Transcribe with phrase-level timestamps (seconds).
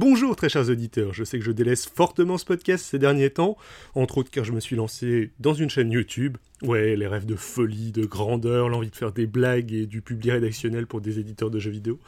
[0.00, 3.58] Bonjour très chers auditeurs, je sais que je délaisse fortement ce podcast ces derniers temps,
[3.94, 6.38] entre autres car je me suis lancé dans une chaîne YouTube.
[6.62, 10.32] Ouais, les rêves de folie, de grandeur, l'envie de faire des blagues et du public
[10.32, 11.98] rédactionnel pour des éditeurs de jeux vidéo.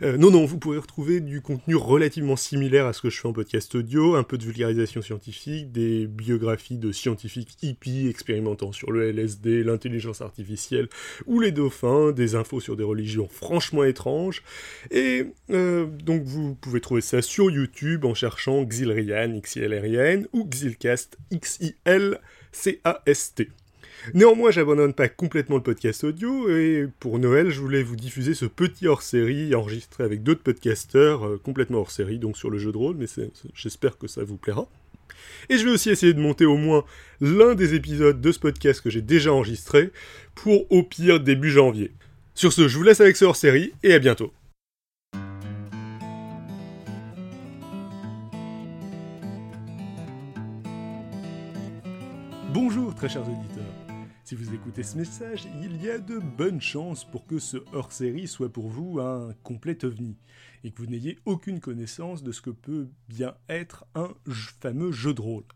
[0.00, 3.28] Euh, non, non, vous pourrez retrouver du contenu relativement similaire à ce que je fais
[3.28, 8.92] en podcast audio, un peu de vulgarisation scientifique, des biographies de scientifiques hippies expérimentant sur
[8.92, 10.88] le LSD, l'intelligence artificielle
[11.26, 14.42] ou les dauphins, des infos sur des religions franchement étranges.
[14.90, 19.38] Et euh, donc vous pouvez trouver ça sur YouTube en cherchant Xilrian,
[20.32, 22.18] ou Xilcast, X-I-L-C-A-S-T.
[24.14, 28.46] Néanmoins, j'abandonne pas complètement le podcast audio, et pour Noël, je voulais vous diffuser ce
[28.46, 32.96] petit hors-série enregistré avec d'autres podcasteurs, euh, complètement hors-série, donc sur le jeu de rôle,
[32.96, 33.06] mais
[33.54, 34.66] j'espère que ça vous plaira.
[35.50, 36.84] Et je vais aussi essayer de monter au moins
[37.20, 39.90] l'un des épisodes de ce podcast que j'ai déjà enregistré,
[40.34, 41.92] pour au pire début janvier.
[42.34, 44.32] Sur ce, je vous laisse avec ce hors-série, et à bientôt.
[52.54, 53.57] Bonjour très chers auditeurs.
[54.28, 58.28] Si vous écoutez ce message, il y a de bonnes chances pour que ce hors-série
[58.28, 60.18] soit pour vous un complet ovni,
[60.62, 64.12] et que vous n'ayez aucune connaissance de ce que peut bien être un
[64.60, 65.46] fameux jeu de rôle.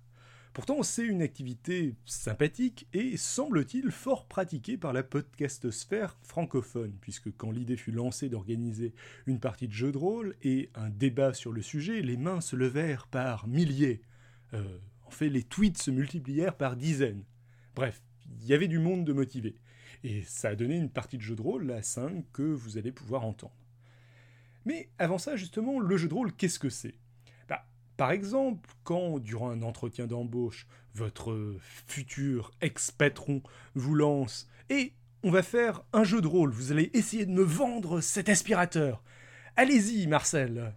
[0.54, 7.50] Pourtant, c'est une activité sympathique et semble-t-il fort pratiquée par la podcastosphère francophone, puisque quand
[7.50, 8.94] l'idée fut lancée d'organiser
[9.26, 12.56] une partie de jeu de rôle et un débat sur le sujet, les mains se
[12.56, 14.00] levèrent par milliers.
[14.54, 14.78] Euh,
[15.10, 17.24] fait, les tweets se multiplièrent par dizaines.
[17.74, 18.02] Bref,
[18.42, 19.54] il y avait du monde de motivé.
[20.04, 22.92] Et ça a donné une partie de jeu de rôle, la 5, que vous allez
[22.92, 23.54] pouvoir entendre.
[24.64, 26.94] Mais avant ça, justement, le jeu de rôle, qu'est-ce que c'est?
[27.48, 27.64] Bah,
[27.96, 33.42] Par exemple, quand, durant un entretien d'embauche, votre futur ex-patron
[33.74, 37.42] vous lance et on va faire un jeu de rôle, vous allez essayer de me
[37.42, 39.02] vendre cet aspirateur.
[39.56, 40.74] Allez-y, Marcel,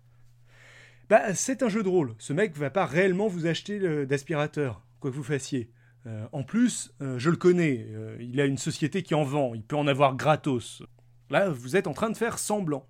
[1.10, 2.16] bah, c'est un jeu de rôle.
[2.20, 5.72] Ce mec va pas réellement vous acheter d'aspirateur, quoi que vous fassiez.
[6.08, 7.88] Euh, en plus, euh, je le connais.
[7.90, 9.54] Euh, il a une société qui en vend.
[9.54, 10.84] Il peut en avoir gratos.
[11.30, 12.88] Là, vous êtes en train de faire semblant.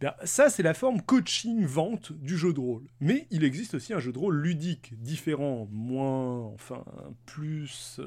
[0.00, 2.86] Ben, ça, c'est la forme coaching-vente du jeu de rôle.
[3.00, 6.84] Mais il existe aussi un jeu de rôle ludique, différent, moins, enfin,
[7.26, 8.00] plus,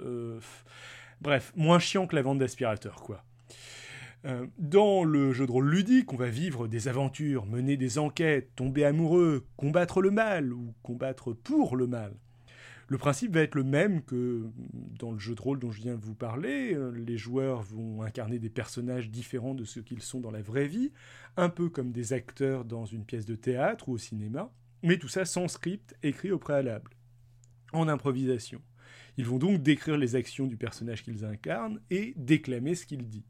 [1.19, 3.25] bref, moins chiant que la vente d'aspirateur, quoi.
[4.57, 8.85] Dans le jeu de rôle ludique, on va vivre des aventures, mener des enquêtes, tomber
[8.85, 12.13] amoureux, combattre le mal ou combattre pour le mal.
[12.91, 14.49] Le principe va être le même que
[14.99, 16.73] dans le jeu de rôle dont je viens de vous parler.
[16.73, 20.67] Euh, les joueurs vont incarner des personnages différents de ce qu'ils sont dans la vraie
[20.67, 20.91] vie,
[21.37, 24.51] un peu comme des acteurs dans une pièce de théâtre ou au cinéma,
[24.83, 26.91] mais tout ça sans script écrit au préalable,
[27.71, 28.61] en improvisation.
[29.15, 33.23] Ils vont donc décrire les actions du personnage qu'ils incarnent et déclamer ce qu'il dit.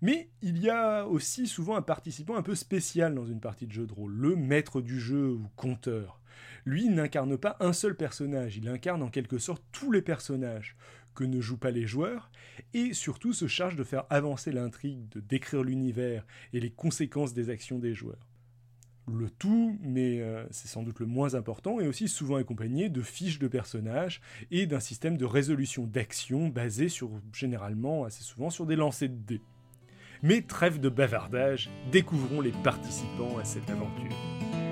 [0.00, 3.72] Mais il y a aussi souvent un participant un peu spécial dans une partie de
[3.72, 6.20] jeu de rôle, le maître du jeu ou conteur.
[6.64, 10.76] Lui n'incarne pas un seul personnage, il incarne en quelque sorte tous les personnages
[11.14, 12.30] que ne jouent pas les joueurs,
[12.72, 17.50] et surtout se charge de faire avancer l'intrigue, de décrire l'univers et les conséquences des
[17.50, 18.28] actions des joueurs.
[19.06, 23.02] Le tout, mais euh, c'est sans doute le moins important, est aussi souvent accompagné de
[23.02, 28.64] fiches de personnages et d'un système de résolution d'actions basé sur, généralement, assez souvent, sur
[28.64, 29.42] des lancers de dés.
[30.22, 34.63] Mais trêve de bavardage, découvrons les participants à cette aventure.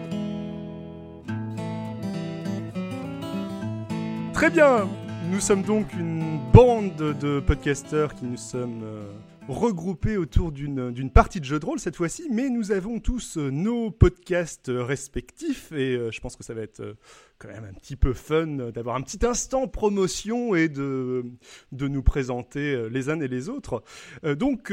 [4.43, 4.89] Très bien
[5.31, 9.13] Nous sommes donc une bande de podcasteurs qui nous sommes euh,
[9.47, 13.51] regroupés autour d'une partie de jeu de rôle cette fois-ci, mais nous avons tous euh,
[13.51, 16.95] nos podcasts respectifs et euh, je pense que ça va être euh,
[17.39, 21.25] quand même un petit peu fun d'avoir un petit instant promotion et de,
[21.71, 23.85] de nous présenter les uns et les autres.
[24.25, 24.73] donc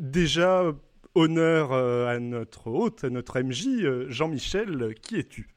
[0.00, 0.74] déjà,
[1.14, 5.55] honneur à notre hôte, à notre MJ, Jean-Michel, qui es-tu?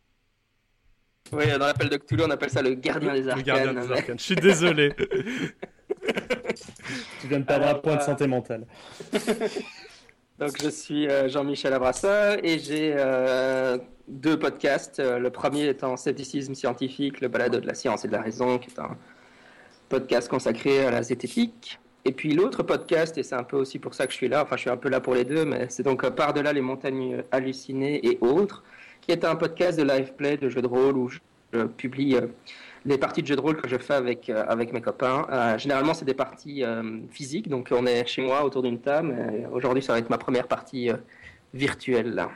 [1.33, 3.37] Oui, dans l'appel de Cthulhu, on appelle ça le gardien des arcanes.
[3.37, 4.93] Le gardien des arcanes, je suis désolé.
[7.21, 8.65] tu viens de perdre un point de santé mentale.
[10.39, 15.01] Donc, je suis euh, Jean-Michel Abrassa et j'ai euh, deux podcasts.
[15.01, 18.57] Euh, le premier étant Scepticisme scientifique, le balado de la science et de la raison,
[18.57, 18.97] qui est un
[19.89, 21.79] podcast consacré à la zététique.
[22.05, 24.43] Et puis l'autre podcast, et c'est un peu aussi pour ça que je suis là,
[24.43, 27.21] enfin je suis un peu là pour les deux, mais c'est donc Par-delà les montagnes
[27.31, 28.63] hallucinées et autres,
[29.09, 31.17] qui est un podcast de live play, de jeux de rôle, où je,
[31.51, 32.15] je publie
[32.85, 35.25] les parties de jeux de rôle que je fais avec, euh, avec mes copains.
[35.31, 39.15] Euh, généralement, c'est des parties euh, physiques, donc on est chez moi autour d'une table.
[39.51, 40.91] Aujourd'hui, ça va être ma première partie
[41.55, 42.27] virtuelle.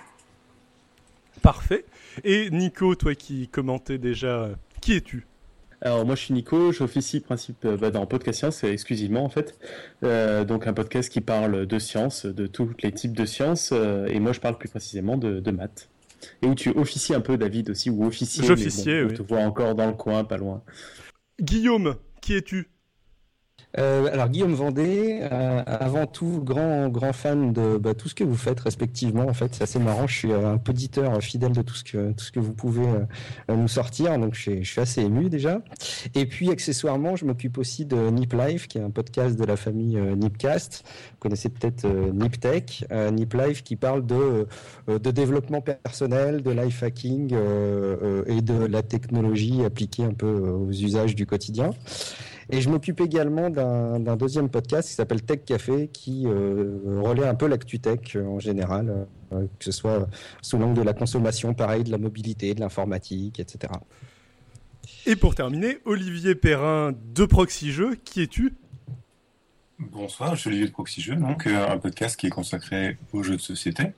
[1.43, 1.85] Parfait.
[2.23, 4.49] Et Nico, toi qui commentais déjà,
[4.81, 5.27] qui es-tu?
[5.81, 9.59] Alors moi je suis Nico, j'officie principe bah, dans Podcast Science exclusivement en fait,
[10.01, 14.31] donc un podcast qui parle de science, de tous les types de sciences, et moi
[14.31, 15.89] je parle plus précisément de, de maths.
[16.41, 18.45] Et où tu officies un peu, David, aussi, ou officier.
[18.45, 20.63] J'officier, bon, On te voit encore dans le coin, pas loin.
[21.39, 22.69] Guillaume, qui es-tu?
[23.79, 28.23] Euh, alors Guillaume Vendée, euh, avant tout grand grand fan de bah, tout ce que
[28.23, 29.27] vous faites respectivement.
[29.27, 30.05] En fait, c'est assez marrant.
[30.05, 33.55] Je suis un poditeur fidèle de tout ce que tout ce que vous pouvez euh,
[33.55, 34.17] nous sortir.
[34.19, 35.61] Donc je, je, suis assez ému déjà.
[36.13, 39.55] Et puis accessoirement, je m'occupe aussi de Nip Life, qui est un podcast de la
[39.55, 40.83] famille Nipcast.
[40.85, 44.47] Vous connaissez peut-être Nip Tech, Nip Life, qui parle de
[44.87, 47.33] de développement personnel, de life hacking
[48.27, 51.71] et de la technologie appliquée un peu aux usages du quotidien.
[52.53, 57.33] Et je m'occupe également d'un deuxième podcast qui s'appelle Tech Café, qui euh, relaie un
[57.33, 60.07] peu l'actu tech euh, en général, euh, que ce soit
[60.43, 63.73] sous l'angle de la consommation, pareil, de la mobilité, de l'informatique, etc.
[65.07, 68.53] Et pour terminer, Olivier Perrin de Proxy Jeux, qui es-tu?
[69.79, 73.37] Bonsoir, je suis Olivier de Proxy Jeux, donc un podcast qui est consacré aux jeux
[73.37, 73.93] de société.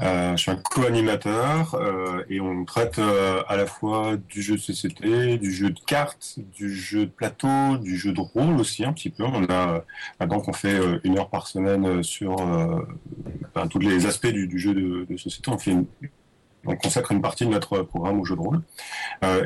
[0.00, 4.56] Euh, je suis un co-animateur euh, et on traite euh, à la fois du jeu
[4.56, 8.84] de société, du jeu de cartes, du jeu de plateau, du jeu de rôle aussi
[8.84, 9.24] un petit peu.
[9.24, 9.84] On a
[10.20, 15.16] maintenant qu'on fait une heure par semaine sur enfin, tous les aspects du, jeu de,
[15.16, 15.74] société, on fait
[16.68, 18.60] on consacre une partie de notre programme au jeu de rôle.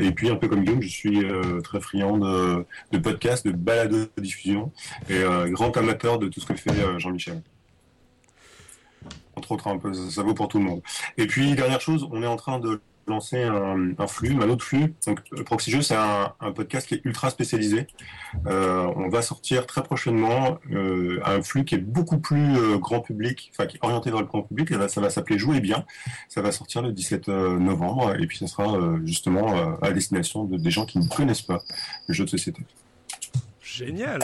[0.01, 1.23] et puis, un peu comme Guillaume, je suis
[1.63, 4.73] très friand de, de podcasts, de balades de diffusion
[5.09, 7.43] et grand amateur de tout ce que fait Jean-Michel
[9.41, 10.83] entre autres, ça, vaut pour tout le monde.
[11.17, 14.95] Et puis, dernière chose, on est en train de lancer un, flux, un autre flux.
[15.07, 17.87] Donc, Proxy c'est un, podcast qui est ultra spécialisé.
[18.47, 23.01] Euh, on va sortir très prochainement euh, un flux qui est beaucoup plus euh, grand
[23.01, 24.69] public, enfin qui est orienté vers le grand public.
[24.89, 25.85] Ça va s'appeler Jouer bien.
[26.29, 30.71] Ça va sortir le 17 novembre et puis ça sera justement à destination de, des
[30.71, 31.63] gens qui ne connaissent pas
[32.07, 32.63] le jeu de société.
[33.61, 34.21] Génial.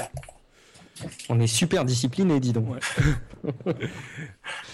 [1.29, 2.67] On est super discipliné, dis donc.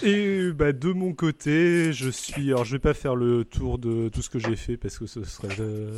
[0.03, 2.51] Et bah, de mon côté, je suis.
[2.51, 5.05] Alors, je vais pas faire le tour de tout ce que j'ai fait parce que
[5.05, 5.55] ce serait,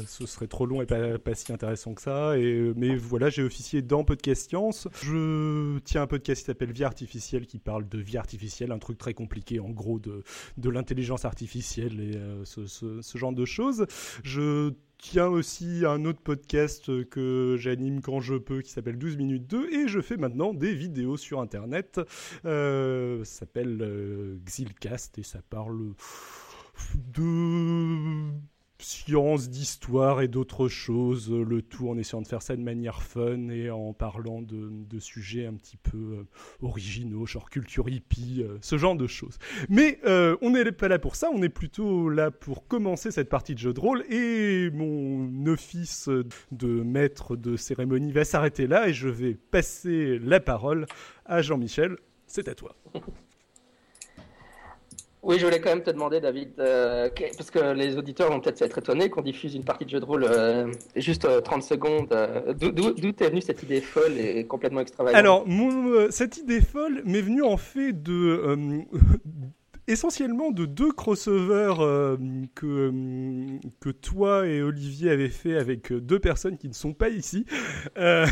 [0.08, 2.38] ce serait trop long et pas, pas si intéressant que ça.
[2.38, 4.88] Et, mais voilà, j'ai officié dans Podcast Science.
[5.02, 8.98] Je tiens un podcast qui s'appelle Vie artificielle qui parle de vie artificielle, un truc
[8.98, 10.24] très compliqué en gros de,
[10.58, 13.86] de l'intelligence artificielle et euh, ce, ce, ce genre de choses.
[14.24, 14.74] Je
[15.12, 19.70] tiens aussi un autre podcast que j'anime quand je peux qui s'appelle 12 minutes 2
[19.72, 22.02] et je fais maintenant des vidéos sur internet.
[22.46, 25.94] Euh, ça s'appelle euh, Xilcast et ça parle
[26.96, 28.32] de
[28.80, 33.50] science, d'histoire et d'autres choses, le tout en essayant de faire ça de manière fun
[33.50, 36.24] et en parlant de, sujets un petit peu euh,
[36.62, 39.38] originaux, genre culture hippie, euh, ce genre de choses.
[39.70, 43.30] Mais euh, on n'est pas là pour ça, on est plutôt là pour commencer cette
[43.30, 46.10] partie de jeu de rôle et mon office
[46.52, 50.86] de maître de cérémonie va s'arrêter là et je vais passer la parole
[51.26, 51.98] à Jean-Michel.
[52.28, 52.76] C'est à toi.
[55.26, 58.62] Oui, je voulais quand même te demander, David, euh, parce que les auditeurs vont peut-être
[58.62, 62.08] être étonnés qu'on diffuse une partie de jeu de rôle euh, juste 30 euh, secondes.
[62.60, 65.18] D'où est venue cette idée folle et complètement extravagante?
[65.18, 65.44] Alors,
[66.12, 68.56] cette idée folle m'est venue en fait de
[69.88, 72.18] essentiellement de deux crossovers euh,
[72.56, 77.10] que, euh, que toi et Olivier avez fait avec deux personnes qui ne sont pas
[77.10, 77.46] ici.
[77.98, 78.26] Euh,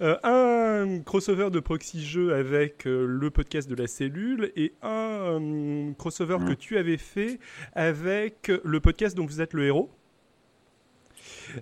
[0.00, 6.52] un crossover de proxy jeu avec le podcast de la cellule et un crossover que
[6.54, 7.38] tu avais fait
[7.74, 9.90] avec le podcast dont vous êtes le héros.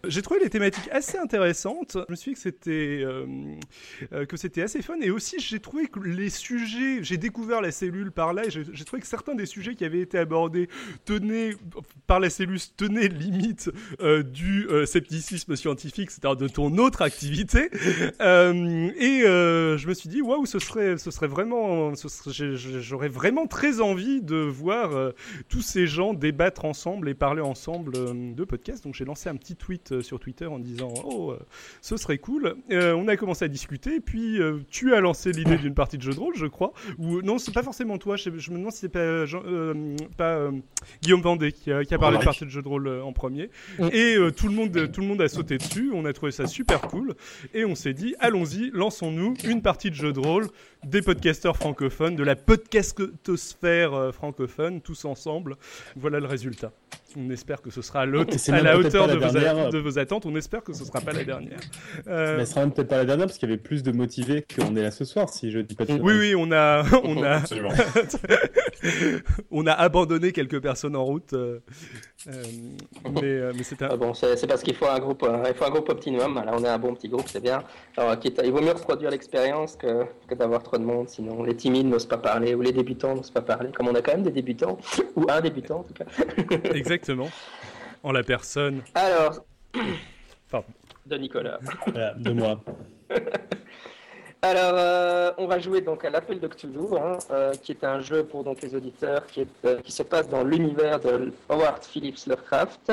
[0.07, 1.97] J'ai trouvé les thématiques assez intéressantes.
[2.09, 3.27] Je me suis dit que c'était euh,
[4.12, 7.71] euh, que c'était assez fun et aussi j'ai trouvé que les sujets, j'ai découvert la
[7.71, 10.69] cellule par là et j'ai trouvé que certains des sujets qui avaient été abordés
[11.05, 11.53] tenaient
[12.07, 13.71] par la cellule tenaient limite
[14.01, 17.71] euh, du scepticisme scientifique, c'est-à-dire de ton autre activité.
[17.73, 24.23] et je me suis dit waouh, ce serait ce serait vraiment j'aurais vraiment très envie
[24.23, 25.12] de voir
[25.49, 28.85] tous ces gens débattre ensemble et parler ensemble de podcasts.
[28.85, 31.38] Donc j'ai lancé un petit tweet euh, sur Twitter en disant Oh, euh,
[31.81, 32.57] ce serait cool.
[32.71, 34.38] Euh, on a commencé à discuter, puis
[34.71, 36.73] tu as lancé l'idée d'une partie de jeu de rôle, je crois.
[36.99, 38.17] Ou non, c'est pas forcément toi.
[38.17, 39.25] Je, me demande si c'est pas,
[40.17, 40.50] pas
[41.02, 43.50] Guillaume Vendée qui a, parlé de partie de jeu de rôle en premier.
[43.93, 45.91] Et tout, le monde, tout le monde a sauté dessus.
[45.95, 47.14] On a trouvé ça super cool.
[47.55, 50.49] Et on s'est dit Allons-y, lançons-nous une partie de jeu de rôle
[50.85, 55.57] des podcasteurs francophones, de la podcastosphère francophone, tous ensemble.
[55.97, 56.73] Voilà le résultat.
[57.16, 60.26] On espère que ce sera à, la hauteur de vos, de vos, attentes.
[60.26, 61.61] On espère que ce ne sera pas la dernière.
[62.07, 62.37] Euh...
[62.38, 64.75] Mais ce sera peut-être pas la dernière parce qu'il y avait plus de motivés qu'on
[64.76, 66.83] est là ce soir, si je dis pas de Oui, oui, on a.
[67.04, 67.42] On a...
[69.50, 71.61] on a abandonné quelques personnes en route, euh,
[72.28, 72.42] euh,
[73.12, 73.85] mais, euh, mais c'était.
[73.85, 75.88] un- Ah bon, c'est c'est parce qu'il faut un groupe, euh, il faut un groupe
[75.88, 76.35] optimum.
[76.35, 77.62] Là, on est un bon petit groupe, c'est bien.
[77.97, 81.09] Alors, quitte à- il vaut mieux reproduire l'expérience que, que d'avoir trop de monde.
[81.09, 83.71] Sinon, les timides n'osent pas parler ou les débutants n'osent pas parler.
[83.73, 84.78] Comme on a quand même des débutants
[85.16, 86.04] ou un débutant en tout cas.
[86.75, 87.01] Exactement.
[88.02, 88.82] En la personne.
[88.94, 89.44] Alors,
[90.50, 90.66] Pardon.
[91.06, 91.59] de Nicolas.
[91.87, 92.61] Voilà, de moi.
[94.44, 98.00] Alors, euh, on va jouer donc à l'appel de Cthulhu, hein, euh, qui est un
[98.00, 101.85] jeu pour donc les auditeurs qui, est, euh, qui se passe dans l'univers de Howard
[101.85, 102.92] Phillips Lovecraft.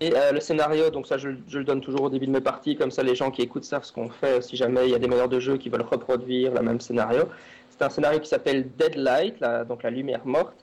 [0.00, 2.40] Et euh, le scénario, donc ça je, je le donne toujours au début de mes
[2.40, 4.94] parties, comme ça les gens qui écoutent savent ce qu'on fait si jamais il y
[4.94, 7.28] a des meneurs de jeu qui veulent reproduire le même scénario.
[7.70, 10.54] C'est un scénario qui s'appelle Deadlight, la, donc la lumière morte,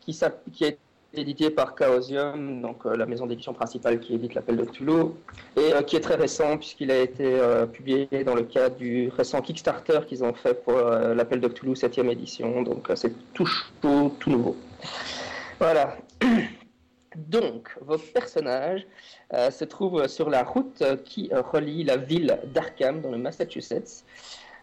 [0.00, 0.18] qui,
[0.52, 0.78] qui a été
[1.18, 5.12] édité par Chaosium, donc euh, la maison d'édition principale qui édite l'appel de Cthulhu,
[5.56, 9.08] et euh, qui est très récent puisqu'il a été euh, publié dans le cadre du
[9.08, 14.14] récent Kickstarter qu'ils ont fait pour l'appel de Cthulhu 7e édition, donc c'est tout chaud,
[14.18, 14.56] tout nouveau.
[15.58, 15.96] Voilà.
[17.16, 18.86] Donc, vos personnages
[19.32, 24.04] se trouvent sur la route qui relie la ville d'Arkham dans le Massachusetts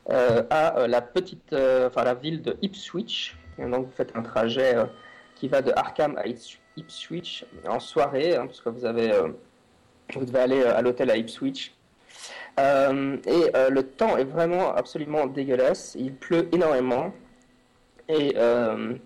[0.07, 3.35] à la petite, enfin la ville de Ipswich.
[3.57, 4.75] Et donc, vous faites un trajet
[5.43, 9.27] qui va de Arkham à Ips- Ipswich en soirée, hein, parce que vous avez, euh,
[10.15, 11.73] vous devez aller euh, à l'hôtel à Ipswich.
[12.61, 15.97] Euh, et le temps est vraiment absolument dégueulasse.
[15.99, 17.13] Il pleut énormément.
[18.07, 18.97] Et oh,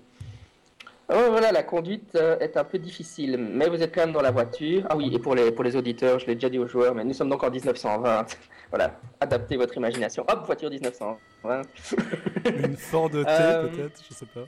[1.09, 4.85] voilà, la conduite est un peu difficile, mais vous êtes quand même dans la voiture.
[4.91, 7.03] Ah oui, et pour les, pour les auditeurs, je l'ai déjà dit aux joueurs, mais
[7.03, 8.25] nous sommes donc en 1920.
[8.69, 10.25] Voilà, adaptez votre imagination.
[10.27, 11.61] Hop, voiture 1920.
[12.45, 14.41] Une Ford T, Euh, peut-être, je sais pas.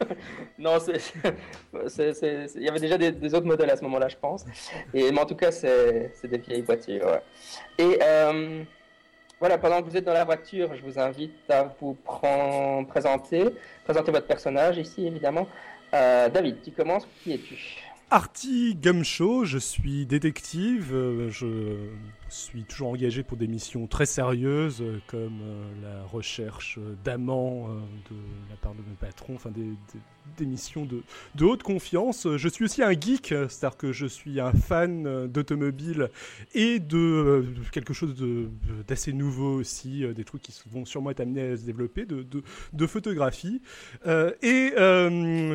[0.58, 4.44] Non, il y avait déjà des, autres modèles à ce moment-là, je pense.
[4.92, 7.20] Et, mais en tout cas, c'est des vieilles voitures.
[7.78, 8.62] Et euh,
[9.40, 11.96] voilà, pendant que vous êtes dans la voiture, je vous invite à vous
[12.88, 13.44] présenter,
[13.84, 15.46] présenter votre personnage ici, évidemment.
[15.94, 17.06] Euh, David, tu commences.
[17.22, 17.87] Qui es-tu?
[18.10, 21.90] Artie Gumshow, je suis détective, euh, je
[22.30, 28.16] suis toujours engagé pour des missions très sérieuses euh, comme euh, la recherche d'amants de
[28.48, 29.74] la part de mes patrons, enfin des-
[30.36, 31.02] des missions de,
[31.34, 32.26] de haute confiance.
[32.36, 36.10] Je suis aussi un geek, c'est-à-dire que je suis un fan euh, d'automobile
[36.54, 37.42] et de euh,
[37.72, 38.14] quelque chose
[38.86, 42.86] d'assez nouveau aussi, euh, des trucs qui vont sûrement être amenés à se développer, de,
[42.86, 43.60] photographie.
[44.42, 44.72] Et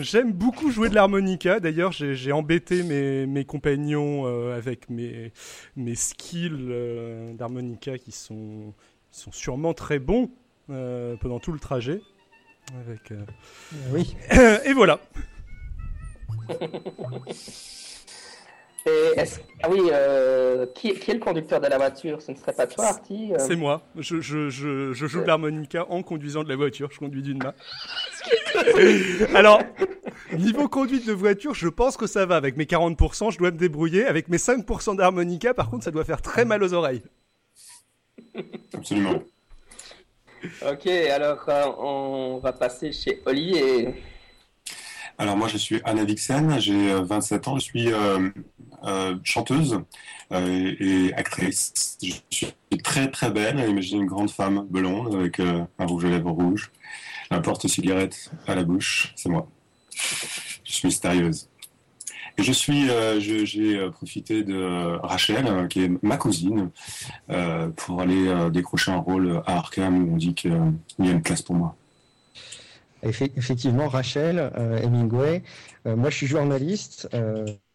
[0.01, 1.59] j'aime beaucoup jouer de l'harmonica.
[1.59, 5.31] D'ailleurs, j'ai embêté mes, compagnons avec mes,
[5.75, 8.73] mes skills d'harmonica qui sont,
[9.11, 10.29] sont sûrement très bons
[10.67, 12.01] pendant tout le trajet.
[12.85, 13.25] Avec, euh,
[13.91, 14.15] Oui.
[14.65, 14.99] et voilà.
[18.85, 19.13] Et
[19.61, 22.21] Ah oui, euh, qui, qui est le conducteur de la voiture?
[22.21, 23.37] Ce ne serait pas toi, Artie euh?
[23.39, 23.81] C'est moi.
[23.97, 26.89] Je, je, je, je joue de l'harmonica en conduisant de la voiture.
[26.91, 27.53] Je conduis d'une main.
[29.35, 29.61] Alors,
[30.37, 32.35] niveau conduite de voiture, je pense que ça va.
[32.35, 34.05] Avec mes 40%, je dois me débrouiller.
[34.05, 37.03] Avec mes 5% d'harmonica, par contre, ça doit faire très mal aux oreilles.
[38.73, 39.23] Absolument.
[40.67, 44.03] Ok, alors euh, on va passer chez Olivier.
[45.17, 48.29] Alors moi je suis Anna Dixon, j'ai euh, 27 ans, je suis euh,
[48.83, 49.79] euh, chanteuse
[50.31, 51.97] euh, et actrice.
[52.01, 56.09] Je suis très très belle, imaginez une grande femme blonde avec euh, un rouge à
[56.09, 56.71] lèvres rouge,
[57.29, 59.47] un porte-cigarette à la bouche, c'est moi.
[59.93, 61.47] Je suis mystérieuse.
[62.37, 66.69] Je suis, euh, j'ai euh, profité de Rachel, euh, qui est ma cousine,
[67.75, 70.51] pour aller décrocher un rôle à Arkham où on dit qu'il
[70.99, 71.75] y a une place pour moi.
[73.03, 74.51] Effe- Effectivement, Rachel
[74.83, 75.43] Hemingway.
[75.85, 77.09] Moi, je suis journaliste.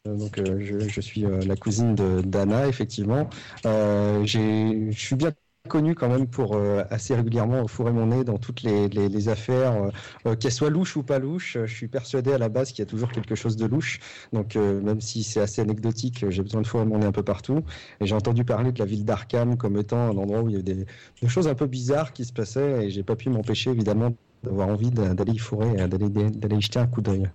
[0.05, 3.29] donc, je, je suis la cousine d'Anna, effectivement.
[3.65, 5.33] Je suis bien
[5.69, 9.75] connu quand même pour euh, assez régulièrement fourrer mon nez dans toutes les, les- affaires,
[9.75, 9.91] euh,
[10.27, 11.59] euh, qu'elles soient louches ou pas louches.
[11.65, 13.99] Je suis persuadé à la base qu'il y a toujours quelque chose de louche.
[14.33, 17.65] Donc, même si c'est assez anecdotique, j'ai besoin de fourrer mon nez un peu partout.
[18.01, 20.55] Et j'ai entendu parler de la ville d'Arkham comme étant un endroit où il y
[20.57, 20.87] avait des,
[21.29, 24.91] choses un peu bizarres qui se passaient et j'ai pas pu m'empêcher évidemment d'avoir envie
[24.91, 27.31] d'a- d'aller y fourrer, d'aller y jeter un coup d'œil.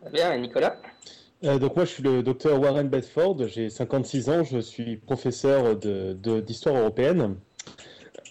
[0.00, 0.80] Très bien, Nicolas?
[1.44, 5.76] Euh, donc moi je suis le docteur Warren Bedford, j'ai 56 ans, je suis professeur
[5.76, 7.36] de- de- d'histoire européenne.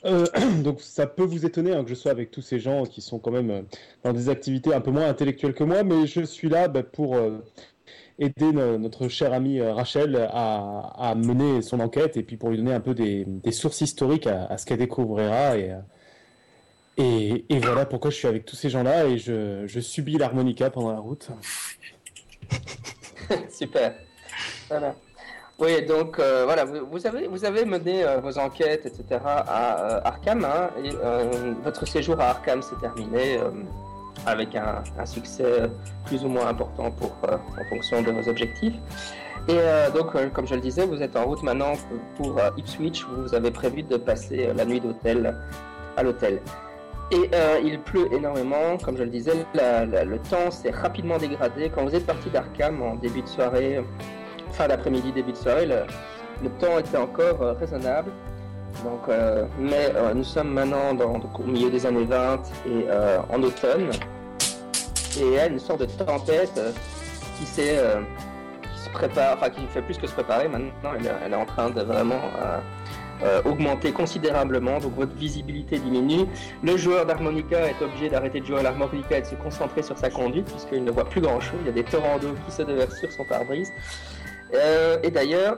[0.06, 0.26] Euh,
[0.64, 3.20] donc ça peut vous étonner hein, que je sois avec tous ces gens qui sont
[3.20, 3.62] quand même euh,
[4.04, 7.16] dans des activités un peu moins intellectuelles que moi, mais je suis là bah, pour
[8.18, 12.58] aider no- notre chère amie Rachel à, à mener son enquête et puis pour lui
[12.58, 15.76] donner un peu des, sources historiques à, ce qu'elle découvrira et,
[16.98, 21.00] et, voilà pourquoi je suis avec tous ces gens-là et je subis l'harmonica pendant la
[21.00, 21.30] route.
[23.50, 23.96] Super.
[24.70, 24.96] Voilà.
[25.58, 29.22] Oui, donc euh, voilà, vous, avez, mené euh, vos enquêtes, etc.
[29.26, 30.90] à euh, Arkham, hein, et
[31.64, 33.40] votre séjour à Arkham s'est terminé.
[34.26, 35.70] avec un, succès
[36.06, 38.74] plus ou moins important pour, en fonction de vos objectifs.
[39.48, 39.60] Et
[39.94, 41.74] donc, comme je le disais, vous êtes en route maintenant
[42.18, 45.38] pour Ipswich, vous avez prévu de passer la nuit d'hôtel
[45.96, 46.42] à l'hôtel.
[47.12, 47.30] Et
[47.64, 51.70] il pleut énormément, comme je le disais, le temps s'est rapidement dégradé.
[51.74, 53.84] Quand vous êtes parti d'Arkham en début de soirée,
[54.52, 58.12] fin d'après-midi, début de soirée, le, temps était encore raisonnable.
[58.84, 62.36] Donc, euh, mais euh, nous sommes maintenant au milieu des années 20
[62.66, 63.90] et euh, en automne.
[65.18, 66.60] Et il y a une sorte de tempête
[67.38, 67.78] qui, s'est,
[68.76, 70.92] se prépare, enfin qui fait plus que se préparer maintenant.
[71.24, 72.20] Elle, est en train de vraiment
[73.46, 74.80] augmenter considérablement.
[74.80, 76.26] Donc votre visibilité diminue.
[76.64, 79.98] Le joueur d'harmonica est obligé d'arrêter de jouer à l'harmonica et de se concentrer sur
[79.98, 81.60] sa conduite puisqu'il ne voit plus grand chose.
[81.62, 83.72] Il y a des torrents d'eau qui se déversent sur son pare-brise.
[85.04, 85.58] et d'ailleurs,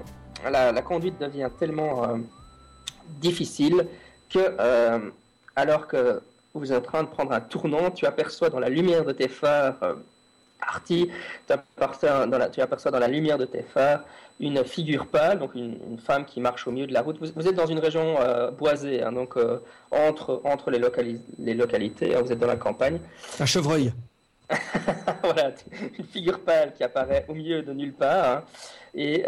[0.50, 2.18] la, conduite devient tellement
[3.20, 3.86] difficile
[4.30, 4.98] que, euh,
[5.54, 6.20] alors que
[6.54, 9.28] vous êtes en train de prendre un tournant, tu aperçois dans la lumière de tes
[9.28, 9.94] phares, euh,
[10.60, 11.10] Artie,
[11.46, 14.00] tu aperçois dans la lumière de tes phares
[14.38, 17.18] une figure pâle, donc une, femme qui marche au milieu de la route.
[17.18, 19.36] Vous, êtes dans une région euh, boisée, hein, donc
[19.90, 20.80] entre, entre les,
[21.38, 23.00] les localités, hein, vous êtes dans la campagne.
[23.40, 23.92] Un chevreuil.
[25.22, 25.52] voilà,
[25.98, 28.38] une figure pâle qui apparaît au milieu de nulle part.
[28.38, 28.44] Hein,
[28.94, 29.24] et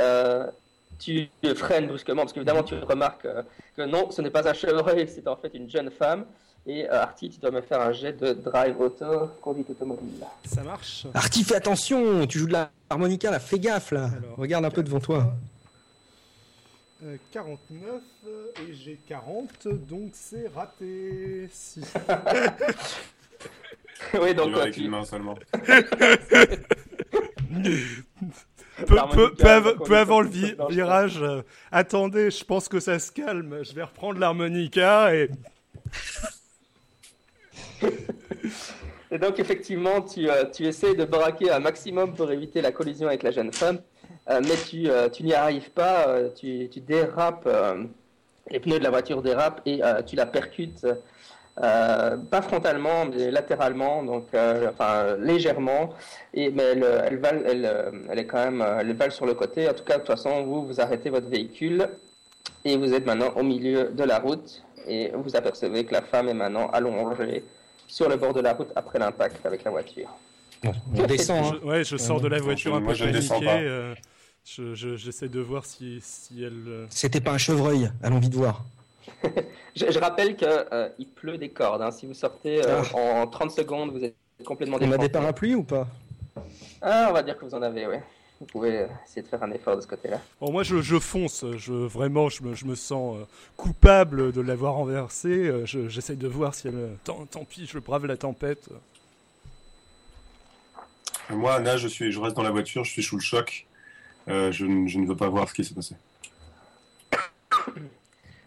[0.98, 3.42] tu freines brusquement, parce qu'évidemment, tu remarques euh,
[3.76, 6.26] que non, ce n'est pas un chevreuil, c'est en fait une jeune femme.
[6.70, 10.22] Et euh, Artie, tu dois me faire un jet de drive auto, conduite automobile.
[10.44, 11.06] Ça marche.
[11.14, 14.10] Artie, fais attention, tu joues de la harmonica là, fais gaffe là.
[14.36, 15.32] Regarde un peu devant toi.
[17.32, 21.48] 49 euh, et j'ai 40, donc c'est raté.
[21.50, 21.80] Si.
[24.20, 24.54] oui, donc.
[24.54, 25.36] avec une main seulement.
[28.86, 30.28] peu, avant le
[30.68, 31.40] virage, euh,
[31.72, 35.30] attendez, je pense que ça se calme, je vais reprendre l'harmonica et...
[39.10, 43.08] et donc effectivement, tu, euh, tu essaies de braquer un maximum pour éviter la collision
[43.08, 43.80] avec la jeune femme,
[44.30, 47.48] euh, mais tu, tu n'y arrives pas, tu, tu dérapes,
[48.50, 50.86] les pneus de la voiture dérapent et tu la percutes
[51.62, 55.90] euh, pas frontalement, mais latéralement, donc euh, enfin légèrement.
[56.32, 59.68] Et mais elle, elle, elle, euh, elle, est quand même, elle vale sur le côté.
[59.68, 61.88] En tout cas, de toute façon, vous vous arrêtez votre véhicule
[62.64, 66.28] et vous êtes maintenant au milieu de la route et vous apercevez que la femme
[66.28, 67.42] est maintenant allongée
[67.88, 70.08] sur le bord de la route après l'impact avec la voiture.
[70.64, 71.54] On descend.
[71.54, 71.66] Hein.
[71.66, 73.94] ouais, je sors de la voiture un peu paniqué.
[74.44, 76.86] J'essaie de voir si, si elle.
[76.90, 77.90] C'était pas un chevreuil.
[78.02, 78.64] Allons vite voir.
[79.76, 81.82] je, rappelle qu'il euh, pleut des cordes.
[81.82, 81.90] Hein.
[81.90, 82.96] Si vous sortez euh, ah.
[82.96, 85.88] en 30 secondes, vous êtes complètement On a des parapluies ou pas?
[86.80, 87.96] Ah, on va dire que vous en avez, oui.
[88.40, 90.20] Vous pouvez essayer de faire un effort de ce côté-là.
[90.40, 91.44] Bon, moi, je, je fonce.
[91.56, 93.24] Je, vraiment, je me, je me sens euh,
[93.56, 95.52] coupable de l'avoir renversé.
[95.64, 96.96] J'essaye de voir si elle.
[97.04, 98.68] Tant, tant, pis, je brave la tempête.
[101.30, 103.66] Moi, là, je, suis, je reste dans la voiture, je suis sous le choc.
[104.28, 104.64] je, je
[104.98, 105.96] ne veux pas voir ce qui s'est passé.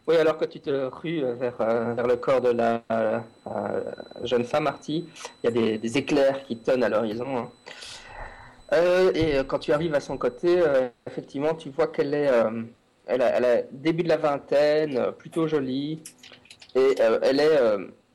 [0.07, 3.19] Oui, alors que tu te rues vers, euh, vers le corps de la euh,
[4.23, 5.07] jeune femme, Marty,
[5.43, 7.37] il y a des, des éclairs qui tonnent à l'horizon.
[7.37, 7.51] Hein.
[8.73, 10.63] Euh, et quand tu arrives à son côté,
[11.07, 12.51] effectivement, tu vois qu'elle est, a,
[13.07, 16.01] elle a début de la vingtaine, plutôt jolie,
[16.75, 17.59] et elle est,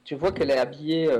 [0.05, 1.11] tu vois qu'elle est habillée,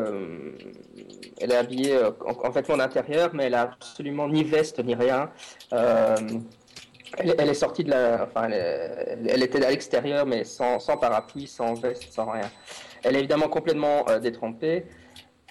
[1.41, 5.31] elle est habillée en, en vêtements d'intérieur, mais elle a absolument ni veste ni rien.
[7.19, 8.25] Elle, est sortie de la.
[8.25, 12.51] Enfin, elle, était à l'extérieur, mais sans, parapluie, sans veste, sans rien.
[13.03, 14.85] Elle est évidemment complètement euh, détrompée.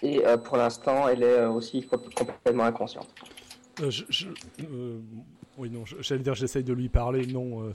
[0.02, 3.08] Et euh, pour l'instant, elle est euh, aussi complètement inconsciente.
[3.80, 4.28] Je,
[5.58, 7.26] oui, non, j'allais dire, j'essaye de lui parler.
[7.28, 7.72] Non,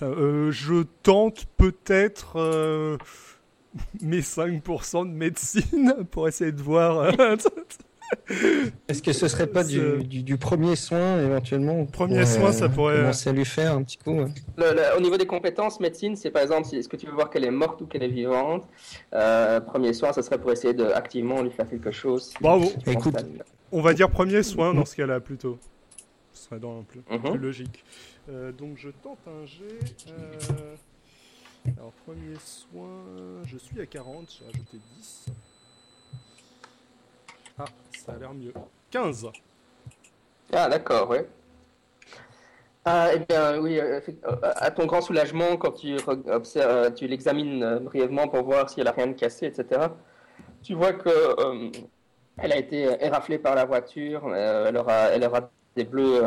[0.00, 2.98] je tente peut-être
[4.00, 7.12] mes 5% de médecine pour essayer de voir.
[8.88, 12.98] Est-ce que ce serait pas du, premier soin éventuellement Premier soin, ça pourrait.
[12.98, 14.20] Commencer à lui faire un petit coup.
[14.20, 17.50] au niveau des compétences, médecine, c'est par exemple, est-ce que tu veux voir qu'elle est
[17.50, 18.66] morte ou qu'elle est vivante
[19.12, 22.32] euh, Premier soin, ça serait pour essayer de activement lui faire quelque chose.
[22.40, 22.70] Bravo.
[22.86, 23.16] Écoute,
[23.72, 25.58] on va dire premier soin dans ce cas-là plutôt.
[26.32, 27.36] Ce serait dans plus, plus mhm.
[27.36, 27.84] logique.
[28.28, 29.62] Euh, donc je tente un G.
[30.08, 30.76] Euh,
[31.78, 33.04] alors premier soin,
[33.46, 35.26] je suis à 40, j'ai rajouté 10.
[37.58, 37.64] Ah,
[37.96, 38.52] ça a l'air mieux.
[38.90, 39.26] 15
[40.52, 41.18] Ah, d'accord, oui.
[42.86, 45.96] Ah, eh bien, oui, euh, euh, à ton grand soulagement, quand tu,
[46.96, 49.88] tu l'examines euh, brièvement pour voir s'il n'y a rien de cassé, etc.,
[50.62, 51.10] tu vois que
[52.38, 55.28] elle a été éraflée par la voiture, elle, aura, elle
[55.76, 56.22] des bleus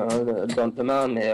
[0.56, 1.34] dans demain, mais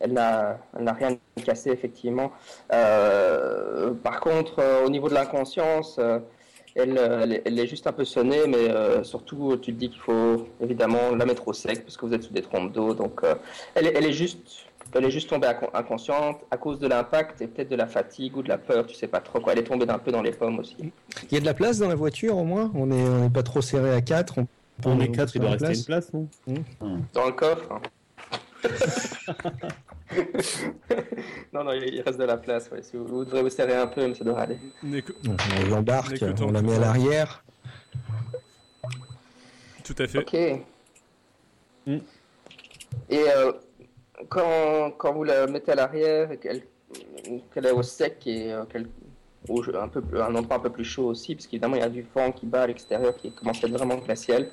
[0.00, 0.58] elle n'a
[0.92, 2.32] rien cassé, effectivement.
[2.68, 5.98] par contre, au niveau de l'inconscience,
[6.74, 10.00] Elle, elle, elle, est juste un peu sonnée, mais euh, surtout, tu te dis qu'il
[10.00, 12.94] faut évidemment la mettre au sec parce que vous êtes sous des trompes d'eau.
[12.94, 13.34] Donc, euh,
[13.74, 17.68] elle, elle, est juste, elle est juste tombée inconsciente à cause de l'impact et peut-être
[17.68, 19.52] de la fatigue ou de la peur, tu sais pas trop quoi.
[19.52, 20.76] Elle est tombée d'un peu dans les pommes aussi.
[21.30, 22.70] Il y a de la place dans la voiture au moins?
[22.74, 24.46] On n'est on est pas trop serré à 4 On,
[24.86, 26.26] on est 4, il doit rester une place, non?
[27.12, 27.70] Dans le coffre.
[27.70, 27.80] Hein.
[31.52, 32.70] non, non, il reste de la place.
[32.70, 32.82] Ouais.
[32.82, 34.58] Si vous, vous, devrez vous serrer un peu, mais ça devrait aller.
[34.84, 37.44] On l'embarque, on la met à l'arrière.
[39.84, 40.18] Tout à fait.
[40.18, 40.36] Ok.
[41.86, 41.98] Mm.
[43.10, 43.52] Et euh,
[44.28, 46.62] quand, quand, vous la mettez à l'arrière qu'elle
[47.50, 48.86] qu est au sec et euh, qu'elle
[49.74, 52.06] un, peu, un endroit un peu plus chaud aussi, parce qu'évidemment il y a du
[52.14, 54.48] vent qui bat à l'extérieur qui commence à être vraiment glacial,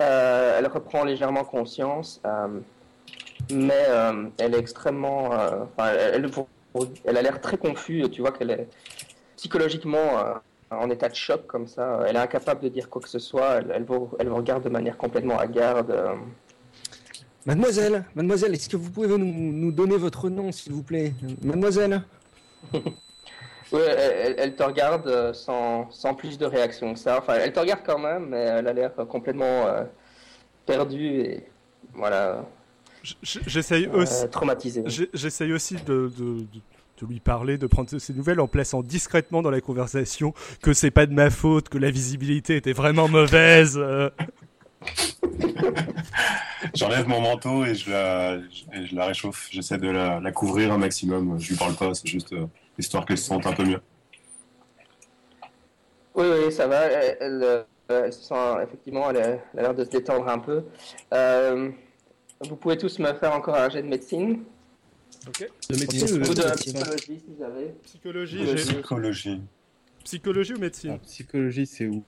[0.00, 2.20] euh, elle reprend légèrement conscience.
[2.24, 2.60] Euh,
[3.52, 5.32] mais euh, elle est extrêmement.
[5.32, 6.30] Euh, elle, elle,
[7.04, 8.10] elle, a l'air très confuse.
[8.10, 8.68] Tu vois qu'elle est
[9.36, 10.34] psychologiquement euh,
[10.70, 12.00] en état de choc comme ça.
[12.06, 13.58] Elle est incapable de dire quoi que ce soit.
[13.58, 15.94] Elle, elle, vous, elle vous regarde de manière complètement hagarde.
[17.44, 21.12] Mademoiselle, mademoiselle, est-ce que vous pouvez nous, nous donner votre nom, s'il vous plaît?
[21.42, 22.02] Mademoiselle?
[23.72, 27.18] Oui, elle, elle, te regarde sans, sans, plus de réaction que ça.
[27.18, 29.82] Enfin, elle te regarde quand même, mais elle a l'air complètement euh,
[30.66, 31.48] perdue et
[31.92, 32.44] voilà.
[33.22, 34.24] J'essaye aussi.
[34.24, 34.82] Euh, traumatisé.
[35.14, 36.38] J'essaye aussi de, de,
[37.00, 40.90] de, lui parler, de prendre ses nouvelles en plaçant discrètement dans la conversation que c'est
[40.90, 43.76] pas de ma faute, que la visibilité était vraiment mauvaise.
[43.76, 44.10] Euh.
[46.74, 49.48] J'enlève mon manteau et je la, je, je la réchauffe.
[49.50, 51.38] J'essaie de la, la, couvrir un maximum.
[51.38, 52.46] Je lui parle pas, c'est juste euh,
[52.78, 53.80] histoire qu'elle se sente un peu mieux.
[56.14, 56.86] Oui, oui, ça va.
[56.86, 60.64] Elle, elle, elle se sent, effectivement, elle a l'air de se détendre un peu.
[61.12, 61.70] Euh,
[62.40, 64.42] vous pouvez tous me faire encore un jet de médecine.
[65.28, 65.48] Ok.
[65.70, 67.74] De médecine ou de psychologie, si vous avez.
[67.84, 69.40] Psychologie, psychologie.
[70.04, 72.04] Psychologie ou médecine ah, Psychologie, c'est où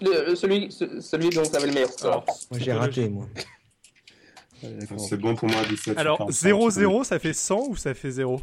[0.00, 2.24] le, celui, celui dont vous avez le meilleur score.
[2.50, 3.26] Moi, j'ai raté, moi.
[4.98, 5.98] c'est bon pour moi, 17.
[5.98, 8.40] Alors, 0-0, ça fait 100 ou ça fait 0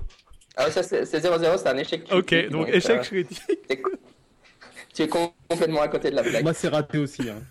[0.56, 2.14] Ah, ça, c'est 0-0, c'est un échec critique.
[2.14, 3.42] Ok, donc, donc échec euh, critique.
[4.94, 6.44] Tu es complètement à côté de la blague.
[6.44, 7.30] Moi, c'est raté aussi.
[7.30, 7.42] Hein.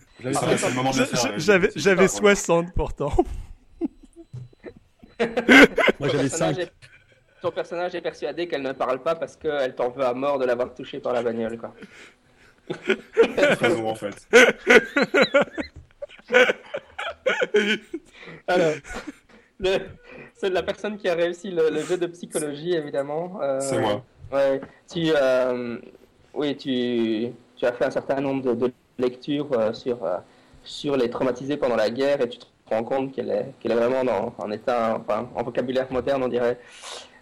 [1.37, 3.13] J'avais ah, 60 pourtant.
[6.01, 6.71] Moi j'avais 5.
[7.43, 10.47] Ton personnage est persuadé qu'elle ne parle pas parce qu'elle t'en veut à mort de
[10.47, 11.59] l'avoir touché par la bagnole.
[11.59, 11.75] Quoi.
[13.85, 14.29] en fait.
[18.49, 18.75] Alors,
[19.59, 19.79] le,
[20.35, 23.39] c'est la personne qui a réussi le, le jeu de psychologie évidemment.
[23.43, 24.05] Euh, c'est moi.
[24.33, 25.79] Ouais, tu, euh,
[26.35, 29.99] oui, tu, tu as fait un certain nombre de, de lectures euh, sur,
[30.65, 33.77] sur les traumatisés pendant la guerre et tu te rends compte qu'elle est, qu'elle est
[33.77, 36.59] vraiment dans, en état, enfin, en vocabulaire moderne, on dirait,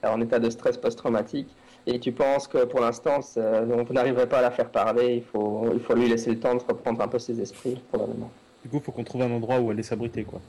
[0.02, 1.48] en état de stress post-traumatique.
[1.86, 5.70] Et tu penses que pour l'instant, vous n'arriverez pas à la faire parler, il faut,
[5.72, 8.30] il faut lui laisser le temps de reprendre un peu ses esprits, probablement.
[8.62, 10.40] Du coup, il faut qu'on trouve un endroit où elle est s'abriter, quoi.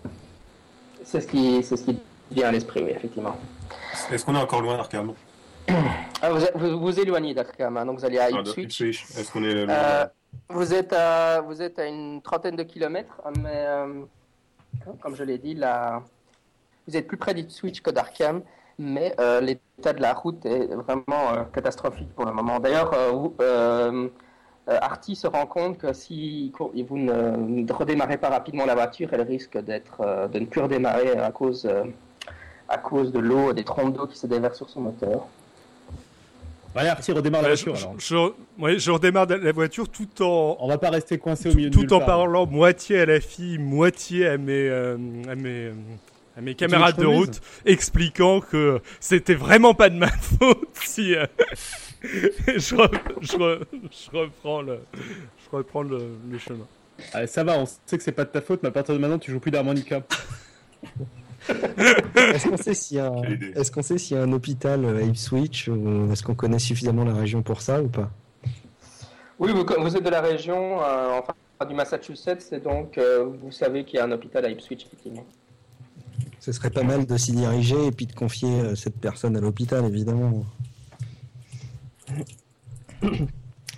[1.03, 1.99] C'est ce qui, c'est ce qui
[2.31, 3.36] vient à l'esprit, oui, effectivement.
[4.12, 5.13] Est-ce qu'on est encore loin d'Arkham
[6.21, 8.81] ah, vous, vous, vous éloignez d'Arkham, hein, donc vous allez à Ipswich.
[8.81, 9.65] Ah, Est-ce qu'on est...
[9.67, 10.05] Euh,
[10.49, 13.65] vous, êtes à, vous êtes à une trentaine de kilomètres, mais...
[13.67, 14.05] Euh,
[15.01, 15.57] comme je l'ai dit,
[16.88, 18.41] vous êtes plus près d'Ipswich que d'Arkham,
[18.77, 22.59] mais euh, l'état de la route est vraiment euh, catastrophique pour le moment.
[22.59, 22.91] D'ailleurs,
[23.41, 24.07] euh,
[24.67, 29.57] Artie se rend compte que si vous ne redémarrez pas rapidement la voiture, elle risque
[29.57, 31.69] d'être, de ne plus redémarrer à cause,
[32.67, 35.27] à cause de l'eau, des trompes d'eau qui se déversent sur son moteur.
[36.75, 37.75] Allez, Artie, redémarre la voiture.
[37.75, 37.99] Je, alors.
[37.99, 40.57] Je, ouais, je, redémarre la voiture tout en.
[40.59, 43.05] On va pas rester coincé au milieu tout, de Tout en part, parlant moitié à
[43.05, 44.97] la fille, moitié à mes, euh,
[45.29, 45.71] à mes,
[46.38, 51.15] à mes camarades de route, expliquant que c'était vraiment pas de ma faute si.
[51.15, 51.25] Euh,
[52.03, 56.67] je, re, je, re, je, reprends le, je reprends le, le chemin.
[57.13, 58.99] Allez, ça va, on sait que c'est pas de ta faute, mais à partir de
[58.99, 60.03] maintenant, tu joues plus d'harmonica.
[62.15, 63.12] est-ce qu'on sait s'il y, a...
[63.55, 67.03] est qu sait s'il y a un hôpital à Ipswich ou est-ce qu'on connaît suffisamment
[67.03, 68.12] la région pour ça ou pas?
[69.38, 71.34] Oui, vous, vous, êtes de la région euh, enfin,
[71.67, 75.25] du Massachusetts et donc euh, vous savez qu'il y a un hôpital à Ipswich, effectivement.
[76.39, 79.41] Ce serait pas mal de s'y diriger et puis de confier euh, cette personne à
[79.41, 80.45] l'hôpital, évidemment.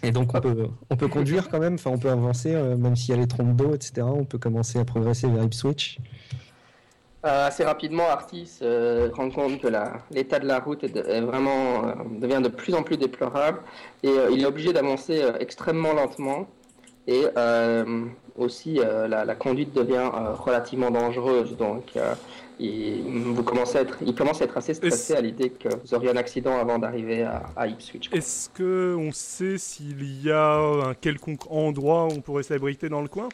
[0.03, 2.95] Et donc on peut, on peut conduire quand même, enfin on peut avancer, euh, même
[2.95, 4.01] s'il y a les trompes d'eau, etc.
[4.03, 5.99] On peut commencer à progresser vers Ipswich.
[7.28, 9.68] Euh, assez rapidement, Artis se euh, rend compte que
[10.12, 13.60] l'état de la route est, de, est vraiment euh, devient de plus en plus déplorable
[14.02, 16.48] et euh, il est obligé d'avancer extrêmement lentement
[17.08, 17.26] Et
[18.36, 20.10] aussi, la, la conduite devient
[20.46, 21.56] relativement dangereuse.
[21.58, 21.94] Donc,
[22.60, 23.02] il,
[23.34, 26.10] vous commencez à être, il commence à être assez stressé à l'idée que vous auriez
[26.12, 28.10] un accident avant d'arriver à, à Ipswich.
[28.13, 33.02] Est-ce que on sait s'il y a un quelconque endroit où on pourrait s'abriter dans
[33.02, 33.30] le coin?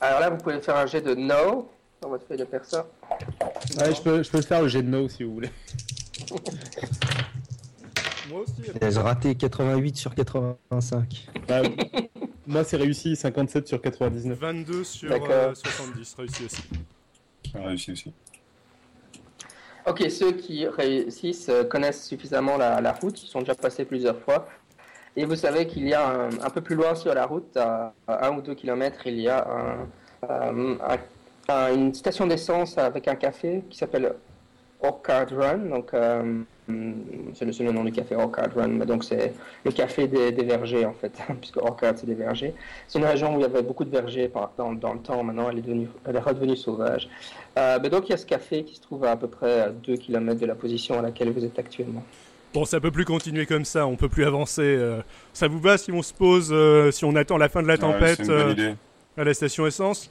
[0.00, 1.68] Alors là, vous pouvez faire un jet de No
[2.02, 2.76] dans votre feuille de perso.
[3.78, 5.50] Ouais, je peux, je peux le faire le jet de no si vous voulez.
[8.28, 8.52] Moi aussi.
[8.80, 11.28] J'ai raté 88 sur 85.
[11.48, 11.62] Bah,
[12.46, 14.38] moi, c'est réussi 57 sur 99.
[14.38, 16.62] 22 sur euh, 70, réussi aussi.
[17.52, 18.12] J'ai réussi aussi.
[19.86, 24.18] Ok, ceux qui réussissent euh, connaissent suffisamment la, la route, ils sont déjà passés plusieurs
[24.20, 24.48] fois.
[25.16, 27.92] Et vous savez qu'il y a un, un peu plus loin sur la route, à,
[28.06, 29.88] à un ou deux kilomètres, il y a un-
[30.30, 30.98] euh, un-
[31.48, 34.12] un- une station d'essence avec un café qui s'appelle
[34.82, 35.58] Orchard Run.
[35.70, 36.40] Donc, euh,
[37.34, 39.32] c'est le, c'est le nom du café Orchard Run, mais donc c'est
[39.64, 42.54] le café des, des vergers en fait, puisque Orchard c'est des vergers.
[42.88, 45.22] C'est une région où il y avait beaucoup de vergers par- dans, dans le temps.
[45.22, 47.08] Maintenant, elle est, devenue, elle est redevenue sauvage.
[47.58, 49.60] Euh, ben donc il y a ce café qui se trouve à à peu près
[49.60, 52.02] à 2 km de la position à laquelle vous êtes actuellement.
[52.54, 54.62] Bon, ça peut plus continuer comme ça, on peut plus avancer.
[54.62, 55.00] euh.
[55.32, 57.78] Ça vous va si on se pose, euh, si on attend la fin de la
[57.78, 58.74] tempête c'est une bonne euh, idée.
[59.16, 60.10] à la station essence?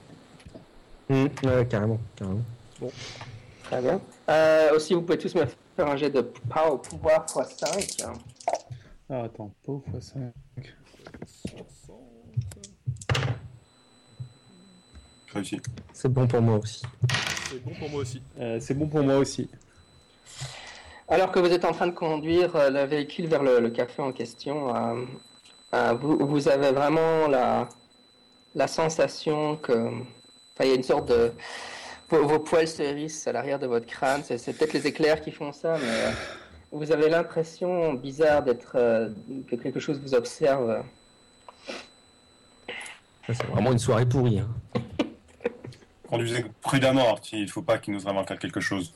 [1.12, 2.42] Mmh, ouais, carrément, carrément.
[3.64, 4.00] Très bien.
[4.30, 5.46] Euh, aussi, vous pouvez tous me
[5.76, 8.06] faire un jet de power pouvoir x5.
[9.10, 10.32] Ah, attends, pauvre fois 5.
[15.34, 15.62] Réussi.
[15.92, 16.82] C'est bon pour moi aussi.
[17.50, 18.22] C'est bon pour moi aussi.
[18.40, 19.50] Euh, c'est bon pour moi aussi.
[21.10, 24.02] Alors que vous êtes en train de conduire euh, le véhicule vers le, le café
[24.02, 25.06] en question, euh,
[25.74, 27.68] euh, vous, vous avez vraiment la,
[28.56, 29.90] la sensation que.
[30.62, 31.32] Enfin, il y a une sorte de.
[32.10, 34.22] Vos, vos poils se hérissent à l'arrière de votre crâne.
[34.24, 36.12] C'est c'est peut-être les éclairs qui font ça, mais euh,
[36.72, 38.74] vous avez l'impression bizarre d'être.
[38.76, 39.10] euh,
[39.50, 40.84] que quelque chose vous observe.
[43.26, 44.40] Ça, C'est vraiment une soirée pourrie.
[44.40, 44.50] hein.
[46.10, 47.38] Conduisez prudemment, Artie.
[47.40, 48.94] Il ne faut pas qu'il nous invente quelque chose.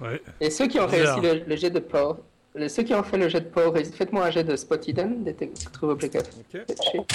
[0.00, 0.20] Ouais.
[0.40, 1.20] Et ceux qui ont Bizarre.
[1.20, 2.16] réussi le, le jet de Power.
[2.54, 5.24] le- Ceux qui ont fait le jet de Power, faites-moi un jet de Spot Hidden,
[5.24, 6.34] détecte- trouve applicatif.
[6.54, 7.06] Ok.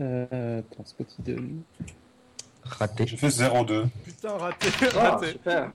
[0.00, 1.36] Euh, attends, petit de...
[2.64, 3.06] Raté.
[3.06, 3.84] J'ai fait 0,2.
[4.04, 5.26] Putain, raté, Ah, raté.
[5.32, 5.72] super.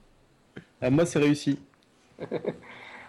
[0.80, 1.58] Ah, moi, c'est réussi.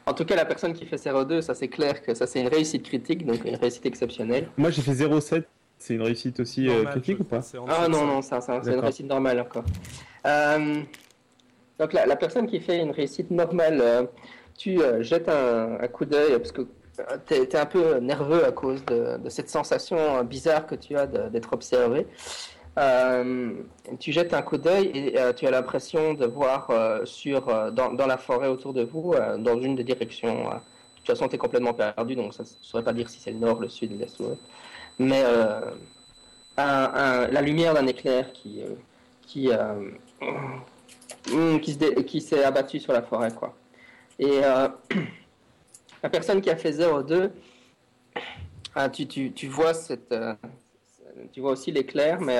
[0.05, 2.47] En tout cas, la personne qui fait 0,2, ça c'est clair que ça c'est une
[2.47, 4.49] réussite critique, donc une réussite exceptionnelle.
[4.57, 5.43] Moi, j'ai fait 0,7.
[5.77, 8.59] C'est une réussite aussi euh, Normal, critique je- ou pas Ah non, non, ça, ça
[8.63, 9.65] c'est une réussite normale encore.
[10.25, 10.81] Euh,
[11.79, 14.03] donc la, la personne qui fait une réussite normale, euh,
[14.57, 16.63] tu euh, jettes un, un coup d'œil parce que
[17.27, 21.05] tu es, un peu nerveux à cause de, de cette sensation bizarre que tu as
[21.05, 22.07] d'être observé.
[22.79, 23.53] Euh,
[23.99, 28.07] tu jettes un coup d'œil et euh, tu as l'impression de voir euh, sur, dans,
[28.07, 30.45] la forêt autour de vous, dans une des directions.
[30.45, 30.59] de
[30.95, 33.39] toute façon, tu es complètement perdu, donc ça ne saurais pas dire si c'est le
[33.39, 34.41] nord, le sud, l'est ou l'ouest.
[34.97, 35.23] Mais
[36.57, 38.61] la lumière d'un éclair qui,
[39.23, 39.49] qui,
[41.31, 43.31] hum, qui, se qui s'est abattu sur la forêt.
[43.33, 43.53] Quoi.
[44.19, 44.39] Et
[46.03, 47.31] la personne qui a fait 0,2,
[48.75, 50.13] ah, tu, tu, tu vois cette,
[51.31, 52.39] tu vois aussi l'éclair, mais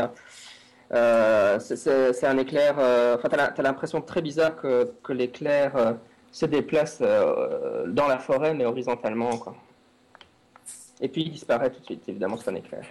[0.91, 2.75] euh, c'est- un éclair.
[2.80, 5.93] euh, Enfin, tu as l'impression très bizarre que, que l'éclair euh,
[6.32, 9.38] se déplace euh, dans la forêt, mais horizontalement.
[9.38, 9.56] Quoi.
[11.02, 12.04] Et puis il disparaît tout de suite.
[12.08, 12.84] Évidemment, c'est un éclair.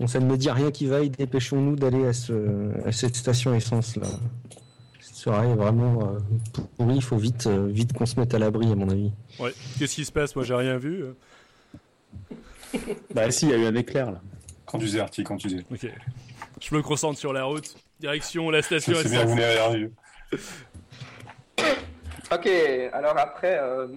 [0.00, 1.10] Bon, ça ne me dit rien qui vaille.
[1.10, 4.06] Dépêchons-nous d'aller à, ce, à cette station essence là.
[5.00, 6.18] Cette soirée est vraiment euh,
[6.76, 6.96] pourrie.
[6.96, 9.12] Il faut vite, euh, vite qu'on se mette à l'abri, à mon avis.
[9.38, 9.52] Ouais.
[9.78, 10.34] Qu'est-ce qui se passe?
[10.34, 11.04] Moi, j'ai rien vu.
[13.14, 14.20] Bah, si, il y a eu un éclair là.
[14.66, 15.64] Conduisez, Artie, conduisez.
[15.70, 15.86] Ok.
[16.60, 17.74] Je me concentre sur la route.
[18.00, 19.40] Direction la station C'est bien, vous essence.
[19.40, 19.92] n'avez rien vu.
[22.32, 22.48] Ok,
[22.94, 23.88] alors après, euh,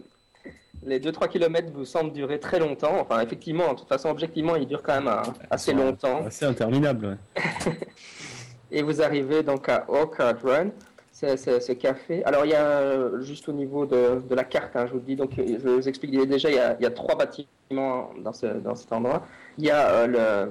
[0.84, 3.00] les 2-3 km vous semblent durer très longtemps.
[3.00, 6.26] Enfin, effectivement, de toute façon, objectivement, ils durent quand même euh, assez longtemps.
[6.30, 7.18] C'est interminable.
[7.38, 7.74] ouais.
[8.72, 10.72] Et vous arrivez donc à Orchard Run,
[11.16, 12.24] c'est- ce café.
[12.26, 15.16] Alors, il y a euh, juste au niveau de, la carte, hein, je vous dis,
[15.16, 19.26] donc euh, je vous explique déjà, il y a, trois bâtiments dans, ce, cet endroit.
[19.58, 20.48] Il y a euh,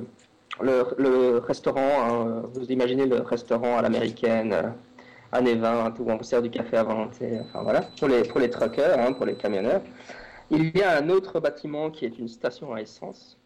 [0.61, 4.75] le, restaurant, hein, vous imaginez le restaurant à l'américaine,
[5.33, 8.99] années 20, où on vous sert du café à volonté, enfin voilà, pour les, truckers,
[8.99, 9.83] hein, pour les camionneurs.
[10.51, 13.37] Il y a un autre bâtiment qui est une station à essence,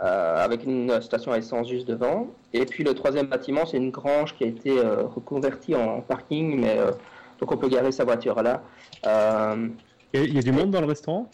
[0.00, 2.28] avec une station à essence juste devant.
[2.52, 6.60] Et puis le troisième bâtiment, c'est une grange qui a été euh, reconvertie en parking,
[6.60, 6.90] mais euh,
[7.38, 8.62] donc on peut garer sa voiture là.
[9.06, 9.68] Euh,
[10.14, 11.30] Et il y a du monde dans le restaurant?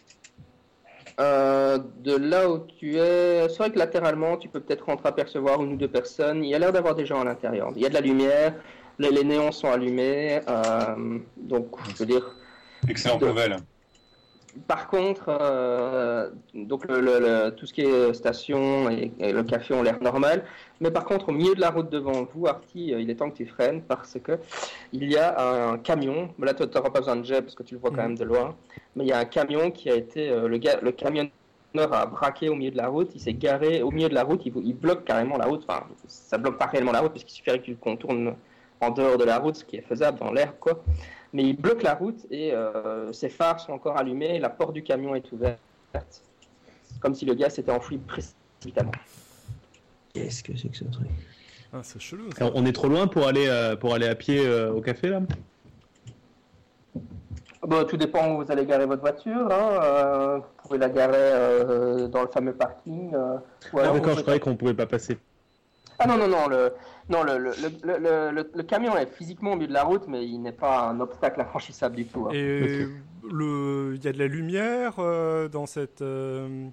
[1.19, 5.73] Euh, de là où tu es, c'est vrai que latéralement, tu peux peut-être entreapercevoir une
[5.73, 6.45] ou deux personnes.
[6.45, 7.73] Il y a l'air d'avoir des gens à l'intérieur.
[7.75, 8.55] Il y a de la lumière,
[8.99, 12.37] les, les néons sont allumés, euh, donc je veux dire,
[12.89, 13.57] Excellente De- nouvelle.
[14.69, 19.75] Par contre, euh, donc le, le, tout ce qui est station et, et le café
[19.75, 20.45] ont l'air normal.
[20.81, 23.37] Mais par contre, au milieu de la route devant vous, Artie, il est temps que
[23.37, 24.39] tu freines parce que
[24.93, 26.31] il y a un camion.
[26.39, 28.25] Là, tu n'auras pas besoin de jet parce que tu le vois quand même de
[28.25, 28.55] loin.
[28.95, 30.29] Mais il y a un camion qui a été.
[30.31, 31.31] euh, le, camionneur
[31.93, 33.11] a braqué au milieu de la route.
[33.15, 34.45] Il s'est garé au milieu de la route.
[34.47, 35.65] Il, il bloque carrément la route.
[35.69, 38.35] Enfin, ça bloque pas réellement la route parce qu'il suffirait que tu contournes
[38.81, 40.83] en dehors de la route, ce qui est faisable dans l'air, quoi.
[41.37, 44.39] Mais il bloque la route et euh, ses phares sont encore allumés.
[44.39, 45.59] La porte du camion est ouverte.
[46.99, 48.93] Comme si le gars s'était enfui précipitamment.
[50.15, 51.09] Qu'est-ce que c'est que ce truc?
[51.75, 52.31] Ah, c'est chelou.
[52.33, 52.45] ça.
[52.47, 55.11] Alors, on est trop loin pour aller, euh, pour aller à pied euh, au café
[55.11, 55.21] là?
[57.61, 59.53] Bon, tout dépend où vous allez garer votre voiture.
[59.53, 59.81] Hein.
[59.83, 63.13] Euh, vous pouvez la garer euh, dans le fameux parking.
[63.15, 63.37] euh,
[63.75, 65.19] ou Ah, alors D'accord, je croyais qu'on pouvait pas passer.
[65.99, 66.73] Ah non, non, non, le,
[67.09, 67.53] non le, le,
[68.33, 71.01] le, le, camion est physiquement au milieu de la route, mais il n'est pas un
[71.01, 72.27] obstacle infranchissable du tout.
[72.27, 72.31] hein.
[72.35, 72.87] Et
[73.25, 76.69] il y a de la lumière euh, dans cette, euh,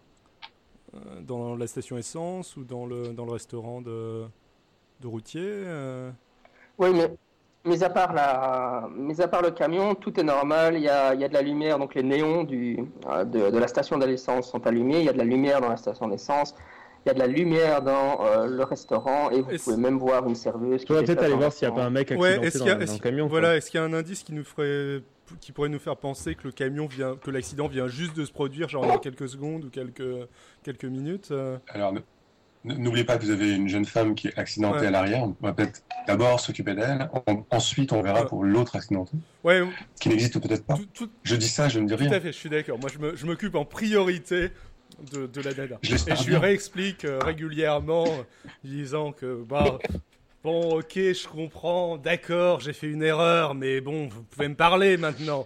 [0.95, 4.23] euh, dans la station essence ou dans le dans le restaurant de,
[4.99, 5.41] de routier.
[5.45, 6.11] euh?
[6.77, 7.11] Oui, mais
[7.65, 10.75] mis à, part la, mis à part le camion, tout est normal.
[10.75, 13.57] Il y a, il y a de la lumière, donc les néons du, de, de
[13.57, 14.99] la station d'essence sont allumés.
[14.99, 16.53] Il y a de la lumière dans la station d'essence.
[17.05, 20.25] Il y a de la lumière dans euh, le restaurant et vous pouvez même voir
[20.27, 22.57] une serveuse Tu peut-être aller voir s'il n'y a pas un mec Ouais, accidenté est-ce
[22.59, 23.27] dans, y a, dans le camion.
[23.27, 25.01] voilà, est-ce qu'il y a un indice qui nous ferait,
[25.41, 28.31] qui pourrait nous faire penser que le camion vient, que l'accident vient juste de se
[28.31, 30.27] produire, genre dans quelques secondes ou quelques
[30.63, 31.29] quelques minutes.
[31.31, 31.57] euh?
[31.67, 31.93] Alors,
[32.63, 34.87] n'oubliez pas que vous avez une jeune femme qui est accidentée Ouais.
[34.87, 35.23] à l'arrière.
[35.23, 37.09] On va peut-être d'abord s'occuper d'elle.
[37.27, 38.27] En- Ensuite, on verra Ouais.
[38.27, 39.11] pour l'autre accidenté,
[39.43, 39.61] Ouais,
[39.99, 40.75] qui n'existe peut-être pas.
[40.75, 42.13] tout, tout- Je dis ça, je ne dis tout rien.
[42.13, 42.79] à fait, je suis d'accord.
[42.79, 44.51] Moi, je me- je m'occupe en priorité
[45.11, 45.77] de, de la nana.
[45.81, 49.79] Je Et je lui réexplique euh, régulièrement, euh, disant que, bah,
[50.43, 54.97] bon, ok, je comprends, d'accord, j'ai fait une erreur, mais bon, vous pouvez me parler
[54.97, 55.45] maintenant.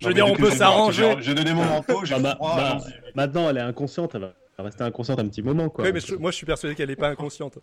[0.00, 1.14] Je veux dire, on peut s'arranger.
[1.20, 2.78] j'ai- donné mon manteau, j'ai Ah, bah, bah,
[3.14, 4.22] maintenant, elle est inconsciente, elle
[4.58, 5.68] va rester inconsciente un petit moment.
[5.68, 5.84] Quoi.
[5.84, 7.58] Oui, mais je- moi, je suis persuadé qu'elle n'est pas inconsciente.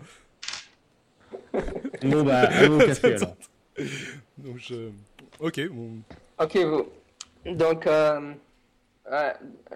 [2.04, 3.36] Bon, bah, allons café alors.
[4.38, 4.90] Donc, je...
[5.40, 5.90] Ok, bon.
[6.40, 6.88] Ok, vous.
[7.46, 8.34] Donc, euh,
[9.12, 9.34] euh,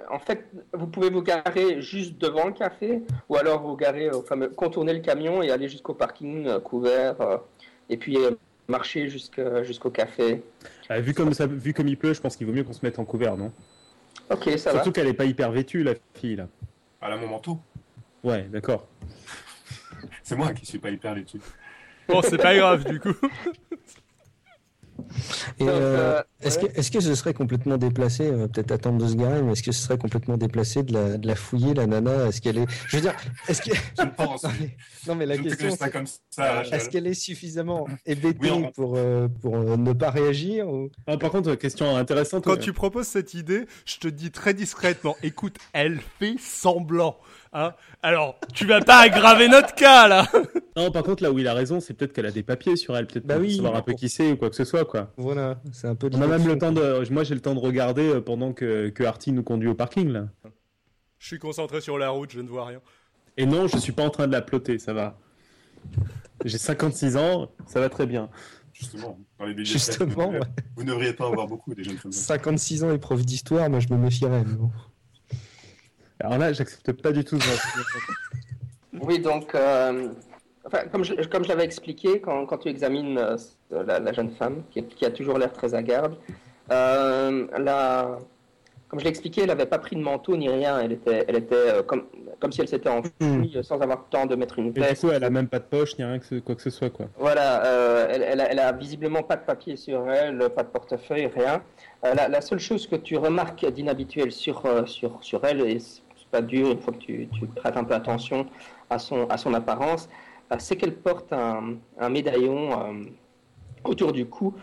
[0.10, 4.22] en fait, vous pouvez vous garer juste devant le café, ou alors vous garer au
[4.22, 7.38] fameux, contourner le camion et aller jusqu'au parking euh, couvert, euh,
[7.90, 8.32] et puis euh,
[8.68, 10.42] marcher jusqu'au café.
[10.90, 12.86] Ah, vu, comme ça, vu comme il pleut, je pense qu'il vaut mieux qu'on se
[12.86, 13.52] mette en couvert, non?
[14.30, 16.48] Ok, ça Surtout qu'elle est pas hyper vêtue, la fille, là.
[17.02, 17.60] Elle a mon manteau.
[18.24, 18.88] Ouais, d'accord.
[20.24, 21.40] C'est moi qui suis pas hyper vêtu.
[22.08, 23.14] Bon, c'est pas grave, du coup.
[25.60, 29.04] Et, euh, euh, Est-ce que, est-ce que ce serait complètement déplacé, on va peut-être attendre
[29.04, 31.74] de se garer, mais est-ce que ce serait complètement déplacé de la, de la fouiller,
[31.74, 32.28] la nana?
[32.28, 32.66] Est-ce qu'elle est.
[32.88, 33.16] Je veux dire,
[33.48, 33.76] est-ce que.
[33.98, 34.44] Je le pense.
[34.44, 34.76] non, mais,
[35.08, 36.64] non, mais la Je ne question, fais ça c'est comme ça.
[36.64, 40.68] je- est-ce qu'elle est suffisamment hébétée Oui, on- pour, euh, pour euh, ne pas réagir
[40.68, 40.90] ou...
[41.08, 42.44] Ah, par contre, question intéressante.
[42.44, 47.18] Quand euh, tu proposes cette idée, je te dis très discrètement, écoute, elle fait semblant.
[47.58, 50.28] Hein Alors, tu vas pas aggraver notre cas, là
[50.76, 52.98] Non, par contre, là où il a raison, c'est peut-être qu'elle a des papiers sur
[52.98, 54.84] elle, peut-être Bah pour oui, savoir un peu qui c'est ou quoi que ce soit,
[54.84, 55.14] quoi.
[55.16, 57.10] Voilà, c'est un peu On a même le temps de.
[57.12, 60.10] Moi, j'ai le temps de regarder euh, pendant que, que Artie nous conduit au parking,
[60.10, 60.28] là.
[61.18, 62.82] Je suis concentré sur la route, je ne vois rien.
[63.38, 65.18] Et non, je suis pas en train de la ploter, ça va.
[66.44, 68.30] J'ai 56 ans, ça va très bien.
[68.74, 70.40] Justement, dans les bibliothèques, Justement, vous, ouais.
[70.76, 72.12] vous ne devriez pas en voir beaucoup des jeunes femmes.
[72.12, 74.44] 56 ans et prof d'histoire, moi je me méfierais.
[74.46, 74.70] mais bon.
[76.26, 77.38] Alors là, j'accepte pas du tout
[79.00, 80.08] Oui, donc, euh,
[80.66, 83.38] enfin, comme je, comme je l'avais expliqué, quand, quand tu examines euh,
[83.86, 86.16] la, la jeune femme, qui, qui a toujours l'air très hagarde,
[86.72, 88.18] euh, la-
[88.88, 90.80] comme je l'ai expliqué, elle n'avait pas pris de manteau ni rien.
[90.80, 92.06] Elle était, elle était euh, comme,
[92.40, 94.80] comme si elle s'était enfuie euh, sans avoir le temps de mettre une Et du
[94.80, 95.02] veste.
[95.02, 96.90] coup, elle a même pas de poche, ni rien que ce- quoi que ce soit,
[96.90, 97.08] quoi.
[97.20, 101.28] Voilà, elle, elle a, elle a visiblement pas de papier sur elle, pas de portefeuille,
[101.28, 101.62] rien.
[102.04, 105.80] La, la seule chose que tu remarques d'inhabituel sur, sur, sur elle, et
[106.32, 108.46] pas dur une fois que tu, tu prêtes un peu attention
[108.90, 110.10] à son, à son apparence,
[110.52, 113.04] euh, c'est qu'elle porte un, un médaillon euh,
[113.84, 114.56] autour du cou.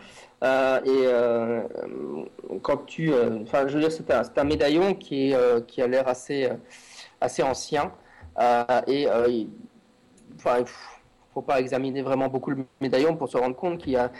[0.43, 3.11] Euh, et quand tu.
[3.43, 6.49] Enfin, je veux dire, c'est un, un médaillon qui, est, qui a l'air assez,
[7.21, 7.91] assez ancien.
[8.87, 9.49] Et il-
[10.45, 10.65] il
[11.33, 14.11] faut pas examiner vraiment beaucoup le médaillon pour se rendre compte qu'il y a.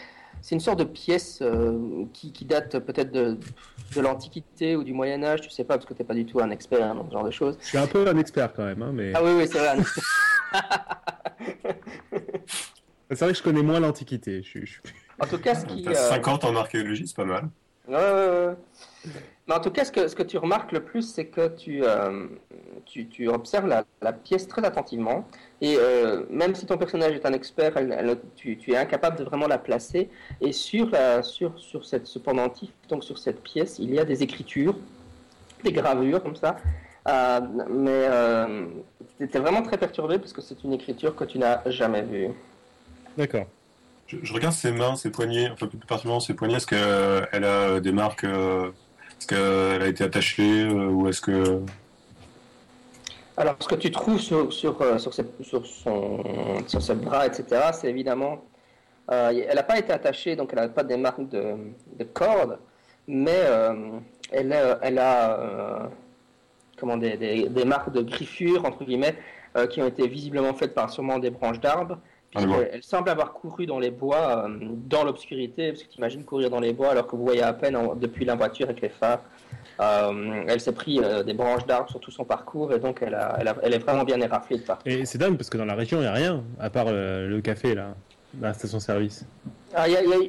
[0.43, 3.37] C'est une sorte de pièce euh, qui, qui date peut-être de,
[3.95, 6.25] de l'Antiquité ou du Moyen Âge, tu sais pas parce que tu n'es pas du
[6.25, 7.57] tout un expert hein, dans ce genre de choses.
[7.61, 9.77] Je suis un peu un expert quand même, hein, mais Ah oui, oui, c'est vrai.
[13.09, 14.43] c'est vrai que je connais moins l'Antiquité.
[14.43, 14.79] Je, suis- je
[15.17, 15.87] En tout cas, ce qui.
[15.87, 17.49] Euh, 50 en archéologie, c'est pas mal.
[17.87, 18.01] Ouais, ouais,
[18.47, 18.55] ouais.
[19.47, 21.83] Mais en tout cas, ce que, ce que tu remarques le plus, c'est que tu,
[21.83, 22.27] euh,
[22.85, 25.25] tu, tu observes la, la pièce très attentivement.
[25.63, 29.17] Et euh, même si ton personnage est un expert, elle- elle- tu, tu es incapable
[29.17, 30.09] de vraiment la placer.
[30.41, 34.03] Et sur, la, sur, sur cette, ce pendentif, donc sur cette pièce, il y a
[34.03, 34.75] des écritures
[35.63, 36.57] des gravures comme ça.
[37.07, 37.39] Euh,
[37.69, 38.65] mais euh,
[39.17, 42.27] tu étais vraiment très perturbé parce que c'est une écriture que tu n'as jamais vue.
[43.17, 43.45] D'accord.
[44.07, 46.57] Je, je regarde ses mains, ses poignets, enfin plus particulièrement ses poignets.
[46.57, 48.67] Est-ce qu'elle a des marques euh,
[49.17, 51.61] Est-ce qu'elle a été attachée euh, ou est-ce que
[53.37, 56.23] Alors, ce que tu trouves sur, sur, euh, sur, ses, sur, son,
[56.67, 58.43] sur ses bras, etc., c'est évidemment.
[59.11, 61.55] euh, elle n'a pas été attachée, donc elle n'a pas des marques de,
[61.97, 62.59] de cordes,
[63.07, 63.73] mais euh,
[64.31, 65.79] elle, a- elle a euh,
[66.77, 69.15] comment, des, des, des marques de griffures, entre guillemets,
[69.69, 71.99] qui ont été visiblement faites par sûrement des branches d'arbres.
[72.35, 72.41] Ah.
[72.71, 74.47] Elle, semble avoir couru dans les bois,
[74.89, 77.53] dans l'obscurité, parce que tu imagines courir dans les bois alors que vous voyez à
[77.53, 79.21] peine en- depuis la voiture avec les phares.
[79.79, 83.15] Euh, elle s'est pris euh, des branches d'arbres sur tout son parcours et donc elle,
[83.15, 84.87] a, elle, a- elle est vraiment bien éraflée de partout.
[84.87, 87.27] Et c'est dingue parce que dans la région, il n'y a rien, à part euh,
[87.27, 87.95] le café, là,
[88.41, 89.25] la station-service.
[89.75, 89.85] Ah,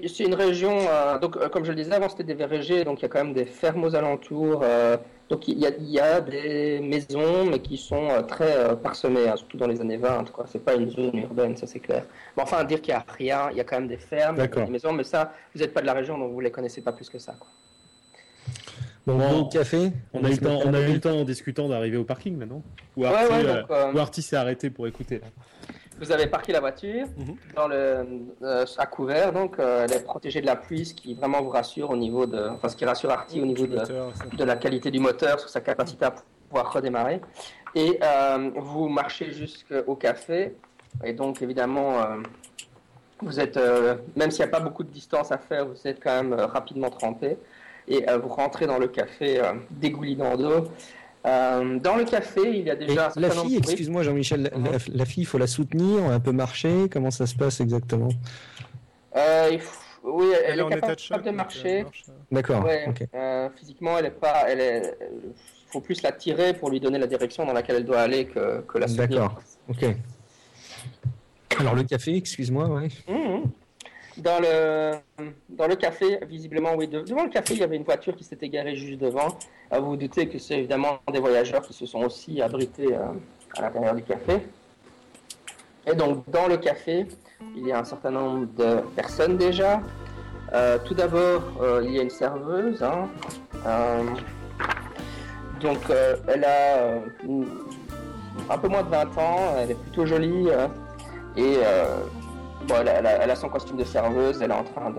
[0.06, 0.74] c'est une région,
[1.20, 3.34] donc comme je le disais avant, c'était des vergers, donc il y a quand même
[3.34, 4.64] des fermes aux alentours.
[5.28, 9.36] donc il y, a, il y a des maisons, mais qui sont très parsemées, hein,
[9.36, 10.30] surtout dans les années 20.
[10.32, 10.46] Quoi.
[10.48, 12.04] C'est pas une zone urbaine, ça c'est clair.
[12.38, 14.70] Mais enfin, dire qu'il n'y a rien, il y a quand même des fermes, des
[14.70, 17.10] maisons, mais ça, vous n'êtes pas de la région, donc vous les connaissez pas plus
[17.10, 17.34] que ça.
[17.38, 17.48] Quoi.
[19.06, 19.92] Bon, Bon, bon café.
[20.12, 21.68] On a, eu le temps, met on a à eu le la temps en discutant
[21.68, 22.62] d'arriver au parking maintenant
[22.96, 25.26] Ou Artie, ouais, euh, donc, euh, Artie s'est arrêté pour écouter là.
[26.00, 27.36] Vous avez parqué la voiture Mhm.
[27.54, 28.06] dans le,
[28.42, 31.50] euh, à couvert, donc euh, elle est protégée de la pluie, ce qui vraiment vous
[31.50, 34.24] rassure au niveau de, enfin ce qui rassure Artie au niveau de, Moteur, ça.
[34.36, 36.14] de la qualité du moteur, sur sa capacité à
[36.48, 37.20] pouvoir redémarrer.
[37.76, 37.98] Et
[38.56, 40.54] vous marchez jusqu'au café.
[41.04, 42.00] Et donc, évidemment,
[43.20, 46.02] vous êtes, euh, même s'il n'y a pas beaucoup de distance à faire, vous êtes
[46.02, 47.36] quand même euh, rapidement trempé.
[47.88, 50.68] Et euh, vous rentrez dans le café euh, dégoulinant d'eau.
[51.26, 54.64] Euh, dans le café, il y a déjà la fille, excuse-moi Jean-Michel, la, Mhm.
[54.72, 58.08] la- la fille, il faut la soutenir, un peu marcher, comment ça se passe exactement?
[59.16, 61.24] Euh, il faut- oui, elle, Elle est en est état de capable choc.
[61.24, 61.86] de marcher.
[62.30, 64.44] D'accord, Ouais, euh, physiquement, elle est pas.
[64.48, 64.98] Elle est.
[65.68, 68.60] faut plus la tirer pour lui donner la direction dans laquelle elle doit aller que,
[68.68, 69.08] que la soutenir.
[69.22, 69.84] D'accord, ok.
[71.58, 72.88] Alors le café, excuse-moi, ouais.
[73.08, 73.44] Mhm.
[74.18, 74.92] Dans le,
[75.48, 78.22] dans le café, visiblement, oui, de- devant le café, il y avait une voiture qui
[78.22, 79.28] s'était garée juste devant.
[79.72, 83.06] Euh, Vous vous doutez que c'est évidemment des voyageurs qui se sont aussi abrités euh,
[83.56, 84.38] à l'intérieur du café.
[85.86, 87.06] Et donc, dans le café,
[87.56, 89.80] il y a un certain nombre de personnes déjà.
[90.52, 92.82] Euh, tout d'abord, euh, il y a une serveuse.
[92.84, 93.08] hein.
[95.60, 95.78] Donc,
[96.28, 97.00] elle a
[98.50, 100.48] un peu moins de 20 ans, elle est plutôt jolie.
[100.50, 100.68] euh,
[101.36, 101.56] et
[102.70, 104.92] Elle, a, son costume de serveuse, elle est en train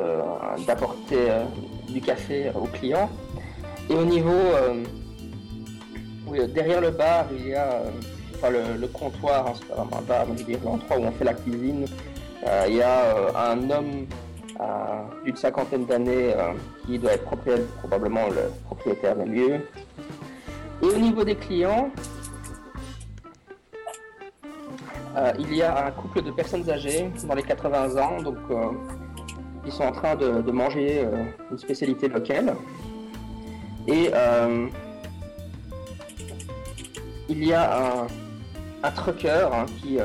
[0.68, 1.44] d'apporter euh,
[1.88, 3.10] du café aux clients.
[3.90, 4.84] Et au niveau, euh,
[6.48, 7.82] derrière le bar, il y a
[8.44, 11.34] euh, le, comptoir, hein, c'est pas vraiment un bar, mais l'endroit où on fait la
[11.34, 11.86] cuisine.
[12.68, 14.06] Il y a un homme
[15.24, 16.36] d'une cinquantaine d'années
[16.86, 17.26] qui doit être
[17.80, 19.62] probablement le propriétaire des lieux.
[20.84, 21.90] Et au niveau des clients,
[25.16, 28.72] euh, il y a un couple de personnes âgées dans les 80 ans, donc euh,
[29.66, 32.56] ils sont en train de, de manger euh, une spécialité locale.
[33.88, 34.12] Et
[37.30, 38.08] il y a un,
[38.84, 40.00] un trucker hein, qui,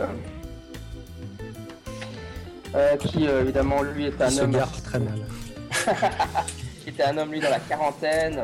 [3.01, 5.25] qui évidemment lui est un homme très mal.
[6.83, 8.41] qui était un homme lui dans la quarantaine.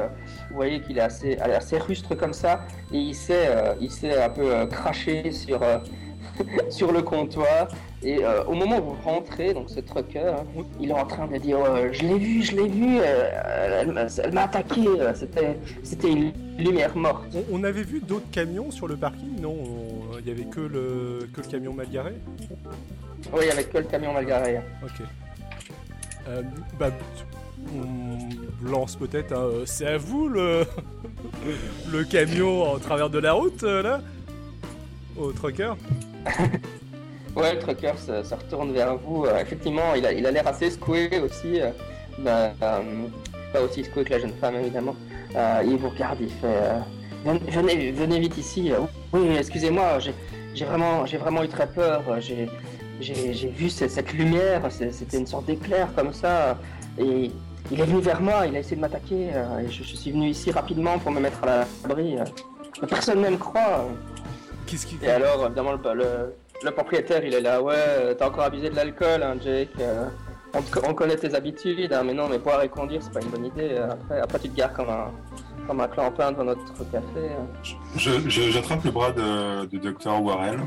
[0.49, 4.23] Vous voyez qu'il est assez, assez rustre comme ça et il s'est, euh, il s'est
[4.23, 5.61] un peu craché sur,
[6.71, 7.69] sur le comptoir.
[8.03, 10.45] Et euh, au moment où vous rentrez, donc ce trucker, hein,
[10.81, 13.93] il est en train de dire euh, Je l'ai vu, je l'ai vu, euh, elle,
[13.93, 14.83] m'a- elle m'a attaqué,
[15.15, 17.25] c'était, c'était une lumière morte.
[17.35, 19.51] On, on avait vu d'autres camions sur le parking, non?
[19.59, 22.13] On- Il y avait que le, que le camion mal garé?
[23.33, 24.61] Oui, avec que le camion mal garé.
[24.83, 25.07] Ok.
[26.29, 26.43] Euh,
[26.79, 26.91] bah,
[27.75, 29.51] on lance peut-être un.
[29.67, 30.65] C'est à vous le.
[31.93, 34.01] le camion en travers de la route, là?
[35.19, 35.73] Au trucker?
[37.37, 39.27] Ouais, le trucker se, retourne vers vous.
[39.27, 41.61] Euh, effectivement, il a l'air assez secoué aussi.
[41.61, 41.71] euh,
[42.19, 42.81] bah, euh,
[43.53, 44.97] pas aussi secoué que la jeune femme, évidemment.
[45.35, 46.81] Il vous regarde, il fait
[47.27, 48.73] Venez- venez, vite ici.
[49.13, 49.99] Oui, excusez-moi,
[50.55, 52.03] j'ai vraiment, vraiment eu très peur.
[52.21, 56.57] J'ai vu cette, lumière, c'était une sorte d'éclair comme ça.
[56.99, 57.31] Et
[57.71, 59.27] il est venu vers moi, il a essayé de m'attaquer.
[59.27, 62.17] et je, je suis venu ici rapidement pour me mettre à l'abri.
[62.89, 63.89] personne ne me croit.
[64.67, 64.99] Qu'est-ce qui.
[65.03, 68.71] Et alors, évidemment, le, le- le propriétaire, il est là, ouais, euh, t'as encore abusé
[68.71, 69.69] de l'alcool, hein, Jake.
[69.81, 70.07] euh,
[70.55, 73.21] on, te- on connaît tes habitudes, hein, mais non, mais boire et conduire, c'est pas
[73.21, 73.69] une bonne idée.
[73.73, 75.11] euh, Après, après tu te gares comme un,
[75.67, 77.05] comme un clampin devant notre café.
[77.17, 77.65] euh.
[77.99, 80.23] Je- je- J'attrape le bras de, de Dr.
[80.23, 80.61] Warren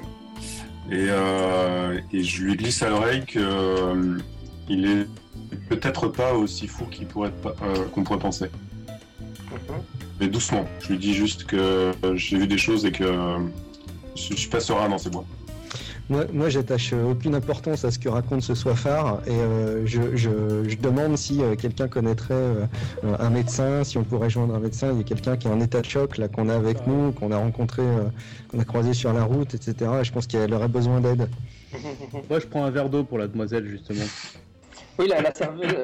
[0.91, 4.17] et, euh, et je lui glisse à l'oreille que euh,
[4.69, 5.07] il est
[5.69, 8.49] peut-être pas aussi fou qu'il pourrait pas- euh, qu'on pourrait penser.
[9.51, 9.75] Mhm.
[10.19, 10.65] mais doucement.
[10.81, 13.37] Je lui dis juste que j'ai vu des choses et que
[14.29, 15.25] je suis pas serein dans ces bois.
[16.09, 20.67] Moi, moi j'attache aucune importance à ce que raconte ce soifard et euh, je, je,
[20.67, 22.65] je, demande si euh, quelqu'un connaîtrait euh,
[23.03, 24.91] un médecin, si on pourrait joindre un médecin.
[24.91, 27.11] Il y a quelqu'un qui est en état de choc là qu'on a avec nous,
[27.11, 27.83] qu'on a rencontré,
[28.47, 29.75] qu'on a croisé sur la route, etc.
[30.01, 31.29] je pense qu'elle aurait besoin d'aide.
[32.29, 34.05] Moi, je prends un verre d'eau pour la demoiselle justement.
[34.97, 35.75] Oui, la, la serveuse,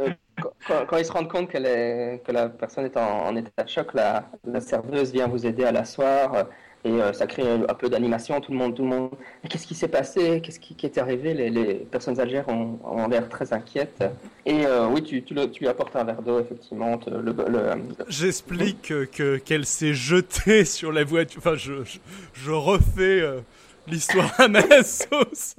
[0.68, 3.94] quand, quand, ils se rendent compte que la personne est en, en état de choc,
[3.94, 6.48] la, la, serveuse vient vous aider à l'asseoir
[6.86, 8.40] et euh, ça crée un, peu d'animation.
[8.40, 9.10] Tout le monde, tout le monde.
[9.50, 10.40] Qu'est-ce qui s'est passé?
[10.42, 11.34] Qu'est-ce qui, qui, est arrivé?
[11.34, 14.04] Les, les, personnes algères ont, ont l'air très inquiètes.
[14.46, 17.00] Et euh, oui, tu, tu, le, tu, lui apportes un verre d'eau, effectivement.
[17.08, 17.72] Le, le,
[18.08, 21.40] J'explique que qu'elle s'est jetée sur la voiture.
[21.40, 21.98] Enfin, je, je,
[22.34, 23.22] je refais.
[23.22, 23.40] Euh,
[23.88, 25.56] L'histoire à ma sauce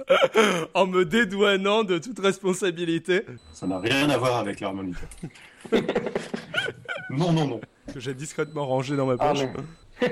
[0.73, 3.21] en me dédouanant de toute responsabilité.
[3.53, 4.99] Ça n'a rien à voir avec l'harmonica.
[7.09, 7.61] non, non, non.
[7.93, 9.45] Que j'ai discrètement rangé dans ma poche.
[10.01, 10.07] Ah.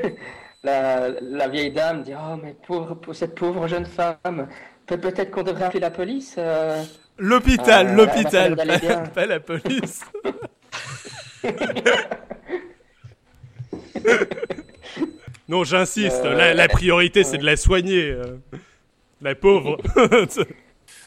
[0.66, 4.48] La, la, vieille dame dit Oh, mais pour cette pauvre jeune femme,
[4.86, 6.84] peut peut-être qu'on devrait appeler la police euh...
[7.18, 8.66] L'hôpital, euh, l'hôpital, pas,
[9.14, 10.02] pas, la police.
[15.48, 18.12] non, j'insiste, euh, la, la, priorité c'est de la soigner.
[18.12, 18.36] Euh.
[19.22, 19.78] La pauvre.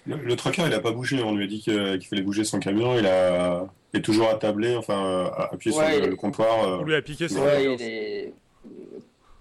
[0.07, 2.59] le, le trucker, il a pas bougé, on lui a dit qu'il fallait bouger son
[2.59, 6.81] camion, il a est toujours attablé, enfin appuyé ouais, sur le, le, comptoir.
[6.81, 8.33] On lui a piqué son ouais, il est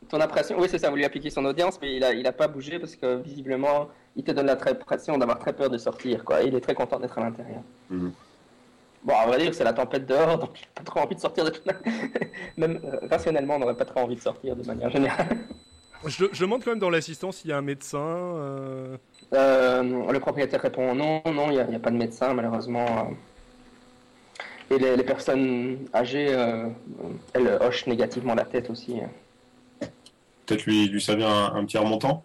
[0.09, 2.31] ton impression, oui, c'est ça, vous lui appliquer son audience, mais il a, il a
[2.31, 6.23] pas bougé parce que visiblement, il te donne la impression d'avoir très peur de sortir,
[6.23, 6.41] quoi.
[6.41, 7.61] Il est très content d'être à l'intérieur.
[7.89, 8.09] Mmh.
[9.03, 11.19] Bon, à vrai dire, c'est la tempête dehors, donc il n'a pas trop envie de
[11.19, 11.53] sortir de
[12.57, 15.37] Même euh, rationnellement, on n'aurait pas trop envie de sortir de manière générale.
[16.05, 17.99] je, je demande quand même dans l'assistance s'il y a un médecin.
[17.99, 18.97] Euh...
[19.33, 23.11] Euh, le propriétaire répond non, non, il n'y a, a, pas de médecin, malheureusement.
[24.71, 26.67] Et les, les personnes âgées, euh,
[27.33, 28.99] elles hochent négativement la tête aussi.
[30.47, 32.23] Peut-être lui, lui servir un, un petit remontant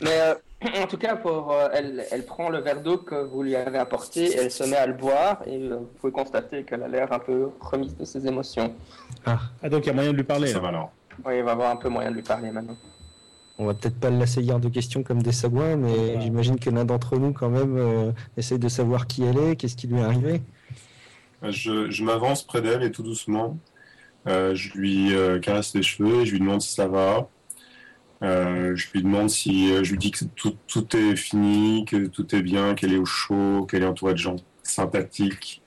[0.00, 0.34] Mais euh,
[0.82, 3.78] en tout cas, pour, euh, elle, elle, prend le verre d'eau que vous lui avez
[3.78, 7.12] apporté, elle se met à le boire et euh, vous pouvez constater qu'elle a l'air
[7.12, 8.74] un peu remise de ses émotions.
[9.24, 10.48] Ah, ah donc il y a moyen de lui parler.
[10.48, 10.90] Ça va alors.
[11.24, 12.76] Oui, il va avoir un peu moyen de lui parler maintenant.
[13.58, 16.20] On va peut-être pas l'assaillir de questions comme des sagouins, mais ah.
[16.20, 19.76] j'imagine que l'un d'entre nous, quand même, euh, essaye de savoir qui elle est, qu'est-ce
[19.76, 20.42] qui lui est arrivé.
[21.42, 23.56] Je, je m'avance près d'elle et tout doucement,
[24.54, 27.28] je lui euh, caresse les cheveux je lui demande si ça va.
[28.22, 32.34] Euh, je lui demande si je lui dis que tout, tout, est fini, que tout
[32.34, 35.62] est bien, qu'elle est au chaud, qu'elle est entourée de gens sympathiques.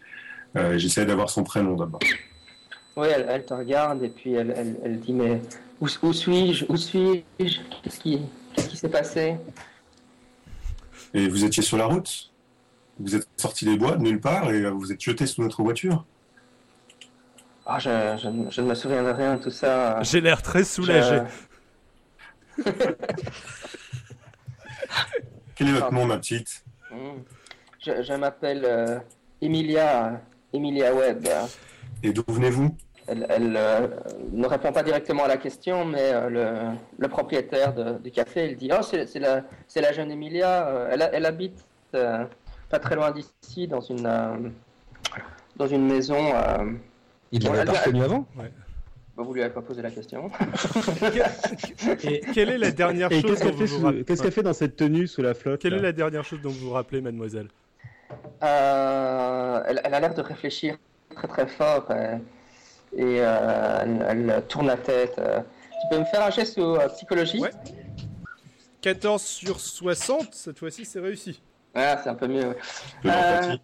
[0.76, 2.02] J'essaie d'avoir son prénom d'abord.
[2.98, 5.40] Oui, elle, elle, te regarde et puis elle, elle, elle dit mais
[5.82, 7.60] où, suis-je Où suis-je?
[7.84, 8.22] Qu'est-ce qui
[8.56, 9.36] s'est qu passé?
[11.16, 12.32] Et vous étiez sur la route?
[13.00, 16.06] Vous êtes sorti des bois de nulle part et vous êtes jeté sous notre voiture?
[17.68, 20.02] Oh, je, je, je, ne me souviens de rien de tout ça.
[20.02, 21.22] J'ai l'air très soulagé.
[22.58, 22.64] Je...
[25.56, 26.64] Quel est votre nom, ma petite?
[27.80, 29.00] Je, je m'appelle euh,
[29.42, 30.22] Emilia,
[30.54, 31.28] Emilia Webb.
[32.02, 32.76] Et d'où venez-vous?
[33.08, 33.88] Elle, elle euh,
[34.32, 38.50] ne répond pas directement à la question, mais euh, le, le, propriétaire de, du café,
[38.52, 39.44] il dit Oh, c'est la,
[39.76, 40.88] la jeune Emilia.
[40.92, 44.52] Elle, elle habite pas très loin d'ici, dans une,
[45.58, 46.34] dans une maison.
[47.32, 48.52] Il l'avait pas reconnu avant ouais.
[49.16, 50.32] Bah, vous lui avez pas posé la question.
[52.04, 55.06] Et quelle est la dernière chose Qu'est-ce qu'elle fait, qu qu fait, dans cette tenue
[55.06, 57.48] sous la flotte Quelle là est la dernière chose dont vous vous rappelez, mademoiselle?
[58.44, 60.78] Euh, elle, elle, a l'air de réfléchir
[61.16, 62.18] très très fort euh,
[62.96, 65.16] et euh, elle, elle, tourne la tête.
[65.16, 67.52] Tu peux me faire un geste euh, psychologie Ouais.
[68.82, 71.42] 14 sur 60, cette fois-ci c'est réussi.
[71.74, 72.56] Ah, c'est un peu mieux.
[73.04, 73.60] Ouais.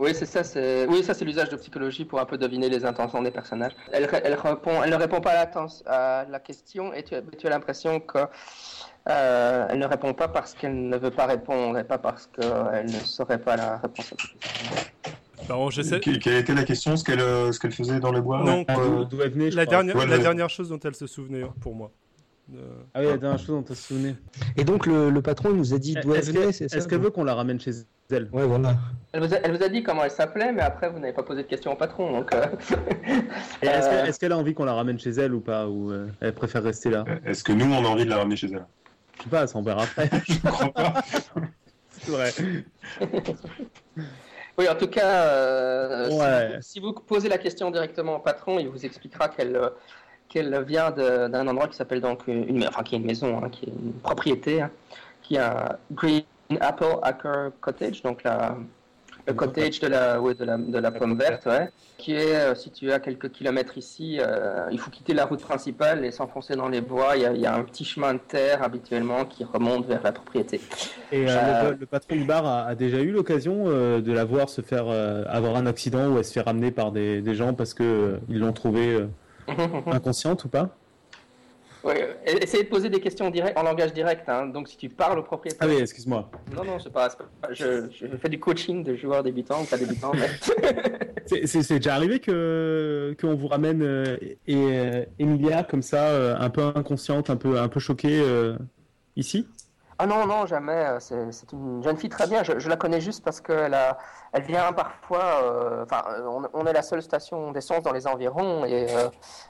[0.00, 0.42] Oui, c'est ça.
[0.42, 3.72] C'est oui, ça c'est l'usage de psychologie pour un peu deviner les intentions des personnages.
[3.92, 7.46] Elle, elle répond, elle ne répond pas à la, à la question et tu, tu
[7.46, 8.18] as l'impression que
[9.08, 12.86] euh, elle ne répond pas parce qu'elle ne veut pas répondre et pas parce qu'elle
[12.86, 14.14] ne saurait pas la réponse.
[15.46, 16.00] Bon, j'essaie.
[16.00, 17.20] Quelle, quelle était la question Ce qu'elle
[17.52, 18.42] ce qu'elle faisait dans les bois?
[18.42, 21.44] Non, euh, d'où elle venait la dernière, ouais, la dernière chose dont elle se souvenait
[21.60, 21.90] pour moi.
[22.54, 22.58] Euh...
[22.94, 24.16] Ah oui, la dernière chose dont elle se souvenait.
[24.56, 26.78] Et donc le, le patron nous a dit d'où elle venait, c'est ça?
[26.78, 27.72] Est-ce qu'elle veut qu'on la ramène chez
[28.14, 28.74] elle Ouais, voilà.
[29.12, 31.24] Elle vous, a, elle vous, a, dit comment elle s'appelait, mais après vous n'avez pas
[31.24, 32.32] posé de question au patron, donc.
[32.32, 32.44] Euh...
[33.62, 36.08] Est-ce qu'elle est qu a envie qu'on la ramène chez elle ou pas, ou euh,
[36.20, 37.04] elle préfère rester là?
[37.24, 38.66] Est-ce que nous on a envie de la ramener chez elle?
[39.18, 40.08] Je sais pas, ça on verra après.
[40.28, 40.94] Je crois pas.
[41.90, 42.30] C'est vrai.
[44.56, 46.58] Oui, en tout cas, euh, ouais.
[46.60, 49.58] si, si, vous posez la question directement au patron, il vous expliquera qu'elle
[50.30, 53.66] qu'elle vient d'un endroit qui s'appelle donc une, enfin qui est une maison, hein, qui
[53.66, 54.70] est une propriété, hein,
[55.22, 56.22] qui a Green
[56.60, 58.56] Apple Acre Cottage, donc la,
[59.26, 62.54] Le cottage de la, ouais, de la, de la pomme verte, ouais, qui est euh,
[62.54, 64.18] situé à quelques kilomètres ici.
[64.18, 67.16] euh, il faut quitter la route principale et s'enfoncer dans les bois.
[67.16, 70.02] Il y, a, il y a un petit chemin de terre habituellement qui remonte vers
[70.02, 70.60] la propriété.
[71.12, 74.48] Et euh, le, le patron du bar a, a déjà eu l'occasion de la voir
[74.48, 74.88] se faire
[75.28, 78.18] avoir un accident ou elle se fait ramener par des, des gens parce que euh,
[78.28, 79.06] ils l'ont trouvée
[79.86, 80.70] inconsciente ou pas?
[81.82, 84.28] Ouais, euh, essayez de poser des questions direct, en langage direct.
[84.28, 84.46] hein.
[84.46, 85.66] Donc si tu parles au propriétaire.
[85.68, 86.30] Ah oui, excuse-moi.
[86.54, 87.08] Non, non, c'est pas.
[87.08, 90.28] pas- Je, je fais du coaching de joueurs débutants, pas débutants, mais.
[91.46, 91.46] C'est-
[91.78, 94.16] déjà arrivé que qu'on vous ramène euh,
[94.46, 98.22] et euh, Emilia comme ça, euh, un peu inconsciente, un peu un peu choquée
[99.16, 99.46] ici?
[100.02, 100.72] Ah non, non, jamais.
[100.72, 102.42] euh, C'est une jeune fille très bien.
[102.42, 103.76] Je, la connais juste parce qu'elle
[104.46, 105.42] vient parfois.
[105.42, 108.86] euh, Enfin, euh, on, est la seule station d'essence dans les environs et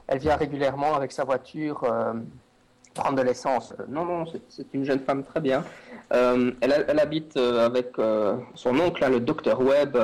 [0.09, 1.83] elle vient régulièrement avec sa voiture
[2.95, 3.73] prendre de l'essence.
[3.87, 5.63] Non, non, c'est- une jeune femme très bien.
[6.11, 7.93] Elle, habite avec
[8.55, 9.97] son oncle, là, le docteur Webb.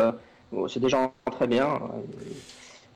[0.69, 1.81] c'est des gens très bien.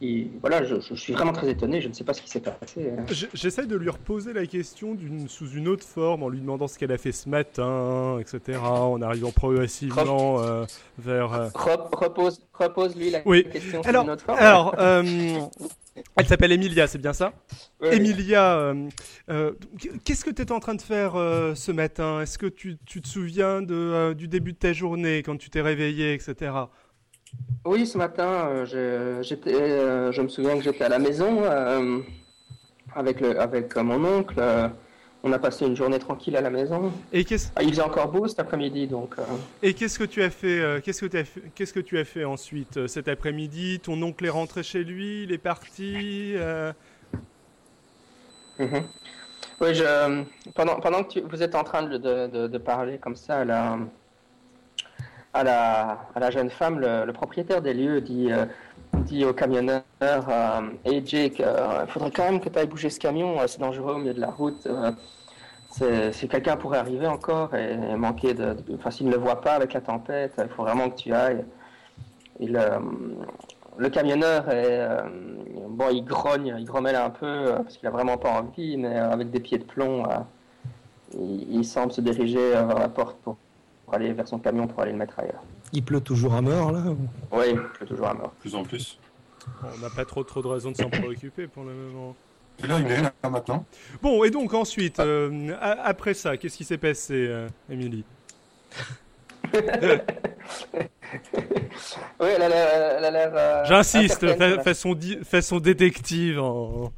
[0.02, 1.80] Et voilà, je, je suis vraiment très étonné.
[1.80, 2.90] Je ne sais pas ce qui s'est passé.
[3.10, 6.68] J- J'essaie de lui reposer la question d'une- sous une autre forme en lui demandant
[6.68, 8.58] ce qu'elle a fait ce matin, etc.
[8.62, 10.64] En arrivant progressivement euh,
[10.98, 11.32] vers.
[11.34, 13.44] euh, Rep- repose, repose-lui la Oui.
[13.44, 13.82] question.
[13.82, 14.38] sous Alors, une autre forme.
[14.38, 15.02] alors euh,
[16.16, 17.32] elle s'appelle Emilia, c'est bien ça?
[17.82, 17.88] Oui.
[17.92, 18.72] Emilia,
[19.28, 19.52] euh,
[20.04, 21.12] qu'est-ce que tu étais en train de faire
[21.54, 22.22] ce matin?
[22.22, 25.60] Est-ce que tu, tu te souviens de, du début de ta journée, quand tu t'es
[25.60, 26.52] réveillé, etc.
[27.64, 31.42] Oui, ce matin, euh, je, j'étais, euh, je me souviens que j'étais à la maison
[31.44, 31.98] euh,
[32.94, 34.40] avec, le, avec mon oncle.
[35.22, 36.90] on a passé une journée tranquille à la maison.
[37.12, 39.14] Et qu'est-ce Ah, il faisait encore beau cet après-midi, donc.
[39.62, 42.04] et qu'est-ce que tu as fait Qu'est-ce que tu as fait Qu'est-ce que tu as
[42.06, 43.78] fait ensuite cet après-midi?
[43.80, 46.32] Ton oncle est rentré chez lui, il est parti.
[46.36, 46.72] euh,
[48.58, 48.82] mhm.
[49.60, 50.24] Oui, je,
[50.54, 53.40] pendant, pendant que tu- vous êtes en train de, de, de- de parler comme ça
[53.40, 53.78] à la,
[55.32, 58.46] à la, jeune femme, le, propriétaire des lieux dit, euh,
[59.04, 62.90] dit au camionneur euh, Hey Jake, euh, il faudrait quand même que tu ailles bouger
[62.90, 64.66] ce camion, euh, c'est dangereux au milieu de la route.
[64.66, 68.56] euh, si quelqu'un pourrait arriver encore et, manquer de.
[68.74, 71.44] Enfin, s'il ne le voit pas avec la tempête, il faut vraiment que tu ailles.
[72.40, 72.78] Il, euh,
[73.80, 75.02] le camionneur euh,
[75.68, 78.98] bon, il grogne, il grommelle un peu euh, parce qu'il a vraiment pas envie, mais
[78.98, 80.18] euh, avec des pieds de plomb, euh,
[81.14, 83.36] il, il semble se diriger euh, vers la porte pour,
[83.90, 85.42] pour aller vers son camion pour aller le mettre ailleurs.
[85.72, 86.80] Il pleut toujours à mort là
[87.32, 88.30] Oui, il pleut toujours à mort.
[88.40, 88.98] Plus en plus.
[89.64, 92.14] On n'a pas trop trop de raisons de s'en préoccuper pour le moment.
[92.62, 93.64] Et là, il est là maintenant.
[94.00, 98.04] Bon, et donc ensuite, euh, après ça, qu'est-ce qui s'est passé, euh, Émilie?
[102.20, 103.32] Oui, elle a l'air.
[103.34, 106.38] euh, J'insiste, fa- façon, façon détective.
[106.38, 106.92] En...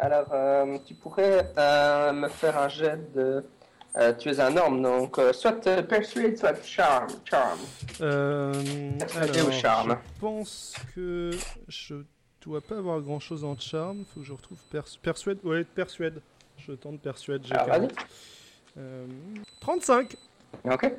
[0.00, 3.44] Alors, euh, tu pourrais euh, me faire un jet de.
[3.98, 7.08] Euh, tu es un homme, donc euh, soit euh, persuade, soit charme.
[7.24, 7.58] charme.
[8.00, 11.30] Ou charme Je pense que
[11.66, 11.96] je
[12.40, 14.04] dois pas avoir grand chose en charme.
[14.14, 15.38] Faut que je retrouve pers persuade.
[15.42, 16.20] Ouais, persuade.
[16.58, 17.42] Je tente persuade.
[17.44, 17.92] J'ai Alors, 40.
[18.78, 19.06] Euh,
[19.60, 20.16] 35.
[20.64, 20.92] Ok.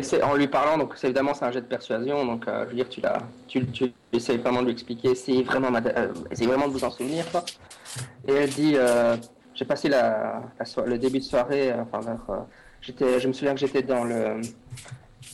[0.00, 2.74] C'est en lui parlant, donc c'est évidemment c'est un jet de persuasion, donc je veux
[2.74, 6.82] dire tu l'as, tu, tu essayes vraiment de lui expliquer, essayez vraiment, vraiment de vous
[6.82, 7.44] en souvenir quoi.
[8.26, 8.74] Et elle dit,
[9.54, 12.00] j'ai passé la, la so- le début de soirée, euh, enfin
[12.30, 12.34] euh,
[12.80, 14.40] j'étais, je me souviens que j'étais dans le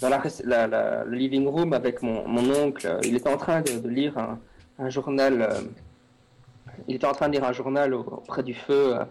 [0.00, 3.62] dans la, la- la- le living room avec mon, mon oncle, il était en train
[3.62, 4.38] de, de lire un,
[4.78, 5.60] un journal, euh,
[6.86, 8.96] il était en train de lire un journal au- auprès du feu.
[8.96, 9.04] euh,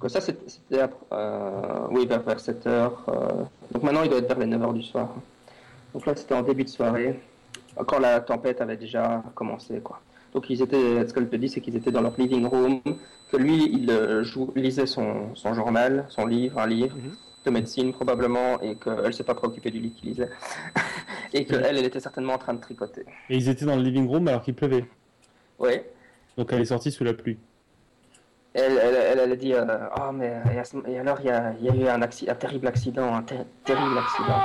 [0.00, 1.60] que ça, c'était, euh,
[1.90, 3.04] oui, vers, vers 7 heures.
[3.08, 3.42] euh,
[3.72, 5.08] donc maintenant, il doit être vers les 9 heures du soir.
[5.92, 7.18] Donc là, c'était en début de soirée,
[7.84, 10.00] quand la tempête avait déjà commencé, quoi.
[10.34, 12.80] Donc ils étaient, ce qu'elle te dit, c'est qu'ils étaient dans leur living room,
[13.30, 17.16] que lui, il euh, jou- lisait son, son journal, son livre, un livre Mhm.
[17.46, 20.28] de médecine probablement, et qu'elle ne s'est pas préoccupée du livre qu'il lisait.
[21.32, 23.04] et qu'elle, elle était certainement en train de tricoter.
[23.30, 24.84] Et ils étaient dans le living room alors qu'il pleuvait.
[25.58, 25.72] Oui.
[26.36, 27.38] Donc elle est sortie sous la pluie.
[28.54, 29.64] Elle, elle, elle, elle a dit, euh,
[29.98, 32.30] oh mais et, à ce- et alors il y a, y a eu un, acci-
[32.30, 34.40] un terrible accident, un ter- terrible accident.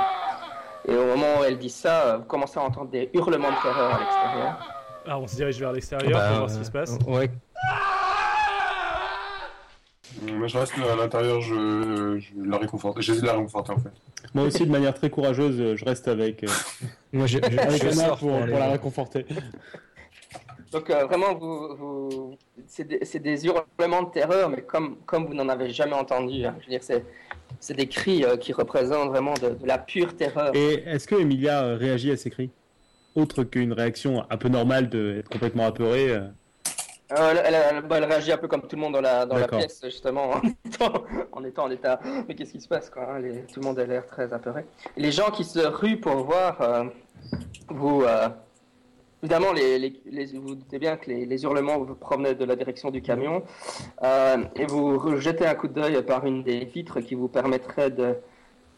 [0.86, 3.62] Et au moment où elle dit ça, euh, vous commencez à entendre des hurlements de
[3.62, 4.83] terreur à l'extérieur.
[5.06, 6.98] Ah, on se dirige vers l'extérieur Bah, pour voir ce qui se passe.
[7.06, 7.30] euh, Ouais.
[10.22, 13.00] Moi, je reste à l'intérieur, je, je la réconforte.
[13.00, 13.90] J'essaie de la réconforter en fait.
[14.32, 16.48] Moi aussi, de manière très courageuse, euh, je reste avec, euh,
[17.12, 19.26] Moi, je, je, avec Anna pour, pour la réconforter.
[20.72, 25.34] Donc euh, vraiment, vous, vous, c'est des, des hurlements de terreur, mais comme, comme vous
[25.34, 26.44] n'en avez jamais entendu.
[26.44, 26.54] hein.
[26.60, 27.04] Je veux dire, c'est,
[27.60, 30.54] c'est des cris euh, qui représentent vraiment de, de la pure terreur.
[30.54, 32.50] Et est-ce que Emilia réagit à ces cris?
[33.14, 36.10] Autre qu'une réaction un peu normale d'être complètement apeurée.
[36.10, 36.20] euh,
[37.12, 39.34] Euh, elle, elle- bah, elle réagit un peu comme tout le monde dans la, dans
[39.36, 39.58] la D'accord.
[39.60, 42.00] pièce, justement, en étant en, étant en état.
[42.26, 44.64] Mais qu'est-ce qui se passe, quoi hein, les- Tout le monde a l'air très apeuré.
[44.96, 46.84] Les gens qui se ruent pour voir, euh,
[47.68, 48.02] vous.
[48.02, 48.28] euh,
[49.22, 52.90] évidemment, les, les, les- vous doutez bien que les, hurlements vous provenaient de la direction
[52.90, 53.42] du camion.
[54.02, 58.16] et vous jetez un coup d'œil par une des vitres qui vous permettrait de.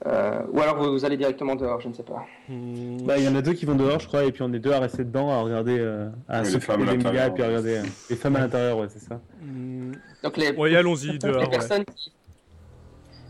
[0.05, 2.27] Euh, ou alors vous, vous allez directement dehors, je ne sais pas.
[2.49, 4.53] Hmm, Bah, il y en a deux qui vont dehors, je crois, et puis on
[4.53, 6.95] est deux à rester dedans, à regarder, euh, à Oui, les s'occuper femmes à des
[6.95, 9.21] et puis à regarder euh, les femmes à l'intérieur, ouais, c'est ça.
[9.43, 9.93] hmm,
[10.23, 11.43] Donc les, Ouais, allons-y, les dehors.
[11.43, 11.49] ouais.
[11.51, 12.13] personnes qui...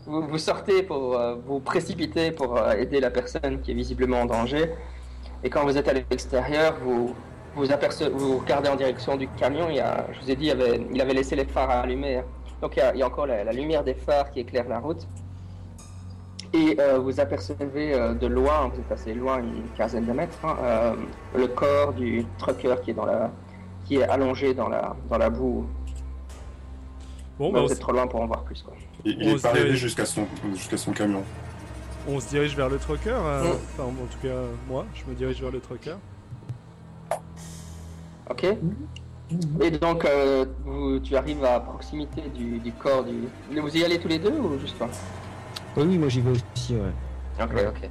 [0.05, 4.21] vous, vous sortez pour euh, vous précipiter pour euh, aider la personne qui est visiblement
[4.21, 4.71] en danger.
[5.43, 7.15] Et quand vous êtes à l'extérieur, vous
[7.55, 9.69] vous, aperce- vous regardez en direction du camion.
[9.69, 12.17] Il y a, je vous ai dit, il avait, il avait laissé les phares allumés.
[12.17, 12.23] hein.
[12.61, 14.67] Donc il y a, il y a encore la, la lumière des phares qui éclaire
[14.67, 15.07] la route.
[16.53, 20.37] Et euh, vous apercevez euh, de loin, vous êtes assez loin, une quinzaine de mètres,
[20.43, 20.93] hein, euh,
[21.35, 23.29] le corps du trucker qui est dans la,
[23.85, 25.65] qui est allongé dans la, dans la boue.
[27.37, 28.61] Bon, bah, on, vous êtes trop loin pour en voir plus.
[28.63, 28.73] Quoi.
[29.05, 31.21] Il, est pas arrivé jusqu'à son, jusqu'à son camion.
[32.07, 33.09] on se dirige vers le trucker.
[33.13, 33.57] euh, Mm.
[33.73, 35.95] Enfin, en tout cas, moi, je me dirige vers le trucker.
[38.29, 38.45] Ok.
[39.61, 43.27] Et donc, euh, vous- tu arrives à proximité du, du corps du.
[43.59, 44.87] Vous y allez tous les deux ou juste toi?
[45.77, 47.43] Oui, oui, moi j'y vais aussi, ouais.
[47.43, 47.89] Ok, ok.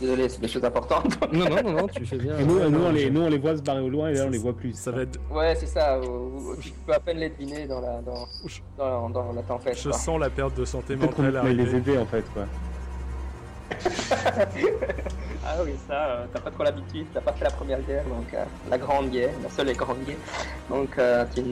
[0.00, 1.16] Désolé, c'est des choses importantes.
[1.32, 2.36] Non, non, non, non, tu fais bien.
[2.36, 4.08] Et nous, Ouais, nous, non, on les, nous, on les voit se barrer au loin,
[4.08, 4.74] et là, on les voit plus.
[4.74, 5.20] Ça va être.
[5.30, 6.00] ouais, c'est ça.
[6.60, 8.26] Tu peux à peine les deviner dans la, dans,
[8.76, 9.78] dans, dans la tempête.
[9.78, 9.98] Je quoi.
[9.98, 12.46] sens la perte de santé mentale peut les aider, en fait, quoi.
[15.44, 17.06] Ah oui, ça, euh, t'as pas trop l'habitude.
[17.12, 20.02] T'as pas fait la première guerre, donc euh, la grande guerre, la seule et grande
[20.04, 20.16] guerre.
[20.70, 21.42] Donc, euh, tu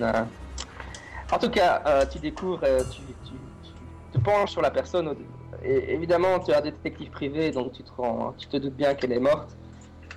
[1.33, 3.33] En tout cas, euh, tu découvres, euh, tu, tu,
[3.65, 3.73] tu
[4.13, 5.09] te penches sur la personne.
[5.09, 5.17] au-
[5.63, 9.57] Évidemment, tu as des détectives privés, donc tu te, doutes bien qu'elle est morte.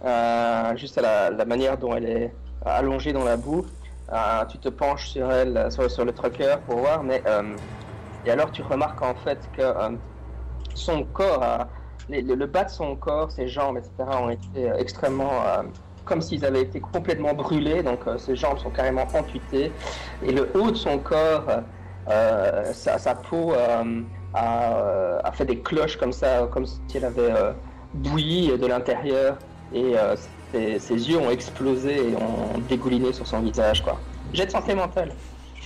[0.03, 2.33] Euh, juste à la, manière dont elle est
[2.65, 3.65] allongée dans la boue.
[4.11, 7.55] Euh, tu te penches sur elle, sur, le trucker pour voir, mais euh,
[8.25, 9.63] et alors tu remarques en fait que
[10.73, 11.67] son corps,
[12.09, 13.91] le, bas de son corps, ses jambes, etc.
[14.21, 15.31] ont été extrêmement
[16.05, 19.71] comme s'ils avaient été complètement brûlés, donc ses jambes sont carrément amputées
[20.21, 21.47] et le haut de son corps,
[22.73, 23.53] sa, peau
[24.33, 27.51] a, euh, a fait des cloches comme ça, comme si elle avait euh,
[27.93, 29.37] bouilli de l'intérieur
[29.73, 30.15] et euh,
[30.51, 33.83] ses, ses yeux ont explosé et ont dégouliné sur son visage.
[33.83, 33.99] Quoi.
[34.33, 35.11] Jet de santé mentale.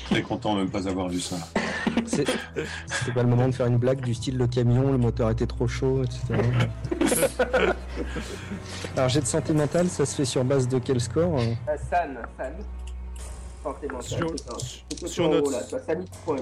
[0.09, 1.36] Très content de ne pas avoir vu ça.
[2.05, 5.47] C'est pas le moment de faire une blague du style le camion, le moteur était
[5.47, 6.41] trop chaud, etc.
[8.95, 12.18] Alors, jet de santé mentale, ça se fait sur base de quel score euh San,
[12.38, 12.53] San.
[13.63, 14.03] Santé mentale.
[14.03, 15.59] Sur- sur notre- là.
[16.28, 16.38] Ouais.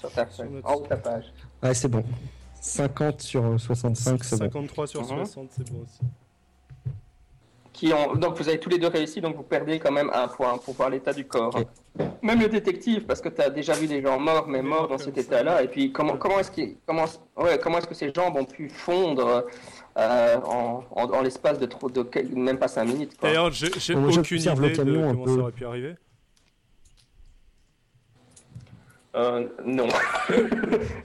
[0.00, 1.24] Sur ta Sur feuille, notre- en haut de ta page.
[1.62, 2.02] Ouais, c'est bon.
[2.60, 4.44] 50 sur 65, c'est bon.
[4.44, 5.06] 53 sur Mhm.
[5.08, 6.00] 60, c'est bon aussi.
[7.72, 8.14] Qui ont...
[8.16, 10.74] Donc vous avez tous les deux réussi, donc vous perdez quand même un point pour
[10.74, 11.58] voir l'état du corps.
[12.20, 14.88] Même le détective, parce que tu as déjà vu des gens morts, mais Mais morts
[14.88, 15.62] dans cet état-là.
[15.62, 17.04] Et puis comment, comment est-ce qu'il- comment,
[17.38, 19.46] ouais, comment est-ce que ces jambes ont pu fondre
[19.96, 23.28] euh, en, en, en l'espace de, trop, de même pas 5 minutes quoi.
[23.28, 24.76] D'ailleurs, j'ai aucune idée de
[25.12, 25.94] comment ça aurait pu arriver.
[29.16, 29.88] Euh, non.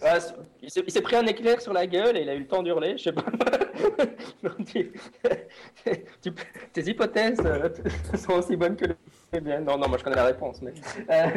[0.03, 0.19] Ah,
[0.61, 2.97] il s'est- pris un éclair sur la gueule et il a eu le temps d'hurler,
[2.97, 3.23] je sais pas.
[4.67, 4.91] Tu-
[6.21, 6.31] tu
[6.71, 7.69] tes hypothèses euh,
[8.15, 8.85] sont aussi bonnes que
[9.33, 9.65] les miennes.
[9.65, 10.73] Non, non, moi je connais la réponse, mais
[11.09, 11.27] euh,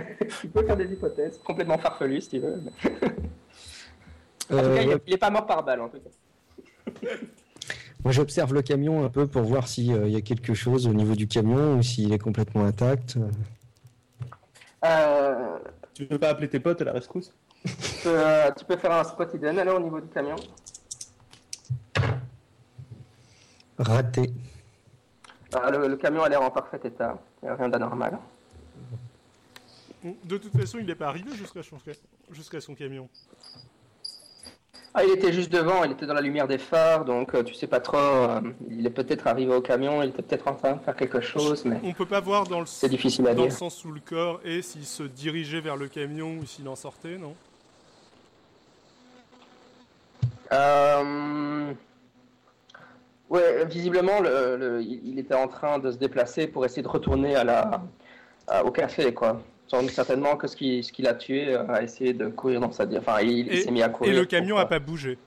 [0.41, 2.61] tu peux faire des hypothèses complètement farfelues si tu veux.
[2.63, 2.71] mais-
[4.59, 7.09] En tout cas, il, il est pas mort par balle en tout cas.
[8.05, 11.15] moi, j'observe le camion un peu pour voir s'il y a quelque chose au niveau
[11.15, 13.17] du camion ou s'il est complètement intact.
[14.85, 15.59] Euh,
[15.99, 17.35] Tu veux pas appeler tes potes à la rescousse?
[17.65, 17.73] Tu,
[18.05, 20.37] peux, euh, tu peux faire un spot hidden alors au niveau du camion.
[23.77, 24.33] Raté.
[25.53, 28.17] Ah, le, le camion a l'air en parfait état, il n'y a rien d'anormal.
[30.05, 31.79] De toute façon, il n'est pas arrivé jusqu'à son,
[32.31, 33.09] jusqu'à son camion.
[34.95, 37.55] Ah, il était juste devant, il était dans la lumière des phares, donc euh, tu
[37.55, 37.99] sais pas trop.
[37.99, 41.21] euh, il est peut-être arrivé au camion, il était peut-être en train de faire quelque
[41.21, 43.57] chose, mais On peut pas voir dans le, c'est difficile à dans le dire.
[43.59, 47.17] sens sous le corps et s'il se dirigeait vers le camion ou s'il en sortait,
[47.19, 47.35] non?
[50.53, 51.73] Euh...
[53.29, 56.89] Ouais, visiblement, le, le- il il était en train de se déplacer pour essayer de
[56.89, 57.83] retourner à la,
[58.47, 59.43] à- au café, quoi.
[59.71, 62.73] Donc certainement que ce qui, ce qui l'a tué euh, a essayé de courir dans
[62.73, 64.13] sa Enfin, il, s'est mis à courir.
[64.13, 65.19] Et le camion a pas bougé.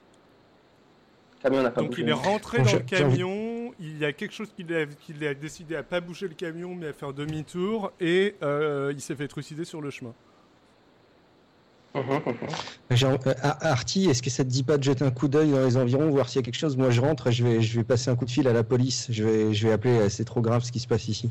[1.36, 2.02] Le camion n'a pas Donc bougé.
[2.02, 5.76] il est rentré Bon, dans le camion, il y a quelque chose qui l'a décidé
[5.76, 9.64] à pas bouger le camion mais à faire demi-tour et euh, il s'est fait trucider
[9.64, 10.14] sur le chemin.
[12.92, 15.64] Euh, Ar- Artie, est-ce que ça te dit pas de jeter un coup d'œil dans
[15.64, 16.76] les environs, voir s'il y a quelque chose?
[16.76, 19.06] Moi, je rentre, je vais, je vais passer un coup de fil à la police.
[19.10, 20.10] Je vais, je vais appeler.
[20.10, 21.30] C'est trop grave ce qui se passe ici.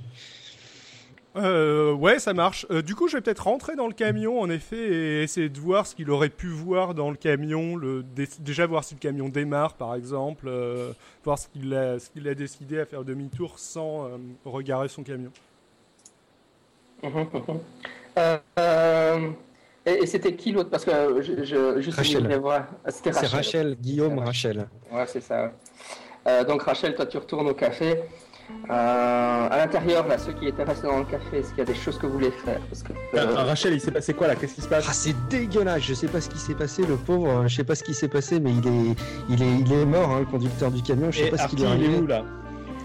[1.38, 2.66] Euh, ouais, ça marche.
[2.72, 5.60] Euh, du coup, je vais peut-être rentrer dans le camion, en effet, et essayer de
[5.60, 7.78] voir ce qu'il aurait pu voir dans le camion.
[7.78, 8.04] Le,
[8.40, 10.92] déjà voir si le camion démarre, par exemple, euh,
[11.24, 15.32] voir ce qu'il a, décidé à faire demi-tour sans euh, regarder son camion.
[19.86, 20.70] et, et c'était qui l'autre?
[20.70, 22.24] Parce que je, je juste Rachel.
[22.24, 22.68] voulais voir.
[22.84, 23.36] Ah, C'était C'est Rachel.
[23.38, 24.68] Rachel, Guillaume, Rachel.
[24.92, 25.52] Ouais, c'est ça.
[26.28, 28.04] Euh, donc Rachel, toi tu retournes au café.
[28.70, 31.66] Euh, à l'intérieur, là, ceux qui étaient restés dans le café, est-ce qu'il y a
[31.66, 34.28] des choses que vous voulez faire Parce que, Euh, euh, Rachel, il s'est passé quoi
[34.28, 35.82] là Qu'est-ce qui se passe Ah, c'est dégueulasse.
[35.84, 37.28] Je sais pas ce qui s'est passé, le pauvre.
[37.30, 38.96] euh, Je sais pas ce qui s'est passé, mais il est,
[39.30, 41.12] il est, il est mort, hein, le conducteur du camion.
[41.12, 41.98] Je sais Et pas ce qu'il est il est arrivé.
[42.00, 42.24] où là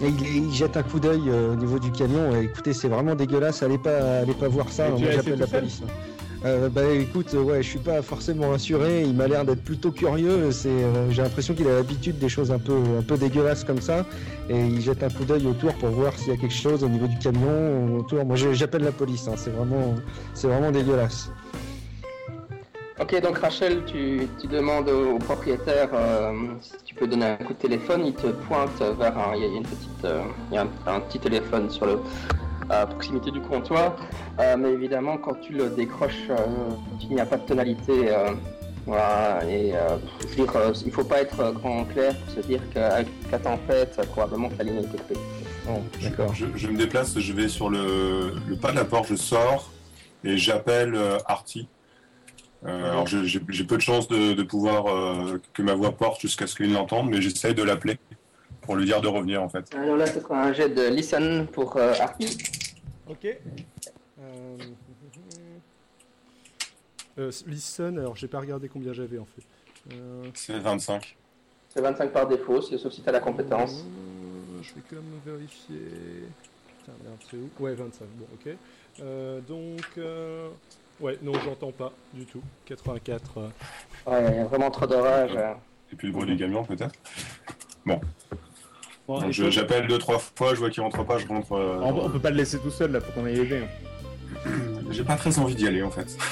[0.01, 2.35] Et il, jette un coup d'œil euh, au niveau du camion.
[2.35, 3.63] Et écoutez, c'est vraiment dégueulasse.
[3.63, 4.87] Allez pas, allez pas voir ça.
[4.87, 5.81] Tu Moi, j'appelle la police.
[6.45, 9.03] Euh, bah écoute, euh, ouais, je suis pas forcément assuré.
[9.03, 10.49] Il m'a l'air d'être plutôt curieux.
[10.65, 14.05] Euh, j'ai l'impression qu'il a l'habitude des choses un peu, dégueulasses comme ça.
[14.49, 16.89] Et il jette un coup d'œil autour pour voir s'il y a quelque chose au
[16.89, 18.23] niveau du camion ou autour.
[18.23, 19.27] Moi, j'appelle la police.
[19.27, 19.33] hein.
[19.35, 19.95] C'est vraiment,
[20.33, 21.31] c'est vraiment dégueulasse.
[22.99, 27.59] Ok, donc Rachel, tu, demandes au propriétaire euh, si tu peux donner un coup de
[27.59, 28.03] téléphone.
[28.05, 29.33] Il te pointe vers un.
[29.35, 30.07] Une petite,
[30.85, 31.99] un petit téléphone sur le
[32.69, 33.95] à proximité du comptoir.
[34.39, 36.35] Euh, mais évidemment, quand tu le décroches, euh,
[37.01, 38.11] il n'y a pas de tonalité.
[38.11, 38.31] euh,
[38.85, 39.97] voilà, et euh,
[40.37, 44.47] dire, euh, il faut pas être grand clair pour se dire qu'avec la tempête, probablement
[44.47, 45.19] que la ligne été coupée.
[45.65, 46.33] Bon, d'accord.
[46.33, 49.69] Je, je me déplace, je vais sur le, le pas de la porte, je sors
[50.23, 51.67] et j'appelle euh, Artie.
[52.65, 56.47] Euh, alors j'ai peu de chance de, de pouvoir euh, que ma voix porte jusqu'à
[56.47, 57.99] ce qu'il l'entende, mais j'essaye de l'appeler
[58.67, 59.73] pour lui dire de revenir en fait.
[59.73, 62.37] Alors là, ce sera un jet de listen pour euh, Artie.
[63.09, 63.25] Ok.
[64.19, 64.57] Euh,
[67.17, 69.93] euh, listen, alors j'ai pas regardé combien j'avais en fait.
[69.95, 71.15] Euh, C'est 25.
[71.69, 73.85] C'est 25 par défaut, sauf si tu as la compétence.
[73.85, 76.25] euh, je vais quand même vérifier.
[76.83, 77.49] Tiens, merde, c'est où?
[77.63, 78.05] Ouais, 25.
[78.17, 78.53] Bon, ok.
[78.99, 80.49] Euh, donc, euh,
[80.99, 82.41] ouais, non, j'entends pas du tout.
[82.65, 83.37] 84.
[83.37, 83.47] euh.
[84.11, 85.31] Ouais, il y a vraiment trop d'orage.
[85.93, 86.95] Et puis le bruit du camion peut-être?
[87.85, 88.01] Bon,
[89.07, 91.53] Donc, je- J'appelle deux, trois fois, je vois qu'il rentre pas, je rentre.
[91.53, 93.61] euh, on, on peut pas le laisser tout seul là, faut qu'on aille aider.
[93.63, 94.49] hein.
[94.91, 96.17] J'ai pas très envie d'y aller en fait.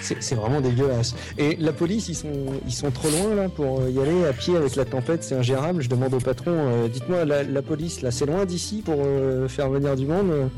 [0.00, 1.14] C'est c'est vraiment dégueulasse.
[1.38, 4.56] Et la police, ils sont, ils sont trop loin là pour y aller à pied
[4.56, 5.82] avec la tempête, c'est ingérable.
[5.82, 9.48] Je demande au patron, euh, dites-moi, la, la police, là, c'est loin d'ici pour euh,
[9.48, 10.50] faire venir du monde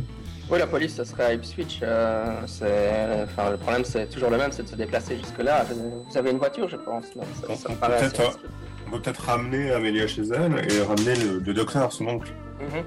[0.50, 1.80] Oui, la police, ça serait à Ipswich.
[1.82, 5.64] euh, c'est- enfin, le problème, c'est toujours le même, c'est de se déplacer jusque-là.
[6.08, 7.04] Vous avez une voiture, je pense.
[7.16, 7.22] non?
[7.48, 8.48] Ça, ça me paraît assez Peut-être, risqué.
[8.92, 12.32] On peut peut-être ramener Amélia chez elle et ramener le, le docteur, son oncle.
[12.60, 12.84] Mhm.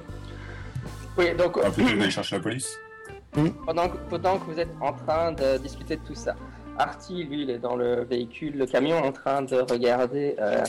[1.17, 2.77] Oui, donc Ah, Plutôt que d'aller chercher la police.
[3.65, 6.35] pendant que, pendant que vous êtes en train de discuter de tout ça,
[6.77, 10.63] Artie, lui, il est dans le véhicule, le camion, en train de regarder euh,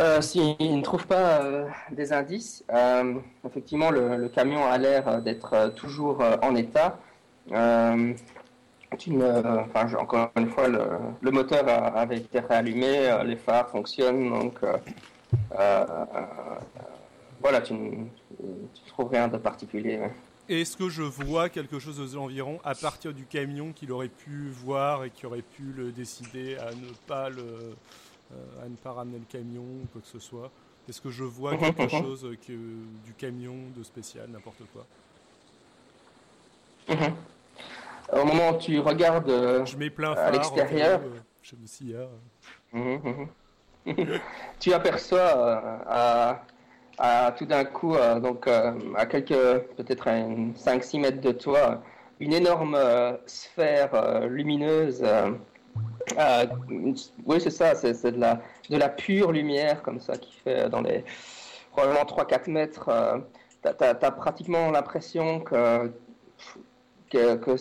[0.00, 2.64] euh, s'il ne trouve pas euh, des indices.
[2.72, 3.14] Euh,
[3.46, 6.98] effectivement, le, le camion a l'air d'être toujours euh, en état.
[8.92, 10.80] Euh, enfin, encore une fois, le,
[11.20, 14.76] le moteur a- avait été réallumé, euh, les phares fonctionnent, donc euh,
[17.40, 18.06] voilà, tu ne
[18.88, 19.98] trouves rien de particulier.
[19.98, 20.12] ouais.
[20.48, 24.48] Est-ce que je vois quelque chose aux environs à partir du camion qu'il aurait pu
[24.50, 27.76] voir et qui aurait pu le décider à ne pas le
[28.60, 30.52] à ne pas ramener le camion ou quoi que ce soit?
[30.88, 34.88] Est-ce que je vois quelque chose que, du camion de spécial, n'importe quoi?
[36.88, 37.39] Mhm.
[38.12, 41.00] Au moment où tu regardes, euh, Je mets plein À l'extérieur.
[41.42, 41.94] Je me suis
[44.60, 46.42] tu aperçois euh, à,
[46.98, 49.28] à tout d'un coup, euh, donc euh, à quelques,
[49.76, 51.82] peut-être à 5-6 mètres de toi,
[52.20, 52.78] une énorme
[53.26, 55.02] sphère lumineuse.
[55.02, 56.46] euh,
[57.24, 60.82] oui, c'est ça, c'est de la, de la pure lumière comme ça qui fait dans
[60.82, 61.04] les
[61.72, 62.88] probablement 3-4 mètres.
[62.88, 63.18] euh,
[63.62, 65.90] T'as t'as pratiquement l'impression que,
[67.10, 67.56] que, que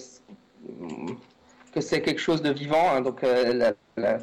[1.74, 2.92] que c'est quelque chose de vivant.
[2.92, 4.18] hein, donc, euh, la- la-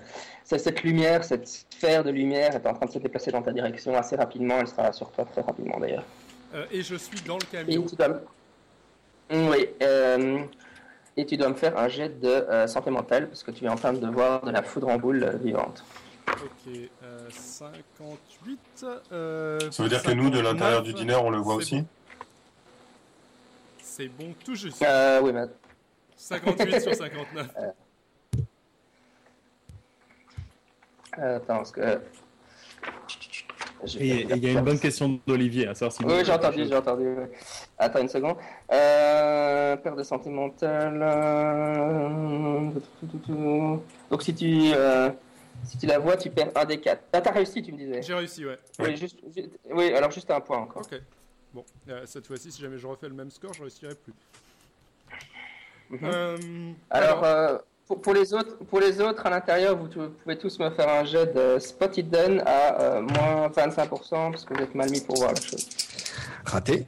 [0.45, 3.53] c'est cette lumière, cette sphère de lumière est en train de se déplacer dans ta
[3.53, 4.59] direction assez rapidement.
[4.61, 6.05] Elle sera sur toi très rapidement d'ailleurs.
[6.55, 7.83] Euh, et je suis dans le Et camion.
[7.87, 8.21] tu dois...
[9.31, 9.67] Oui.
[9.83, 10.39] euh,
[11.17, 13.69] et tu dois me faire un jet de euh, santé mentale parce que tu es
[13.69, 15.85] en train de voir de la foudre en boule euh, vivante.
[16.29, 16.73] Ok,
[17.03, 18.59] euh, 58.
[19.13, 21.77] euh, Ça veut dire que nous, de l'intérieur 59, du dîner, on le voit aussi
[21.81, 21.87] bon.
[23.83, 24.83] C'est bon, tout juste.
[24.83, 25.47] Euh, oui, mais
[26.17, 27.49] 58 sur 59.
[31.19, 32.01] euh, attends, parce que.
[33.99, 36.65] Et il y a une bonne question d'Olivier, à savoir si vous- Oui, j'ai entendu,
[36.67, 37.05] j'ai entendu.
[37.05, 37.31] ouais.
[37.79, 38.37] Attends une seconde.
[38.73, 40.99] Euh, perte de santé mentale.
[41.03, 42.71] euh,
[44.11, 45.11] Donc si tu, euh,
[45.65, 47.03] si tu la vois, tu perds un des quatre.
[47.13, 48.03] Ah, t'as réussi, tu me disais.
[48.03, 48.59] J'ai réussi, ouais.
[48.81, 50.83] Oui, juste, juste- oui, alors juste un point encore.
[50.83, 50.99] Ok.
[51.53, 54.13] Bon, euh, cette fois-ci, si jamais je refais le même score, je réussirai plus.
[55.91, 55.99] Mhm.
[56.03, 56.37] Euh,
[56.91, 60.59] Alors, euh, pour, pour les autres, pour les autres à l'intérieur, vous, vous pouvez tous
[60.59, 64.75] me faire un jet de Spot Hidden à euh, moins 25% parce que vous êtes
[64.75, 65.69] mal mis pour voir la chose.
[66.45, 66.87] Raté.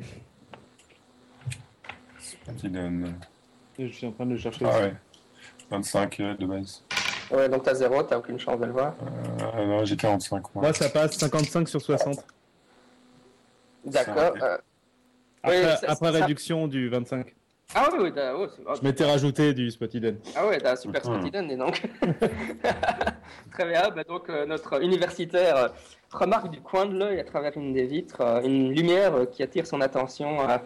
[2.56, 3.14] Qui donne-
[3.78, 4.64] Je suis en train de le chercher.
[4.64, 4.94] Ah ouais.
[5.70, 6.82] 25 euh, de base.
[7.30, 8.94] Ouais, donc t'as zéro, t'as aucune chance de le voir.
[9.54, 10.62] Euh, non, j'ai 45 moi.
[10.64, 12.24] Moi, ça passe 55 sur 60.
[13.84, 14.32] D'accord.
[14.42, 14.56] euh,
[15.42, 17.34] Après, Oui, ça- réduction du 25.
[17.74, 20.18] Ah oui, oui, oh, c'est- oh, Je m'étais rajouté du spot hidden.
[20.34, 21.14] Ah ouais, t'as un super Mhm.
[21.16, 21.82] Spot Hidden, et donc.
[23.52, 25.68] Très bien, bah donc euh, notre universitaire euh,
[26.10, 29.66] remarque du coin de l'œil à travers une des vitres euh, une lumière qui attire
[29.66, 30.56] son attention euh,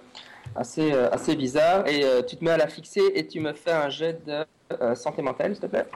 [0.54, 3.52] assez, euh, assez bizarre et euh, tu te mets à la fixer et tu me
[3.52, 4.44] fais un jet de
[4.80, 5.86] euh, santé mentale, s'il te plaît.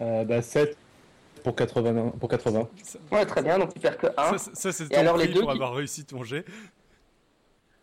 [0.00, 0.76] Euh, bah, 7
[1.42, 2.12] pour 80.
[2.20, 2.68] Pour 80.
[2.84, 4.30] ça, Ouais, très bien, donc tu perds que 1.
[4.30, 6.22] ça, c'est- ça, c'est Et ton alors, les prix deux pour qui- avoir réussi ton
[6.22, 6.44] jet.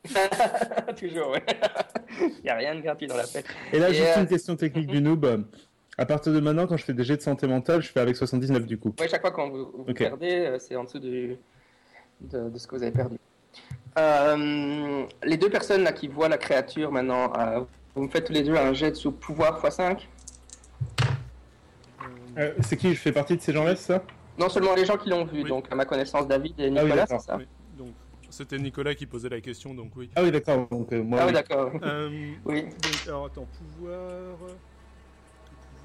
[0.99, 1.43] Toujours, ouais.
[2.19, 3.45] Il n'y a rien de gratuit dans la fête.
[3.73, 5.45] Et là, Et, juste euh, une question technique du noob.
[5.97, 8.15] À partir de maintenant, quand je fais des jets de santé mentale, je fais avec
[8.15, 8.93] 79 du coup.
[8.99, 11.37] Oui, chaque fois quand vous, vous perdez, euh, c'est en dessous du,
[12.21, 13.17] de, de ce que vous avez perdu.
[13.97, 17.61] Euh, les deux personnes là qui voient la créature maintenant, euh,
[17.95, 20.01] vous me faites tous les deux un jet de sous pouvoir x5.
[22.37, 22.93] Euh, c'est qui?
[22.93, 24.03] Je fais partie de ces gens-là, c'est ça?
[24.37, 25.49] Non seulement les gens qui l'ont vu, Oui.
[25.49, 27.37] donc à ma connaissance David et Ah oui, Nicolas, c'est ça?
[27.37, 27.47] Oui,
[28.37, 30.09] c'était Nicolas qui posait la question, donc oui.
[30.15, 30.67] Ah oui, d'accord.
[30.69, 31.33] Donc, euh, moi, Ah oui, oui.
[31.33, 31.71] d'accord.
[31.81, 32.09] Euh,
[32.45, 32.63] Oui.
[32.63, 34.37] donc, alors attends, pouvoir.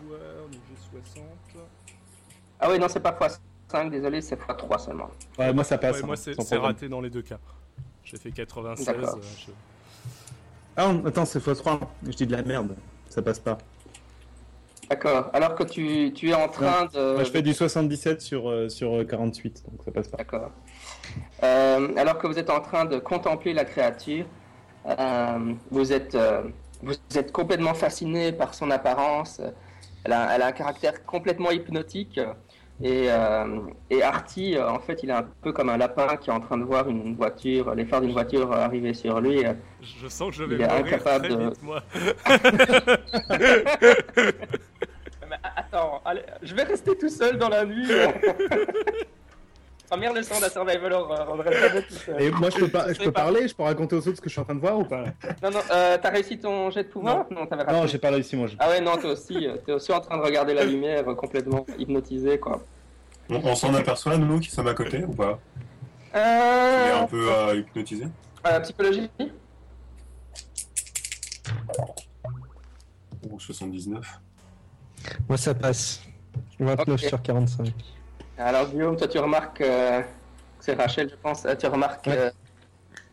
[0.00, 1.24] Pouvoir, niveau 60.
[2.60, 5.10] Ah oui, non, c'est pas x5, désolé, c'est x3 seulement.
[5.38, 5.96] Ouais, moi, ça passe.
[5.96, 7.38] Ouais, hein, moi, c'est raté dans les deux cas.
[8.04, 8.86] J'ai fait 96.
[8.86, 9.16] D'accord.
[9.16, 9.52] euh, je-
[10.76, 11.80] Ah, non, attends, c'est x3.
[12.04, 12.76] Je dis de la merde.
[13.08, 13.58] Ça passe pas.
[14.90, 15.30] D'accord.
[15.32, 17.14] Alors que tu, tu es en train de.
[17.14, 20.18] Moi, je fais du 77 sur, euh, sur euh, 48, donc ça passe pas.
[20.18, 20.50] D'accord.
[21.42, 24.26] Euh, alors que vous êtes en train de contempler la créature,
[24.86, 26.42] euh, vous, êtes, euh,
[26.82, 29.40] vous êtes complètement fasciné par son apparence.
[30.04, 32.20] Elle a, elle a un caractère complètement hypnotique.
[32.82, 36.30] Et, euh, et Artie, euh, en fait, il est un peu comme un lapin qui
[36.30, 39.44] est en train de voir une voiture, les phares d'une voiture arriver sur lui.
[39.80, 41.82] Je sens que je vais Il est mourir incapable très de- vite, moi.
[45.28, 47.86] Mais attends, allez, je vais rester tout seul dans la nuit.
[49.92, 52.22] Première leçon de la survival horror, on devrait rester tout seul.
[52.22, 53.24] Et moi, je peux, pas, je sais peux pas.
[53.24, 54.84] parler Je peux raconter aux autres ce que je suis en train de voir ou
[54.84, 55.04] pas?
[55.42, 57.26] Non, non, euh, t'as réussi ton jet de pouvoir?
[57.30, 57.76] Non, t'avais raté.
[57.78, 58.46] Non, j'ai pas réussi, moi.
[58.58, 61.14] Ah ouais, non, toi aussi, euh, t'es aussi en train de regarder la lumière, euh,
[61.14, 62.62] complètement hypnotisé, quoi.
[63.28, 65.38] On, on s'en aperçoit, nous, qui sommes à côté ou pas?
[66.14, 68.06] Il est Euh, un peu euh, hypnotisé?
[68.46, 69.10] euh, psychologie
[73.30, 74.20] Ou 79.
[75.28, 76.00] Moi, ça passe.
[76.58, 76.98] 29 Ok.
[76.98, 77.74] sur 45.
[78.38, 80.00] Alors, Guillaume, toi, tu remarques, euh,
[80.60, 82.16] c'est Rachel, je pense, euh, tu remarques Ouais.
[82.18, 82.30] euh,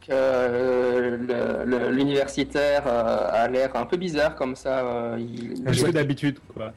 [0.02, 4.80] que euh, l'universitaire euh, a l'air un peu bizarre, comme ça.
[4.80, 6.72] euh, il, Je fais d'habitude, quoi.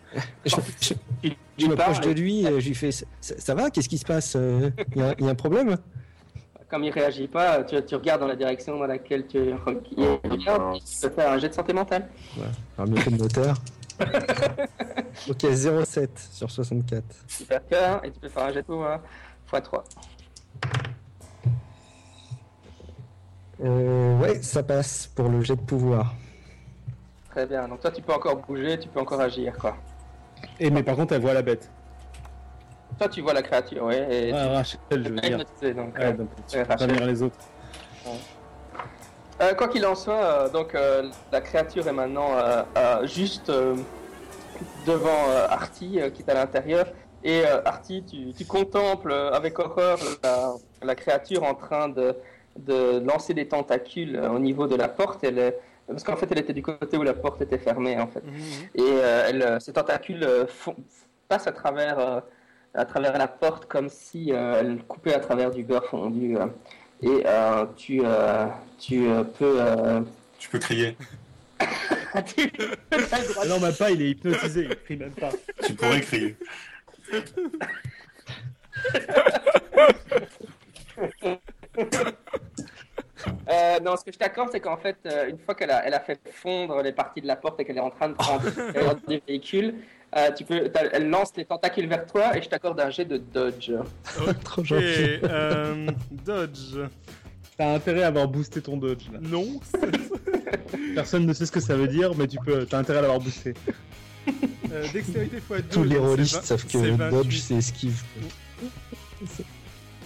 [0.44, 4.04] Je, je- tu m'approche de lui, je lui fais ça, ça va Qu'est-ce qui se
[4.04, 5.76] passe Il y, a- y a un problème?
[6.68, 10.04] Comme il réagit pas, tu, tu regardes dans la direction dans laquelle tu re- il
[10.48, 12.08] Oh, tu peux faire un jet de santé mentale.
[12.78, 13.54] Alors, mieux que le moteur.
[15.28, 17.04] ok, 0,7 sur 64.
[17.28, 19.00] Tu perds cœur et tu peux faire un jet de pouvoir
[19.52, 19.82] x3.
[23.64, 26.14] Euh, ouais, ça passe pour le jet de pouvoir.
[27.30, 27.68] Très bien.
[27.68, 29.76] Donc toi, tu peux encore bouger, tu peux encore agir, quoi.
[30.58, 31.70] Et mais par contre, elle voit la bête.
[32.98, 34.28] Toi, tu vois la créature, ouais.
[34.28, 35.38] Et Ah, Rachel, je veux dire.
[35.38, 35.94] donc.
[35.96, 37.38] Ouais, euh, donc, tu Ouais, peux les autres.
[39.42, 42.30] Euh, quoi qu'il en soit, euh, donc euh, la créature est maintenant
[43.04, 43.50] juste
[44.86, 46.86] devant Artie qui est à l'intérieur.
[47.24, 52.16] Et Artie, tu, tu contemples avec horreur la, la créature en train de,
[52.58, 55.22] de lancer des tentacules au niveau de la porte.
[55.24, 58.06] Elle est- parce qu'en fait, elle était du côté où la porte était fermée, en
[58.06, 58.22] fait.
[58.74, 58.94] Et
[59.28, 60.76] elle, euh, ces tentacules font-
[61.28, 62.22] passent à travers,
[62.74, 66.36] à travers la porte comme si euh, elle coupait à travers du beurre fondu.
[66.36, 66.46] euh.
[67.02, 68.46] Et euh, tu, euh,
[68.78, 69.60] tu euh, peux.
[69.60, 70.00] euh,
[70.38, 70.96] Tu peux crier.
[72.14, 75.30] Ah non, même pas, il est hypnotisé, il crie même pas.
[75.64, 76.36] Tu pourrais crier.
[83.48, 85.94] Euh, non, ce que je t'accorde, c'est qu'en fait, euh, une fois qu'elle a, elle
[85.94, 88.44] a fait fondre les parties de la porte et qu'elle est en train de prendre
[88.44, 89.74] l'intérieur des véhicules,
[90.16, 93.16] euh, tu peux, elle lance les tentacules vers toi et je t'accorde un jet de
[93.18, 93.70] dodge.
[94.44, 95.18] Trop Ok, gentil.
[95.24, 96.76] euh, Dodge.
[97.58, 99.04] T'as intérêt à avoir boosté ton dodge.
[99.12, 99.18] Là.
[99.22, 99.60] Non.
[100.94, 102.64] Personne ne sait ce que ça veut dire, mais tu peux.
[102.66, 103.54] T'as intérêt à l'avoir boosté.
[104.72, 105.62] Euh, dextérité x2.
[105.70, 107.10] Tous les rôlistes savent que c'est 28.
[107.10, 108.02] Dodge, c'est esquive.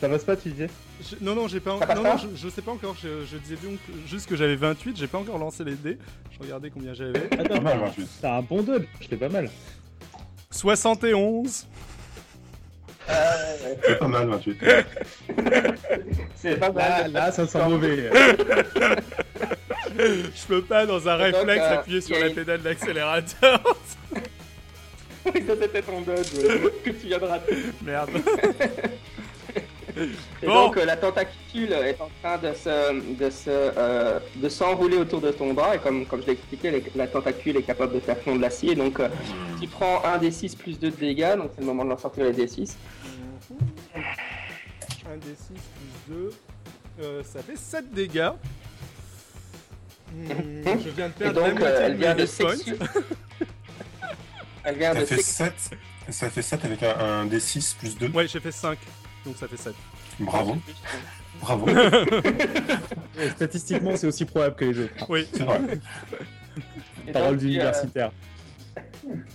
[0.00, 0.68] Ça passe pas, tu disais?
[1.00, 1.78] Je- Non, non, j'ai pas.
[1.78, 2.16] Passe Non, pas?
[2.16, 2.96] non, je, je sais pas encore.
[3.02, 4.96] Je, je disais donc juste que j'avais 28.
[4.96, 5.98] J'ai pas encore lancé les dés.
[6.32, 7.20] Je regardais combien j'avais.
[7.28, 8.08] Pas Attends, mal, 28.
[8.20, 9.48] t'as un bon dodge, c'est pas mal.
[10.50, 11.66] 71.
[13.84, 14.58] C'est pas mal, 28.
[16.34, 17.12] C'est pas mal.
[17.12, 18.10] là, ça sent mauvais.
[19.96, 23.62] Je peux pas dans un donc, réflexe euh, appuyer sur la une- pédale d'accélérateur.
[25.24, 27.56] ça c'était ton dodge ouais, que tu viens de rater.
[27.82, 28.10] Merde.
[30.42, 30.66] Et Bon.
[30.66, 35.20] donc euh, la tentacule est en train de se, de se, euh, de s'enrouler autour
[35.20, 38.00] de ton bras et comme, comme je l'ai expliqué, les- la tentacule est capable de
[38.00, 38.74] faire fondre l'acier.
[38.74, 39.08] Donc euh,
[39.60, 42.00] tu prends un d 6 plus 2 de dégâts, donc c'est le moment de leur
[42.00, 42.76] sortir les d 6.
[43.94, 45.54] 1 d 6
[46.06, 46.32] plus 2.
[47.02, 48.30] Euh, ça fait 7 dégâts.
[50.12, 50.28] Hmm,
[50.84, 52.56] je viens de Et perdre donc euh, elle vient de hit points.
[52.56, 52.74] sexu...
[54.68, 55.54] Elle vient Ça de fait sex...
[55.68, 55.78] 7.
[56.10, 58.08] Ça fait 7 avec un, un D6 plus 2.
[58.08, 58.76] Ouais, j'ai fait 5.
[59.26, 59.74] Donc ça fait 7.
[60.20, 60.56] Bravo.
[61.40, 61.66] Bravo.
[63.20, 64.92] Et statistiquement, c'est aussi probable que les autres.
[65.08, 65.26] Oui.
[65.32, 65.60] C'est vrai.
[67.08, 68.10] Et Parole euh, d'universitaire.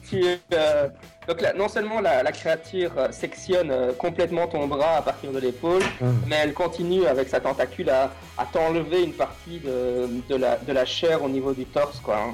[0.10, 0.24] tu,
[0.54, 0.88] euh,
[1.28, 5.32] donc là, non seulement la, la créature euh, sectionne euh, complètement ton bras à partir
[5.32, 6.06] de l'épaule, Ah.
[6.28, 10.74] mais elle continue avec sa tentacule à, à t'enlever une partie de, de, la, de
[10.74, 12.18] la chair au niveau du torse, quoi.
[12.18, 12.34] hein.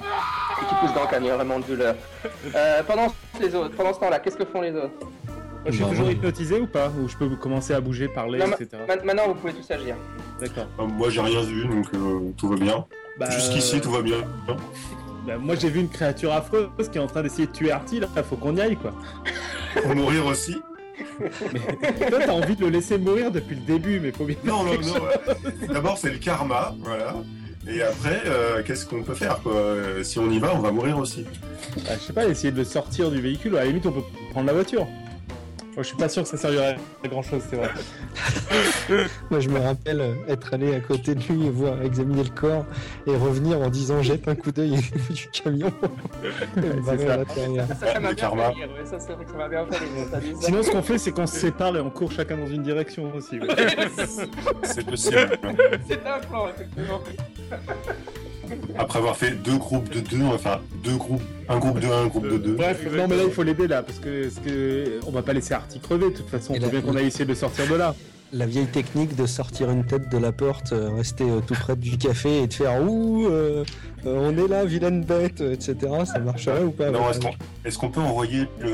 [0.61, 1.95] Et tu pousses donc il y a vraiment de douleur.
[2.55, 3.07] Euh, pendant,
[3.39, 4.91] les autres, pendant ce temps-là, qu'est-ce que font les autres?
[5.65, 6.13] Je suis Bah, toujours ouais.
[6.13, 8.69] hypnotisé ou pas Ou je peux commencer à bouger, parler, Non, etc.
[8.87, 9.95] Ma- Maintenant, vous pouvez tous agir.
[10.39, 10.67] D'accord.
[10.79, 12.85] Euh, Moi, j'ai rien vu, donc euh, tout va bien.
[13.19, 14.17] Bah, Jusqu'ici, tout va bien.
[15.25, 17.99] bah, moi, j'ai vu une créature affreuse qui est en train d'essayer de tuer Artie,
[17.99, 18.93] là, faut qu'on y aille, quoi.
[19.81, 20.55] Pour mourir aussi.
[21.19, 24.63] Mais toi, t'as envie de le laisser mourir depuis le début, mais faut bien Non,
[24.63, 25.67] non, non.
[25.73, 27.15] D'abord, c'est le karma, voilà.
[27.69, 29.53] Et après, euh, qu'est-ce qu'on peut faire, quoi?
[29.53, 31.25] Euh, Si on y va, on va mourir aussi.
[31.75, 34.03] Bah, je sais pas, essayer de le sortir du véhicule, à la limite on peut
[34.31, 34.87] prendre la voiture.
[35.77, 37.69] Je suis pas sûr que ça servirait à grand chose, c'est vrai.
[39.29, 42.65] Moi, je me rappelle être allé à côté de lui et voir examiner le corps
[43.05, 44.71] et revenir en disant jette un coup d'œil
[45.09, 45.71] du camion.
[50.41, 53.13] Sinon ce qu'on fait c'est qu'on se sépare et on court chacun dans une direction
[53.15, 53.39] aussi.
[53.39, 53.47] ouais.
[54.63, 55.37] C'est possible.
[55.87, 57.01] C'est un plan, effectivement.
[58.77, 61.87] Après avoir fait deux groupes de deux, on va faire deux groupes, un groupe de
[61.87, 62.53] un, un groupe de deux.
[62.55, 65.33] Bref, non mais là il faut l'aider là, parce que, parce que on va pas
[65.33, 67.95] laisser Artie crever, de toute façon, la- bien qu'on aille essayer de sortir de là.
[68.33, 71.77] La vieille technique de sortir une tête de la porte, euh, rester euh, tout près
[71.77, 73.63] du café et de faire ouh, euh,
[74.03, 75.75] on est là, vilaine bête, etc.
[76.05, 76.91] Ça marcherait ou pas?
[76.91, 77.31] Non, est-ce qu'on
[77.63, 78.69] est-ce qu'on peut envoyer le,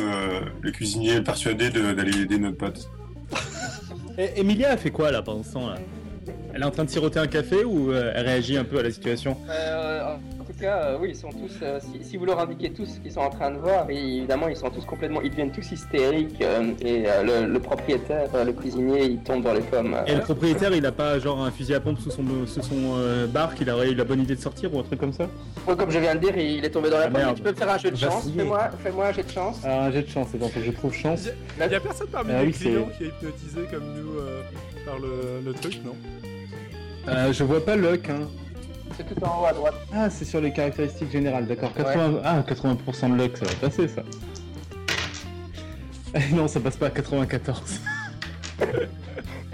[0.59, 2.89] le cuisinier le persuader de- d'aller aider notre pote?
[4.17, 5.75] Et Emilia a fait quoi là pendant ce temps là
[6.55, 8.83] Elle est en train de siroter un café ou euh, elle réagit un peu à
[8.83, 9.35] la situation?
[9.49, 11.51] Euh, en tout cas, euh, oui, ils sont tous.
[11.63, 13.97] euh, si, si vous leur indiquez tous ce qu'ils sont en train de voir, et
[14.17, 15.21] évidemment, ils sont tous complètement.
[15.23, 16.39] Ils deviennent tous hystériques.
[16.43, 19.95] euh, et euh, le, le propriétaire, euh, le cuisinier, il tombe dans les pommes.
[20.05, 22.97] Et le propriétaire il a pas genre un fusil à pompe sous son, sous son
[22.99, 25.27] euh, bar qu'il aurait eu la bonne idée de sortir ou un truc comme ça?
[25.67, 27.17] Ouais, Comme je viens de dire, il est tombé dans la Ah, pomme.
[27.21, 27.35] merde.
[27.37, 28.29] Tu peux me faire un jeu de chance.
[28.37, 29.59] Fais-moi fais-moi un jeu de chance.
[29.65, 31.27] Alors un jet de chance, faut que je trouve chance.
[31.57, 34.19] Il y a personne parmi Ah les oui, c'est- clients qui est hypnotisé comme nous
[34.19, 34.41] euh,
[34.85, 35.95] par le, le truc, non?
[37.07, 38.27] Euh, je vois pas luck hein.
[38.95, 39.73] C'est tout en haut à droite.
[39.93, 41.73] Ah, c'est sur les caractéristiques générales, d'accord.
[41.73, 42.21] 80...
[42.23, 44.03] Ah, 80% de luck, ça va passer ça.
[46.31, 47.79] Non, ça passe pas à 94.
[48.61, 48.65] Et,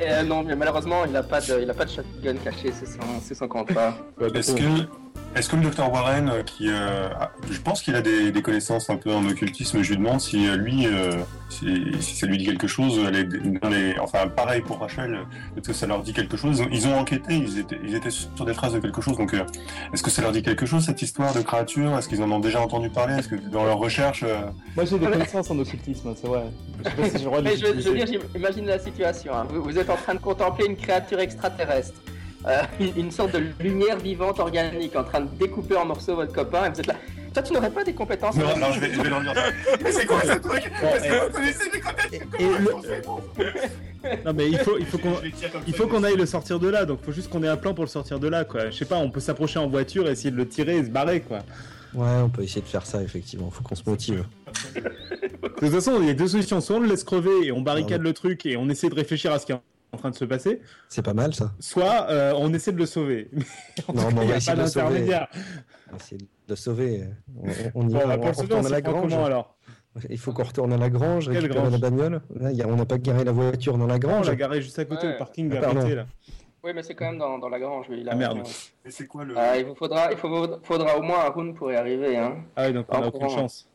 [0.02, 2.86] euh, non, mais malheureusement, il n'a pas, de- il a pas de shotgun caché, c'est
[2.86, 3.94] son, c'est son contrat.
[4.36, 4.64] Est-ce que,
[5.36, 8.42] est-ce que le docteur Warren, euh, qui, euh, a- je pense qu'il a des, des
[8.42, 11.12] connaissances un peu en occultisme, je lui demande si euh, lui, euh,
[11.50, 15.20] si, si ça lui dit quelque chose, les, dans les- enfin pareil pour Rachel,
[15.56, 16.64] est-ce que ça leur dit quelque chose?
[16.72, 19.44] Ils ont enquêté, ils étaient, ils étaient sur des traces de quelque chose, donc euh,
[19.94, 21.96] est-ce que ça leur dit quelque chose cette histoire de créature?
[21.98, 23.14] Est-ce qu'ils en ont déjà entendu parler?
[23.20, 24.42] Est-ce que dans leur recherche, euh,
[24.76, 26.44] Moi j'ai des connaissances en occultisme, c'est vrai.
[26.84, 29.34] Je sais pas si Mais je, je veux dire, j'imagine la situation.
[29.36, 29.46] hein.
[29.50, 31.94] Vous, vous êtes en train de contempler une créature extraterrestre.
[32.48, 32.62] Euh,
[32.96, 36.70] une, sorte de lumière vivante organique en train de découper en morceaux votre copain et
[36.70, 36.96] vous êtes là.
[37.34, 39.36] Toi, tu n'aurais pas des compétences non, non, je vais, je vais leur dire.
[39.36, 39.42] ça.
[39.84, 41.70] Mais c'est quoi ce truc et- que vous connaissez
[42.40, 45.16] et le- Non mais il faut, il faut qu'on...
[45.68, 47.74] Il faut qu'on aille le sortir de là, donc faut juste qu'on ait un plan
[47.74, 48.70] pour le sortir de là, quoi.
[48.70, 51.22] Je sais pas, on peut s'approcher en voiture, essayer de le tirer et se barrer,
[51.22, 51.40] quoi.
[51.94, 53.50] Ouais, on peut essayer de faire ça, effectivement.
[53.52, 54.24] Faut qu'on se motive.
[54.74, 56.62] De toute façon, il y a deux solutions.
[56.62, 58.08] Soit on le laisse crever et on barricade Ah ouais.
[58.10, 59.56] le truc et on essaie de réfléchir à ce qui est
[59.92, 61.52] en train de se passer, C'est pas mal, ça.
[61.60, 63.30] soit euh, on essaie de le sauver.
[63.88, 65.04] En Non, tout mais on va n'y a essayer pas de le sauver.
[65.88, 67.04] On va essayer de le sauver.
[67.36, 69.10] On, on y Bon, va, on, le sauver, on à la grange.
[69.12, 69.56] comment alors
[70.10, 72.22] Il faut qu'on retourne à la grange, Quelle récupérer grange la bagnole.
[72.36, 74.28] Là, y a- on n'a pas garé la voiture dans la On grange.
[74.28, 75.16] l'a garé juste à côté Ouais.
[75.16, 76.06] au parking Ah, là.
[76.64, 77.86] Oui, mais c'est quand même dans, dans la grange.
[77.90, 78.40] Oui, Ah, merde.
[78.86, 79.34] Mais c'est quoi le.
[79.38, 82.18] Ah, il vous faudra, il faudra au moins un round pour y arriver.
[82.18, 82.44] Hein.
[82.56, 83.68] Ah oui, donc on En a aucune chance.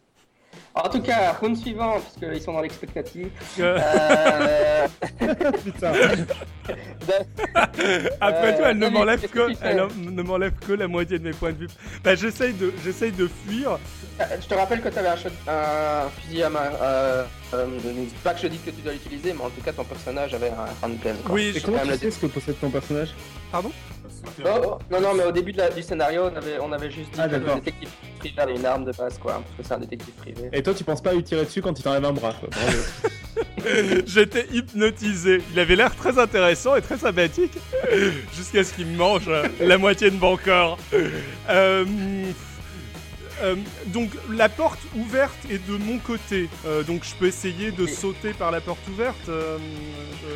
[0.76, 3.28] En tout cas, round suivant, puisqu'ils sont dans l'expectative.
[3.60, 4.86] Euh.
[5.64, 5.92] Putain.
[8.20, 11.32] Après tout, Euh, elle ne m'enlève que, elle ne m'enlève que la moitié de mes
[11.32, 11.68] points de vue.
[12.02, 13.78] Bah, j'essaye de, j'essaye de fuir.
[14.20, 16.70] Euh, Je te rappelle que tu avais un, shot- un fusil à main.
[16.82, 17.24] Euh,
[17.55, 17.66] euh,
[18.22, 20.51] pas que je dis que tu dois l'utiliser, mais en tout cas, ton personnage avait
[20.51, 21.14] un handgun.
[21.30, 23.10] Oui, je- comment tu sais ce que possède ton personnage?
[23.52, 23.70] Pardon?
[24.42, 26.90] Oh, oh, non, non, mais au début de la- du scénario, on avait, on avait
[26.90, 29.62] juste dit Ah, que le détective privé avait une arme de base, quoi, parce que
[29.62, 30.48] c'est un détective privé.
[30.52, 32.49] Et toi, tu penses pas à lui tirer dessus quand il t'enlève un bras quoi.
[32.51, 32.78] Bravo.
[34.07, 35.41] J'étais hypnotisé.
[35.53, 37.53] Il avait l'air très intéressant et très sympathique.
[38.36, 40.78] Jusqu'à ce qu'il me mange euh, la moitié de mon corps.
[41.49, 41.85] Euh,
[43.43, 46.49] euh, donc la porte ouverte est de mon côté.
[46.66, 49.28] Euh, donc je peux essayer de sauter par la porte ouverte.
[49.28, 49.59] euh,
[50.23, 50.28] je-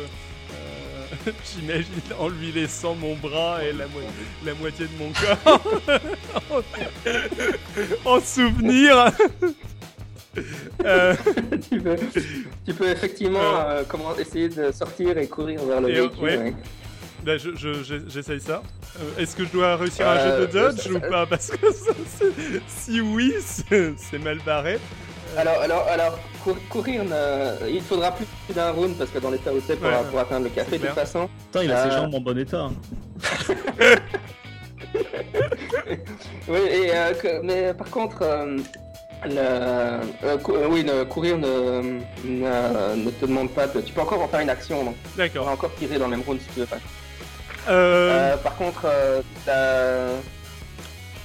[1.29, 1.85] euh, J'imagine
[2.19, 3.99] en lui laissant mon bras et la, mo-
[4.45, 5.61] la moitié de mon corps
[8.05, 9.11] en souvenir.
[10.85, 11.15] Euh,
[11.69, 11.95] tu, peux,
[12.65, 13.79] tu peux effectivement Euh.
[13.79, 16.23] euh, comment, essayer de sortir et courir vers le Et, véhicule.
[16.23, 16.37] ouais.
[16.37, 16.53] ouais.
[17.25, 18.61] Là, je, je- je- j'essaye ça.
[18.99, 21.25] Euh, Est-ce que je dois réussir un jet Euh, de dodge ça- ou pas?
[21.25, 24.79] Parce que ça, c'est- si oui, c'est c'est mal barré.
[25.37, 29.51] Alors, alors, alors cour- courir, ne- il faudra plus d'un round parce que dans l'état
[29.53, 30.03] où c'est pour, Ouais, ouais.
[30.09, 31.29] pour atteindre le café, de toute façon.
[31.51, 32.61] Putain, il a ses jambes en bon état.
[32.69, 32.73] hein.
[36.47, 38.57] Oui, et, euh, que- mais par contre, euh,
[39.25, 43.81] le, euh, cou- euh, oui, ne- courir ne, ne, ne te demande pas de.
[43.81, 45.43] Tu peux encore en faire une action, donc tu D'accord.
[45.43, 46.65] pourras encore tirer dans le même round si tu veux.
[46.65, 46.77] pas.
[47.69, 49.21] Euh, Euh, par contre, euh,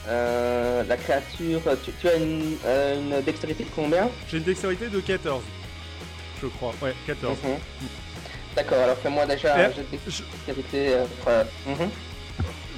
[0.06, 4.10] la, la créature, tu, tu as une, une dextérité de combien?
[4.30, 5.42] J'ai une dextérité de 14.
[6.42, 6.74] Je crois.
[6.82, 7.38] Ouais, 14.
[7.44, 7.56] Mhm.
[8.56, 10.94] D'accord, alors fais-moi déjà un jet de dextérité.
[11.28, 11.88] euh, mhm.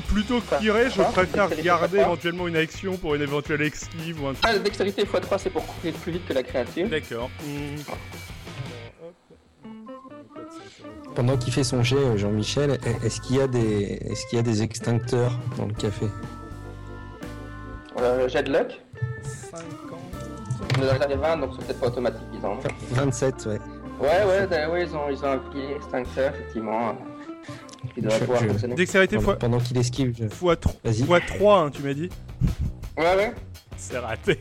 [0.08, 4.32] Plutôt que tirer, je préfère garder éventuellement une action pour une éventuelle esquive ou un
[4.34, 4.44] truc.
[4.46, 6.88] Ah, la dextérité x3, c'est pour courir plus vite que la créature.
[6.88, 7.28] D'accord.
[11.14, 14.36] Pendant qu'il fait son jet, euh, Jean-Michel, est- est-ce qu'il y a des, est-ce qu'il
[14.36, 16.06] y a des extincteurs dans le café?
[17.98, 18.80] Euh, jet de luck.
[19.50, 19.98] 50.
[20.78, 22.58] On est dans les 20, donc c'est peut-être pas automatique, disons.
[22.90, 23.58] 27, ouais.
[23.98, 26.94] Ouais, ouais, d'ailleurs, ouais, ils ont, ils ont un petit extincteur, effectivement.
[27.94, 28.74] Qui devrait Je- pouvoir je- fonctionner.
[28.74, 30.14] Dextérité Pendant, fois, pendant qu'il esquive.
[30.18, 31.02] je- fois, Vas-y.
[31.04, 32.08] fois 3, hein, tu m'as dit
[32.96, 33.32] Ouais, ouais.
[33.76, 34.40] C'est raté.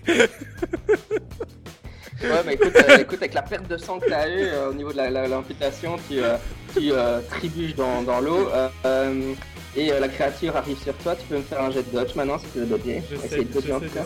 [2.23, 4.73] Ouais, mais écoute, euh, écoute, avec la perte de sang que t'as eu euh, au
[4.73, 6.38] niveau de la- la- l'amputation, tu, euh,
[6.73, 8.47] tu euh, trébuches dans, dans l'eau.
[8.49, 9.34] euh, euh,
[9.76, 12.15] et euh, la créature arrive sur toi, tu peux me faire un jet de dodge
[12.15, 13.01] maintenant si tu veux dodger.
[13.09, 14.05] J'essaie Essaye de dodger en tout cas.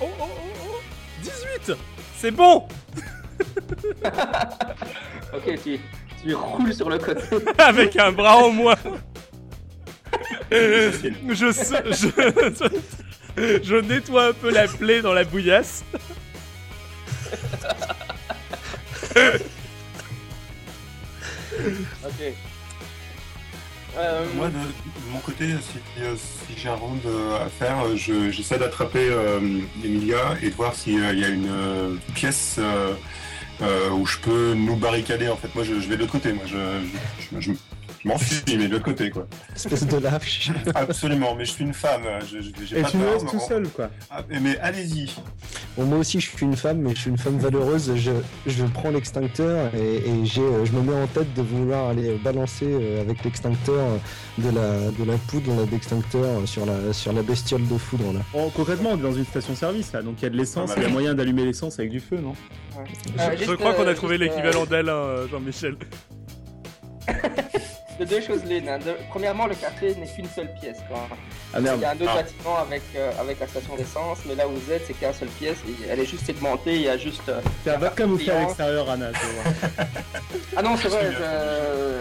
[0.00, 0.80] Oh, oh, oh, oh
[1.22, 1.76] 18
[2.16, 2.66] C'est bon
[5.34, 5.78] Ok, tu,
[6.22, 7.22] tu roules sur le côté.
[7.58, 8.76] Avec un bras en moins
[10.50, 11.52] je, je,
[13.36, 15.84] je, je nettoie un peu la plaie dans la bouillasse.
[22.04, 22.34] Ok.
[23.96, 27.84] Euh, Moi, de, de mon côté, si, euh, si j'ai un round euh, à faire,
[27.84, 29.40] euh, je- j'essaie d'attraper euh,
[29.84, 32.94] Emilia et de voir s'il y a une euh, pièce euh, euh,
[33.60, 35.28] où je peux nous barricader.
[35.28, 36.32] En fait, moi, je, vais de l'autre côté.
[36.32, 36.44] Moi,
[37.98, 39.26] je- je m'enfuis, mais de l'autre côté, quoi.
[39.54, 40.50] Espèce de lâche.
[40.74, 41.34] Absolument.
[41.34, 42.02] Mais je suis une femme.
[42.30, 43.90] Je, je- j'ai Et pas tu me laisses tout seul quoi.
[44.10, 45.10] Ah, mais allez-y.
[45.76, 47.92] Bon, moi aussi, je suis une femme, mais je suis une femme valeureuse.
[47.96, 48.12] Je,
[48.46, 50.02] je prends l'extincteur et,
[50.38, 53.96] euh, je me mets en tête de vouloir aller balancer euh, avec l'extincteur euh,
[54.38, 58.20] de la, de la poudre d'extincteur sur la, sur la bestiole de foudre là.
[58.32, 60.82] Bon, concrètement, on est dans une station-service là, donc il y a de l'essence, il
[60.82, 62.34] y a moyen d'allumer l'essence avec du feu, non?
[62.78, 62.82] Euh,
[63.32, 65.76] Je, juste, crois qu'on a trouvé euh, l'équivalent d'Alain, Jean-Michel.
[67.98, 68.68] de deux choses l'une.
[68.68, 68.78] hein.
[68.78, 70.78] De- Premièrement, le café n'est qu'une seule pièce.
[70.88, 71.08] Quoi.
[71.54, 72.14] Ah Il y a un autre Ah.
[72.16, 75.28] bâtiment avec, euh, avec la station d'essence, mais là où vous êtes, c'est qu'une seule
[75.28, 75.56] pièce.
[75.68, 76.74] Et elle est juste segmentée.
[76.76, 77.28] Il y a juste.
[77.28, 79.10] euh, Tiens, va te camoufler à l'extérieur, Anna.
[80.56, 81.12] Ah non, c'est vrai.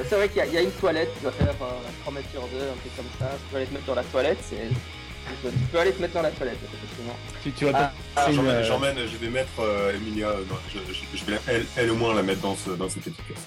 [0.09, 1.09] C'est vrai qu'il y, a- il y a une toilette.
[1.17, 1.71] Tu dois faire euh,
[2.01, 3.29] 3 mètres sur 2, un truc comme ça.
[3.37, 4.37] Tu peux aller te mettre dans la toilette.
[4.49, 4.55] C'est...
[5.41, 7.15] Tu peux aller te mettre dans la toilette, effectivement.
[7.43, 10.29] Tu, tu vas Ah, c'est J'emmène, euh, j'emmène, je vais mettre euh, Emilia,
[10.73, 13.21] je, je- je vais elle, elle au moins la mettre dans, ce, dans cette petite
[13.25, 13.45] pièce.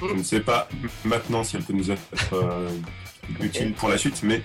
[0.00, 0.68] Je ne sais pas
[1.04, 2.00] maintenant si elle peut nous être
[2.34, 2.68] euh,
[3.40, 4.42] utile pour la suite, mais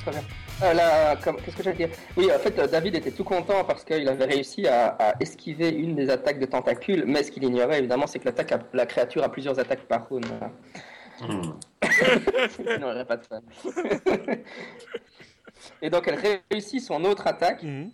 [0.00, 0.22] Très bien.
[0.62, 1.88] Euh, qu'est-ce que j'allais dire?
[2.16, 5.96] Oui, en fait, David était tout content parce qu'il avait réussi à, à esquiver une
[5.96, 9.24] des attaques de tentacules, mais ce qu'il ignorait évidemment, c'est que l'attaque a- la créature
[9.24, 10.24] a plusieurs attaques par round.
[11.20, 11.52] hmm,
[12.60, 13.40] Il n'aurait pas de fun.
[15.82, 16.20] Et donc, elle
[16.50, 17.90] réussit son autre attaque Mhm,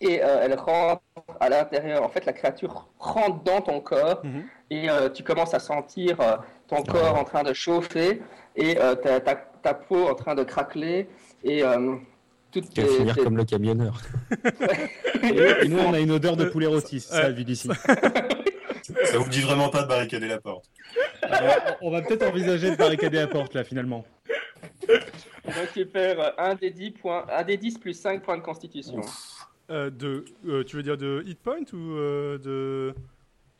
[0.00, 1.00] et euh, elle rentre
[1.40, 2.02] à l'intérieur.
[2.02, 4.44] En fait, la créature rentre dans ton corps mhm.
[4.70, 6.36] Et euh, tu commences à sentir euh,
[6.68, 8.20] ton corps en train de chauffer
[8.56, 11.08] et euh, ta, ta- ta peau en train de craqueler
[11.44, 11.94] et euh,
[12.50, 14.00] toutes Tu vas tes- finir tes- comme le camionneur.
[15.22, 17.68] Et nous, on a une odeur de poulet rôti, c'est ça, vu d'ici.
[19.04, 20.64] Ça vous dit vraiment pas de barricader la porte.
[21.22, 24.04] Alors, on va peut-être envisager de barricader la porte, là, finalement.
[25.44, 29.00] Donc tu perds 1 des 10 points, 1 des 10 plus 5 points de constitution.
[29.70, 32.94] Euh, de, euh, tu veux dire de hit point ou euh, de...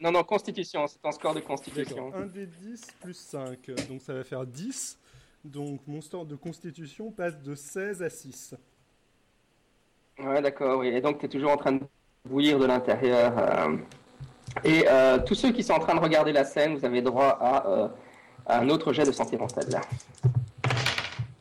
[0.00, 2.12] Non, non, constitution, c'est ton score de constitution.
[2.14, 4.98] 1 des 10 plus 5, donc ça va faire 10.
[5.44, 8.54] Donc mon score de constitution passe de 16 à 6.
[10.18, 10.88] Ouais, d'accord, oui.
[10.88, 11.80] Et donc tu es toujours en train de
[12.28, 13.32] bouillir de l'intérieur.
[13.38, 13.76] euh.
[14.64, 17.36] Et euh, tous ceux qui sont en train de regarder la scène, vous avez droit
[17.40, 17.88] à, euh,
[18.46, 19.68] à un autre jet de santé mentale.
[19.70, 19.80] Là.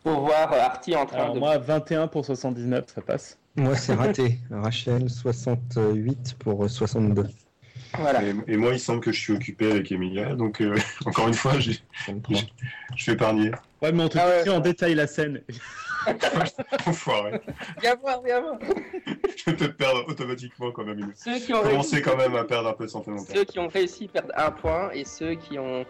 [0.03, 1.39] Pour voir euh, Artie en train Alors, de.
[1.39, 3.37] moi, 21 pour 79, ça passe.
[3.55, 4.37] Moi, c'est raté.
[4.51, 7.27] Rachel, 68 pour 62.
[7.97, 8.23] Voilà.
[8.23, 10.75] Et, et moi, il semble que je suis occupé avec Emilia, donc euh,
[11.05, 12.41] encore une fois, j'ai- 63.
[12.95, 13.51] je suis épargné.
[13.81, 14.49] Ouais, mais on te Ah ouais.
[14.49, 15.41] en détail la scène.
[16.85, 17.41] Enfoiré.
[17.81, 18.57] Viens voir, viens voir.
[19.37, 21.11] Je vais peut-être perdre automatiquement quand même.
[21.15, 23.35] Ceux qui ont Commencer réussi, quand même à perdre un peu de santé mentale.
[23.35, 25.83] ceux qui ont réussi perdent un point et ceux qui ont,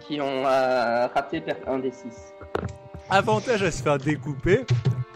[0.00, 2.04] qui ont euh, raté perdent un des 6.
[3.10, 4.64] Avantage à se faire découper,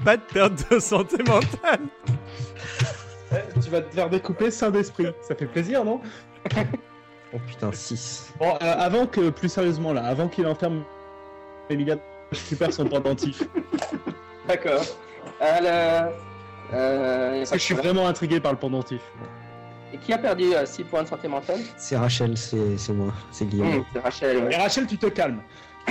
[0.04, 1.80] pas de perte de santé mentale.
[3.32, 5.06] Eh, tu vas te faire découper saint d'esprit.
[5.22, 6.00] Ça fait plaisir, non
[7.32, 8.32] Oh putain, 6.
[8.40, 10.82] Bon, euh, avant que, plus sérieusement, là, avant qu'il enferme
[11.68, 11.96] Emilia,
[12.32, 13.42] je récupère son pendentif.
[14.48, 14.82] D'accord.
[15.40, 16.12] Alors,
[16.72, 19.00] euh, Parce que je suis vraiment intrigué par le pendentif.
[19.92, 21.60] Et qui a perdu 6 points de santé mentale?
[21.76, 23.74] C'est Rachel, c'est moi, c'est Guillaume.
[23.76, 24.44] Hum, C'est Rachel.
[24.44, 24.52] ouais.
[24.52, 25.42] Et Rachel, tu te calmes.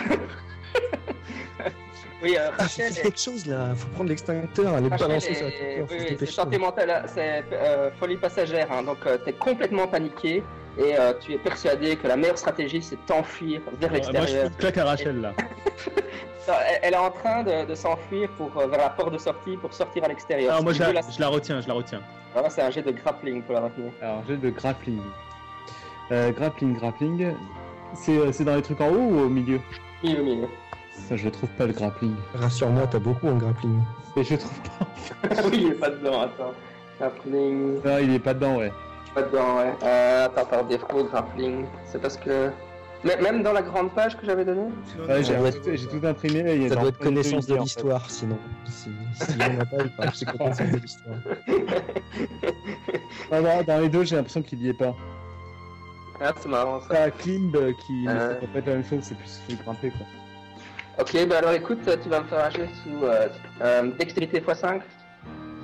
[2.22, 2.91] Oui, euh, Ah, Rachel.
[2.91, 5.58] fais quelque chose là, faut prendre l'extincteur, elle est Rachel balancée est- sur la oui,
[5.88, 6.32] faut oui, se c'est dépêcher.
[6.34, 8.68] santé mentale, c'est euh, folie passagère.
[8.72, 8.84] hein.
[8.84, 10.44] donc, tu es complètement paniqué
[10.78, 14.12] et euh, tu es persuadé que la meilleure stratégie, c'est de t'enfuir vers Moi, je
[14.12, 14.44] l'extérieur.
[14.48, 15.34] fous une claque à Rachel, là.
[16.82, 19.72] Elle, est en train de, de s'enfuir pour euh, vers la porte de sortie pour
[19.72, 20.52] sortir à l'extérieur.
[20.54, 22.02] Alors, moi, je la, je la retiens, je la retiens.
[22.36, 23.91] Ah, ouais, c'est un jet de grappling pour la retenir.
[24.02, 25.00] Alors, j'ai de grappling.
[26.12, 27.34] Euh, grappling, grappling.
[27.94, 29.60] C'est euh, c'est dans les trucs en haut ou au milieu?
[30.04, 30.48] Milieu, milieu.
[31.08, 32.14] Ça, je trouve pas le grappling.
[32.36, 33.80] Rassure-moi, t'as beaucoup en grappling.
[34.16, 34.88] Et je trouve pas.
[35.46, 36.54] oui, il est pas dedans, attends.
[37.00, 38.72] Grappling, Non, il est pas dedans, ouais.
[39.16, 39.74] pas dedans, ouais.
[39.84, 41.66] Euh, attends, par défaut, grappling.
[41.86, 42.50] C'est parce que.
[43.24, 44.68] Même dans la grande page que j'avais donnée
[45.08, 46.40] Ouais, j'ai tout, j'ai tout imprimé.
[46.52, 47.64] et il y a Ça doit être connaissance de idées, en fait.
[47.64, 48.38] l'histoire, sinon.
[48.66, 51.16] Si, si il y en a pas, il parle c'est connaissance de l'histoire.
[53.32, 54.94] Non, non, dans les deux, j'ai l'impression qu'il y est pas.
[56.22, 56.88] Ah, c'est marrant ça.
[56.90, 58.32] T'as Climb euh, qui Euh.
[58.32, 60.06] ça peut pas être la même chose, c'est plus grimper quoi.
[61.00, 63.28] Ok, bah alors écoute, tu vas me faire un jet sous euh,
[63.62, 64.82] euh, dextérité x5.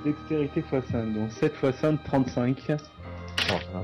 [0.04, 2.56] Dextérité x 5, donc 7 x 5, 35.
[2.68, 3.78] Oh, ah.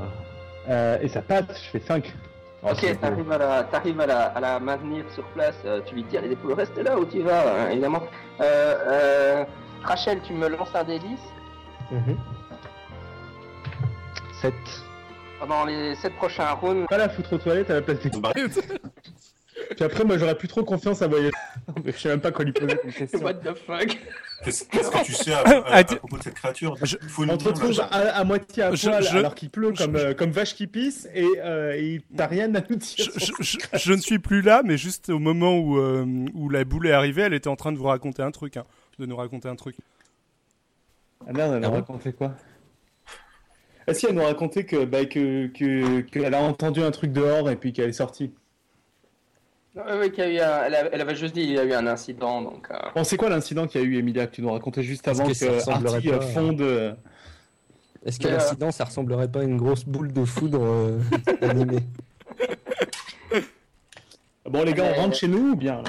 [0.71, 2.11] Euh, et ça passe, je fais 5.
[2.63, 6.05] ok, t'arrives à, la, t'arrives à, la, à la maintenir sur place, euh, tu lui
[6.05, 8.03] tires les épaules, reste là où tu vas, hein, évidemment.
[8.41, 9.45] Euh, euh,
[9.83, 11.19] Rachel, tu me lances un D10
[11.91, 12.17] Mhm.
[14.41, 14.55] 7.
[15.41, 16.87] pendant les 7 prochains rounds.
[16.89, 18.33] Pas la foutre aux toilettes à la place des Bah,
[19.71, 21.31] Puis après, moi j'aurais plus trop confiance à voyer.
[21.87, 23.21] je sais même pas quoi lui poser comme question.
[23.21, 23.99] What the fuck?
[24.45, 26.77] Qu'est-ce que tu sais à, à- à Ah, tu- propos de cette créature?
[26.83, 27.85] Je- faut On te dire, retrouve à,
[28.17, 30.67] à moitié à Je- poil je- alors qu'il pleut comme, je- euh, comme vache qui
[30.67, 32.95] pisse et, euh, et t'as rien à nous dire.
[32.97, 35.79] Je, sur je- ce je- je ne suis plus là, mais juste au moment où,
[35.79, 38.57] euh, où la boule est arrivée, elle était en train de vous raconter un truc,
[38.57, 38.65] hein,
[38.99, 39.77] de nous raconter un truc.
[41.27, 42.35] Ah merde, elle Ah a bon raconté quoi?
[43.87, 47.13] Ah si, elle nous a raconté que, bah, que, que, qu'elle a entendu un truc
[47.13, 48.33] dehors et puis qu'elle est sortie.
[49.75, 51.53] Non, oui, oui, qu'il y a eu un- elle, a- elle avait juste dit qu'il
[51.55, 52.69] y a eu un incident, donc...
[52.71, 55.09] euh, Bon, c'est quoi l'incident qu'il y a eu, Emilia, que tu nous racontais juste
[55.09, 56.93] avant que que, ça ressemblerait Artie pas euh, fonde euh,
[58.05, 60.99] Est-ce que euh, l'incident, ça ressemblerait pas à une grosse boule de foudre euh,
[61.41, 61.79] animée
[64.45, 65.83] Bon, les gars, on rentre chez nous ou bien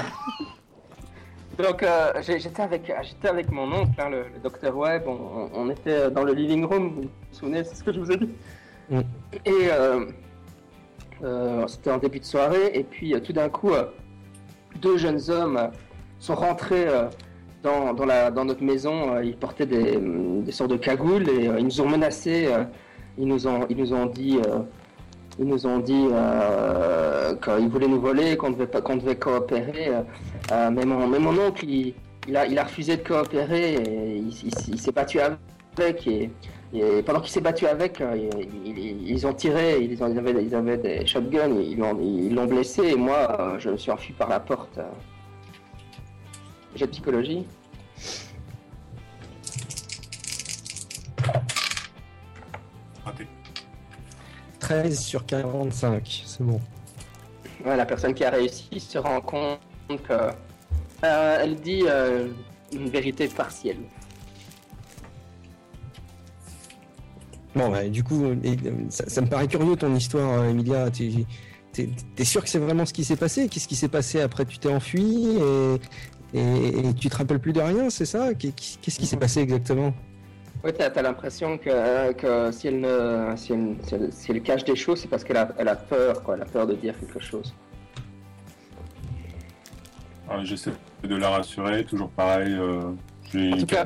[1.58, 5.70] Donc euh, j'étais avec, j'étais avec mon oncle, hein, le, le docteur Webb, on, on
[5.70, 8.30] était dans le living room, vous vous souvenez, c'est ce que je vous ai dit?
[8.90, 9.00] Mm.
[9.46, 9.72] Et
[11.68, 13.86] c'était en début de soirée, et puis euh, tout d'un coup, euh,
[14.82, 15.68] deux jeunes hommes euh,
[16.20, 17.06] sont rentrés euh,
[17.62, 21.48] dans, dans, la, dans notre maison, euh, ils portaient des, des sortes de cagoules, et
[21.48, 22.64] euh, ils nous ont menacés, euh,
[23.18, 24.40] ils, nous ont, ils nous ont dit...
[24.48, 24.60] euh,
[25.40, 29.88] ils nous ont dit euh, qu'ils voulaient nous voler, qu'on devait, qu'on devait coopérer.
[29.88, 30.02] euh,
[30.52, 31.96] euh, mais, mon, mais mon oncle, il,
[32.28, 36.08] il a, il a refusé de coopérer et il, il- il s'est battu avec.
[36.74, 40.18] Et pendant qu'il s'est battu avec, euh, il- il- ils ont tiré, ils, ont- ils
[40.18, 43.78] avaient, ils avaient des shotguns, ils l'ont, ils l'ont blessé et moi, euh, je me
[43.78, 44.80] suis enfui par la porte.
[46.76, 47.46] J'ai de psychologie.
[53.06, 53.28] raté.
[54.60, 56.60] 13 sur 45, c'est bon.
[57.66, 59.60] Ouais, la personne qui a réussi se rend compte
[60.08, 60.14] que
[61.04, 62.30] euh, elle dit euh,
[62.72, 63.78] une vérité partielle.
[67.56, 70.90] Bon, bah, du coup, et, euh, ça, ça me paraît curieux ton histoire, euh, Emilia.
[70.92, 73.48] T'es t'es sûr que c'est vraiment ce qui s'est passé?
[73.50, 74.46] Qu'est-ce qui s'est passé après?
[74.46, 75.38] Tu t'es enfui
[76.34, 78.34] et, et, et tu te rappelles plus de rien, c'est ça?
[78.36, 79.92] Qu'est- Qu'est-ce qui s'est passé exactement?
[80.64, 84.42] Oui, t'as as, l'impression que, que si, elle ne, si, elle, si, elle, si elle
[84.44, 86.36] cache des choses, c'est parce qu'elle a, elle a peur, quoi.
[86.36, 87.54] Elle a peur de dire quelque chose.
[90.30, 90.72] Alors, J'essaie
[91.04, 92.54] de la rassurer, toujours pareil.
[92.54, 92.82] euh,
[93.52, 93.86] En tout cas,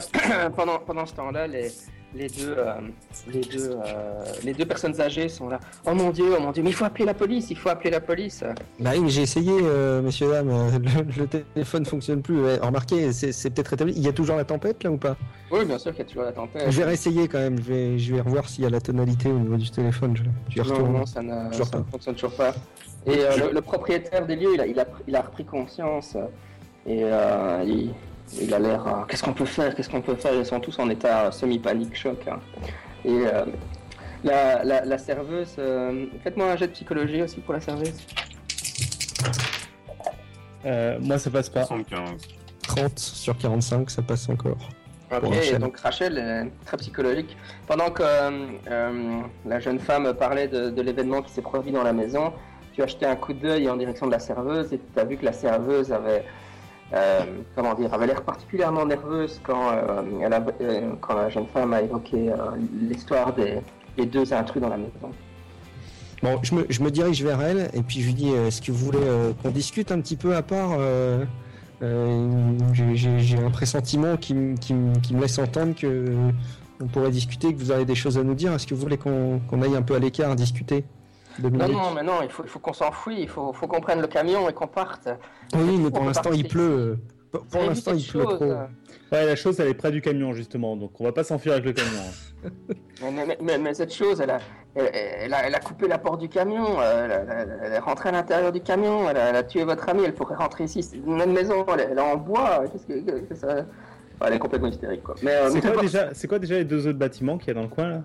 [0.55, 1.71] pendant, pendant ce temps-là, les,
[2.13, 2.73] les, deux, euh,
[3.33, 5.59] les, deux, euh, les deux personnes âgées sont là.
[5.85, 7.89] Oh mon dieu, oh mon dieu, mais il faut appeler la police, il faut appeler
[7.91, 8.43] la police.
[8.79, 10.49] Bah oui, mais j'ai essayé, euh, messieurs, dames.
[10.49, 12.41] euh, Le, le téléphone fonctionne plus.
[12.41, 13.93] Ouais, remarquez, c'est peut-être rétabli.
[13.95, 15.15] Il y a toujours la tempête là ou pas?
[15.51, 16.69] Oui, bien sûr qu'il y a toujours la tempête.
[16.69, 17.57] Je vais réessayer quand même.
[17.57, 20.15] Je vais, je vais revoir s'il y a la tonalité au niveau du téléphone.
[20.49, 21.77] Je, je Non, ça ne, Toujours ça pas.
[21.79, 22.53] ne fonctionne toujours pas.
[23.05, 26.17] Et euh, le, le propriétaire des lieux, il a, il a, il a repris conscience
[26.85, 27.01] et
[27.65, 27.93] il,
[28.41, 29.05] il a l'air.
[29.07, 30.33] Qu'est-ce qu'on peut faire Qu'est-ce qu'on peut faire?
[30.33, 32.27] Ils sont tous en état semi-panique, choc.
[32.27, 32.39] hein.
[33.05, 33.45] Et euh,
[34.23, 37.93] la, la, la serveuse, euh, faites-moi un jet de psychologie aussi pour la serveuse.
[40.65, 41.63] Euh, moi, ça passe pas.
[41.63, 42.27] 75.
[42.67, 44.57] 30 sur 45, ça passe encore.
[45.09, 45.59] Ok, Rachel.
[45.59, 47.37] donc Rachel est très psychologique.
[47.65, 51.83] Pendant que euh, euh, la jeune femme parlait de, de l'événement qui s'est produit dans
[51.83, 52.33] la maison,
[52.73, 55.15] tu as jeté un coup d'œil en direction de la serveuse et tu as vu
[55.15, 56.25] que la serveuse avait,
[57.55, 60.01] comment dire, avait l'air particulièrement nerveuse quand, euh,
[60.61, 62.35] euh, la jeune femme a évoqué euh,
[62.81, 63.61] l'histoire des,
[64.05, 65.11] deux intrus dans la maison.
[66.23, 68.85] Bon, je me, dirige vers elle et puis je lui dis euh, est-ce que vous
[68.85, 71.23] voulez euh, qu'on discute un petit peu à part euh,
[71.83, 76.05] euh, j'ai- un pressentiment qui, me laisse entendre que
[76.79, 78.53] on pourrait discuter, que vous avez des choses à nous dire.
[78.53, 80.85] Est-ce que vous voulez qu'on aille un peu à l'écart discuter?
[81.41, 84.01] Non, non, mais non, il faut, il faut qu'on s'enfuit, il faut, faut qu'on prenne
[84.01, 85.07] le camion et qu'on parte.
[85.55, 86.97] Oui, mais pour l'instant il pleut.
[87.33, 88.45] euh, Pour, l'instant il pleut chose, trop.
[89.11, 90.75] Ouais, la chose, elle est près du camion, justement.
[90.75, 91.99] Donc, on va pas s'enfuir avec le camion.
[92.45, 92.49] hein.
[93.01, 94.39] Mais, mais- mais- mais cette chose, elle a,
[94.75, 97.73] elle, elle a, elle a coupé la porte du camion, euh, elle, a- elle- elle
[97.73, 100.35] est rentrée à l'intérieur du camion, elle a, elle a tué votre amie, elle pourrait
[100.35, 103.19] rentrer ici, c'est une même maison, elle, est- elle est en bois, qu'est-ce que, que-
[103.27, 103.47] que ça...
[103.49, 105.13] Enfin, elle est complètement hystérique, quoi.
[105.21, 107.51] Mais, euh, C'est mais quoi, déjà, c'est quoi déjà les deux autres bâtiments qu'il y
[107.51, 108.01] a dans le coin, là?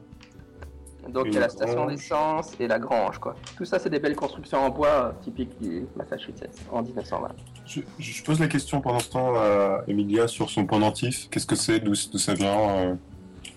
[1.08, 3.34] Donc il y a la station d'essence et la grange, quoi.
[3.56, 7.28] Tout ça, c'est des belles constructions en bois euh, typiques du Massachusetts en 1920.
[7.66, 11.28] Je, je pose la question pendant ce temps à Emilia sur son pendentif.
[11.30, 12.94] Qu'est-ce que c'est D'où ça vient euh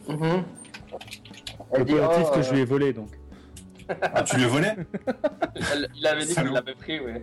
[0.09, 0.43] Mhm.
[1.72, 3.09] Elle Le dit, pendentif oh, que euh, je lui ai volé, donc.
[4.01, 4.76] Ah, tu le volais
[5.73, 7.13] elle- il avait dit qu'il l'avait pris, oui.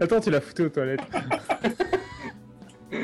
[0.00, 1.00] Attends, tu l'as foutu aux toilettes.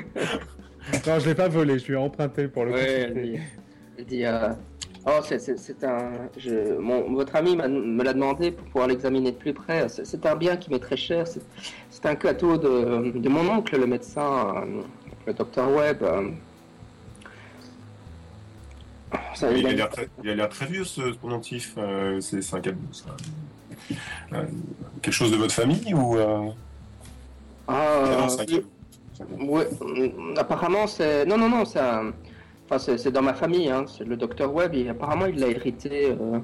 [1.07, 3.31] non, je l'ai pas volé, je lui ai emprunté pour le Ouais, elle consulter.
[3.33, 3.41] dit,
[3.99, 4.49] elle dit, euh,
[5.07, 9.53] oh, c'est- un, je, mon, votre ami me l'a demandé pour pouvoir l'examiner de plus
[9.53, 9.89] près.
[9.89, 11.27] C'est un bien qui m'est très cher.
[11.91, 14.83] C'est un cadeau de, de mon oncle, le médecin, euh,
[15.27, 16.03] le docteur Webb.
[16.03, 16.31] euh.
[19.35, 21.75] Ça, Il a l'air très, il a l'air très vieux ce pendentif.
[21.79, 22.79] euh, c'est un cadeau.
[24.33, 24.45] euh,
[25.03, 26.49] quelque chose de votre famille ou euh...
[27.69, 28.29] Ah, non,
[29.41, 31.25] mm, apparemment, c'est.
[31.27, 32.13] Non, non, non, c'est un-
[32.75, 33.85] Enfin, c'est dans ma famille, hein.
[33.87, 36.17] c'est le docteur Webb, et apparemment, il l'a hérité.
[36.19, 36.39] euh,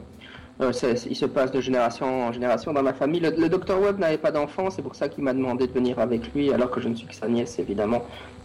[0.61, 0.73] euh,
[1.09, 3.21] il se passe de génération en génération dans ma famille.
[3.21, 5.99] Le, le docteur Webb n'avait pas d'enfant, c'est pour ça qu'il m'a demandé de venir
[5.99, 8.03] avec lui, alors que je ne suis que sa nièce, évidemment,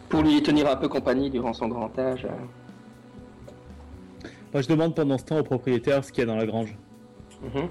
[0.08, 2.26] pour lui tenir un peu compagnie durant son grand âge.
[4.54, 6.74] Moi, je demande pendant ce temps au propriétaire ce qu'il y a dans la grange.
[7.42, 7.68] Mhm.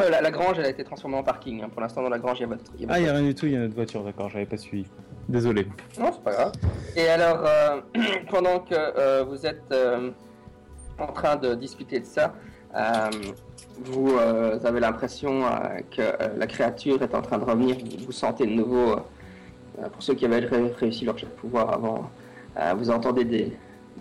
[0.00, 1.62] Euh, la, la grange, elle a été transformée en parking.
[1.62, 1.68] hein.
[1.70, 2.64] Pour l'instant, dans la grange, il y a votre.
[2.78, 4.02] y a Ah, il y votre- a rien du tout, il y a notre voiture,
[4.02, 4.86] d'accord, j'avais pas suivi.
[5.28, 5.66] Désolé.
[5.98, 6.52] Non, c'est pas grave.
[6.96, 7.80] Et alors, euh,
[8.30, 9.72] pendant que euh, vous êtes
[10.98, 12.32] en train de discuter de ça,
[13.84, 14.12] vous
[14.64, 15.42] avez l'impression
[15.90, 16.02] que
[16.38, 17.76] la créature est en train de revenir.
[17.78, 18.96] Vous, vous sentez de nouveau,
[19.92, 22.10] pour ceux qui avaient ré- réussi leur pouvoir avant,
[22.76, 23.52] vous entendez des,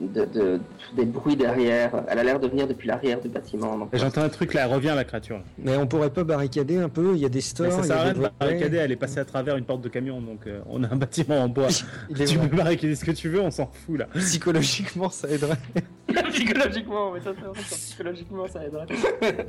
[0.08, 0.60] de- de-
[0.96, 1.92] des bruits derrière.
[2.08, 3.78] Elle a l'air de venir depuis l'arrière du bâtiment.
[3.78, 5.42] donc- J'entends un truc là, elle revient la créature.
[5.58, 7.68] Mais on pourrait pas barricader un peu Il y a des stores.
[7.68, 9.90] Mais ça sert à rien de barricader, elle est passée à travers une porte de
[9.90, 11.68] camion, donc euh, on a un bâtiment en bois.
[12.10, 12.48] Il est tu vrai.
[12.48, 14.08] peux barricader ce que tu veux, on s'en fout là.
[14.16, 15.58] Psychologiquement, ça aiderait.
[16.32, 18.86] psychologiquement, mais ça c'est vrai que psychologiquement ça aiderait.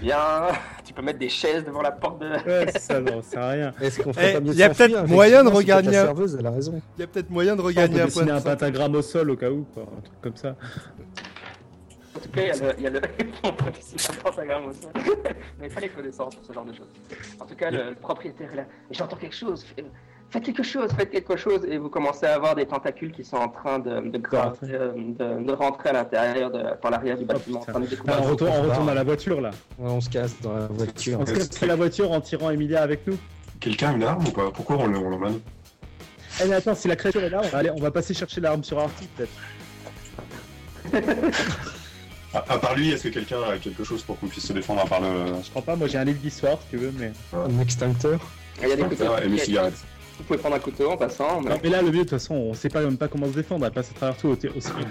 [0.00, 0.48] Bien,
[0.84, 2.26] tu peux mettre des chaises devant la porte de.
[2.28, 3.72] Ouais, ça, non, ça sert à rien.
[3.80, 6.04] Est-ce qu'on ferait Eh, pas mieux de y a peut-être moyen de regagner La un-
[6.06, 6.80] serveuse, elle a raison.
[6.96, 9.50] Il y a peut-être moyen de regagner un point un pentagramme au sol au cas
[9.50, 10.54] où, quoi, un truc comme ça.
[12.14, 12.74] En tout cas, il y a le.
[12.78, 13.00] il Y a le...
[13.44, 14.80] On peut décider un pentagramme aussi.
[15.60, 16.88] Mais il fallait connaissance pour ce genre de choses.
[17.40, 18.64] En tout cas, le, le propriétaire est là.
[18.90, 19.64] Mais j'entends quelque chose.
[20.32, 21.60] Faites quelque chose, faites quelque chose.
[21.68, 25.44] Et vous commencez à avoir des tentacules qui sont en train de, de, euh, de,
[25.46, 27.58] de rentrer à l'intérieur, de, par l'arrière du bâtiment.
[27.58, 27.72] en putain.
[27.72, 28.70] train de découvrir Ah, on, retourne, on couloir.
[28.70, 29.50] retourne à la voiture là.
[29.78, 31.20] Ouais, on se casse dans la voiture.
[31.20, 33.18] On se casse la voiture en tirant Emilia avec nous.
[33.60, 34.50] Quelqu'un a une arme ou pas?
[34.50, 35.38] Pourquoi on le- on l'emmène?
[36.42, 38.40] Eh mais attends, si la créature est là, on va, aller, on va passer chercher
[38.40, 39.32] l'arme sur Artie peut-être.
[42.34, 44.80] À, à part lui, est-ce que quelqu'un a quelque chose pour qu'on puisse se défendre
[44.80, 45.26] à part le.
[45.44, 47.12] Je crois pas, moi j'ai un livre d'histoire si tu veux, mais.
[47.34, 48.18] Un extincteur?
[48.62, 49.04] Il y a des couteaux.
[49.22, 49.74] et mes cigarettes.
[50.18, 51.40] Vous pouvez prendre un couteau en passant.
[51.40, 53.26] mais- Non, mais là, le mieux, de toute façon, on sait pas même pas comment
[53.26, 54.36] se défendre, elle passe à travers tout, au-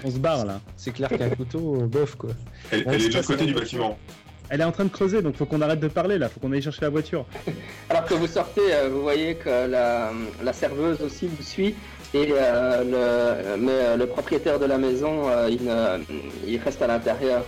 [0.04, 0.60] on se barre là.
[0.76, 2.30] C'est clair qu'un couteau, euh, bof quoi.
[2.70, 3.96] Elle, est de l'autre côté du bâtiment.
[4.50, 6.52] Elle est en train de creuser, donc faut qu'on arrête de parler là, faut qu'on
[6.52, 7.24] aille chercher la voiture.
[7.88, 10.10] Alors que vous sortez, euh, vous voyez que la,
[10.44, 11.74] la serveuse aussi vous suit.
[12.14, 15.98] Et euh, le, mais euh, le propriétaire de la maison, euh, il, ne-
[16.46, 17.42] il reste à l'intérieur.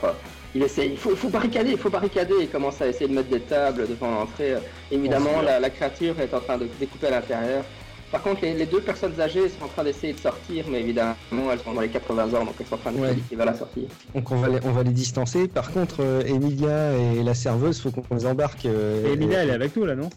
[0.55, 2.35] Il essaie, il faut, il faut barricader, il faut barricader.
[2.41, 4.55] Il commence à essayer de mettre des tables devant l'entrée.
[4.91, 7.65] Évidemment, la, la créature est en train de découper à l'intérieur.
[8.13, 11.17] Par contre, les, les deux personnes âgées sont en train d'essayer de sortir, mais évidemment,
[11.51, 13.09] elles sont dans les 80 ans, donc elles sont en train de Ouais.
[13.09, 13.89] s'indiquer vers la sortie.
[14.15, 15.49] Donc on va les, on va les distancer.
[15.49, 18.67] Par contre, euh, Emilia et la serveuse, faut qu'on les embarque.
[18.67, 20.11] euh, Et Emilia, elle est avec nous là, non?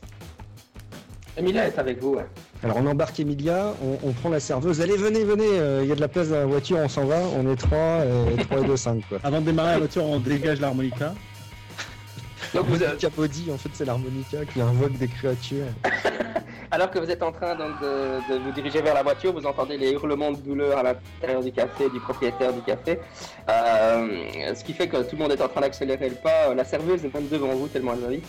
[1.38, 2.16] Emilia est avec vous.
[2.16, 2.26] ouais.
[2.64, 4.82] Alors on embarque Emilia, on, on prend la serveuse.
[4.82, 5.46] Allez, venez, venez.
[5.48, 7.20] euh, Il y a de la place dans la voiture, on s'en va.
[7.36, 7.78] On est 3
[8.34, 9.20] et 3 et 2, 5 quoi.
[9.24, 11.14] Avant de démarrer la voiture, on dégage l'harmonica.
[12.54, 15.66] Donc vous, euh, Capodi, en fait, c'est l'harmonica qui invoque des créatures.
[16.78, 19.48] Alors que vous êtes en train donc, de, de vous diriger vers la voiture, vous
[19.48, 23.00] entendez les hurlements de douleur à l'intérieur du café, du propriétaire du café.
[23.50, 26.54] Euh, ce qui fait que tout le monde est en train d'accélérer le pas.
[26.54, 28.26] La serveuse est même devant vous, tellement elle va vite.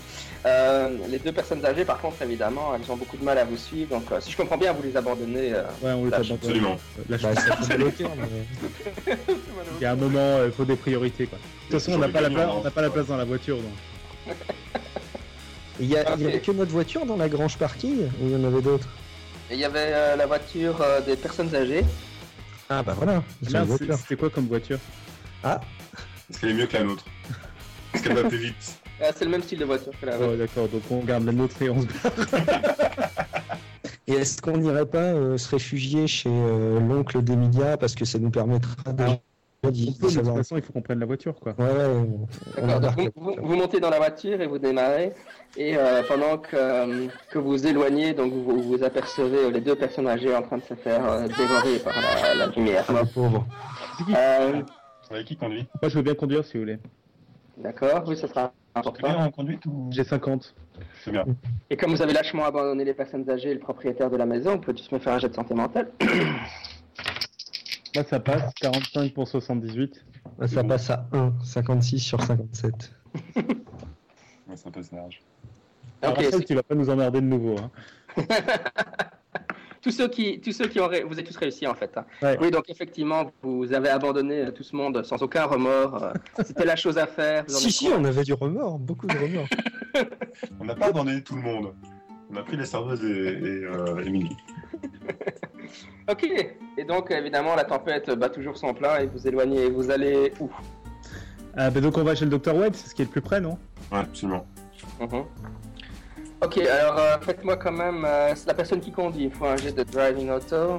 [0.46, 3.58] Euh, les deux personnes âgées, par contre, évidemment, elles ont beaucoup de mal à vous
[3.58, 3.90] suivre.
[3.90, 5.52] Donc, euh, si je comprends bien, vous les abandonnez.
[5.52, 5.64] euh.
[5.82, 6.76] Ouais, on le Lâche, fait absolument.
[7.06, 9.14] Bah, ça fait bloquer, mais...
[9.78, 11.36] Il y a un moment, il faut des priorités quoi.
[11.36, 13.26] De toute façon, on n'a pas, la place- on n'a pas la place dans la
[13.26, 14.34] voiture donc.
[15.80, 18.30] Il y, a, il y avait que notre voiture dans la grange parking ou il
[18.30, 18.88] y en avait d'autres
[19.50, 21.84] Et il y avait euh, la voiture euh, des personnes âgées.
[22.68, 23.22] Ah bah voilà,
[23.64, 23.96] voiture.
[23.96, 24.78] c'était quoi comme voiture?
[25.42, 25.60] Ah,
[26.28, 27.04] Est-ce qu'elle est mieux que la nôtre
[27.94, 30.32] Est-ce qu'elle va plus vite Euh, c'est le même style de voiture que la vôtre.
[30.34, 32.12] Oh d'accord, donc on garde la nôtre et on se barre.
[34.06, 38.18] et est-ce qu'on n'irait pas euh, se réfugier chez euh, l'oncle d'Emilia parce que ça
[38.18, 39.04] nous permettra de...
[39.64, 41.34] On d'y- peut, d'y mais de savoir- toute façon, il faut qu'on prenne la voiture
[41.34, 41.52] quoi.
[41.58, 42.06] Ouais, ouais, donc
[42.96, 43.42] vous, vous- voiture.
[43.44, 45.12] vous montez dans la voiture et vous démarrez.
[45.56, 50.06] Et euh, pendant que, euh, que vous éloignez, donc vous, vous apercevez les deux personnes
[50.06, 52.84] âgées en train de se faire euh, dévorer par la, la lumière.
[52.88, 53.46] Ah, la pauvre.
[54.16, 55.66] Euh, Vous savez qui conduit?
[55.82, 56.78] Moi, je veux bien conduire si vous voulez.
[57.56, 59.08] D'accord, oui, ce sera Tu important.
[59.08, 60.54] en conduite ou J'ai 50.
[61.02, 61.24] C'est bien.
[61.70, 64.52] Et comme vous avez lâchement abandonné les personnes âgées et le propriétaire de la maison,
[64.52, 65.90] on peut tous me faire un jet de santé mentale.
[67.94, 68.52] Là, ça passe.
[68.60, 70.04] 45 pour 78.
[70.40, 72.92] Ah, Ça passe à 1, 56 sur 57.
[73.36, 75.20] Ouais, ça passe large.
[76.02, 77.56] Alors, Ok, Raphaël, tu vas pas nous emmerder de nouveau.
[77.58, 77.70] Hein.
[79.82, 81.96] tous ceux qui, tous ceux qui vous êtes tous réussis en fait.
[81.96, 82.04] hein.
[82.22, 82.38] Ouais.
[82.40, 86.02] Oui, donc effectivement, vous avez abandonné euh, tout ce monde sans aucun remords.
[86.02, 86.12] euh,
[86.44, 87.44] C'était la chose à faire.
[87.48, 89.48] Si, si, on avait du remords, beaucoup de remords.
[90.60, 91.74] On n'a pas abandonné tout le monde.
[92.30, 94.36] On a pris les serveuses et, et euh, Émilie.
[96.08, 96.24] Ok.
[96.76, 99.68] Et donc évidemment, la tempête bat toujours son plein et vous éloignez.
[99.70, 100.48] Vous allez où?
[101.56, 103.20] Ah, bah, donc on va chez le Dr Webb, c'est ce qui est le plus
[103.20, 103.58] près, non?
[103.92, 104.46] Ouais, absolument.
[105.00, 105.24] Mhm.
[106.40, 108.04] Ok, alors euh, faites-moi quand même.
[108.04, 109.24] euh, c'est la personne qui conduit.
[109.24, 110.78] Il faut un jet de driving auto.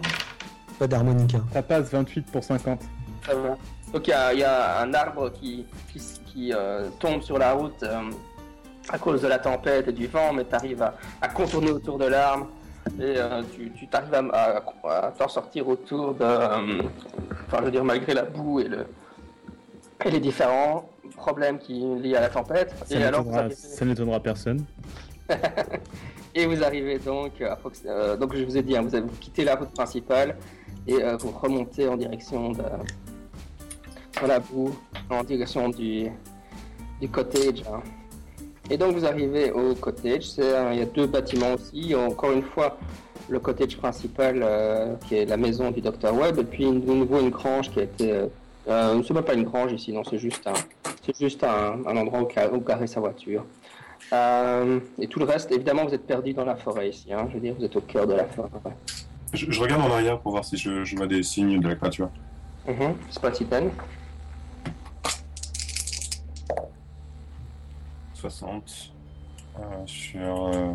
[0.80, 1.40] Pas d'harmonica.
[1.52, 2.82] Ça passe 28 pour 50.
[3.26, 3.58] Ça va.
[3.92, 7.38] Donc il y, a- il y a un arbre qui, qui, qui, euh, tombe sur
[7.38, 8.04] la route euh,
[8.88, 11.98] à cause de la tempête et du vent, mais tu arrives à, à contourner autour
[11.98, 12.48] de l'arbre
[13.00, 16.24] et euh, tu tu t'arrives à, à- à t'en sortir autour de.
[16.24, 16.82] euh,
[17.48, 18.86] enfin, je veux dire, malgré la boue et, le,
[20.06, 22.74] et les différents problèmes qui liés à la tempête.
[22.86, 24.66] Ça et alors, vous n'étonnera- arrivez- ça n'étonnera personne.
[26.36, 29.08] et vous arrivez donc à prox- euh, donc je vous ai dit, hein, vous avez
[29.20, 30.36] quitté la route principale
[30.88, 32.64] et euh, vous remontez en direction de
[34.22, 34.76] dans la boue,
[35.10, 36.10] en direction du,
[37.00, 37.64] du cottage.
[37.72, 37.82] hein.
[38.70, 40.26] Et donc vous arrivez au cottage.
[40.38, 41.96] Il y a deux bâtiments aussi.
[41.96, 42.78] Encore une fois,
[43.28, 46.92] le cottage principal euh, qui est la maison du Dr Webb, et puis une- de
[46.94, 48.12] nouveau une grange qui a été.
[48.12, 48.28] Euh,
[48.68, 50.54] euh, c'est même pas une grange ici, non, c'est juste un,
[51.04, 53.44] c'est juste un, un endroit où, où garer sa voiture.
[54.14, 57.12] Euh, et tout le reste, évidemment, vous êtes perdu dans la forêt ici.
[57.14, 58.50] Hein, je veux dire, vous êtes au cœur de la forêt.
[59.34, 61.76] Je, je regarde en arrière pour voir si je, je vois des signes de la
[61.76, 62.10] créature.
[63.10, 63.70] C'est pas titane.
[68.24, 68.92] 60
[69.58, 70.74] euh, sur euh,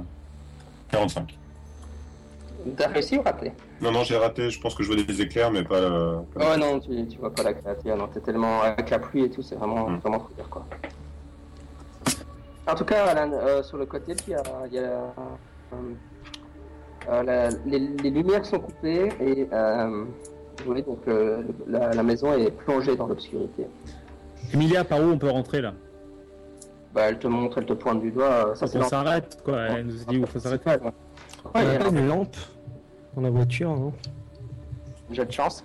[0.91, 1.37] 45.
[2.77, 3.53] T'as réussi ou raté?
[3.83, 4.49] Non, non, j'ai raté.
[4.49, 5.75] Je pense que je vois des éclairs, mais pas.
[5.75, 7.97] euh, pas- Oh non, tu, tu vois pas la créature.
[7.97, 9.99] Non, t'es tellement avec la pluie et tout, c'est vraiment, Mm.
[9.99, 10.65] vraiment trop dur quoi.
[12.67, 15.75] En tout cas, Alan, euh, sur le côté, il y a, il y a, euh,
[17.11, 20.05] euh, la- les, les lumières sont coupées et euh,
[20.61, 23.67] vous voyez, donc euh, la, la maison est plongée dans l'obscurité.
[24.55, 25.75] Emilia, par où on peut rentrer là?
[26.95, 28.51] Bah, elle te montre, elle te pointe du doigt.
[28.51, 29.61] euh, Ça, s'arrête, quoi.
[29.63, 30.71] Elle nous dit où faut s'arrêter.
[30.71, 30.79] Ouais,
[31.55, 32.37] On n'a ouais, pas une lampe
[33.17, 33.93] dans la voiture, non?
[35.11, 35.65] J'ai de chance.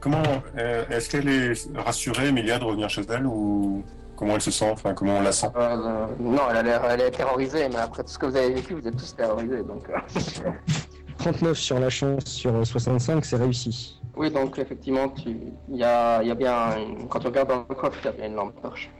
[0.00, 0.22] comment
[0.56, 3.82] est-ce qu'elle est rassurée, Emilia, de revenir chez elle ou
[4.16, 4.70] comment elle se sent?
[4.70, 5.48] Enfin, comment on la sent?
[5.56, 8.52] Euh, non, elle a l'air, elle est terrorisée, mais après tout ce que vous avez
[8.52, 9.88] vécu, vous êtes tous terrorisés, donc.
[9.88, 10.50] euh,
[11.18, 13.99] 39 sur la chance sur 65, c'est réussi.
[14.16, 15.30] Oui, donc effectivement, tu,
[15.68, 18.06] il y a, il y a bien, une- quand tu regardes dans le coffre, il
[18.06, 18.90] y a bien une lampe torche.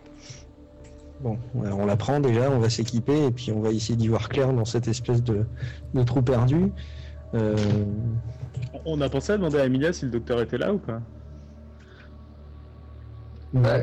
[1.20, 4.28] Bon, on la prend déjà, on va s'équiper et puis on va essayer d'y voir
[4.30, 5.44] clair dans cette espèce de,
[5.92, 6.72] de trou perdu.
[7.34, 7.56] Euh,
[8.86, 11.00] On a pensé à demander à Emilia si le docteur était là ou pas
[13.56, 13.82] Euh,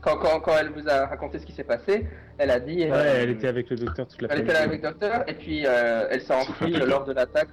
[0.00, 2.06] quand, quand, quand elle vous a raconté ce qui s'est passé,
[2.36, 2.80] elle a dit.
[2.84, 4.50] Ouais, euh, elle était avec le docteur toute Elle l'après-midi.
[4.50, 7.48] était là avec le docteur et puis euh, elle s'est enfuie lors de l'attaque.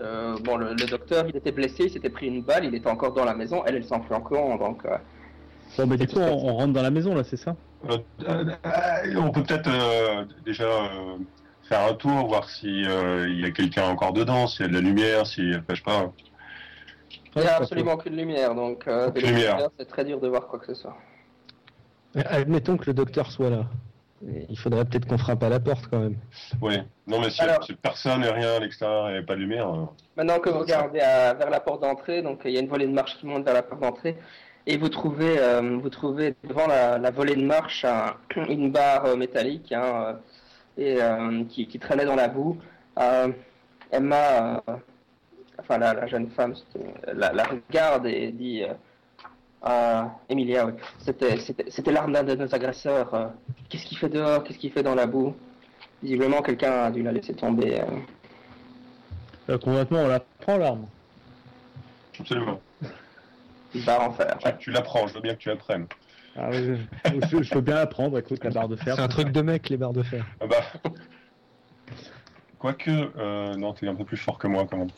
[0.00, 2.88] Euh, bon, le, le docteur, il était blessé, il s'était pris une balle, il était
[2.90, 3.62] encore dans la maison.
[3.66, 4.84] Elle, elle s'enfuit encore, donc.
[4.84, 4.96] euh,
[5.78, 7.56] Bon, bah du coup, on, on rentre dans la maison là, c'est ça?
[7.90, 7.98] Euh,
[9.16, 11.16] On peut peut-être euh, déjà euh,
[11.68, 14.68] faire un tour, voir si euh, il y a quelqu'un encore dedans, s'il y a
[14.68, 16.12] de la lumière, si, enfin, je sais pas.
[17.36, 19.68] il n'y a absolument aucune lumière, donc euh, de lumière.
[19.78, 20.96] c'est très dur de voir quoi que ce soit.
[22.14, 23.64] Admettons que le docteur soit là.
[24.48, 26.16] Il faudrait peut-être qu'on frappe à la porte quand même.
[26.60, 26.78] Oui.
[27.06, 29.68] Non, mais si, Alors- si personne et rien à l'extérieur et pas de lumière.
[29.72, 29.84] euh,
[30.16, 32.86] Maintenant que vous regardez à- vers la porte d'entrée, donc il y a une volée
[32.86, 34.16] de marche qui monte vers la porte d'entrée,
[34.66, 38.14] et vous trouvez, euh, vous trouvez devant la, la volée de marche un-
[38.48, 40.12] une barre euh, métallique hein, euh,
[40.76, 42.58] et, euh, qui, qui traînait dans la boue.
[42.98, 43.28] Euh,
[43.92, 44.76] Emma, euh,
[45.60, 46.54] enfin la, la jeune femme,
[47.14, 48.64] la regarde et dit
[49.66, 51.36] euh, à Emilia, oui, c'était,
[51.92, 53.14] l'arme d'un de nos agresseurs.
[53.14, 53.26] euh,
[53.68, 54.44] qu'est-ce qu'il fait dehors?
[54.44, 55.34] Qu'est-ce qu'il fait dans la boue?
[56.02, 57.80] Visiblement, quelqu'un a dû la laisser tomber.
[57.80, 57.84] euh.
[59.50, 60.86] Euh, Concrètement, on la prend l'arme.
[62.18, 62.60] Absolument.
[63.86, 64.38] barre en fer.
[64.38, 65.86] Tu, tu la prends, je veux bien que tu la prennes.
[66.36, 66.76] Ah, ouais,
[67.20, 68.94] je, je- veux bien la prendre, écoute, la barre de fer.
[68.94, 70.24] C'est un truc de mec, les barres de fer.
[70.40, 70.90] Ah bah.
[72.58, 74.90] Quoique, euh, non, t'es un peu plus fort que moi quand même.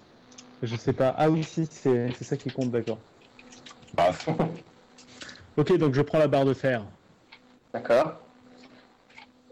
[0.62, 1.14] Je sais pas.
[1.16, 3.00] Ah oui, si, c'est c'est ça qui compte, d'accord.
[3.94, 4.10] Bah,
[5.56, 6.82] Ok, donc je prends la barre de fer.
[7.74, 8.12] D'accord.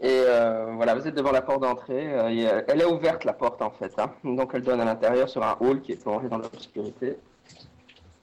[0.00, 2.12] Et euh, voilà, vous êtes devant la porte d'entrée.
[2.14, 3.92] euh, et, euh, elle est ouverte, la porte, en fait.
[3.98, 4.10] hein.
[4.24, 7.16] Donc, elle donne à l'intérieur sur un hall qui est plongé dans l'obscurité.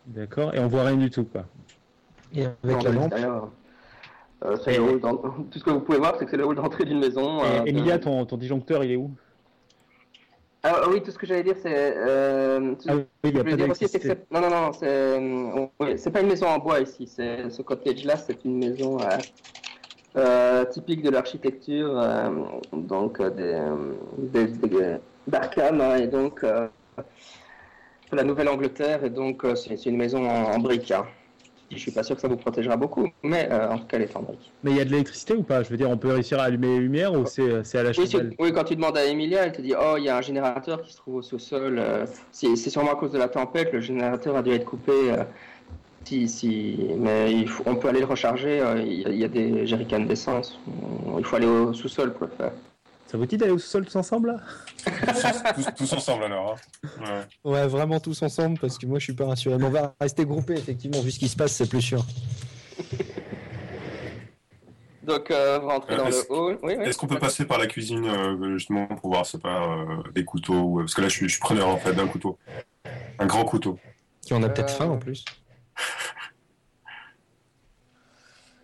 [0.05, 1.45] D'accord, et on voit rien du tout, quoi.
[2.33, 3.13] Et avec Dans la lampe,
[4.45, 5.17] euh, c'est Et- le hall d'en-
[5.51, 7.39] Tout ce que vous pouvez voir, c'est que c'est le hall d'entrée d'une maison.
[7.43, 9.11] Et euh, Emilia, de- ton, ton disjoncteur, il est où?
[10.65, 11.97] Ah oui, tout ce que j'allais dire, c'est...
[11.97, 13.03] euh, Ah oui.
[14.31, 14.87] Non, non, non, c'est...
[14.87, 17.05] euh, oui, c'est pas une maison en bois ici.
[17.07, 17.49] C'est...
[17.49, 19.17] Ce cottage-là, c'est une maison euh,
[20.17, 21.99] euh, typique de l'architecture,
[22.71, 23.59] donc des,
[24.17, 26.69] des, des- d'Arkham, hein, et donc de
[28.15, 30.91] la Nouvelle-Angleterre, et donc c'est, c'est une maison en, en briques.
[30.91, 31.05] Hein.
[31.71, 34.03] Je suis pas sûr que ça vous protégera beaucoup, mais euh, en tout cas, elle
[34.03, 34.13] est.
[34.63, 35.63] Mais il y a de l'électricité ou pas?
[35.63, 37.93] Je veux dire, on peut réussir à allumer les lumières ou c'est c'est à la
[37.93, 40.17] Oui, chandelle oui, quand tu demandes à Emilia, elle te dit Oh, il y a
[40.17, 41.79] un générateur qui se trouve au sous-sol.
[41.79, 44.91] euh, c'est c'est sûrement à cause de la tempête, le générateur a dû être coupé.
[45.11, 45.23] euh,
[46.05, 48.57] si, si, mais il faut- on peut aller le recharger.
[48.85, 50.59] Il y, a- des jerrycans d'essence.
[51.17, 52.51] Il faut aller au sous-sol pour le faire.
[53.13, 55.53] Ça vous dit d'aller au sous-sol tous ensemble là?
[55.53, 56.55] Tous, tous ensemble alors.
[57.05, 57.25] hein.
[57.45, 57.51] Ouais.
[57.51, 59.55] Ouais, vraiment tous ensemble parce que moi je suis pas rassuré.
[59.59, 62.03] Mais on va rester groupés effectivement, vu ce qui se passe, c'est plus sûr.
[65.03, 66.57] Donc, euh, Euh, dans est-ce- le hall.
[66.63, 66.85] Oui, oui.
[66.85, 69.85] Est-ce qu'on peut passer par la cuisine euh, justement pour voir, c'est pas euh,
[70.15, 72.39] des couteaux ou- Parce que là, je suis, je suis preneur en fait d'un couteau.
[73.19, 73.77] Un grand couteau.
[74.23, 75.23] Qui en a peut-être Euh, faim en plus.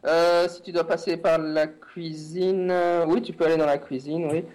[0.05, 3.77] Euh, si tu dois passer par la cuisine, euh, oui, tu peux aller dans la
[3.77, 4.45] cuisine, oui.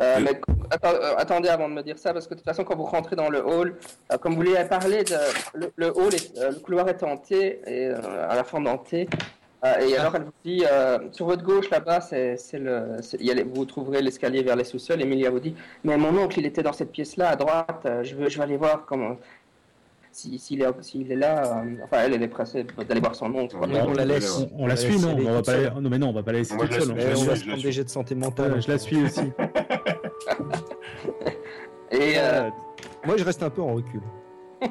[0.00, 0.40] Euh, mais
[0.84, 3.14] euh, attendez avant de me dire ça, parce que de toute façon, quand vous rentrez
[3.16, 3.76] dans le hall,
[4.12, 5.14] euh, comme vous l'avez parlé, de,
[5.54, 8.44] le, le hall, est, le couloir est en T, et, à la
[8.78, 9.08] T.
[9.64, 10.64] Euh, et alors, elle vous dit,
[11.12, 14.42] sur votre gauche, là-bas, c'est, c'est le, c'est- il y a les- vous trouverez l'escalier
[14.42, 15.00] vers les sous-sols.
[15.00, 15.54] Emilia vous dit,
[15.84, 18.56] mais mon oncle, il était dans cette pièce-là, à droite, je, veux, je vais aller
[18.56, 19.16] voir comment...
[20.12, 23.34] si- S'il est, s'il est là, euh, enfin, elle, elle est pressée d'aller voir son
[23.34, 23.56] oncle.
[23.56, 24.46] Ouais, on la laisse.
[24.56, 26.22] On, on la suit, si non on va pas la- Non, mais non, on va
[26.22, 26.90] pas la laisser toute seule.
[26.90, 28.52] on va- je on la va suis, se prendre des jets de santé mentale.
[28.52, 29.32] Ouais, je la suis aussi.
[31.90, 32.48] Et euh,
[33.04, 34.00] Moi je reste un peu en recul.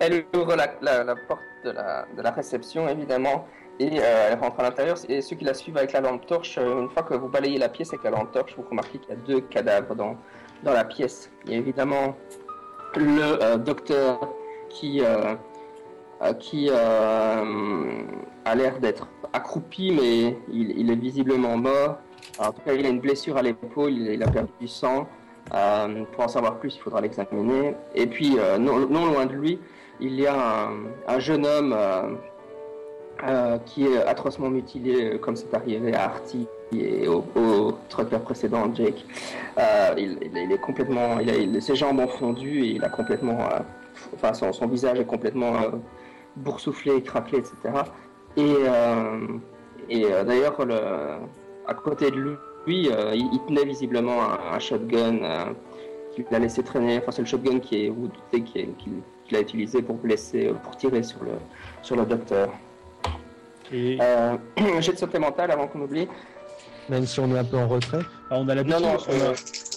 [0.00, 3.46] Elle ouvre la, la- la porte de la, de la réception, évidemment,
[3.80, 4.96] et euh, elle rentre à l'intérieur.
[5.08, 7.68] Et ceux qui la suivent avec la lampe torche, une fois que vous balayez la
[7.70, 10.16] pièce avec la lampe torche, vous remarquez qu'il y a deux cadavres dans,
[10.62, 11.30] dans la pièce.
[11.46, 12.14] Il y a évidemment
[12.96, 14.20] le euh, docteur
[14.72, 15.34] qui, euh,
[16.22, 18.02] euh, qui euh,
[18.44, 21.98] a l'air d'être accroupi, mais il, est visiblement mort.
[22.38, 25.06] En tout cas, il a une blessure à l'épaule, il, a perdu du sang.
[26.12, 27.74] Pour en savoir plus, il faudra l'examiner.
[27.94, 29.58] Et puis, non, loin de lui,
[30.00, 30.70] il y a un,
[31.08, 31.76] un jeune homme
[33.66, 37.72] qui est atrocement mutilé, comme c'est arrivé à Artie et au, au
[38.24, 39.04] précédent, Jake.
[39.96, 40.18] Il,
[40.52, 41.18] est complètement,
[41.60, 43.38] ses jambes ont fondu et il a complètement,
[44.14, 45.70] enfin, son, son visage est complètement euh,
[46.36, 47.54] boursoufler, craquer, etc.
[48.36, 48.54] Et,
[49.90, 50.56] et d'ailleurs,
[51.66, 55.54] à côté de lui, il, tenait visiblement un, shotgun
[56.14, 56.98] qu'il a laissé traîner.
[56.98, 61.02] Enfin, c'est le shotgun qui est, vous doutez, qu'il a utilisé pour blesser, pour tirer
[61.02, 61.32] sur le,
[61.82, 62.48] sur le docteur.
[63.70, 63.98] Et...
[64.80, 66.08] J'ai de santé mentale avant qu'on oublie.
[66.88, 68.00] Même si on est un peu en retrait.
[68.30, 68.84] Ah, on a l'habitude.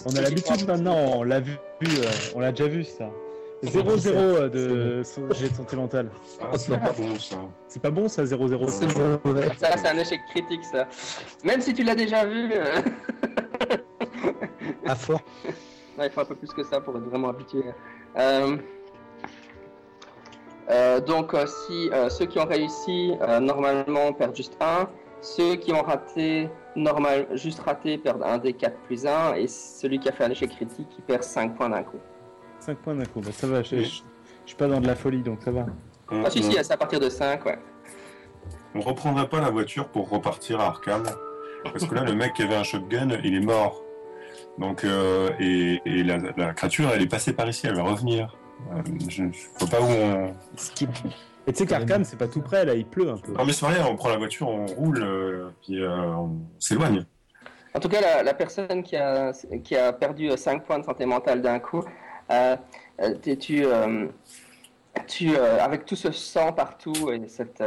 [0.05, 0.97] On a, l'habitude maintenant.
[1.15, 1.53] On l'a vu.
[1.83, 1.87] Euh,
[2.35, 3.09] on l'a déjà vu ça.
[3.63, 5.03] 0-0 euh, de
[5.33, 6.09] jet de santé mentale.
[6.41, 7.37] Ah, c'est pas bon ça.
[7.67, 8.69] C'est pas bon ça, 0-0.
[9.57, 10.87] Ça, c'est un échec critique ça.
[11.43, 12.51] Même si tu l'as déjà vu.
[12.53, 12.81] Euh.
[14.85, 15.21] à fort.
[16.03, 17.63] il faut un peu plus que ça pour être vraiment habitué.
[21.07, 24.89] donc, si ceux qui ont réussi, normalement, perdent juste 1.
[25.21, 29.35] Ceux qui ont raté, normal, juste raté, perdent un des 4 plus 1.
[29.35, 31.99] Et celui qui a fait un échec critique, il perd 5 points d'un coup.
[32.65, 35.41] 5 points d'un coup, bah, ça va, je, suis pas dans de la folie, donc
[35.43, 35.65] ça va.
[36.09, 37.59] ah si, si, c'est à partir de 5, ouais.
[38.73, 41.03] On reprendrait pas la voiture pour repartir à Arkham
[41.63, 43.83] Parce que là, le mec qui avait un shotgun, il est mort.
[44.57, 48.35] Donc, euh, et, la, créature, elle est passée par ici, elle va revenir.
[48.73, 50.33] Euh, je ne sais pas où on.
[51.47, 53.33] Et tu sais qu'Arkham, c'est pas tout près, là, il pleut un peu.
[53.33, 57.05] Non, mais c'est rien, on prend la voiture, on roule, euh, puis euh, on s'éloigne.
[57.75, 59.31] En tout cas, la, personne qui a,
[59.63, 62.04] qui a perdu 5 points de santé mentale d'un coup, euh,
[63.21, 63.65] tu,
[65.07, 67.63] tu avec tout ce sang partout et cette,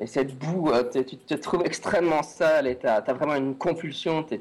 [0.00, 4.40] et cette boue, tu te trouves extrêmement sale et tu as, vraiment une compulsion, tu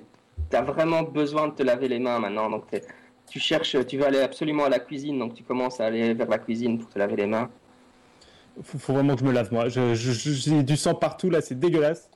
[0.51, 2.49] as vraiment besoin de te laver les mains maintenant.
[2.49, 2.65] Donc
[3.27, 6.27] tu cherches, tu veux aller absolument à la cuisine, donc tu commences à aller vers
[6.27, 7.49] la cuisine pour te laver les mains
[8.63, 9.69] faut, faut vraiment que je me lave, moi.
[9.69, 12.09] J'ai du sang partout, là, c'est dégueulasse.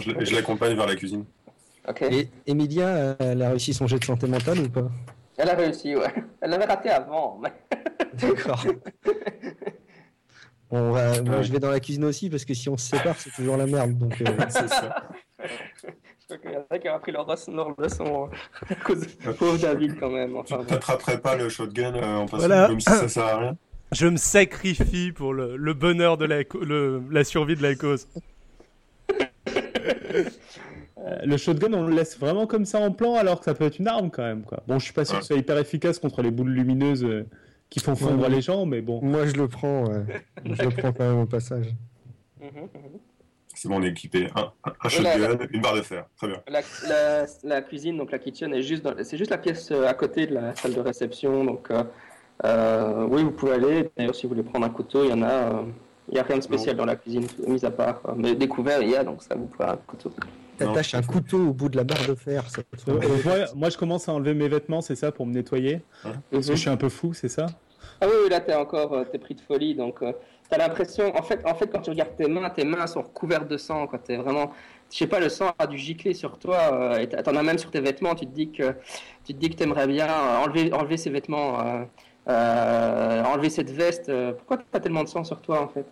[0.00, 1.24] Je, l'accompagne vers la cuisine.
[2.10, 4.90] Et Emilia, elle a réussi son jet de santé mentale ou pas?
[5.36, 6.12] Elle a réussi, ouais.
[6.40, 7.40] Elle l'avait raté avant.
[8.14, 8.64] D'accord.
[10.70, 13.30] Bon, moi, je vais dans la cuisine aussi parce que si on se sépare, c'est
[13.30, 13.98] toujours la merde.
[13.98, 15.08] Donc, euh, c'est ça.
[15.40, 18.30] Je crois qu'il y en a qui ont appris leur, leur leçon
[18.68, 20.36] à cause de pauvre David quand même.
[20.36, 22.68] Enfin, tu n'attraperais pas le shotgun euh, en passant voilà.
[22.68, 23.56] comme si ça sert à rien
[23.94, 26.42] je me sacrifie pour le, bonheur de la,
[27.10, 28.08] la survie de la cause.
[31.04, 33.64] Euh, le shotgun, on le laisse vraiment comme ça en plan alors que ça peut
[33.64, 34.42] être une arme quand même.
[34.42, 34.62] Quoi.
[34.66, 37.26] Bon, je suis pas sûr que ce soit hyper efficace contre les boules lumineuses euh,
[37.68, 39.00] qui font fondre les gens, mais bon.
[39.02, 39.84] Moi, je le prends.
[40.44, 41.66] je le prends quand même au passage.
[43.56, 44.28] C'est bon, on est équipé.
[44.34, 46.06] Un, shotgun, une barre de fer.
[46.16, 46.42] Très bien.
[47.44, 50.34] La, cuisine, donc la kitchen, est juste, c'est juste la pièce euh, à côté de
[50.34, 51.44] la salle de réception.
[51.44, 51.70] Donc,
[52.44, 53.90] euh, oui, vous pouvez aller.
[53.96, 55.30] D'ailleurs, si vous voulez prendre un couteau, il y en a.
[55.30, 55.62] Euh,
[56.08, 58.02] il n'y a rien de spécial dans la cuisine, mis à part.
[58.14, 60.12] Mais découvert, il y a, donc ça vous pouvez un couteau.
[60.58, 62.44] T'attaches un couteau au bout de la barre de fer.
[62.50, 62.62] Ça
[63.54, 65.82] moi, je commence à enlever mes vêtements, c'est ça, pour me nettoyer.
[66.30, 67.46] Parce que je suis un peu fou, c'est ça?
[68.00, 69.74] Ah oui, là, t'es encore t'es pris de folie.
[69.74, 70.00] Donc,
[70.48, 71.14] t'as l'impression.
[71.16, 73.86] En fait, en fait, quand tu regardes tes mains, tes mains sont recouvertes de sang.
[73.86, 74.52] Quand t'es vraiment.
[74.90, 77.00] Je sais pas, le sang a dû gicler sur toi.
[77.00, 78.14] et t'en as même sur tes vêtements.
[78.14, 78.74] Tu te dis que
[79.24, 80.08] tu te dis que t'aimerais bien
[80.44, 81.86] enlever, enlever ces vêtements
[82.28, 84.08] euh, enlever cette veste.
[84.08, 85.86] Euh, pourquoi t'as tellement de sang sur toi en fait?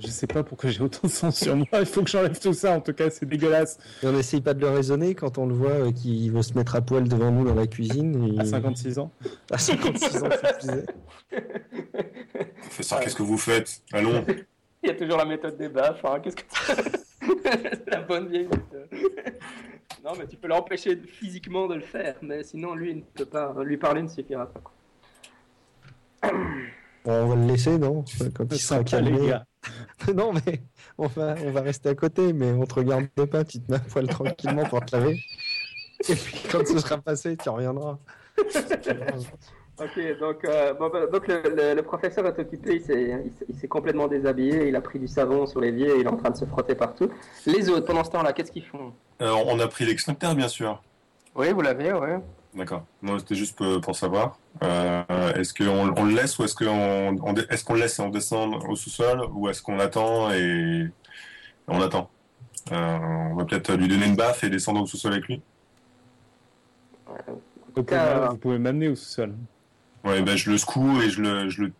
[0.00, 1.66] Je sais pas pourquoi j'ai autant de sang sur moi.
[1.72, 2.72] Il faut que j'enlève tout ça.
[2.72, 3.78] En tout cas, c'est dégueulasse.
[4.02, 6.54] Et on n'essaye pas de le raisonner quand on le voit euh, qu'il veut se
[6.54, 8.38] mettre à poil devant nous dans la cuisine.
[8.38, 9.10] À 56 ans.
[9.50, 10.28] À 56 ans,
[12.60, 13.82] Professeur, qu'est-ce que vous faites?
[13.92, 14.24] Allons.
[14.82, 16.04] Il y a toujours la méthode des baffes.
[16.04, 16.20] Hein.
[16.22, 16.44] Qu'est-ce que
[17.90, 18.88] la bonne vieille méthode.
[20.04, 23.52] Non, mais tu peux l'empêcher physiquement de le faire, mais sinon, lui, ne peut pas.
[23.64, 24.62] Lui parler ne suffira pas.
[27.04, 28.04] on va le laisser, non?
[28.34, 29.32] Quand il sera calmé.
[30.14, 30.62] non, mais
[30.96, 33.78] on va, on va rester à côté, mais on te regarde pas, tu te mets
[33.78, 35.20] à poil tranquillement pour te laver.
[36.08, 37.98] Et puis quand ce sera passé, tu reviendras.
[38.38, 42.82] ok, donc, euh, bah, donc le, professeur est occupé,
[43.48, 46.16] il s'est complètement déshabillé, il a pris du savon sur les et il est en
[46.16, 47.10] train de se frotter partout.
[47.46, 48.92] Les autres, pendant ce temps-là, qu'est-ce qu'ils font?
[49.20, 50.80] Euh, on a pris l'extincteur, bien sûr.
[51.34, 52.08] Oui, vous l'avez, oui.
[52.54, 52.84] D'accord.
[53.02, 54.38] Moi, c'était juste pour, savoir.
[54.62, 58.08] Euh, est-ce qu'on on le laisse ou est-ce qu'on est-ce qu'on le laisse et on
[58.08, 60.88] descend au sous-sol ou est-ce qu'on attend et
[61.66, 62.10] on attend?
[62.72, 62.98] Euh,
[63.30, 65.40] On va peut-être lui donner une baffe et descendre au sous-sol avec lui.
[67.74, 69.34] vous pouvez m'amener au sous-sol.
[70.04, 71.72] Ouais, ben je le secoue et je le, je le...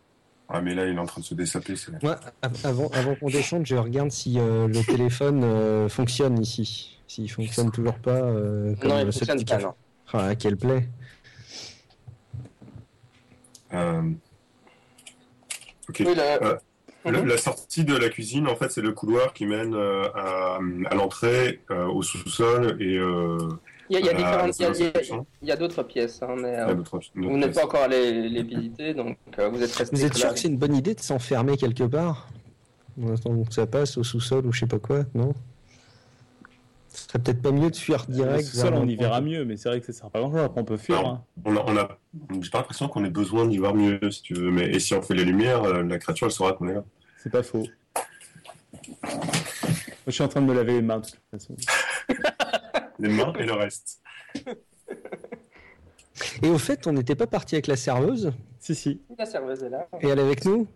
[0.49, 1.75] Ah mais là il est en train de se dessaper.
[2.03, 2.19] Moi,
[2.63, 6.99] avant, avant qu'on descende, je regarde si le téléphone fonctionne ici.
[7.09, 9.75] S'il fonctionne toujours pas, euh, comme non, il fonctionne pas, non.
[10.13, 10.57] Ah, quelle
[13.75, 14.03] Euh...
[15.89, 16.03] Ok.
[16.03, 16.57] Euh,
[17.05, 17.27] mhm.
[17.27, 17.39] la...
[17.39, 20.59] sortie de la cuisine, en fait, c'est le couloir qui mène euh, à,
[20.91, 22.99] à l'entrée, au sous-sol et
[23.91, 24.09] Il y
[25.51, 28.29] a, d'autres pièces, hein, mais Il y a d'autres- d'autres vous n'êtes pas encore allé
[28.29, 29.97] les visiter, donc euh, vous êtes resté.
[29.97, 30.35] Vous êtes sûr là.
[30.35, 32.29] que c'est une bonne idée de s'enfermer quelque part?
[33.03, 35.33] En attendant que ça passe au sous-sol ou je sais pas quoi, non?
[37.09, 38.55] Ce serait peut-être pas mieux de fuir direct.
[38.55, 40.41] vers on y verra mieux, mais c'est vrai que ça sert pas grand-chose.
[40.45, 40.99] Après, on peut fuir.
[41.07, 41.25] Hein.
[41.47, 41.99] On a, on a,
[42.43, 44.51] j'ai pas l'impression qu'on ait besoin d'y voir mieux, si tu veux.
[44.51, 46.85] Mais et si on fait les lumières, euh, la créature, elle saura qu'on est là.
[47.23, 47.65] C'est pas faux.
[49.03, 49.11] Moi,
[50.07, 51.57] je suis en train de me laver les mains de toute façon.
[53.01, 54.01] Les mains et le reste.
[56.43, 59.01] Et au fait, on n'était pas parti avec la serveuse Si, si.
[59.17, 59.87] La serveuse est là.
[60.01, 60.67] et elle est avec nous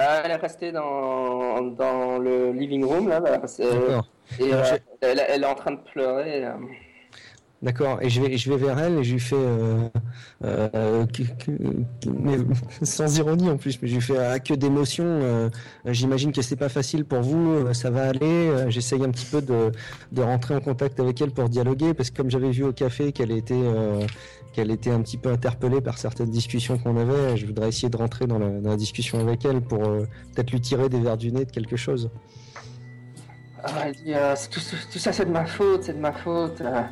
[0.00, 3.22] Euh, elle est restée dans, dans le living room, là.
[3.46, 4.06] c'est- D'accord.
[4.38, 4.62] Et euh,
[5.00, 6.44] elle, elle est en train de pleurer.
[6.44, 6.52] euh.
[7.62, 7.98] D'accord.
[8.00, 12.36] Et je vais, je vais vers elle et je lui fais, euh, que- que- mais
[12.82, 15.50] sans ironie en plus, mais je lui fais ah, que d'émotion.
[15.84, 18.50] J'imagine que c'est pas facile pour vous, ça va aller.
[18.70, 19.72] J'essaye un petit peu de,
[20.12, 23.12] de rentrer en contact avec elle pour dialoguer parce que comme j'avais vu au café
[23.12, 23.60] qu'elle était,
[24.54, 27.96] qu'elle était un petit peu interpellée par certaines discussions qu'on avait, je voudrais essayer de
[27.98, 31.30] rentrer dans la, dans la discussion avec elle pour peut-être lui tirer des verres du
[31.30, 32.08] nez de quelque chose.
[33.64, 34.60] Ah, elle dit euh, C'est tout,
[34.92, 36.60] tout ça, c'est de ma faute, c'est de ma faute.
[36.60, 36.82] euh.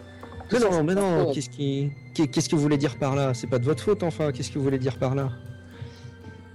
[0.53, 3.35] Mais non, mais non, qu'est-ce qui, qu'est- qu'est-ce que vous voulez dire par là?
[3.35, 4.33] C'est pas de votre faute, enfin.
[4.33, 5.29] Qu'est-ce que vous voulez dire par là?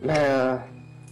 [0.01, 0.55] Mais, euh,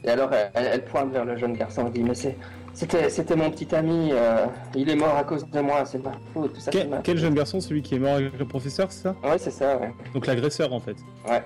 [0.04, 2.36] Et alors, elle, elle pointe vers le jeune garçon et dit Mais c'est-
[2.74, 6.04] c'était c'était mon petit ami, euh, il est mort à cause de moi, c'est de
[6.04, 6.54] ma faute.
[6.54, 7.24] Tout ça, c'est de Quel, ma quel faute.
[7.26, 9.16] jeune garçon, celui qui est mort avec le professeur, c'est ça?
[9.24, 9.94] Ouais, c'est ça, ouais.
[10.16, 10.96] Donc l'agresseur, en fait.
[11.30, 11.44] ouais.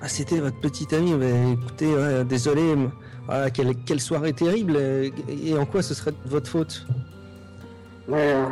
[0.00, 1.14] Ah, c'était votre petite amie.
[1.14, 2.76] Mais écoutez, ouais, désolé.
[2.76, 2.88] mais-
[3.28, 4.76] Voilà, quelle, quelle soirée terrible.
[5.28, 6.86] Et en quoi ce serait de votre faute?
[8.08, 8.46] Mais euh,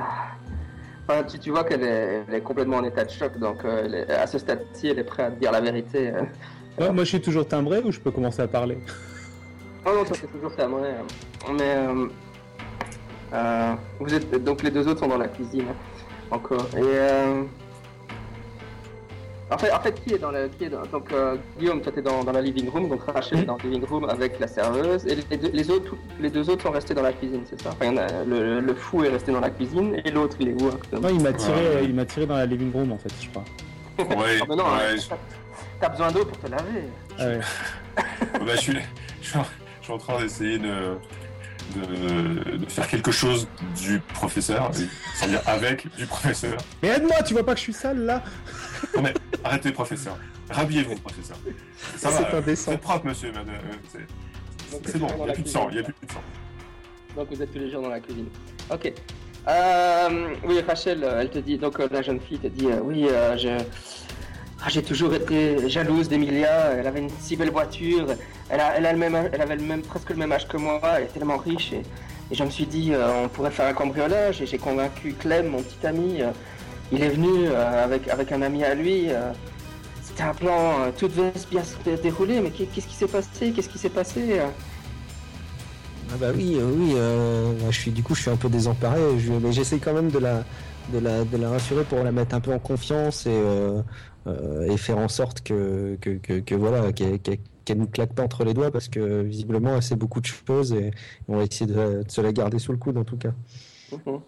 [1.09, 3.83] enfin, tu, tu vois qu'elle est, elle est complètement en état de choc, donc euh,
[3.87, 6.13] elle est- à ce stade-ci, elle est prête à te dire la vérité.
[6.15, 6.21] euh.
[6.79, 8.77] Ouais, moi, je suis toujours timbré ou je peux commencer à parler?
[9.87, 10.81] Oh non, toi c'est toujours moi.
[10.83, 11.03] euh,
[11.57, 12.07] Mais euh,
[13.33, 15.69] euh, vous êtes donc les deux autres sont dans la cuisine
[16.31, 16.67] encore.
[16.77, 17.45] Et euh,
[19.51, 21.93] en fait, en fait, qui est dans la qui est dans- donc euh, Guillaume, toi
[21.93, 24.49] t'es dans, dans la living room, donc Rachel est dans le living room avec la
[24.49, 27.61] serveuse, et les deux, les autres les deux autres sont restés dans la cuisine, c'est
[27.61, 27.71] ça?
[27.71, 30.37] Enfin, il y en a- le, le fou est resté dans la cuisine et l'autre
[30.41, 31.85] il est où actuellement Non, il m'a tiré, Ouais.
[31.85, 33.45] il m'a tiré dans la living room, en fait, je crois.
[33.99, 35.17] Ouais, Ah, mais non, ouais, hein,
[35.81, 36.89] t'as- besoin d'eau pour te laver.
[37.19, 37.41] Ah ouais.
[38.33, 38.73] bah, je suis,
[39.23, 39.45] je suis en-
[39.81, 40.97] je suis en train d'essayer de,
[41.75, 43.49] de, de faire quelque chose
[43.83, 44.71] du professeur,
[45.15, 46.57] c'est-à-dire avec du professeur.
[46.83, 48.23] Mais aide-moi, tu vois pas que je suis sale, là
[48.95, 49.15] Non mais
[49.45, 50.17] arrêtez, professeur.
[50.51, 51.37] Rhabillez-vous, professeur.
[51.97, 52.71] Ça C'est va, euh, indécent.
[52.71, 53.49] vous êtes propre, monsieur, madame.
[53.51, 53.99] euh,
[54.85, 56.23] c'est- bon, il n'y a plus de sang, il n'y a plus de sang.
[57.17, 58.29] Donc vous êtes tous les jours dans la cuisine.
[58.71, 58.93] Ok.
[59.49, 63.07] Euh, oui, Rachel, elle te dit, donc euh, la jeune fille te dit, euh, oui,
[63.09, 63.49] euh, je,
[64.63, 66.73] ah, j'ai toujours été jalouse d'Emilia.
[66.79, 68.07] Elle avait une si belle voiture.
[68.49, 70.57] Elle, a, elle, a le même, elle avait le même, presque le même âge que
[70.57, 70.81] moi.
[70.97, 71.73] Elle est tellement riche.
[71.73, 71.83] Et,
[72.31, 74.41] et je me suis dit, euh, on pourrait faire un cambriolage.
[74.43, 76.23] Et j'ai convaincu Clem, mon petit ami.
[76.23, 76.31] euh,
[76.93, 79.09] il est venu euh, avec, avec un ami à lui.
[80.03, 82.41] c'était un plan, tout devait bien se dérouler.
[82.41, 83.53] Mais qu'est- qu'est-ce qui s'est passé?
[83.55, 84.41] Qu'est-ce qui s'est passé
[86.11, 86.95] Ah bah oui, oui.
[87.71, 89.01] je suis du coup, je suis un peu désemparé.
[89.43, 90.45] Mais j'essaie quand même de la,
[90.93, 93.43] de la, de la rassurer pour la mettre un peu en confiance et,
[94.27, 98.45] et faire en sorte que, que, que, que voilà, qu'elle qu'elle nous claque pas entre
[98.45, 100.93] les doigts parce que visiblement, elle sait beaucoup de choses et
[101.29, 103.33] on va essayer de, de se la garder sous le coude en tout cas.
[103.93, 104.21] Mhm.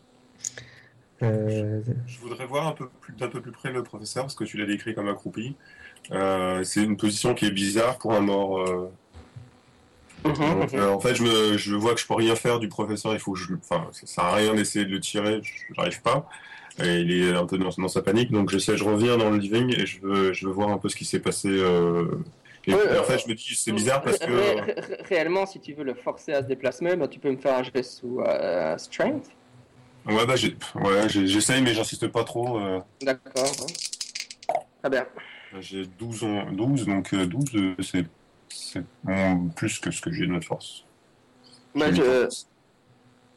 [1.22, 4.44] Euh, Je voudrais voir un peu plus, d'un peu plus près le professeur, parce que
[4.44, 5.56] tu l'as décrit comme accroupi.
[6.12, 8.60] Euh, c'est une position qui est bizarre pour un mort.
[8.60, 8.90] euh,
[10.24, 10.80] Mhm, donc, mhm.
[10.80, 13.12] euh, en fait, je, me, je vois que je peux rien faire du professeur.
[13.14, 15.40] Il faut que je, enfin, ça sert à rien d'essayer de le tirer.
[15.42, 16.28] je- J'arrive pas.
[16.84, 18.76] Et il est un peu dans, dans sa panique, donc j'essaie.
[18.76, 21.04] Je reviens dans le living et je veux, je veux voir un peu ce qui
[21.04, 21.48] s'est passé.
[21.48, 22.06] euh,
[22.66, 24.30] et, Ouais, en euh, fait, je me dis, c'est bizarre parce que.
[24.30, 27.30] Ré- ré- ré- réellement, si tu veux le forcer à se déplacer, bah, tu peux
[27.30, 29.26] me faire un geste sous euh, strength.
[30.06, 30.34] Ouais, bah,
[30.82, 32.58] ouais, j'essaye, mais j'insiste pas trop.
[32.60, 33.44] euh, D'accord.
[33.44, 34.54] ouais.
[34.80, 35.06] Très bien.
[35.60, 38.06] j'ai 12, en- 12, donc euh, 12, euh, c'est
[38.50, 38.84] c'est
[39.56, 40.84] plus que ce que j'ai de notre force.
[41.74, 42.28] Je-.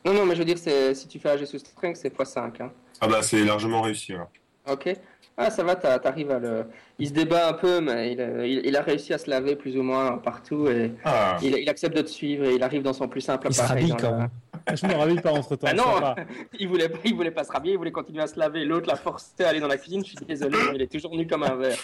[0.05, 2.61] Non, non, mais je veux dire, si tu fais un geste sous strength, c'est x5.
[2.61, 2.71] Hein.
[3.01, 4.13] Ah bah, c'est largement réussi.
[4.13, 4.29] alors.
[4.69, 4.89] Ok.
[5.37, 6.67] Ah, ça va, t'arrives à le.
[6.99, 9.55] Il se débat un peu, mais il, a- il- il a réussi à se laver
[9.55, 12.83] plus ou moins partout et Ah, il, il accepte de te suivre et il arrive
[12.83, 13.91] dans son plus simple il se appareil.
[13.91, 14.29] rhabille quand même.
[14.75, 15.67] Je me rhabille pas entre temps.
[15.69, 16.23] Ah non
[16.59, 18.63] il voulait, pas- il voulait pas se rhabiller, il voulait continuer à se laver.
[18.65, 20.03] L'autre l'a forcé à aller dans la cuisine.
[20.05, 21.77] Je suis désolé, mais il est toujours nu comme un verre.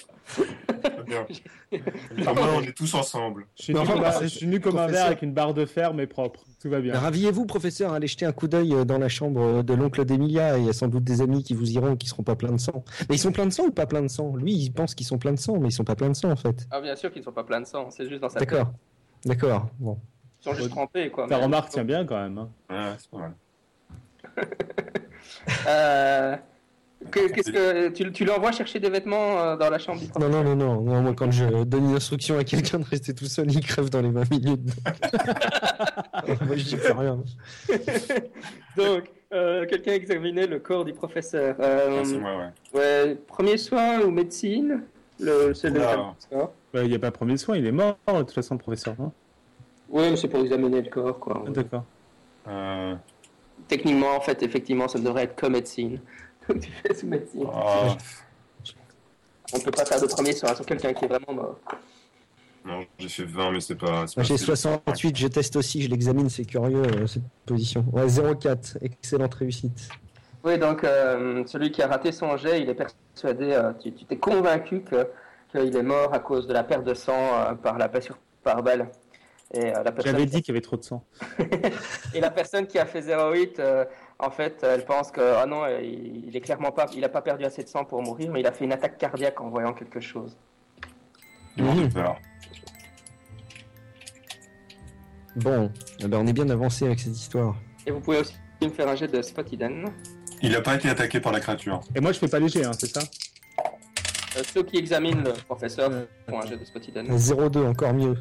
[1.08, 1.26] bien.
[2.18, 3.48] Moins, on est tous ensemble.
[3.58, 4.94] Je suis Non, nu comme, un, c'est- je suis nu comme un professeur.
[5.02, 6.42] verre avec une barre de fer, mais propre.
[6.62, 6.98] Tout va bien.
[6.98, 10.58] Raviez-vous, professeur, allez jeter un coup d'œil euh, dans la chambre de l'oncle d'Emilia.
[10.58, 12.52] Il y a sans doute des amis qui vous iront et qui seront pas pleins
[12.52, 12.84] de sang.
[13.10, 14.36] Mais ils sont pleins de sang ou pas pleins de sang?
[14.36, 16.30] Lui, il pense qu'ils sont pleins de sang, mais ils sont pas pleins de sang
[16.32, 16.68] en fait.
[16.72, 18.50] Ah, bien sûr qu'ils ne sont pas pleins de sang, c'est juste dans sa tête.
[18.50, 18.74] D'accord.
[19.26, 19.68] D'accord.
[19.80, 19.98] Bon.
[20.42, 21.28] Ils sont juste trempés, quoi.
[21.28, 22.38] Ta remarque tient bien quand même.
[22.38, 22.50] hein.
[22.70, 23.34] Ouais, c'est pas mal.
[25.68, 26.36] Euh,
[27.12, 30.44] que- qu'est-ce que tu, tu l'envoies chercher des vêtements euh, dans la chambre Non, non,
[30.44, 33.52] non, non, non, moi quand je donne une instruction à quelqu'un de rester tout seul,
[33.52, 34.70] il crève dans les 20 minutes.
[36.46, 37.20] moi je dis plus rien.
[38.78, 39.04] Donc,
[39.34, 41.56] euh, quelqu'un examinait le corps du professeur.
[41.60, 42.38] Euh, Ah, c'est moi,
[42.74, 42.80] ouais.
[42.80, 44.84] ouais, premier soin ou médecine
[45.20, 45.72] le, C'est.
[45.72, 46.14] Bah,
[46.84, 48.96] Il n'y a pas premier soin, il est mort de toute façon, le professeur.
[49.00, 49.12] non?
[49.90, 51.44] Oui, mais c'est pour examiner le corps, quoi.
[51.46, 51.84] Ah, D'accord.
[52.48, 52.96] Euh,
[53.68, 56.00] Techniquement, en fait, effectivement, ça devrait être comme médecine.
[56.50, 57.48] Donc, tu fais sous médecine.
[57.52, 57.98] ah,
[59.54, 61.60] On peut pas faire de premier soin sur quelqu'un qui est vraiment mort.
[62.68, 64.06] Non, j'ai fait 20, mais c'est pas.
[64.18, 64.38] j'ai assez.
[64.38, 67.86] 68, je teste aussi, je l'examine, c'est curieux euh, cette position.
[67.94, 69.90] Ouais, 04, excellente réussite.
[70.44, 74.18] Oui, donc euh, celui qui a raté son jet, il est persuadé, euh, tu t'es
[74.18, 75.08] convaincu que
[75.52, 78.62] qu'il est mort à cause de la perte de sang euh, par la blessure par
[78.62, 78.90] balle.
[79.54, 81.06] Et, euh, J'avais dit qu'il y avait trop de sang.
[82.14, 83.86] et la personne qui a fait 08, euh,
[84.20, 87.22] en fait, elle pense que ah non, il, il est clairement pas, il a pas
[87.22, 89.74] perdu assez de sang pour mourir, mais il a fait une attaque cardiaque en voyant
[89.74, 90.36] quelque chose.
[91.56, 91.64] Ils
[95.38, 97.56] Bon, eh ben, on est bien avancé avec cette histoire.
[97.86, 99.86] Et vous pouvez aussi me faire un jet de spot hidden.
[100.42, 101.80] Il n'a pas été attaqué par la créature.
[101.96, 103.02] Et moi, je fais pas léger, hein, c'est ça?
[104.36, 105.92] Euh, ceux qui examinent le professeur
[106.28, 107.08] font un jet de spot hidden.
[107.50, 108.16] 02, encore mieux.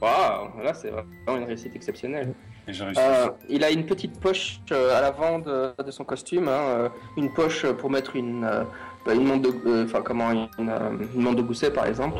[0.00, 2.32] Waouh, là c'est vraiment une réussite exceptionnelle.
[2.66, 3.00] Et j'ai réussi.
[3.00, 6.88] Euh, il a une petite poche euh, à l'avant de, de son costume, hein, euh,
[7.18, 8.48] une poche pour mettre une,
[9.06, 12.18] une montre de, euh, enfin comment une, euh, une montre de gousset par exemple.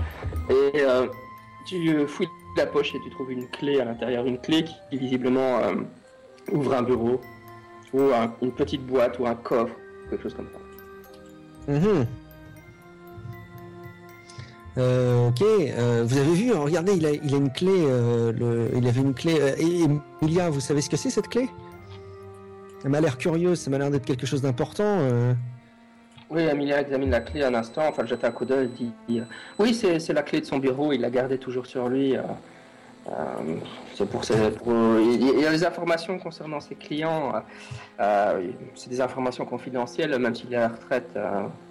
[0.51, 1.07] Et euh,
[1.67, 5.59] tu fouilles la poche et tu trouves une clé à l'intérieur, une clé qui visiblement
[5.59, 5.75] euh,
[6.53, 7.21] ouvre un bureau
[7.93, 9.75] ou un- une petite boîte ou un coffre,
[10.09, 11.73] quelque chose comme ça.
[11.73, 12.07] Mhm.
[14.79, 17.73] Euh, ok, euh, vous avez vu, hein, regardez, il a, une clé,
[18.77, 19.35] il avait une clé.
[19.59, 19.85] et
[20.23, 21.49] Emilia, vous savez ce que c'est cette clé?
[22.85, 25.01] Elle m'a l'air curieuse, ça m'a l'air d'être quelque chose d'important.
[26.31, 29.24] Oui, Amelia examine la clé un instant, enfin, jette un coup d'œil, dit, dit, euh,
[29.59, 32.16] Oui, c'est la clé de son bureau, il l'a gardée toujours sur lui.
[32.16, 32.23] euh,
[33.09, 33.12] euh,
[33.97, 37.32] c'est pour, pour- il y a des informations concernant ses clients,
[37.98, 41.19] c'est des informations confidentielles, même s'il est à la retraite.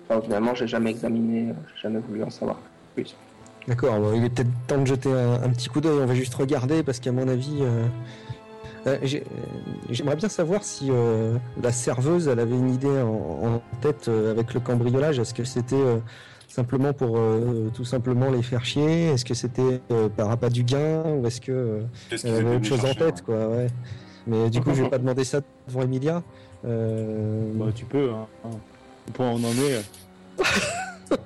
[0.10, 2.58] enfin, finalement, j'ai jamais examiné, j'ai jamais voulu en savoir
[2.96, 3.16] plus.
[3.68, 6.34] D'accord, bon, il est peut-être temps de jeter un petit coup d'œil, on va juste
[6.36, 7.62] regarder parce qu'à mon avis.
[8.88, 9.24] Euh, euh, j'ai-
[9.90, 13.08] J'aimerais bien savoir si euh, la serveuse elle avait une idée en,
[13.56, 15.20] en tête euh, avec le cambriolage.
[15.20, 15.98] Est-ce que c'était euh,
[16.48, 19.08] simplement pour euh, tout simplement les faire chier?
[19.08, 21.04] Est-ce que c'était euh, par appât du gain?
[21.06, 23.68] Ou est-ce que euh, avait autre chose en tête quoi, ouais.
[24.28, 26.22] Mais du coup, je vais pas demander ça devant Emilia.
[26.66, 28.12] Euh, Bah, tu peux.
[28.12, 28.28] Hein.
[28.46, 28.50] hein.
[29.08, 29.74] Au point où on en est.
[29.76, 29.82] euh,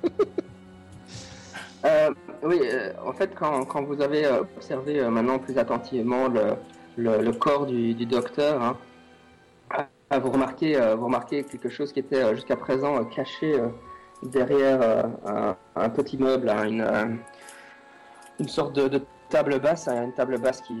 [1.86, 2.10] Euh,
[2.42, 4.26] oui, euh, en fait, quand, quand vous avez
[4.56, 6.54] observé euh, maintenant plus attentivement le,
[6.96, 8.76] le, corps du, docteur, hein,
[10.10, 13.60] ah, vous, remarquez, euh, vous remarquez quelque chose qui était euh, jusqu'à présent euh, caché
[14.22, 15.10] derrière
[15.76, 17.18] un, petit meuble, hein, une,
[18.40, 20.74] une sorte de, table basse, hein, une table basse qui...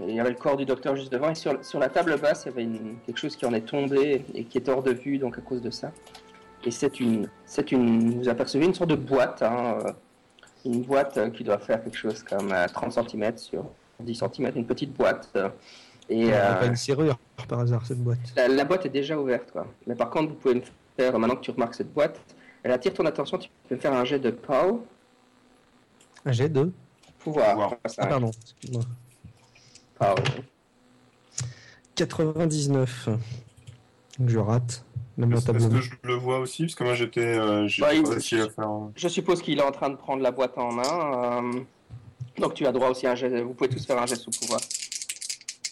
[0.00, 2.46] Il y avait le corps du docteur juste devant, et sur, sur la table basse,
[2.46, 5.18] il y avait quelque chose qui en est tombé et qui est hors de vue,
[5.18, 5.92] donc à cause de ça.
[6.64, 7.28] Et c'est une,
[7.70, 9.78] une, vous apercevez une sorte de boîte, hein,
[10.64, 13.64] une boîte qui doit faire quelque chose comme euh, 30 cm sur
[14.04, 15.28] 10 cm, une petite boîte.
[16.08, 17.18] et euh, pas une serrure
[17.48, 18.18] par hasard cette boîte.
[18.36, 19.66] la, la boîte est déjà ouverte, quoi.
[19.86, 20.62] Mais par contre, vous pouvez me
[20.96, 22.20] faire, maintenant que tu remarques cette boîte,
[22.62, 24.84] elle attire ton attention, tu peux me faire un jet de POW,
[26.26, 26.70] Un jet de.
[27.18, 27.50] pouvoir.
[27.50, 27.74] Pouvoir.
[27.84, 28.82] Enfin, Ah pardon, excuse-moi.
[29.98, 30.14] POW.
[31.94, 33.08] 99.
[34.18, 34.84] Donc je rate.
[35.16, 36.64] Même Est-ce que je le vois aussi?
[36.64, 37.20] Parce que moi j'étais.
[37.20, 38.66] euh, J'ai Bah, pas il- réussi à faire.
[38.68, 40.82] un- Je suppose qu'il est en train de prendre la boîte en main.
[41.54, 41.60] euh,
[42.38, 44.30] donc tu as droit aussi à un jet, vous pouvez tous faire un jet sous
[44.30, 44.60] pouvoir.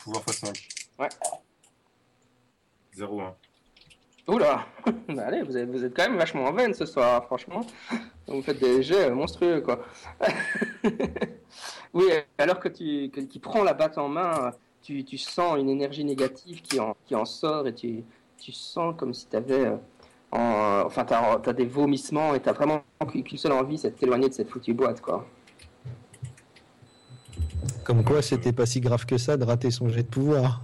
[0.03, 0.69] Pouvoir x 5.
[0.99, 1.09] Ouais.
[2.97, 3.33] 0-1.
[4.29, 4.67] Oula
[5.09, 7.63] Bah Allez, vous êtes, vous êtes quand même vachement en veine ce soir, franchement.
[8.27, 9.85] Vous faites des jets euh, monstrueux, quoi.
[11.93, 12.05] oui,
[12.39, 14.53] alors que tu que, qu'il prend la batte en main,
[14.83, 18.05] tu, tu sens une énergie négative qui en, qui en sort et tu,
[18.39, 19.73] tu sens comme si tu avais...
[20.31, 24.35] enfin, tu as, des vomissements et tu vraiment qu'une seule envie, c'est de t'éloigner de
[24.35, 25.27] cette foutue boîte, quoi.
[27.85, 30.61] Comme quoi, c'était pas si grave que ça de rater son jet de pouvoir.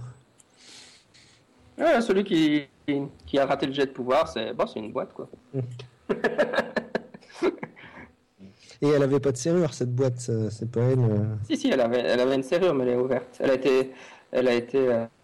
[1.77, 2.63] Ouais, celui qui,
[3.25, 5.29] qui a raté le jet de pouvoir, c'est bon, une boîte, quoi.
[8.81, 10.99] Et elle avait pas de serrure, cette boîte, ça- c'est pas elle.
[10.99, 11.25] euh.
[11.43, 13.35] Si, si, elle avait, elle avait une serrure, mais elle est ouverte.
[13.41, 13.91] Elle a été,
[14.31, 14.77] elle a été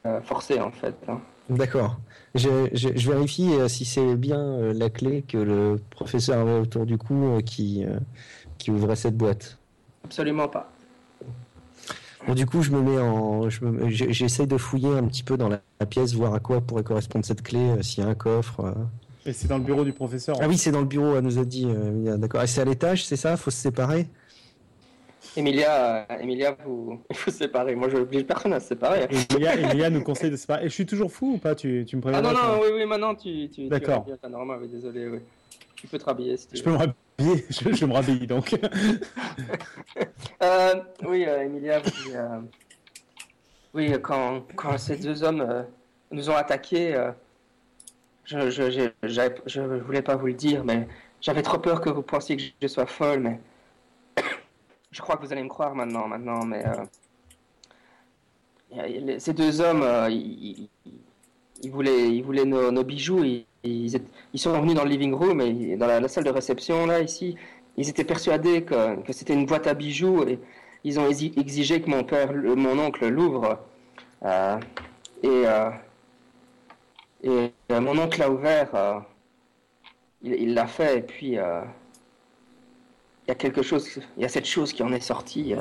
[0.06, 0.96] euh, forcée, en fait.
[1.08, 1.22] hein.
[1.50, 1.98] D'accord.
[2.34, 6.60] Je, je- je vérifie euh, si c'est bien euh, la clé que le professeur avait
[6.60, 7.98] autour du cou euh, qui, euh,
[8.58, 9.58] qui ouvrait cette boîte.
[10.04, 10.70] Absolument pas.
[12.28, 15.24] Bon, du coup, je me mets en, je me- j'ai- j'essaye de fouiller un petit
[15.24, 18.08] peu dans la, la pièce, voir à quoi pourrait correspondre cette clé, euh, s'il y
[18.08, 18.62] a un coffre.
[18.62, 18.74] euh.
[19.28, 20.38] Et c'est dans le bureau du professeur.
[20.42, 21.66] Ah oui, c'est dans le bureau, elle nous a dit.
[21.66, 22.42] euh, Emilia, D'accord.
[22.44, 23.38] Et c'est à l'étage, c'est ça?
[23.38, 24.08] Faut se séparer?
[25.38, 27.76] Emilia, euh, Emilia, vous, il faut se séparer.
[27.76, 29.08] Moi, je n'oblige personne à se séparer.
[29.32, 30.66] Emilia, Emilia nous conseille de se séparer.
[30.66, 31.54] Et je suis toujours fou ou pas?
[31.54, 33.50] Tu, tu me préviens Ah non, non, oui, oui, maintenant tu.
[33.50, 34.06] tu D'accord.
[34.30, 35.20] Normal, oui, désolé, oui.
[35.86, 36.96] Tu peux te rhabiller si tu Je peux me rhabiller.
[37.50, 38.56] Je, je me rhabille donc.
[40.44, 40.76] Euh,
[41.06, 42.40] oui, euh, Emilia, oui, euh,
[43.74, 45.66] oui, quand, quand ces deux hommes
[46.12, 47.10] nous ont attaqués,
[48.26, 50.88] je, je, je, voulais pas vous le dire, mais
[51.22, 53.40] j'avais trop peur que vous pensiez que je sois folle, mais
[54.92, 56.64] je crois que vous allez me croire maintenant, maintenant, mais
[59.20, 60.92] ces deux hommes, ils, ils-
[61.64, 65.42] ils voulaient, ils voulaient nos, nos bijoux, ils, ils, sont venus dans le living room
[65.42, 67.36] et dans la, salle de réception là ici,
[67.78, 70.40] ils étaient persuadés que, c'était une boîte à bijoux et
[70.84, 73.60] ils ont exi- exigé que mon père, mon oncle l'ouvre.
[74.24, 74.58] Euh,
[75.24, 75.70] et euh,
[77.26, 79.04] euh, mon oncle l'a ouvert.
[80.22, 81.34] il l'a fait et puis il
[83.28, 85.56] y a quelque chose, il y a cette chose qui en est sortie.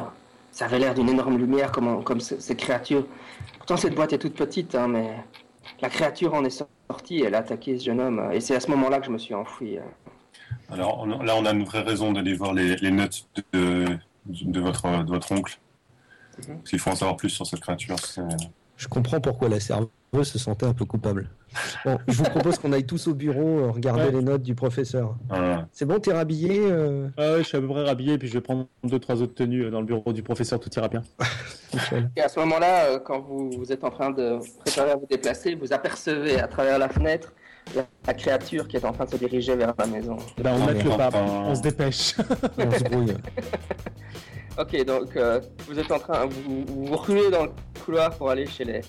[0.53, 3.07] ça avait l'air d'une énorme lumière comme, comme ce- cette créature.
[3.59, 5.17] Pourtant cette boîte est toute petite, hein, mais
[5.81, 6.51] la créature en est
[6.89, 7.23] sortie.
[7.23, 9.35] Elle a attaqué ce jeune homme et c'est à ce moment-là que je me suis
[9.35, 9.79] enfoui.
[9.79, 9.83] euh.
[10.71, 13.85] Alors on- là, on a une vraie raison d'aller voir les, les notes de,
[14.27, 15.59] de, votre, de votre oncle.
[16.39, 16.57] Mhm.
[16.59, 17.99] Parce qu'il faut en savoir plus sur cette créature.
[17.99, 18.23] c'est-
[18.77, 19.89] Je comprends pourquoi la serveuse
[20.23, 21.29] se sentait un peu coupable.
[21.85, 24.11] Bon, je vous propose qu'on aille tous au bureau euh, regarder Ouais.
[24.11, 25.15] les notes du professeur.
[25.73, 28.35] C'est bon, t'es rhabillé euh, Ah ouais, je suis à peu près rhabillé, puis je
[28.35, 31.03] vais prendre deux, trois autres tenues euh, dans le bureau du professeur, tout ira bien.
[32.17, 35.07] Et à ce moment-là, euh, quand vous, vous êtes en train de préparer à vous
[35.09, 37.33] déplacer, vous apercevez à travers la fenêtre
[38.07, 40.17] la, créature qui est en train de se diriger vers la maison.
[40.39, 42.15] Eh ben, on Non, mette mais le pas, on se dépêche.
[42.59, 43.15] On se brouille.
[44.59, 47.51] Ok, donc euh, vous êtes en train, vous, vous ruez dans le
[47.85, 48.83] couloir pour aller chez les,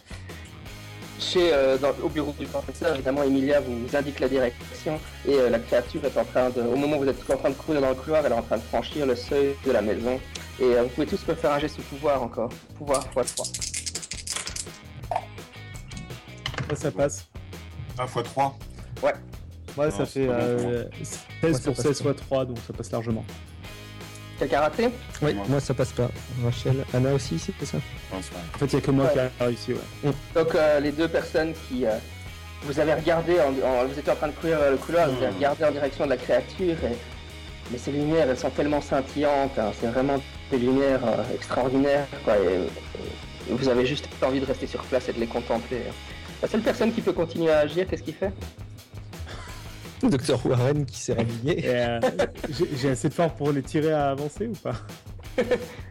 [1.19, 2.93] chez euh, dans- au bureau du professeur.
[2.93, 6.61] Évidemment, Emilia vous, vous indique la direction et euh, la créature est en train de,
[6.61, 8.43] au moment où vous êtes en train de courir dans le couloir, elle est en
[8.43, 10.19] train de franchir le seuil de la maison.
[10.59, 13.45] Et euh, vous pouvez tous me faire un geste de pouvoir encore, pouvoir x 3.
[16.69, 17.27] Ça, ça passe.
[17.97, 18.51] ah, x3.
[19.03, 19.13] Ouais,
[19.77, 20.85] Non, ça fait pas bon euh,
[21.41, 22.03] 16 ça pour passe 16 pas.
[22.03, 23.25] fois 3, donc ça passe largement.
[24.39, 24.89] Quelqu'un raté
[25.21, 25.45] Oui, Moi.
[25.47, 26.09] moi ça passe pas.
[26.43, 27.77] Rachel, Anna aussi, c'est ça
[28.11, 28.17] Non.
[28.19, 29.11] En fait, il n'y a que moi Ouais.
[29.13, 30.11] qui a réussi, ouais.
[30.35, 31.91] Donc euh, les deux personnes qui euh,
[32.63, 35.17] vous avez regardé, en, en- vous étiez en train de courir vers le couloir, vous
[35.23, 35.35] avez Hmm.
[35.35, 36.97] regardé en direction de la créature, et,
[37.71, 40.21] mais ces lumières, elles sont tellement scintillantes, hein, c'est vraiment
[40.51, 42.65] des lumières euh, extraordinaires, quoi, et,
[43.49, 45.77] et vous avez juste envie de rester sur place et de les contempler.
[45.89, 45.93] hein.
[46.41, 48.31] La seule personne qui peut continuer à agir, qu'est-ce qu'il fait?
[50.10, 51.65] Docteur Warren qui s'est rhabillé.
[51.65, 51.99] Et, euh,
[52.76, 54.76] j'ai assez de force pour les tirer à avancer ou pas?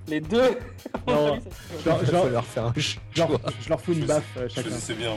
[0.08, 0.58] Les deux.
[1.06, 1.38] Non,
[1.84, 4.68] genre, va genre, falloir faire un je leur, je fous une baffe euh, chacun.
[4.68, 5.12] Choisissez bien,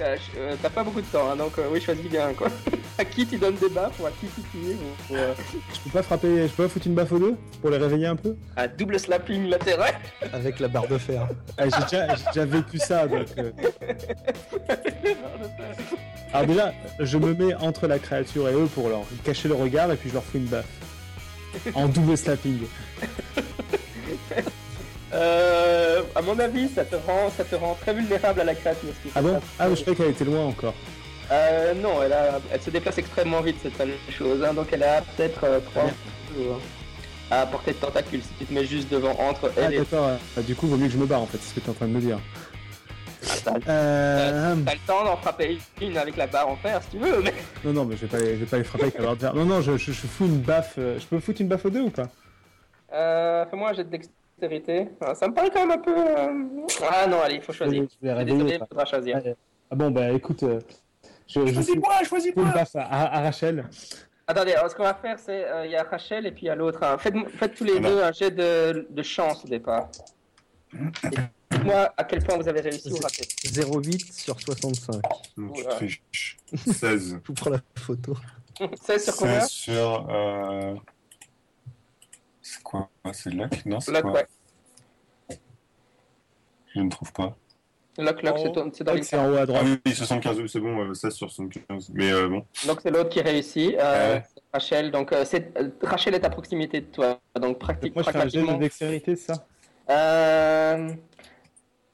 [0.00, 2.48] euh, T'as pas beaucoup de temps, hein, donc euh, oui, choisis bien, quoi.
[2.98, 4.76] à qui tu donnes des baffes ou à qui tu tires
[5.10, 5.32] ou, euh,
[5.74, 8.06] Je peux pas frapper, je peux pas foutre une baffe aux deux pour les réveiller
[8.06, 9.94] un peu un double slapping latéral
[10.32, 11.28] avec la barre de fer.
[11.58, 13.26] Ah, J'ai déjà, j'ai déjà vécu ça, donc.
[13.38, 13.50] euh.
[16.32, 19.90] Alors déjà, je me mets entre la créature et eux pour leur cacher le regard
[19.92, 20.66] et puis je leur fous une baffe.
[21.74, 22.60] En double slapping.
[25.14, 28.62] Euh, à mon avis, ça te rend, ça te rend très vulnérable à la qui
[29.14, 29.40] Ah bon.
[29.58, 30.74] Ah, je croyais qu'elle était loin encore.
[31.30, 33.80] Euh, non, elle, a, elle se déplace extrêmement vite, cette
[34.10, 34.42] chose.
[34.44, 35.94] hein, donc elle a peut-être euh, trois Bien.
[36.44, 36.60] jours
[37.30, 40.08] à portée de tentacule si tu te mets juste devant, entre Ah, elle et d'accord.
[40.08, 40.16] ouais.
[40.36, 41.66] Bah, du coup, vaut mieux que je me barre en fait, c'est ce que tu
[41.66, 42.18] es en train de me dire.
[43.44, 44.56] t'as Euh...
[44.66, 47.32] t'as le temps d'en frapper une avec la barre en fer si tu veux, mais
[47.64, 49.14] Non, non, mais je vais pas les, je vais pas les frapper avec la barre
[49.16, 49.34] de fer.
[49.34, 50.74] Non, non, je, je, je fous une baffe.
[50.78, 52.08] euh, Je peux foutre une baffe aux deux ou pas?
[52.92, 54.18] Euh, fais-moi un jet de dextérité.
[55.00, 55.94] Ah, Ça me paraît quand même un peu.
[55.96, 57.82] euh, Ah non, allez, il faut choisir.
[58.00, 59.20] Je vais réveiller, désolé, il faudra choisir.
[59.70, 60.60] Ah bon, bah écoute, euh,
[61.26, 63.64] je, je fous Choisis-moi, choisis-moi une baffe à, à- Rachel.
[64.26, 66.46] Attendez, alors ce qu'on va faire, c'est euh, il y a Rachel et puis il
[66.46, 66.82] y a l'autre.
[66.82, 66.96] hein.
[66.98, 69.88] Faites, faites tous les Ah deux un jet de, de chance au départ.
[71.50, 73.22] Dites-moi à quel point vous avez réussi ou raté.
[73.44, 74.94] 0,8 sur 65.
[75.36, 75.74] Donc, tu Oula.
[75.74, 76.36] triches.
[76.54, 77.10] 16.
[77.12, 78.16] Je vous prends la photo.
[78.82, 79.40] 16 sur combien?
[79.40, 80.06] 16 sur.
[80.10, 80.74] Euh...
[82.52, 84.26] C'est quoi C'est Luck Non, c'est Luck, quoi ouais.
[86.74, 87.34] Je ne trouve pas.
[87.98, 89.64] Lock, c'est ton- c'est dans les C'est en haut à Ah droite.
[89.86, 91.90] oui, 75, oui, c'est bon, 16 sur 75.
[91.94, 92.44] Mais euh, bon.
[92.66, 93.74] Donc c'est l'autre qui réussit.
[93.78, 94.22] Euh, Ouais.
[94.34, 97.18] c'est Rachel, donc euh, c'est- euh, Rachel est à proximité de toi.
[97.40, 98.58] Donc pratique, Moi, je fais un de pratiquement.
[98.58, 99.46] dextérité, c'est ça
[99.90, 100.90] Euh...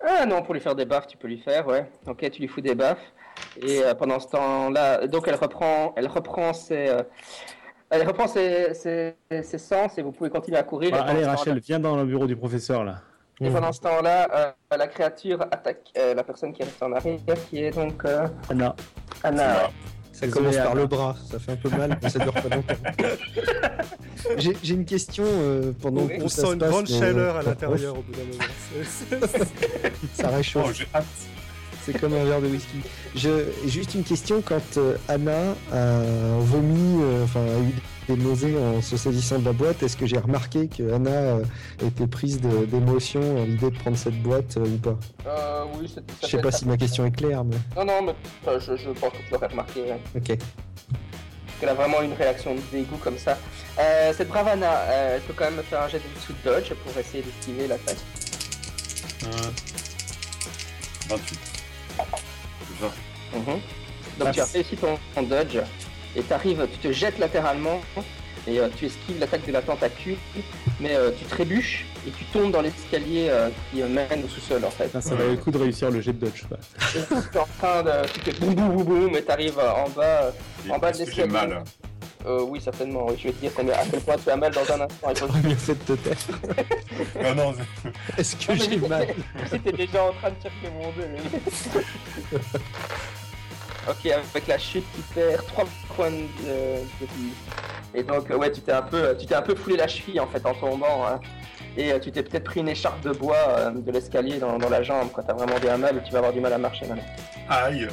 [0.00, 1.88] Ah non, pour lui faire des baffes, tu peux lui faire, ouais.
[2.06, 3.12] Ok, tu lui fous des baffes.
[3.62, 6.88] Et euh, pendant ce temps-là, donc elle reprend, elle reprend ses,
[7.92, 10.90] euh, elle reprend ses, ses, ses sens et vous pouvez continuer à courir.
[10.92, 12.96] Bah, Allez, Rachel, viens dans le bureau du professeur là.
[13.40, 14.28] Et pendant ce temps-là,
[14.72, 18.26] euh, la créature attaque euh, la personne qui reste en arrière, qui est donc euh,
[18.50, 18.74] Anna.
[19.22, 19.70] Anna.
[20.12, 20.80] Ça Désolé, commence par Anna.
[20.80, 22.74] le bras, ça fait un peu mal, mais ça dure pas longtemps.
[24.38, 26.18] J'ai j'ai une question euh, pendant Oui.
[26.18, 29.28] que On ça sent se une grande chaleur à l'intérieur au bout d'un moment.
[30.12, 31.04] Ça Oh, réchauffe, hâte.
[31.92, 32.78] C'est comme un verre de whisky.
[33.14, 33.30] Je,
[33.66, 36.02] juste une question, quand euh, Anna a
[36.40, 37.72] vomi, euh, enfin a eu
[38.14, 41.42] des nausées en se saisissant de la boîte, est-ce que j'ai remarqué que Anna euh,
[41.84, 44.98] était prise d'émotion à l'idée de prendre cette boîte euh, ou pas?
[45.26, 48.58] Euh, oui, c'est Je sais pas si ma question est claire, mais Non, non, mais
[48.60, 49.80] je, je pense que tu l'aurais remarqué.
[49.82, 50.00] ouais.
[50.16, 50.38] ok.
[51.60, 53.36] qu'elle a vraiment une réaction de dégoût comme ça.
[53.78, 56.32] Euh, cette brave Anna, euh, elle peut quand même me faire un jet de sous
[56.44, 57.98] dodge pour essayer d'esquiver l'attaque.
[59.24, 59.50] Euh,
[61.10, 61.57] 28.
[62.80, 62.88] 20.
[64.18, 65.58] Donc Ah, tu as réussi ton, ton dodge
[66.16, 67.80] et t'arrives, tu te jettes latéralement
[68.46, 70.16] et euh, tu esquives l'attaque de la tentacule,
[70.80, 74.64] mais euh, tu trébuches et tu tombes dans l'escalier euh, qui euh, mène au sous-sol
[74.64, 74.84] en fait.
[74.86, 76.44] Putain, ça valait le coup de réussir le jet de dodge.
[76.92, 80.32] Tu es en train de, tu fais boum boum boum boum et t'arrives en bas.
[80.70, 81.28] En bas de j'ai l'escalier.
[81.32, 81.62] mal.
[82.28, 84.52] Euh, oui certainement, oui, je vais te dire combien- à quel point tu as mal
[84.52, 85.26] dans un instant.
[85.42, 86.16] Mieux fait de te taire.
[87.24, 87.54] Ah non,
[88.16, 89.06] Est-ce que Non, j'ai mal
[89.50, 92.38] J'étais déjà en train de chercher mon mais-
[93.88, 95.64] ok, avec la chute, tu perds 3
[95.96, 96.82] points de, euh.
[97.94, 100.20] Et donc, euh, ouais, tu t'es un peu, tu t'es un peu foulé la cheville
[100.20, 101.06] en fait en tombant.
[101.06, 101.20] hein.
[101.76, 104.68] Et euh, tu t'es peut-être pris une écharpe de bois euh, de l'escalier dans, dans
[104.68, 105.08] la jambe.
[105.12, 107.04] Quand t'as vraiment bien mal, tu vas avoir du mal à marcher maintenant.
[107.48, 107.88] aïe.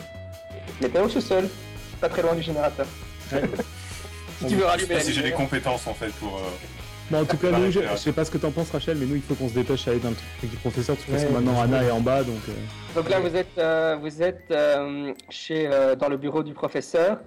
[0.82, 1.48] Mais t'es au sous-sol,
[2.02, 2.88] pas très loin du générateur.
[4.40, 6.36] Si tu veux Je sais rallumer la si j'ai les compétences en fait pour.
[6.38, 6.42] euh,
[7.12, 7.86] Bon, en tout cas, Bah, nous, je, ouais.
[7.92, 9.88] je sais pas ce que t'en penses, Rachel, mais nous, il faut qu'on se dépêche
[9.88, 12.40] à aller dans le truc du professeur, parce que maintenant Anna est en bas, donc.
[12.50, 12.54] euh,
[13.00, 17.20] Donc là, vous êtes, euh, vous êtes euh, chez, euh, dans le bureau du professeur.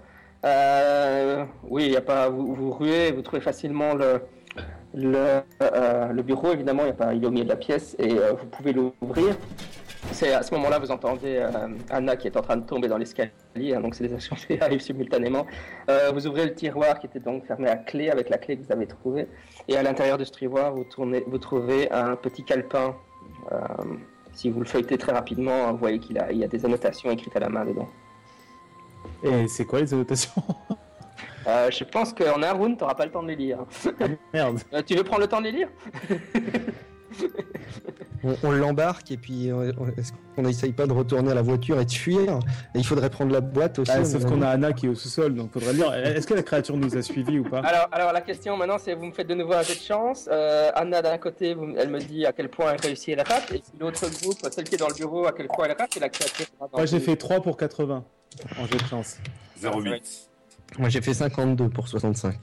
[0.44, 4.20] Euh, oui, il y a pas, vous, vous ruez, vous trouvez facilement le,
[4.94, 6.52] le, euh, le bureau.
[6.52, 8.46] Évidemment, il, y a pas, il est au milieu de la pièce et euh, vous
[8.46, 9.36] pouvez l'ouvrir.
[10.12, 12.96] C'est à ce moment-là, vous entendez euh, Anna qui est en train de tomber dans
[12.98, 13.30] l'escalier.
[13.74, 15.46] hein, donc, c'est des actions qui arrivent simultanément.
[15.88, 18.64] Euh, vous ouvrez le tiroir qui était donc fermé à clé avec la clé que
[18.64, 19.28] vous avez trouvée.
[19.68, 22.96] Et à l'intérieur de ce tiroir, vous, tournez, vous trouvez un petit calepin.
[23.52, 23.58] Euh,
[24.32, 27.10] si vous le feuilletez très rapidement, vous voyez qu'il a, il y a des annotations
[27.10, 27.88] écrites à la main dedans.
[29.22, 30.42] Et c'est quoi les annotations?
[31.46, 33.58] Je pense qu'en un round, tu n'auras pas le temps de les lire.
[34.34, 34.60] Merde.
[34.72, 35.68] Euh, tu veux prendre le temps de les lire?
[38.24, 39.46] On, on l'embarque et puis
[39.96, 42.40] est-ce qu'on n'essaye pas de retourner à la voiture et de fuir
[42.74, 43.92] Et il faudrait prendre la boîte aussi.
[43.94, 45.94] Ah, sauf qu'on a Anna qui est au sous-sol, donc faudrait le dire.
[45.94, 47.60] Est-ce que la créature nous a suivis ou pas?
[47.60, 50.28] Alors, alors, la question maintenant, c'est vous me faites de nouveau un jet de chance.
[50.32, 53.20] Euh, Anna, d'un côté, vous- elle me dit à quel point elle réussit et elle
[53.20, 53.52] rate.
[53.54, 55.96] Et puis l'autre groupe, celle qui est dans le bureau, à quel point elle rate.
[55.96, 56.46] Et la créature.
[56.72, 58.04] Moi, j'ai fait 3 pour 80
[58.58, 59.18] en jet de chance.
[59.62, 60.28] 0,8.
[60.76, 62.34] Moi j'ai fait 52 pour 65.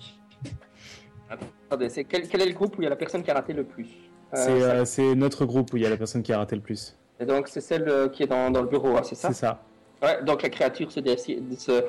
[1.67, 3.33] Attendez, c'est quel, quel est le groupe où il y a la personne qui a
[3.33, 3.87] raté le plus?
[4.35, 6.61] C'est euh, c'est notre groupe où il y a la personne qui a raté le
[6.61, 6.95] plus.
[7.19, 9.29] Et donc, c'est celle euh, qui est dans, dans le bureau, hein, c'est ça?
[9.29, 9.61] C'est ça.
[10.03, 11.85] Ouais, donc la créature se, dé- se,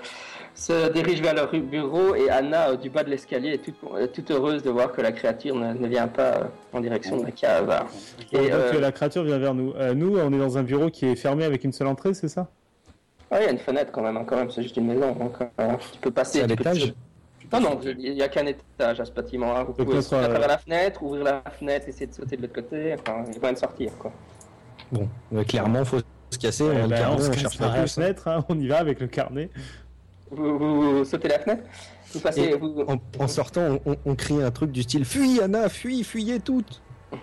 [0.54, 4.08] se dirige vers le bureau et Anna, euh, du bas de l'escalier, est toute, est
[4.08, 7.24] toute heureuse de voir que la créature ne, ne vient pas euh, en direction de
[7.24, 7.84] la cave.
[8.32, 9.72] Et, donc euh, euh, la créature vient vers nous.
[9.74, 12.28] Euh, nous, on est dans un bureau qui est fermé avec une seule entrée, c'est
[12.28, 12.48] ça?
[13.28, 15.12] Ah, il y a une fenêtre quand même, hein, quand même, c'est juste une maison.
[15.12, 16.42] Donc, euh, tu peux passer.
[16.42, 16.94] À l'étage?
[17.52, 19.56] Non, non, il n'y a qu'un étage à ce bâtiment.
[19.56, 19.64] hein.
[19.64, 22.42] Vous Donc, pouvez sauter à travers la fenêtre, ouvrir la fenêtre, essayer de sauter de
[22.42, 22.94] l'autre côté.
[22.94, 23.92] Enfin, il y a moyen de sortir.
[23.98, 24.12] Quoi.
[24.92, 25.98] Bon, euh, clairement, faut
[26.30, 26.64] se casser.
[26.64, 27.86] Eh on, le ben, carnet, on se on casse cherche pas la hein.
[27.86, 29.50] fenêtre, hein, on y va avec le carnet.
[30.30, 31.62] Vous, vous- vous sautez la fenêtre?
[32.12, 32.54] Vous passez.
[32.56, 36.02] Vous- En, en sortant, on, on- on crie un truc du style Fuis Anna, fuis,
[36.04, 36.82] fuyez toutes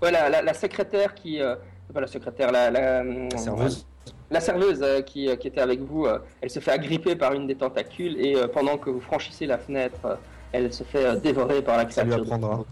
[0.00, 1.40] Voilà, la, la secrétaire qui.
[1.40, 1.56] euh,
[1.92, 2.70] pas la secrétaire, la.
[2.70, 3.86] La, La serveuse.
[4.30, 7.32] La serveuse euh, qui, euh, qui était avec vous, euh, elle se fait agripper par
[7.32, 10.14] une des tentacules et euh, pendant que vous franchissez la fenêtre, euh,
[10.52, 12.32] elle se fait euh, dévorer par la Ça lui créature.
[12.34, 12.64] apprendra.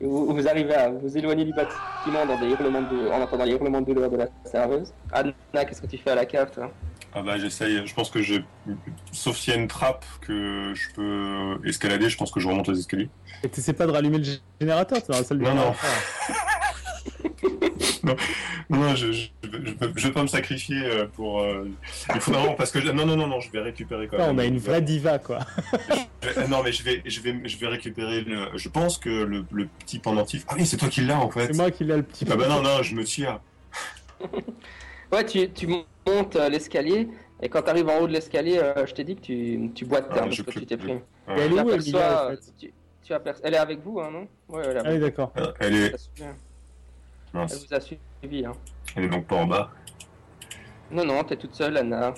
[0.00, 3.52] vous, vous arrivez à vous éloigner du bâtiment dans des hurlements de, en entendant les
[3.52, 4.92] hurlements de douleur de la serveuse.
[5.12, 5.32] Anna,
[5.64, 6.70] qu'est-ce que tu fais à la cave toi
[7.14, 8.36] Ah bah j'essaye, je pense que je...
[9.12, 12.68] Sauf s'il y a une trappe que je peux escalader, je pense que je remonte
[12.68, 13.08] les escaliers.
[13.42, 15.72] Et t'essaies pas de rallumer le gé- générateur, t'es dans la salle du Non, non.
[18.70, 21.40] Non, non, je, je, je, peux- je peux pas me sacrifier euh, pour...
[21.40, 21.68] euh,
[22.14, 22.78] Il faut vraiment, parce que...
[22.90, 24.36] Non, non, non, non, je vais récupérer quand Putain, même.
[24.36, 25.40] on a une vraie diva, quoi.
[26.22, 28.46] Je- Non, mais je vais, je vais, je vais récupérer le...
[28.56, 30.44] Je pense que le, le petit pendentif...
[30.48, 31.48] Ah oui, c'est toi qui l'as en fait.
[31.48, 33.40] C'est moi qui l'ai le petit Ah bah non, non, je me tire.
[35.12, 37.08] Ouais, tu, tu montes euh, l'escalier
[37.42, 39.84] et quand tu arrives en haut de l'escalier, euh, je t'ai dit que tu, tu
[39.84, 40.94] boites Ah, hein, parce je que tu t'es pris.
[41.26, 41.78] Elle est où, en fait
[42.58, 42.72] tu-
[43.02, 43.12] tu
[43.42, 44.28] Elle est avec vous, hein, non?
[44.48, 45.32] Ouais, elle est Ah oui, avec d'accord.
[45.58, 45.94] Elle est...
[47.30, 47.46] Souvient.
[47.46, 47.66] Elle mince.
[47.68, 48.44] vous a suivi.
[48.44, 48.52] Hein.
[48.96, 49.70] Elle est donc pas en bas.
[50.90, 52.12] Non, non, t'es toute seule, Anna.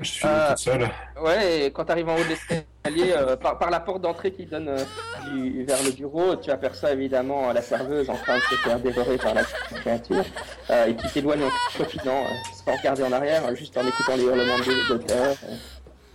[0.00, 0.88] Je suis Euh, toute seule.
[1.22, 4.02] Ouais, et quand tu arrives en haut de l'escalier, escalier euh, par, par la porte
[4.02, 4.84] d'entrée qui donne euh,
[5.32, 6.36] du- vers le bureau.
[6.36, 9.42] Tu aperçois évidemment la serveuse en train de se faire dévorer par la
[9.76, 10.24] créature
[10.70, 12.28] euh, et qui t'éloigne en profitant, euh,
[12.66, 15.34] sans regarder en arrière, juste en écoutant les hurlements de d'auteur.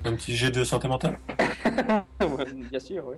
[0.06, 1.18] Un petit jet de santé mentale?
[2.70, 3.16] Bien sûr, oui.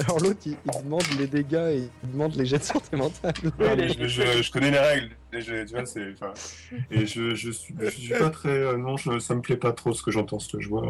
[0.04, 3.34] Alors l'autre, il, il demande les dégâts et il demande les jets de santé mentale.
[3.58, 5.10] Non, mais je, je- je connais les règles.
[5.32, 6.32] Et je, tu vois, enfin,
[6.90, 8.48] et je, je, suis, je suis pas très.
[8.50, 10.84] euh, non, je, ça me plaît pas trop ce que j'entends ce joueur.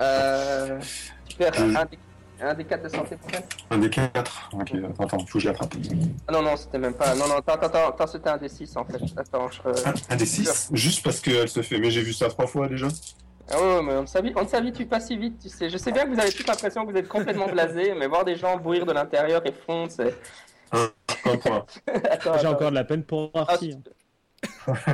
[0.00, 0.78] Euh,
[1.28, 1.74] tu perds Oui.
[1.76, 1.98] un, des,
[2.40, 4.50] un des quatre de santé mentale Un des quatre.
[4.52, 5.74] Ok, attends, attends, faut que je l'attrape.
[6.28, 7.14] Ah non, non, c'était même pas.
[7.14, 8.98] Non, non, attends, attends, attends, c'était un des six en fait.
[9.16, 9.60] Attends, je.
[9.88, 10.68] Un, un des six?
[10.72, 11.78] Juste parce qu'elle se fait.
[11.78, 12.88] Mais j'ai vu ça trois fois déjà.
[13.50, 15.68] Ah ouais, mais on ne s'habitue on ne s'habitue pas si vite, tu sais.
[15.68, 18.24] Je sais bien que vous avez toute l'impression que vous êtes complètement blasé, mais voir
[18.24, 20.16] des gens bouillir de l'intérieur et fondre, c'est.
[22.40, 23.74] J'ai encore de la peine pour Ah, Archie.
[24.66, 24.86] hein.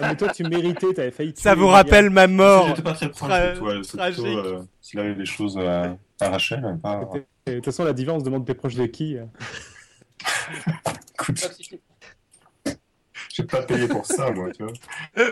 [0.00, 1.32] Mais toi, tu méritais, t'avais failli.
[1.36, 3.74] Ça vous rappelle ma mort J'étais pas très proche Tra- de toi.
[3.98, 4.24] Tragique.
[4.24, 6.78] plutôt euh, s'il arrive des choses à, à Rachel.
[6.82, 7.08] Pas...
[7.46, 9.18] De toute façon, la diva, on se demande t'es proche de qui.
[9.18, 9.24] euh.
[11.14, 11.50] Écoute,
[13.38, 14.72] J'ai pas payé pour ça, moi, tu vois.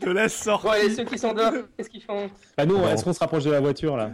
[0.00, 0.64] de la sorte.
[0.64, 2.30] Bon, et ceux qui sont dehors, qu'est-ce qu'ils font?
[2.56, 4.10] Bah, nous, est-ce qu'on se rapproche de la voiture là?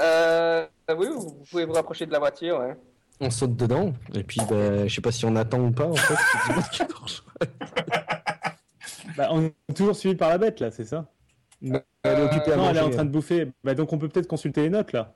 [0.00, 0.66] Euh,
[0.96, 2.74] Oui, vous pouvez vous rapprocher de la voiture, ouais.
[3.20, 5.94] On saute dedans et puis bah, je sais pas si on attend ou pas en
[5.94, 6.14] fait.
[9.16, 11.04] Bah, on est toujours suivi par la bête là, c'est ça?
[11.62, 13.48] Elle est occupée à Non, elle est en train de bouffer.
[13.62, 15.14] Bah, donc on peut peut-être consulter les notes là.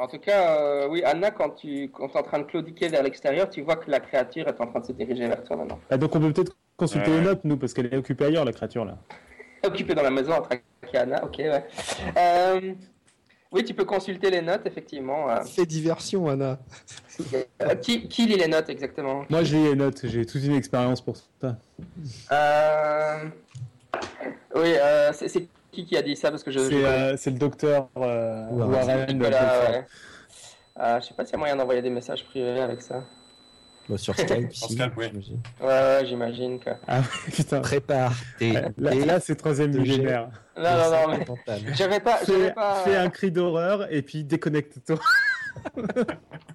[0.00, 3.02] En tout cas, euh, oui, Anna, quand tu quand es en train de claudiquer vers
[3.02, 5.78] l'extérieur, tu vois que la créature est en train de se diriger vers toi maintenant.
[5.90, 7.18] Bah, donc on peut peut-être consulter Ouais.
[7.18, 8.96] les notes nous parce qu'elle est occupée ailleurs la créature là.
[9.62, 11.64] Occupée dans la maison en train de Anna, ok, ouais.
[12.16, 12.72] Euh,
[13.52, 15.28] oui, tu peux consulter les notes, effectivement.
[15.30, 15.42] euh.
[15.42, 16.58] Fais diversion, Anna.
[17.62, 19.26] Euh, qui, qui lit les notes exactement?
[19.28, 21.56] Moi je lis les notes, j'ai toute une expérience pour ça.
[22.32, 23.24] Euh,
[24.54, 26.30] Oui, euh, c'est c'est qui qui a dit ça?
[26.30, 26.58] Parce que je.
[26.58, 28.72] C'est euh, le docteur euh, Warren.
[28.72, 29.06] Warren.
[29.06, 29.70] Nicolas, Belfort.
[29.70, 29.86] ouais.
[30.78, 33.04] Euh, je sais pas s'il y a moyen d'envoyer des messages privés avec ça.
[33.88, 35.06] Bah, sur Skype, Sur si, Skype, oui.
[35.10, 35.40] j'imagine.
[35.60, 36.70] Ouais, ouais, j'imagine que.
[36.86, 37.60] Ah ouais, putain.
[37.60, 40.30] Prépare tes Là, là, c'est troisième millénaire.
[40.56, 41.74] Non, non, non, mais.
[41.74, 42.18] J'avais pas.
[42.18, 42.76] Fais, pas...
[42.84, 44.98] fais un cri d'horreur et puis déconnecte-toi.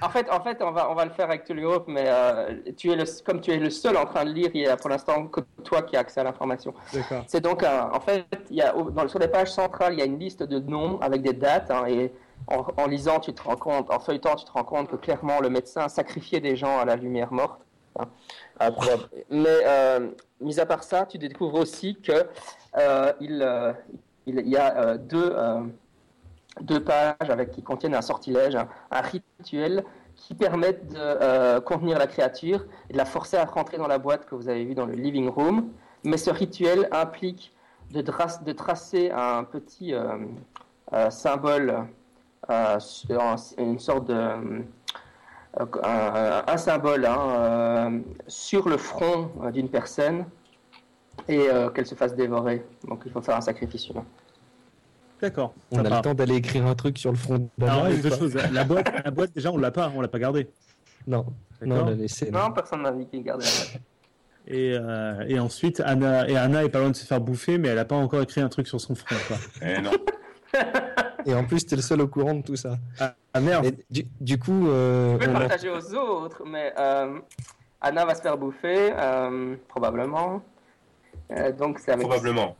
[0.01, 2.55] En fait, en fait, on va, on va le faire avec tout l'Europe, mais euh,
[2.77, 4.77] tu es le, comme tu es le seul en train de lire, il y a
[4.77, 6.73] pour l'instant que toi qui as accès à l'information.
[6.93, 7.24] D'accord.
[7.27, 10.06] C'est donc, en fait, il y a, dans, sur les pages centrales, il y a
[10.06, 12.12] une liste de noms avec des dates, hein, et
[12.47, 15.40] en, en lisant, tu te rends compte, en feuilletant, tu te rends compte que clairement
[15.40, 17.60] le médecin sacrifiait des gens à la lumière morte.
[17.98, 18.06] hein.
[19.31, 20.10] Mais, euh,
[20.40, 22.27] mis à part ça, tu découvres aussi que
[22.78, 23.39] euh, il,
[24.27, 25.35] y a deux,
[26.61, 29.85] deux pages avec, qui contiennent un sortilège, un, rituel
[30.15, 33.99] qui permettent de euh, contenir la créature et de la forcer à rentrer dans la
[33.99, 35.70] boîte que vous avez vue dans le living room.
[36.05, 37.55] Mais ce rituel implique
[37.91, 38.03] de,
[38.53, 40.16] tracer un petit euh,
[40.93, 41.87] euh, symbole,
[43.59, 44.65] une sorte de.
[45.83, 50.27] un, symbole hein, sur le front d'une personne
[51.29, 52.65] et qu'elle se fasse dévorer.
[52.89, 54.05] Donc il faut faire un sacrifice humain.
[55.23, 55.55] D'accord.
[55.70, 58.11] On a le temps d'aller écrire un truc sur le front de la ouais, deux
[58.11, 58.35] choses.
[58.53, 60.49] La boîte, la boîte, déjà, on l'a pas, on l'a pas gardée.
[61.07, 61.24] Non,
[61.65, 62.31] non, on l'a laissé.
[62.31, 63.82] Non, personne n'a dit qu'il gardait la boîte.
[64.49, 67.69] Et, euh, et ensuite, Anna, et Anna est pas loin de se faire bouffer, mais
[67.69, 69.15] elle a pas encore écrit un truc sur son front.
[69.28, 69.36] Quoi.
[69.62, 69.93] Eh non.
[71.24, 72.77] Et en plus, t'es le seul au courant de tout ça.
[72.99, 73.65] Ah, ah, merde.
[73.66, 77.20] Et du, du coup, euh, Je vais on le a- partager aux autres, mais euh,
[77.81, 80.43] Anna va se faire bouffer, euh, probablement.
[81.31, 82.07] Euh, donc c'est avec.
[82.09, 82.57] Probablement.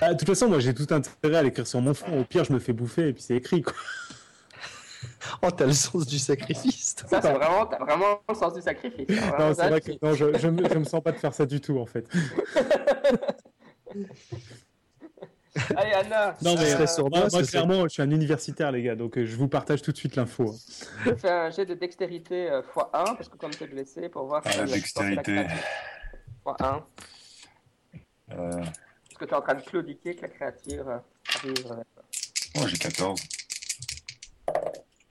[0.00, 2.20] Ah, de toute façon, moi, j'ai tout intérêt à l'écrire sur mon front.
[2.20, 3.62] Au pire, je me fais bouffer et puis c'est écrit.
[3.62, 3.72] Quoi.
[5.42, 6.94] Oh, t'as le sens du sacrifice.
[7.08, 9.08] Ça, c'est vraiment, t'as vraiment le sens du sacrifice.
[9.08, 11.44] Non, c'est vrai que non, je, je, me, je me sens pas de faire ça
[11.46, 12.06] du tout, en fait.
[15.76, 16.34] Allez, Anna.
[16.42, 19.26] Non, mais serait sur moi, moi, clairement, je suis un universitaire, les gars, donc euh,
[19.26, 20.54] je vous partage tout de suite l'info.
[21.06, 21.14] hein.
[21.18, 24.40] Fais un jet de dextérité euh, x1, parce que comme tu es blessé, pour voir
[24.46, 25.22] Ah, si la dextérité.
[25.22, 25.58] créature.
[26.46, 26.82] x1,
[28.32, 28.70] Euh, parce
[29.22, 30.98] que tu es en train de claudiquer que la créature euh,
[31.36, 31.72] arrive.
[31.72, 32.10] euh,
[32.58, 33.20] oh, j'ai 14.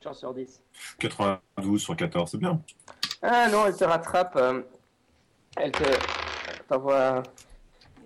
[0.04, 0.62] chance sur 10.
[1.00, 2.62] 92 sur 14, c'est bien.
[3.22, 4.36] Ah non, elle te rattrape.
[4.36, 4.62] euh,
[5.58, 5.84] elle te.
[6.68, 7.24] t'envoie.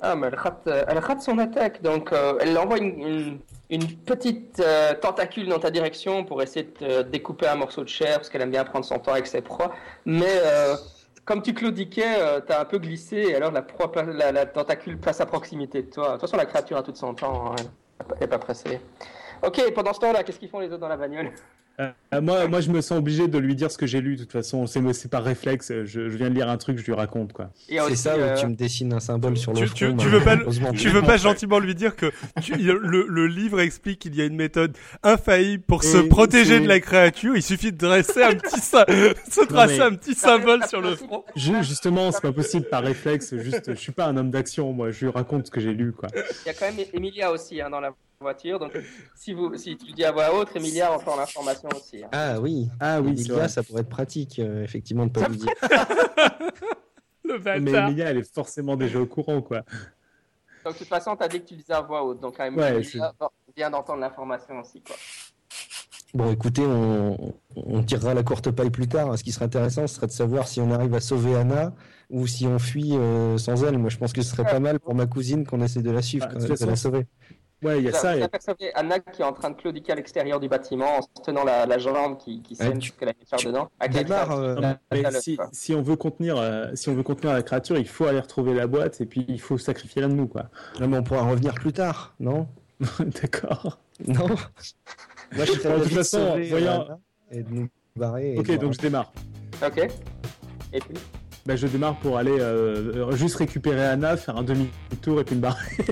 [0.02, 1.82] Ah, mais elle rate, euh, elle rate son attaque.
[1.82, 6.66] Donc, euh, elle envoie une, une, une petite euh, tentacule dans ta direction pour essayer
[6.66, 9.26] de te découper un morceau de chair, parce qu'elle aime bien prendre son temps avec
[9.26, 9.74] ses proies.
[10.06, 10.76] Mais euh,
[11.26, 14.98] comme tu claudiquais, euh, t'as un peu glissé, et alors la, proie, la, la tentacule
[14.98, 16.08] passe à proximité de toi.
[16.08, 17.52] De toute façon, la créature a tout son temps.
[17.52, 17.56] hein,
[18.12, 18.80] Elle n'est pas pressée.
[19.44, 21.32] Ok, pendant ce temps-là, qu'est-ce qu'ils font les autres dans la bagnole?
[21.80, 24.16] Euh, moi, moi, je me sens obligé de lui dire ce que j'ai lu.
[24.16, 25.74] De toute façon, c'est par réflexe.
[25.84, 27.50] Je, je viens de lire un truc, je lui raconte quoi.
[27.68, 29.76] C'est ça euh, où tu me dessines un symbole sur le Tu- front.
[29.76, 32.12] tu- tu bah, veux pas Tu veux pas gentiment lui dire que
[32.42, 36.68] tu- le, le livre explique qu'il y a une méthode infaillible pour se protéger de
[36.68, 37.36] la créature.
[37.36, 41.24] Il suffit de dresser un petit se tracer mais- un petit symbole sur le front.
[41.36, 43.36] Ju- justement, c'est pas possible par réflexe.
[43.38, 44.72] Juste, je suis pas un homme d'action.
[44.72, 46.08] Moi, je lui raconte ce que j'ai lu quoi.
[46.16, 48.60] Il y a quand même Emilia aussi hein, dans la voiture.
[48.60, 48.72] Donc,
[49.16, 52.04] si, vous, si tu le dis à voix haute, Emilia entend l'information aussi.
[52.04, 52.10] hein.
[52.12, 52.70] Ah oui.
[52.80, 53.48] Ah oui, c'est Emilia, vrai.
[53.50, 55.50] ça pourrait être pratique, euh, effectivement, de pas lui dire.
[57.24, 57.88] Le Mais bâtard.
[57.88, 59.64] Emilia, elle est forcément déjà au courant quoi.
[60.64, 62.20] Donc, de toute façon, tu as dit que tu le disais à voix haute.
[62.20, 63.14] Donc, quand même, Ouais, Emilia
[63.56, 64.82] vient d'entendre l'information aussi.
[64.82, 64.96] Quoi.
[66.14, 69.18] Bon, écoutez, on, on tirera la courte paille plus tard.
[69.18, 71.74] Ce qui serait intéressant, ce serait de savoir si on arrive à sauver Anna
[72.10, 73.78] ou si on fuit euh, sans elle.
[73.78, 76.02] Moi, je pense que ce serait pas mal pour ma cousine qu'on essaie de la
[76.02, 77.06] suivre, Ah, quand de de la sauver.
[77.66, 78.16] Ouais, il y a ça.
[78.16, 81.08] et- apercevez Anna qui est en train de claudiquer à l'extérieur du bâtiment en se
[81.24, 83.70] tenant la, la jambe qui, qui saigne tu- parce qu'elle a faire tu dedans.
[83.92, 84.56] Démarre, euh,
[84.92, 85.12] la-
[85.52, 88.54] si, on veut contenir, euh, si on veut contenir la créature, il faut aller retrouver
[88.54, 90.46] la boîte et puis il faut sacrifier l'un de nous, quoi.
[90.80, 92.48] non, mais on pourra revenir plus tard, non?
[93.00, 93.80] D'accord.
[94.06, 94.28] Non?
[95.36, 96.88] Moi, je serais De toute façon, voyons-
[97.32, 98.36] et de nous barrer.
[98.36, 99.12] et Ok, de- donc je démarre.
[99.66, 99.78] Ok.
[100.74, 100.94] Et puis?
[101.46, 105.42] Bah, je démarre pour aller euh, juste récupérer Anna, faire un demi-tour et puis me
[105.42, 105.60] barrer.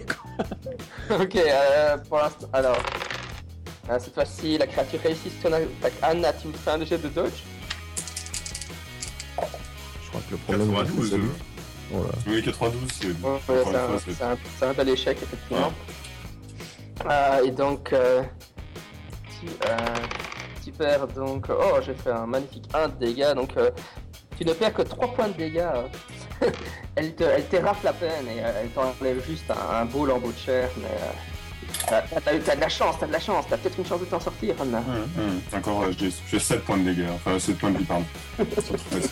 [1.12, 2.48] Ok, euh, pour l'instant.
[2.54, 2.78] Alors.
[3.90, 5.94] euh, cette fois-ci, la créature réussit son attaque.
[6.02, 7.44] Anna, tu me fais un jet de dodge
[9.38, 11.10] Je crois que le problème 92.
[11.10, 11.30] c'est euh, lui.
[11.92, 12.14] Voilà.
[12.26, 13.08] Oui, 92, c'est.
[13.08, 15.72] Ouais, encore c'est un, c'est- un- bel échec, effectivement.
[17.06, 18.24] Euh, et donc, euh,
[19.40, 19.78] tu, euh,
[20.66, 21.46] tu perds donc.
[21.50, 23.34] Oh, j'ai fait un magnifique 1 de dégâts.
[23.36, 23.70] Donc, euh,
[24.38, 25.58] tu ne perds que 3 points de dégâts.
[25.60, 26.48] euh.
[26.96, 30.32] elle, te, elle t'érafle la peine et euh, elle t'enlève juste un, un beau lambeau
[30.32, 30.70] de chair.
[30.78, 33.46] Mais euh, t'as, t'as- t'as de la chance, t'as de la chance.
[33.50, 34.80] T'as peut-être une chance de t'en sortir, Anna.
[34.80, 35.42] Hum, hum.
[35.58, 37.10] Encore, euh, j'ai j'ai 7 points de dégâts.
[37.16, 38.06] Enfin, 7 points de vie, pardon.
[38.62, 39.10] Sur 13.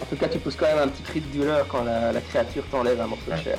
[0.00, 2.20] En tout cas, tu pousses quand même un petit cri de douleur quand la, la
[2.20, 3.58] créature t'enlève un morceau de chair.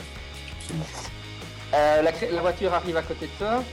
[1.73, 3.63] Euh, la voiture arrive à côté de toi.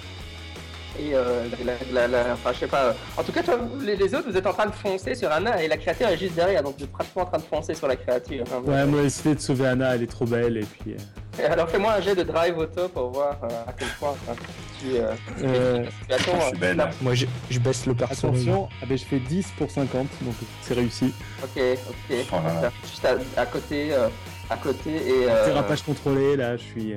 [0.99, 2.85] Et euh, la, la- la- enfin, je sais pas.
[2.87, 5.31] euh, En tout cas, toi, les, les autres, vous êtes en train de foncer sur
[5.31, 7.75] Anna et la créature est juste derrière, donc vous êtes pratiquement en train de foncer
[7.75, 8.45] sur la créature.
[8.53, 8.63] hein.
[8.65, 10.95] Ouais, moi, essayer de sauver Anna, elle est trop belle et puis.
[10.95, 14.11] euh, Et alors, fais-moi un jet de drive auto pour voir euh, à quel point
[14.11, 14.33] enfin,
[14.81, 14.97] tu.
[14.97, 15.13] Euh,
[15.45, 16.77] euh, situation, Je suis euh, belle.
[16.79, 18.41] là- Moi, je, je baisse le personnage.
[18.41, 21.13] attention, ah, ben, je fais 10 pour 50, donc c'est réussi.
[21.45, 22.17] Ok, ok.
[22.31, 22.73] Voilà.
[22.83, 24.09] Juste à, à côté, euh,
[24.51, 25.31] à côté et.
[25.31, 26.95] euh, Dérapage contrôlé, là, je suis.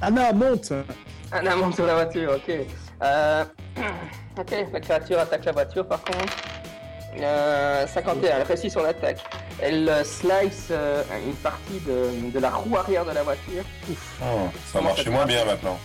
[0.00, 0.72] Anna, monte
[1.32, 2.54] Un amant sur la voiture, ok.
[3.02, 3.44] Euh,
[4.38, 6.34] ok, la créature attaque la voiture par contre.
[7.20, 9.18] Euh, 51, elle réussit son attaque.
[9.60, 13.64] Elle euh, slice euh, une partie de, de la roue arrière de la voiture,
[14.22, 15.78] Oh, ça marche moins bien maintenant.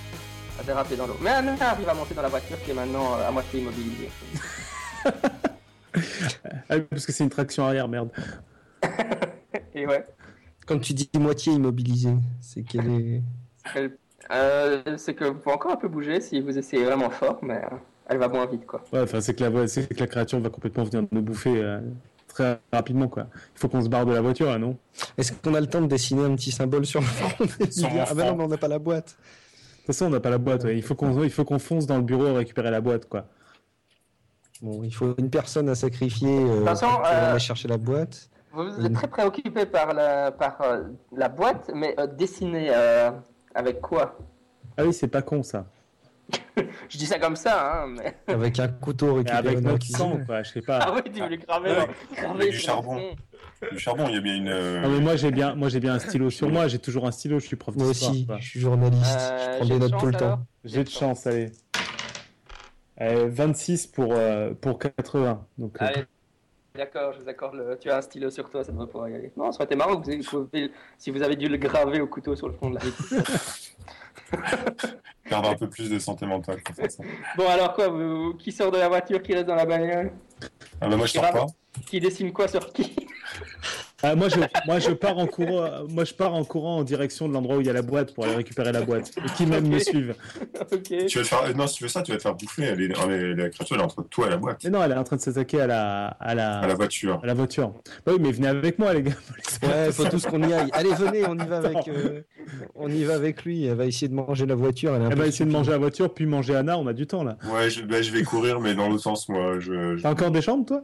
[0.59, 1.17] a dérapé dans l'eau.
[1.21, 4.09] Mais Anna arrive à monter dans la voiture qui est maintenant à moitié immobilisée.
[6.69, 8.09] Ah, parce que c'est une traction arrière, merde.
[9.75, 10.03] Et ouais,
[10.65, 13.21] Quand tu dis moitié immobilisé, c'est qu'elle est.
[13.75, 13.97] elle-
[14.31, 17.57] euh, c'est que vous pouvez encore un peu bouger si vous essayez vraiment fort, mais
[17.57, 17.75] euh,
[18.07, 18.83] elle va moins vite quoi.
[18.91, 19.49] Ouais, enfin, c'est que, la...
[19.49, 21.79] que la créature va complètement venir nous bouffer euh,
[22.27, 23.27] très rapidement, quoi.
[23.55, 24.77] Il faut qu'on se barre de la voiture, là, non?
[25.17, 27.45] Est-ce qu'on a le temps de dessiner un petit symbole sur le front
[28.07, 29.17] Ah ben non, mais on n'a pas la boîte.
[29.17, 30.75] De toute façon, on n'a pas la boîte, ouais.
[30.75, 33.25] Il faut qu'on fonce dans le bureau récupérer la boîte, quoi.
[34.61, 38.29] Bon, il faut une personne à sacrifier euh, pour euh, aller chercher la boîte.
[38.53, 43.11] Vous êtes très préoccupé par la, par, euh, la boîte, mais euh, dessiner euh,
[43.55, 44.17] avec quoi?
[44.77, 45.65] Ah oui, c'est pas con, ça.
[46.89, 48.15] Je dis ça comme ça, hein, mais.
[48.33, 50.93] Avec un couteau Et récupéré avec notre sang, quoi, je sais Ah pas.
[50.95, 51.71] oui, tu voulais graver,
[52.37, 53.01] Ouais, du charbon.
[53.71, 54.47] Du charbon, il y a bien une.
[54.49, 57.05] euh, Non, mais moi, j'ai bien, moi, j'ai bien un stylo sur moi, j'ai toujours
[57.05, 58.37] un stylo, je suis prof Moi aussi, quoi.
[58.39, 60.45] je suis journaliste, Euh, je prends des de notes tout le temps.
[60.63, 61.51] J'ai de chance, allez.
[63.01, 65.45] Euh, 26 pour, euh, pour 80.
[65.57, 66.05] Donc, euh, Allez,
[66.75, 67.77] d'accord, je vous accorde le.
[67.79, 69.31] Tu as un stylo sur toi, ça devrait pouvoir y aller.
[69.37, 72.35] Non, ça aurait été marrant vous pouvez- si vous avez dû le graver au couteau
[72.35, 72.81] sur le front de la
[75.29, 76.59] perdre un peu plus de santé mentale.
[77.37, 80.11] Bon, alors quoi vous- Qui sort de la voiture Qui reste dans la bagnole?
[80.81, 81.45] Ah bah moi je sors pas.
[81.85, 82.95] Qui dessine quoi sur qui?
[84.03, 84.35] Ah, moi, je,
[84.67, 87.57] moi, je pars en courant, euh, moi, je pars en courant en direction de l'endroit
[87.57, 89.11] où il y a la boîte pour aller récupérer la boîte.
[89.17, 90.15] Et qui même me suivent.
[90.81, 91.55] Tu vas te faire...
[91.55, 92.63] Non, si tu veux ça, tu vas te faire bouffer.
[92.63, 92.93] Elle est...
[93.01, 94.61] ah, mais La créature elle est entre toi et la boîte.
[94.63, 97.19] Mais non, elle est en train de s'attaquer à la, à la, À la voiture.
[97.23, 97.73] à la voiture.
[98.05, 99.11] Bah oui, mais venez avec moi, les gars.
[99.63, 100.69] Ouais, faut tous qu'on y aille.
[100.73, 102.21] Allez, venez, on y va avec, euh,
[102.75, 103.65] on y va avec lui.
[103.65, 104.93] Elle va essayer de manger la voiture.
[104.95, 107.07] Elle, est Elle va essayer de manger la voiture, puis manger Anna, on a du
[107.07, 107.37] temps là.
[107.53, 107.81] Ouais, je...
[107.83, 109.59] Bah, je vais courir, mais dans l'autre sens, moi.
[109.59, 109.95] Je...
[109.97, 110.83] je- T'as encore des chambres, toi?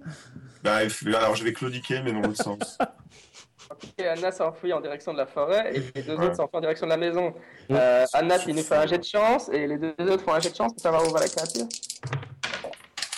[0.63, 2.77] Bah, il- alors je vais claudiquer, mais dans l'autre sens.
[3.99, 6.25] Anna s'enfuit en direction de la forêt et les deux Ouais.
[6.25, 7.33] autres s'enfuient en direction de la maison.
[7.71, 10.39] Euh, Anna, tu nous fais un jet de chance et les deux autres font un
[10.39, 11.65] jet de chance pour savoir où va la créature.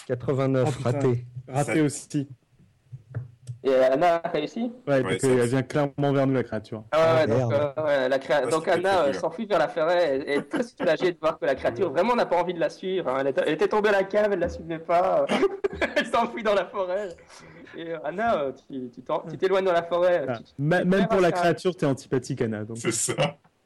[0.07, 1.25] 89, Oh, raté.
[1.47, 2.27] Raté aussi.
[3.63, 6.43] Et Anna a réussi Ouais, Ouais, donc ça- euh, elle vient clairement vers nous, la
[6.43, 6.83] créature.
[6.91, 9.59] Ah ouais, Ah, ouais, donc, euh, ouais, la créa- Ouais, donc Anna euh, s'enfuit vers
[9.59, 12.37] la forêt, elle elle est très soulagée de voir que la créature vraiment n'a pas
[12.37, 13.07] envie de la suivre.
[13.09, 13.17] hein.
[13.19, 15.25] Elle, était, elle était tombée à la cave, elle la suivait pas.
[15.95, 17.09] elle s'enfuit dans la forêt.
[17.77, 20.37] Et euh, Anna, tu tu tu t'éloignes dans la forêt, Ah.
[20.39, 22.63] tu, Même pour la créature, t'es antipathique, Anna.
[22.75, 23.13] C'est ça.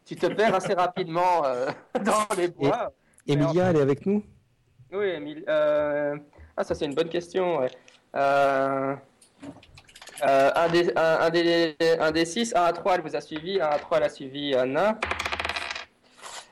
[0.05, 1.67] tu te perds assez rapidement euh,
[2.03, 2.91] dans les bois.
[3.27, 4.23] Emilia, elle est avec nous?
[4.91, 6.15] Oui, euh,
[6.57, 7.59] Ah, ça c'est une bonne question.
[7.59, 7.69] ouais.
[8.15, 8.93] Euh,
[10.27, 13.21] euh, un, des, un, un des, un des six, 1 à 3, elle vous a
[13.21, 13.59] suivi.
[13.59, 14.97] 1 à 3, elle a suivi Anna.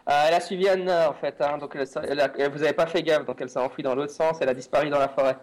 [0.10, 2.60] Euh, elle a suivi Anna en fait, hein, donc elle, s'est- elle a- elle- vous
[2.60, 5.00] n'avez pas fait gaffe, donc elle s'est enfuie dans l'autre sens, elle a disparu dans
[5.00, 5.38] la forêt.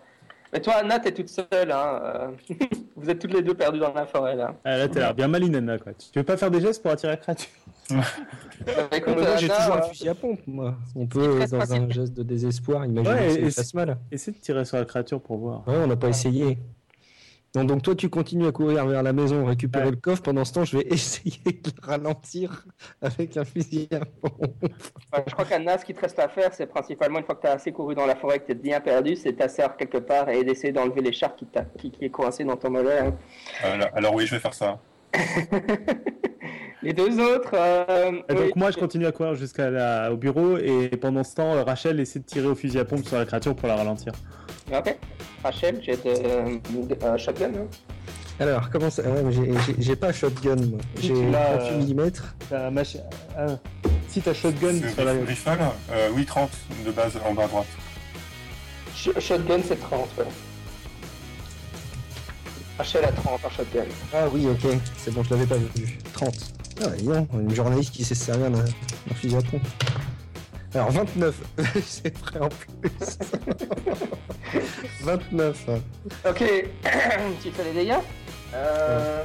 [0.53, 1.71] Mais toi, Anna, t'es toute seule.
[1.73, 2.29] Hein, euh,
[2.97, 4.55] vous êtes toutes les deux perdues dans la forêt là.
[4.65, 5.79] Ah, là, t'as l'air bien maline, Anna.
[5.79, 5.93] Quoi.
[5.95, 7.49] Tu veux pas faire des gestes pour attirer la créature?
[7.93, 7.97] Euh,
[8.93, 10.75] écoute, Moi, j'ai toujours un euh, fusil à pompe, moi.
[10.95, 13.97] On peut, dans un geste de désespoir, imaginer Ouais, que ça c'est- fasse mal.
[14.13, 15.67] Essaie de tirer sur la créature pour voir.
[15.67, 16.59] Ouais, on n'a pas essayé.
[17.57, 19.91] Non, donc toi, tu continues à courir vers la maison, récupérer Ouais.
[19.91, 20.23] le coffre.
[20.23, 22.65] Pendant ce temps, je vais essayer de le ralentir
[23.03, 24.67] avec un fusil à pompe.
[25.27, 27.49] Je crois qu'Anna, ce qui te reste à faire, c'est principalement une fois que tu
[27.49, 30.29] as assez couru dans la forêt, que tu es bien perdu, c'est t'asseoir quelque part
[30.29, 32.99] et d'essayer d'enlever l'écharpe qui, t'a- qui, qui est coincée dans ton mollet.
[33.01, 33.15] hein.
[33.65, 34.79] Alors, alors oui, je vais faire ça.
[36.83, 37.51] Les deux autres.
[37.55, 38.53] euh, donc oui.
[38.57, 40.13] moi, je continue à courir jusqu'à la...
[40.13, 43.05] au bureau et pendant ce temps, euh, Rachel essaie de tirer au fusil à pompe
[43.05, 44.13] sur la créature pour la ralentir.
[44.73, 44.97] Ok.
[45.43, 47.47] Rachel, j'ai de, euh, shotgun.
[47.57, 47.67] hein.
[48.39, 49.23] Alors, comment ça ouais,
[49.79, 50.79] j'ai- pas shotgun, moi.
[51.01, 52.23] J'ai tu l'as, 38
[52.53, 52.83] euh, mm.
[53.37, 53.47] Ah,
[54.09, 55.13] Si t'as shotgun C'est sur la...
[55.13, 55.51] Rifle
[55.91, 56.51] euh, Oui, 30
[56.87, 57.67] de base en bas à droite.
[58.97, 60.09] Sh- Shotgun, c'est 30.
[60.19, 60.25] Ouais.
[62.79, 63.85] Rachel a 30 en shotgun.
[64.15, 64.71] Ah oui, ok.
[64.97, 65.99] C'est bon, je l'avais pas vu.
[66.15, 66.35] 30.
[66.83, 69.63] Ah, donc, une journaliste qui sait se servir d'un d'un fusil à pompe.
[70.75, 71.35] Alors, 29.
[71.87, 73.19] C'est vrai en plus.
[75.03, 75.67] 29.
[76.29, 76.39] Ok.
[77.43, 77.99] tu fais les dégâts
[78.55, 79.23] euh...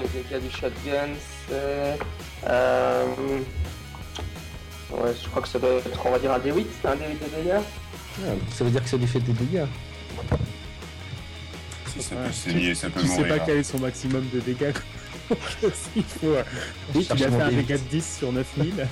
[0.00, 1.08] Les dégâts du shotgun,
[1.48, 1.98] c'est.
[2.46, 3.04] Euh...
[4.90, 6.66] Ouais, je crois que ça doit être, on va dire, un D8.
[6.84, 7.60] Un D8 de dégâts.
[8.20, 9.64] Ah, ça veut dire que ça lui fait des dégâts.
[11.88, 12.26] Si ça Ouais.
[12.26, 13.38] peut saigner, ça peut Tu sais mourir.
[13.38, 14.72] pas quel est son maximum de dégâts.
[15.96, 16.34] Il faut...
[16.94, 17.56] Oui, a cherche fait mon un D8.
[17.56, 18.86] dégât de 10 sur 9000.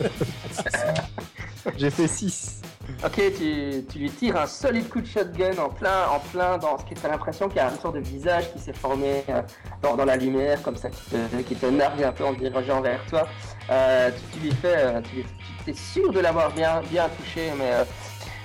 [1.76, 2.60] J'ai fait 6.
[3.04, 6.78] Ok, tu, tu lui tires un solide coup de shotgun en plein, en plein dans
[6.78, 9.42] ce qui t'as l'impression qu'il y a une sorte de visage qui s'est formé euh,
[9.82, 12.38] dans, dans la lumière, comme ça, qui te, qui te nargue un peu en se
[12.38, 13.26] dirigeant vers toi.
[13.70, 15.24] Euh, tu, tu lui fais, euh, tu,
[15.64, 17.84] tu es sûr de l'avoir bien, bien touché, mais, euh,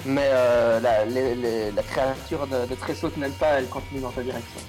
[0.06, 4.02] mais euh, la, les- les- la créature de, de Tressaut te n'aime pas, elle continue
[4.02, 4.60] dans ta direction.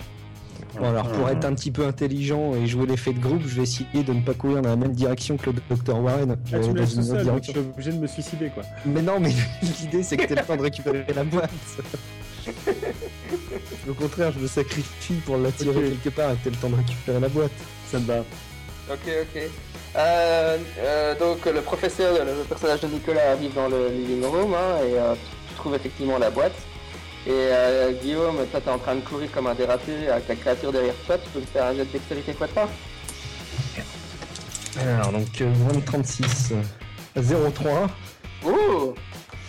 [0.78, 3.62] Bon, alors, pour être un petit peu intelligent et jouer l'effet de groupe, je vais
[3.62, 5.98] essayer de ne pas courir dans la même direction que le Dr.
[6.00, 6.36] Warren.
[6.46, 7.92] Je Ah, vais tu me dans laisses une tout autre seul, donc je suis obligé
[7.92, 8.62] de me suicider quoi.
[8.86, 9.32] Mais non, mais
[9.80, 11.50] l'idée c'est que t'aies le temps de récupérer la boîte.
[13.88, 16.76] Au contraire, je me sacrifie pour l'attirer quelque part et que t'aies le temps de
[16.76, 17.52] récupérer la boîte.
[17.90, 18.18] Ça me va.
[18.90, 19.42] Ok, ok.
[19.94, 24.78] Euh, euh, donc le professeur, le personnage de Nicolas arrive dans le living room hein,
[24.88, 25.14] et euh,
[25.48, 26.54] tu trouves effectivement la boîte.
[27.24, 30.72] Et euh, Guillaume, toi t'es en train de courir comme un dérapé avec la créature
[30.72, 32.68] derrière toi, tu peux me faire un jet de dextérité quoi de pas
[34.80, 35.52] Alors, donc, euh,
[35.86, 36.54] 36.
[37.14, 37.86] 03.
[38.44, 38.94] Ouh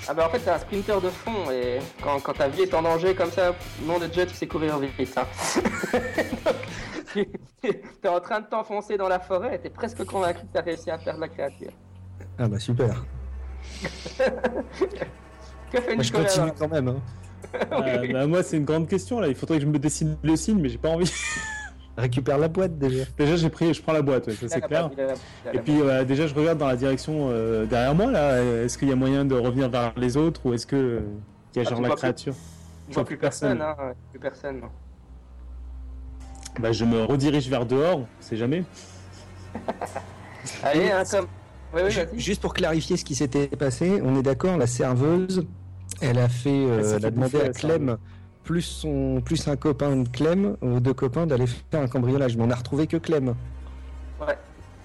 [0.08, 2.74] Ah bah en fait t'es un sprinter de fond et quand, quand ta vie est
[2.76, 5.18] en danger comme ça, nom de jet tu sais courir vite.
[5.18, 5.26] Hein.
[7.16, 7.28] Donc,
[8.02, 10.92] t'es en train de t'enfoncer dans la forêt et t'es presque convaincu que t'as réussi
[10.92, 11.72] à perdre la créature.
[12.38, 13.04] Ah bah super.
[15.72, 16.88] Que fait Moi, je continue quand même.
[16.88, 17.02] Hein.
[17.72, 19.28] Euh, bah, moi, c'est une grande question là.
[19.28, 21.12] Il faudrait que je me dessine le signe, mais j'ai pas envie.
[21.98, 23.04] Récupère la boîte déjà.
[23.18, 24.90] déjà, j'ai pris, je prends la boîte, ouais, ça c'est la clair.
[24.90, 25.14] boîte, il a la-
[25.46, 28.42] il a Et puis euh, déjà, je regarde dans la direction euh, derrière moi là.
[28.64, 31.00] Est-ce qu'il y a moyen de revenir vers les autres ou est-ce que euh,
[31.56, 32.34] il y a Ah, genre la créature?
[32.90, 33.76] Je vois plus personne, hein,
[34.12, 34.60] plus personne.
[34.62, 34.68] non.
[36.60, 38.00] Bah, je me redirige vers dehors.
[38.00, 38.64] On sait jamais.
[40.64, 41.28] Allez, hein, comme.
[41.76, 41.82] Oui.
[42.20, 45.46] Juste pour clarifier ce qui s'était passé, on est d'accord, la serveuse,
[46.02, 47.98] elle a fait, euh, Elle a fait demandé à Clem
[48.44, 52.36] plus son, plus un copain de Clem, aux deux copains d'aller faire un cambriolage.
[52.38, 53.36] Mais on a retrouvé que Clem.
[54.20, 54.38] Ouais.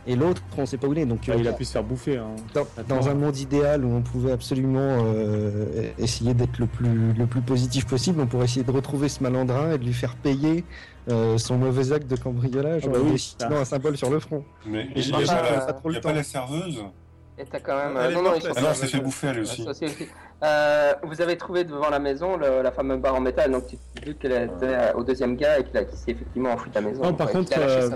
[0.07, 1.07] Et l'autre, on sait pas où il est.
[1.07, 2.17] Donc Bah, euh, il a pu se faire bouffer.
[2.17, 2.29] Hein.
[2.55, 7.27] dans, dans un monde idéal où on pouvait absolument euh, essayer d'être le plus, le
[7.27, 10.65] plus positif possible, on pourrait essayer de retrouver ce malandrin et de lui faire payer
[11.11, 14.19] euh, son mauvais acte de cambriolage Ah bah en oui, dessinant un symbole sur le
[14.21, 14.45] front.
[14.67, 16.09] Mais il j'ai n'y a, déjà pas pas- la- pas trop y le a pas
[16.11, 16.15] temps.
[16.15, 16.83] la serveuse
[17.40, 17.97] Et t'as quand même.
[17.97, 19.66] Elle est non, non, ils sont Ah non, pas- elle s'est fait bouffer elle aussi.
[20.43, 23.77] Euh, vous avez trouvé devant la maison le- la fameuse barre en métal, donc tu
[23.77, 26.70] te doutes qu'elle était euh, au deuxième gars et qu'il a- qu'il s'est effectivement enfui
[26.70, 27.02] de la maison.
[27.02, 27.90] Non, par contre, euh.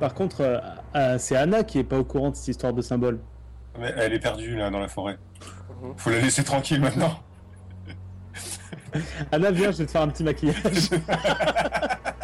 [0.00, 0.60] Par euh,
[0.94, 3.18] euh, c'est Anna qui est pas au courant de cette histoire de symbole.
[3.78, 5.18] Mais elle est perdue là dans la forêt.
[5.82, 5.94] Mhm.
[5.96, 7.12] Faut la laisser tranquille maintenant.
[9.32, 10.56] Anna, viens, je vais te faire un petit maquillage.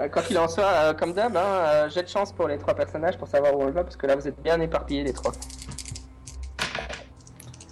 [0.00, 2.58] Euh, Quoi qu'il en soit, euh, comme d'hab, hein, euh, j'ai de chance pour les
[2.58, 5.12] trois personnages pour savoir où on va, parce que là vous êtes bien éparpillés les
[5.12, 5.32] trois.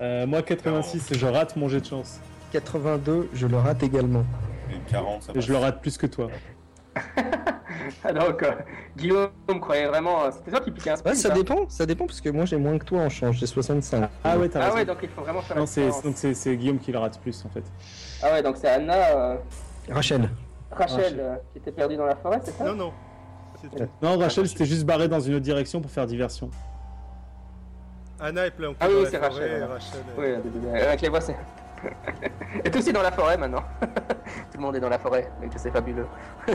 [0.01, 2.21] Euh, moi, 86, je rate mon jet de chance.
[2.53, 4.25] 82, je le rate également.
[4.71, 6.29] Et 40, ça Et je le rate plus que toi.
[8.05, 8.53] Ah, Donc, euh,
[8.97, 9.31] Guillaume
[9.61, 10.25] croyait vraiment.
[10.25, 11.17] euh, C'était toi qui piquais un Ouais, sprint.
[11.17, 11.35] ça hein.
[11.35, 14.09] dépend, ça dépend parce que moi j'ai moins que toi en change, j'ai 65.
[14.25, 14.77] Ah ouais, t'as Ah raison.
[14.77, 16.03] ouais, donc il faut vraiment faire Non, la c'est différence.
[16.05, 17.65] donc c'est c'est Guillaume qui le rate plus en fait.
[18.23, 19.37] Ah ouais, donc c'est Anna, euh,
[19.91, 20.29] Rachel.
[20.77, 21.21] Rachel, Rachel.
[21.21, 22.93] euh, qui était perdue dans la forêt, c'est ça Non, non.
[24.03, 26.51] Non, Rachel s'était juste barré dans une autre direction pour faire diversion.
[28.21, 30.27] Anna est plein Ah oui, c'est Rachel, et Oui,
[30.81, 31.37] avec les voix, c'est.
[32.65, 33.63] est aussi dans la forêt maintenant.
[33.81, 36.07] Tout le monde est dans la forêt, mais que c'est fabuleux.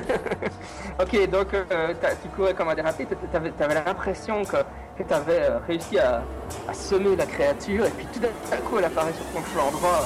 [1.01, 4.57] ok, donc euh, tu courais comme un dérapé, t'avais avais, l'impression que,
[4.97, 6.21] que t'avais euh, réussi à,
[6.67, 10.01] à semer la créature, et puis tout d'un coup elle apparaît sur ton flanc droit.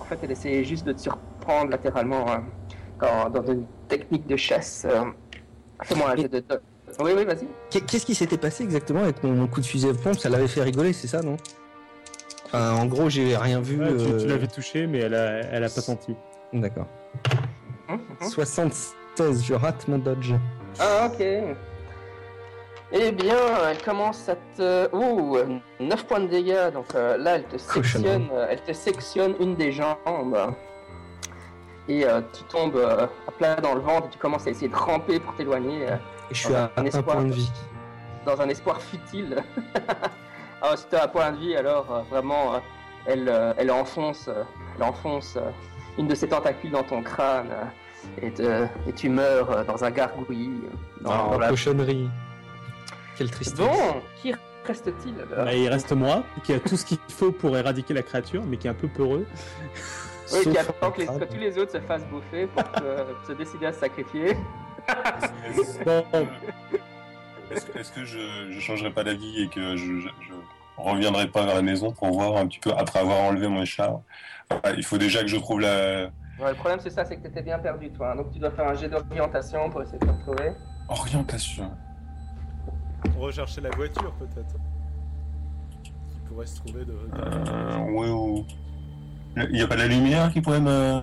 [0.00, 2.36] En fait, elle essayait juste de te surprendre latéralement euh,
[3.00, 4.86] dans, dans une technique de chasse.
[4.88, 5.04] euh.
[5.82, 6.42] Fais-moi un jet de.
[7.00, 7.46] Oui, oui, vas-y.
[7.70, 10.48] Qu'est- Qu'est-ce qui s'était passé exactement avec mon, coup de fusil à pompe Ça l'avait
[10.48, 11.36] fait rigoler, c'est ça, non?
[12.46, 13.78] Enfin, en gros, j'ai rien vu.
[13.78, 16.14] Ouais, tu euh, tu l'avais touché, mais elle a, elle a pas senti.
[16.52, 16.86] D'accord.
[17.88, 18.28] Hum, hum.
[18.28, 20.32] 76, je rate mon dodge.
[20.80, 21.24] Ah, ok.
[22.90, 23.36] Eh bien,
[23.70, 24.88] elle commence à te.
[24.96, 25.36] Ouh,
[25.78, 26.72] 9 points de dégâts.
[26.72, 30.54] Donc euh, là, elle te sectionne, elle te sectionne une des jambes.
[31.88, 34.68] Et euh, tu tombes euh, à plat dans le ventre et tu commences à essayer
[34.68, 35.94] de ramper pour t'éloigner euh,
[36.30, 37.16] Et je suis à Un un espoir.
[37.16, 37.50] point de vie.
[38.26, 39.42] dans un espoir futile.
[40.62, 42.58] ah, si t'as un point de vie, alors euh, vraiment, euh,
[43.06, 44.42] elle, euh, elle enfonce, euh,
[44.76, 45.48] elle enfonce euh,
[45.96, 49.82] une de ses tentacules dans ton crâne euh, et, te- et tu meurs euh, dans
[49.82, 50.60] un gargouillis.
[51.00, 52.08] Dans, Oh, dans la cochonnerie.
[53.16, 53.58] Quelle tristesse.
[53.58, 54.34] Bon, qui
[54.66, 55.46] reste-t-il alors?
[55.46, 58.58] Bah, il reste moi, qui a tout ce qu'il faut pour éradiquer la créature, mais
[58.58, 59.24] qui est un peu peureux.
[60.32, 63.32] Oui, qui attend que, les- que tous les autres se fassent bouffer pour que- se
[63.32, 64.36] décider à se sacrifier.
[67.50, 70.34] Est-ce que, je, je changerai pas d'avis et que je, je, je
[70.76, 74.00] reviendrai pas vers la maison pour voir un petit peu après avoir enlevé mon char
[74.50, 76.10] Enfin, Il faut déjà que je trouve la
[76.40, 78.12] Ouais, le problème c'est ça, c'est que t'étais bien perdu toi.
[78.12, 78.16] hein.
[78.16, 80.52] Donc tu dois faire un jet d'orientation pour essayer de te retrouver.
[80.88, 81.70] orientation.
[83.18, 84.54] Rechercher la voiture, peut-être.
[85.82, 85.92] Qui
[86.28, 86.92] pourrait se trouver de.
[86.92, 88.46] de- Euh, ouais, ou-
[89.50, 91.00] Il n'y a pas de la lumière qui pourrait me.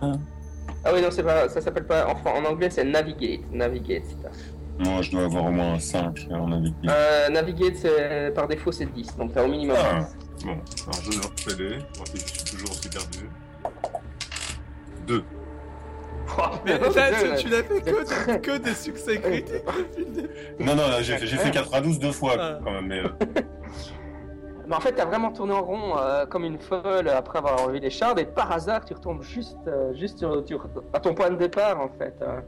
[0.84, 3.41] Ah oui, non, c'est pas, ça s'appelle pas, en, en anglais c'est navigate.
[3.52, 4.30] Navigate, c'est ça.
[4.78, 6.74] Moi, je dois avoir au moins 5 à mon avis.
[6.88, 9.99] Euh, navigate, c'est, par défaut c'est 10, donc t'as au minimum Ah.
[10.38, 10.45] 10.
[10.45, 11.76] Bon, alors je vais
[12.20, 13.30] si je suis toujours aussi perdu.
[15.07, 15.24] 2.
[16.38, 16.88] Oh, Mais là,
[17.38, 20.30] tu, n'as fait que, des succès critiques depuis le début.
[20.60, 22.60] Non, non, là, j'ai fait, j'ai fait 92 deux fois Ah.
[22.64, 22.88] quand même.
[22.88, 23.10] Mais, euh,
[24.68, 27.80] Mais en fait, t'as vraiment tourné en rond euh, comme une folle après avoir enlevé
[27.80, 31.30] les chardes et par hasard, tu retombes juste, euh, juste sur, sur- à ton point
[31.30, 32.16] de départ en fait.
[32.22, 32.40] Euh,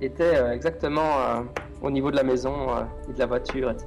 [0.00, 1.40] était exactement euh,
[1.80, 2.52] au niveau de la maison
[3.08, 3.86] et de la voiture, etc.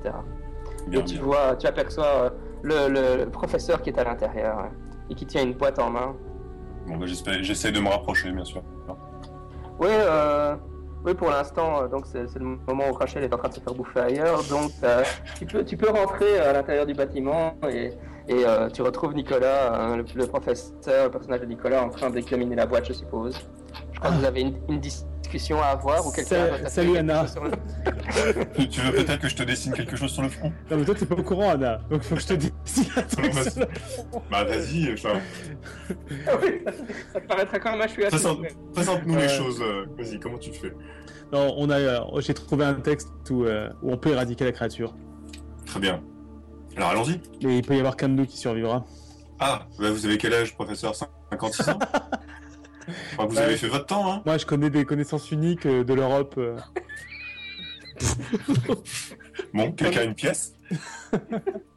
[0.88, 1.24] bien, et tu bien.
[1.24, 2.32] vois, tu aperçois
[2.62, 5.90] le, le- le professeur qui est à l'intérieur euh, et qui tient une boîte en
[5.90, 6.16] main.
[6.88, 7.06] Bon, bah,
[7.42, 8.62] j'essaie de me rapprocher, bien sûr.
[9.80, 10.56] Oui, euh,
[11.06, 13.60] oui pour l'instant, euh, donc c'est le moment où Rachel est en train de se
[13.60, 14.44] faire bouffer ailleurs.
[14.50, 15.04] Donc euh,
[15.38, 17.92] tu, peux, tu peux rentrer à l'intérieur du bâtiment et,
[18.28, 22.56] et euh, tu retrouves Nicolas, euh, le, professeur, le personnage de Nicolas, en train d'examiner
[22.56, 23.38] la boîte, je suppose.
[23.94, 24.80] Je crois que vous avez une, une
[25.36, 26.68] discussion à avoir ou quelqu'un.
[26.70, 27.26] Salut, Anna.
[27.44, 30.52] le- Tu, veux peut-être que je te dessine quelque chose sur le front?
[30.72, 31.80] Non, mais toi, t'es pas au courant, Anna.
[31.90, 32.34] Donc, faut que je te.
[32.34, 33.68] Non, vas-y.
[34.32, 35.20] Bah, vas-y, enfin,
[36.42, 36.62] Oui,
[37.14, 38.10] ça te paraîtra quand même chouette.
[38.10, 38.40] présente-
[38.74, 39.62] présente-nous les choses.
[39.62, 40.74] euh, Vas-y, comment tu fais?
[41.32, 44.52] Non, on a, euh, j'ai trouvé un texte où, euh, où on peut éradiquer la
[44.52, 44.94] créature.
[45.66, 46.02] Très bien.
[46.78, 47.20] Alors, allons-y.
[47.44, 48.86] Mais il peut y avoir qu'un de nous qui survivra.
[49.40, 50.96] Ah, bah, vous avez quel âge, professeur?
[50.96, 51.80] 56 ans?
[52.88, 53.58] Enfin, Vous avez Ouais.
[53.58, 56.36] fait votre temps, hein Moi, je connais des connaissances uniques euh, de l'Europe.
[56.38, 56.58] euh.
[59.54, 60.54] Bon, quelqu'un a une pièce?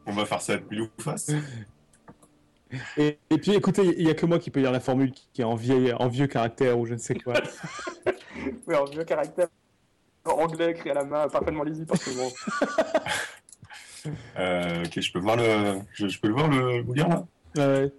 [0.06, 1.30] On va faire ça à pile ou face.
[2.96, 5.40] Et, et puis, écoutez, il y a que moi qui peux lire la formule qui
[5.40, 7.34] est en, vieille, en vieux caractère ou je ne sais quoi.
[8.66, 9.48] Oui, en vieux caractère
[10.24, 12.32] anglais écrit à la main, parfaitement lisible par tout le monde.
[14.38, 15.80] Euh, ok, je peux voir le.
[15.92, 17.26] Je, je peux le voir le bouquin là?
[17.56, 17.92] Ouais.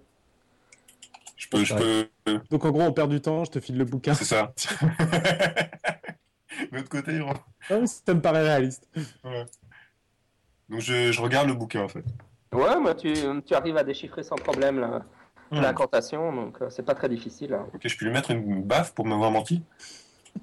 [1.54, 2.08] Je peux.
[2.26, 2.40] Je peux...
[2.50, 4.14] Donc, en gros, on perd du temps, je te file le bouquin.
[4.14, 4.52] C'est ça.
[4.98, 7.32] de l'autre côté, on-
[7.70, 8.88] Ah oui, ça me paraît réaliste.
[10.68, 12.04] donc je, je regarde le bouquin en fait.
[12.52, 13.12] Ouais, moi tu,
[13.46, 15.02] tu arrives à déchiffrer sans problème la-
[15.52, 15.62] Hmm.
[15.62, 17.54] l'incantation, donc euh, c'est pas très difficile.
[17.54, 17.66] hein.
[17.74, 19.64] Ok, je peux lui mettre une baffe pour m'avoir menti?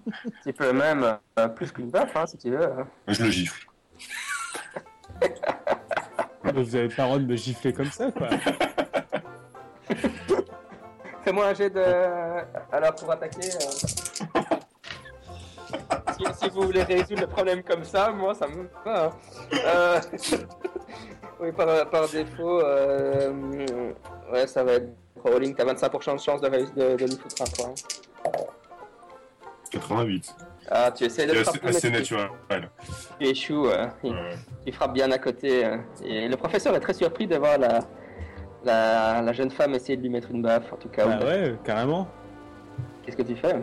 [0.44, 2.62] Tu peux même euh, plus qu'une baffe, hein, si tu veux.
[2.66, 2.86] hein.
[3.08, 3.66] Je le gifle.
[6.54, 8.28] Vous avez pas le droit de me gifler comme ça, quoi.
[11.28, 11.84] Fais-moi un jet de.
[12.72, 13.50] Alors, pour attaquer.
[13.50, 14.42] euh,
[16.18, 19.06] si, si vous voulez résoudre le problème comme ça, moi, ça me va.
[19.06, 19.12] hein.
[19.54, 20.00] Euh,
[21.40, 23.32] Oui, par, par défaut, euh...
[24.34, 24.88] ouais, ça va être
[25.24, 25.54] rolling.
[25.54, 27.76] T'as 25% de chance de, réussir- de, de lui foutre un point.
[29.70, 30.36] 88.
[30.72, 31.80] Ah, tu essaies de C'est frapper.
[31.80, 32.30] tu- naturel.
[33.20, 33.68] Tu échoues.
[33.68, 34.36] euh, il, Ouais.
[34.66, 35.64] il frappe bien à côté.
[35.64, 37.82] euh, et le professeur est très surpris de voir la,
[38.68, 41.06] la, la jeune femme essayer de lui mettre une baffe, en tout cas.
[41.08, 42.08] Bah ouais, carrément.
[43.04, 43.56] Qu'est-ce que tu fais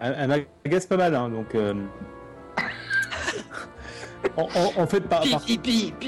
[0.00, 1.54] Elle, elle m'agace pas mal, hein, donc.
[1.54, 1.74] euh,
[4.36, 5.92] en, en- en fait, par, par- pipi.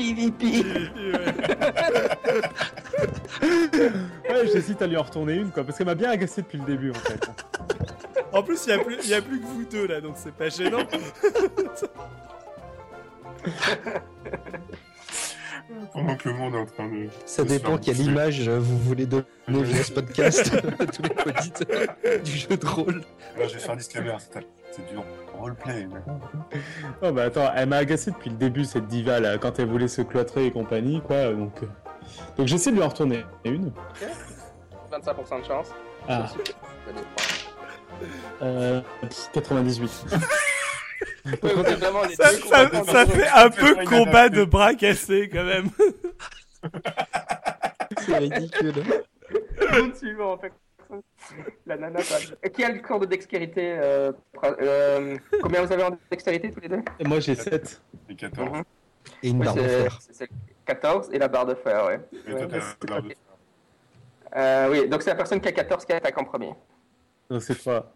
[3.42, 6.64] ouais, j'hésite à lui en retourner une, quoi, parce qu'elle m'a bien agacé depuis le
[6.64, 7.28] début, en fait.
[8.32, 10.34] En plus, il n'y a, plus- y a plus que vous deux là, donc c'est
[10.34, 10.78] pas gênant.
[15.92, 17.08] Pendant que le monde est en train de.
[17.26, 21.94] Ça de dépend quelle image vous voulez donner via ce podcast à tous les auditeurs
[22.22, 23.00] du jeu de rôle.
[23.38, 24.14] Là, je vais faire un disclaimer.
[24.18, 24.96] c'est- C'est du
[25.38, 25.86] roleplay.
[27.00, 29.86] Oh bah attends, elle m'a agacé depuis le début, cette diva, là, quand elle voulait
[29.88, 31.62] se cloîtrer et compagnie, quoi, donc...
[31.62, 31.66] euh,
[32.36, 33.70] Donc j'essaie de lui en retourner une.
[34.92, 35.68] 25% de chance.
[36.08, 36.26] Ah,
[38.42, 38.80] euh,
[39.32, 40.06] 98.
[41.42, 45.44] Ouais, vraiment les Ça, deux ça- ça fait un peu combat de bras cassés quand
[45.44, 45.70] même.
[47.98, 48.74] C'est ridicule.
[49.96, 50.52] Suivant, en fait.
[51.66, 52.00] La nana.
[52.00, 54.12] pas- Qui a le score de dextérité euh,
[54.60, 56.82] euh, Combien vous avez en dextérité tous les deux?
[57.00, 57.80] Et moi j'ai 7.
[58.08, 58.50] Et 14.
[58.50, 58.62] Mhm.
[59.22, 59.98] Et une Oui, barre de fer.
[60.00, 60.28] c'est- c'est
[60.66, 62.00] 14 et la barre de fer, ouais.
[62.12, 63.16] Et Ouais, toi, t'as c'est- la barre de ok.
[64.36, 66.52] Euh, oui, donc c'est la personne qui a 14 qui attaque en premier.
[67.30, 67.92] Donc c'est toi.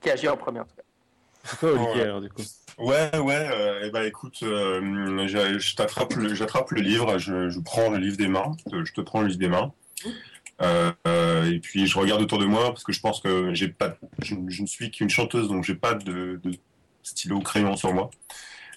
[0.00, 0.82] Qui agit en premier, en tout cas.
[1.44, 2.02] C'est toi Olivier Ouais.
[2.02, 2.42] alors du coup.
[2.78, 5.26] Ouais, ouais, euh, eh ben écoute, euh, le,
[5.58, 9.26] j'attrape le livre, je, je prends le livre des mains, je je te prends le
[9.26, 9.72] livre des mains,
[10.62, 13.68] euh, euh, et puis je regarde autour de moi parce que je pense que j'ai
[13.68, 16.52] pas, je, je ne suis qu'une chanteuse donc j'ai pas de, de
[17.02, 18.08] stylo ou crayon sur moi.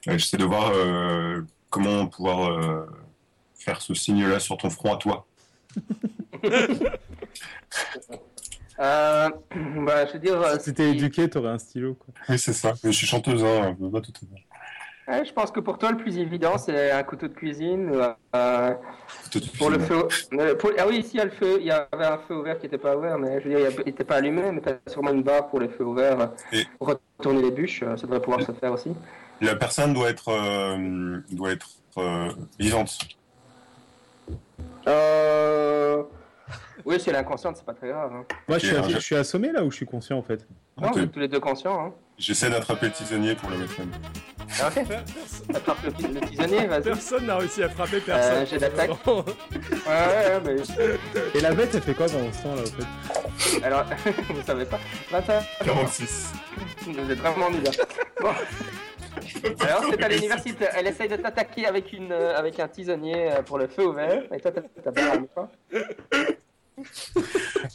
[0.09, 2.85] Euh, J'essaie de voir euh, comment pouvoir euh,
[3.55, 5.25] faire ce signe-là sur ton front à toi.
[8.83, 9.29] Euh,
[9.85, 10.41] bah, je veux dire.
[10.41, 12.13] euh, Si t'es éduqué, t'aurais un stylo, quoi.
[12.29, 12.73] Oui, c'est ça.
[12.83, 14.43] Mais je suis chanteuse, hein, pas tout à fait.
[15.05, 17.91] Ouais, je pense que pour toi, le plus évident, c'est un couteau de cuisine.
[18.35, 18.73] euh,
[19.31, 20.07] Tout de pour le feu.
[20.33, 21.57] euh, pour- Ah oui, ici, il y a le feu.
[21.59, 23.85] Il y avait un feu ouvert qui n'était pas ouvert, mais je veux dire, il
[23.85, 26.19] n'était pas allumé, mais tu as sûrement une barre pour le feu ouvert.
[26.21, 28.93] euh, Et- Pour retourner les bûches, ça devrait pouvoir se faire aussi.
[29.41, 32.97] La personne doit être, euh, doit être euh, vivante.
[34.87, 36.03] Euh...
[36.85, 38.11] Oui, si elle est inconsciente, c'est pas très grave.
[38.13, 38.25] hein.
[38.47, 40.45] Moi je suis, alors, je je- suis assommé là ou je suis conscient en fait?
[40.81, 41.85] Non, vous êtes tous les deux conscients.
[41.87, 41.93] Hein.
[42.17, 43.89] J'essaie d'attraper le tisonnier pour le mettre même.
[44.61, 44.85] Ah, ok,
[45.55, 46.83] attrape le, le tisonnier, vas-y.
[46.83, 48.43] Personne n'a réussi à frapper personne.
[48.43, 48.91] Euh, j'ai d'attaque.
[49.05, 49.15] Ouais,
[49.87, 53.63] ouais, ouais, mais Et la bête elle fait quoi pendant ce temps là au fait?
[53.65, 53.83] Alors,
[54.29, 54.79] vous savez pas.
[55.11, 56.33] 25, 46.
[56.85, 57.63] vous êtes vraiment nuls.
[58.21, 58.29] Bon.
[59.61, 60.65] Alors, c'est à l'université.
[60.75, 64.23] Elle essaye de t'attaquer avec, une, euh, avec un tisonnier euh, pour le feu ouvert.
[64.33, 65.49] Et toi, t'as t'as pas l'arme, quoi.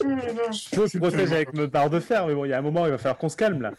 [0.00, 2.84] Je me protège avec ma barre de fer, mais bon, il y a un moment,
[2.86, 3.72] il va falloir qu'on se calme là.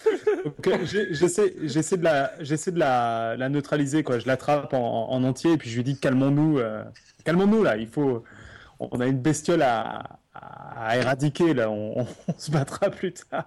[0.67, 0.77] Euh,
[1.11, 4.19] j'essaie, j'essaie de la, j'essaie de la, la neutraliser quoi.
[4.19, 6.83] Je l'attrape en, en entier et puis je lui dis calmons-nous, euh,
[7.25, 7.77] calmons-nous là.
[7.77, 8.23] Il faut,
[8.79, 11.69] on a une bestiole à, à éradiquer là.
[11.69, 13.45] On, on se battra plus tard.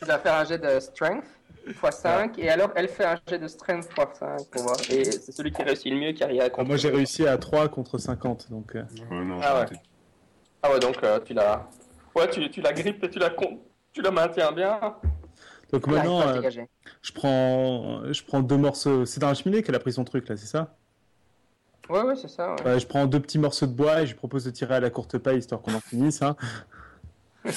[0.00, 1.24] Tu vas faire un jet de strength
[1.68, 2.38] x 5.
[2.38, 4.76] Et alors, elle fait un jet de strength x 5 pour voir.
[4.90, 7.68] Et c'est celui qui réussit le mieux qui arrive à Moi, j'ai réussi à 3
[7.68, 8.76] contre 50, donc.
[8.76, 9.66] euh, non, Ah ouais.
[10.62, 11.68] Ah ouais, donc euh, tu la.
[12.14, 13.60] Ouais, tu, tu la grippes et tu la, con-
[13.92, 14.78] tu la maintiens bien.
[15.72, 16.50] Donc maintenant, euh,
[17.02, 19.04] je prends, je prends deux morceaux.
[19.06, 20.74] C'est dans la cheminée qu'elle a pris son truc là, c'est ça?
[21.88, 22.54] Ouais, ouais, c'est ça.
[22.64, 22.78] ouais.
[22.80, 24.90] Je prends deux petits morceaux de bois et je lui propose de tirer à la
[24.90, 26.22] courte paille histoire qu'on en finisse.
[26.22, 26.36] Hein,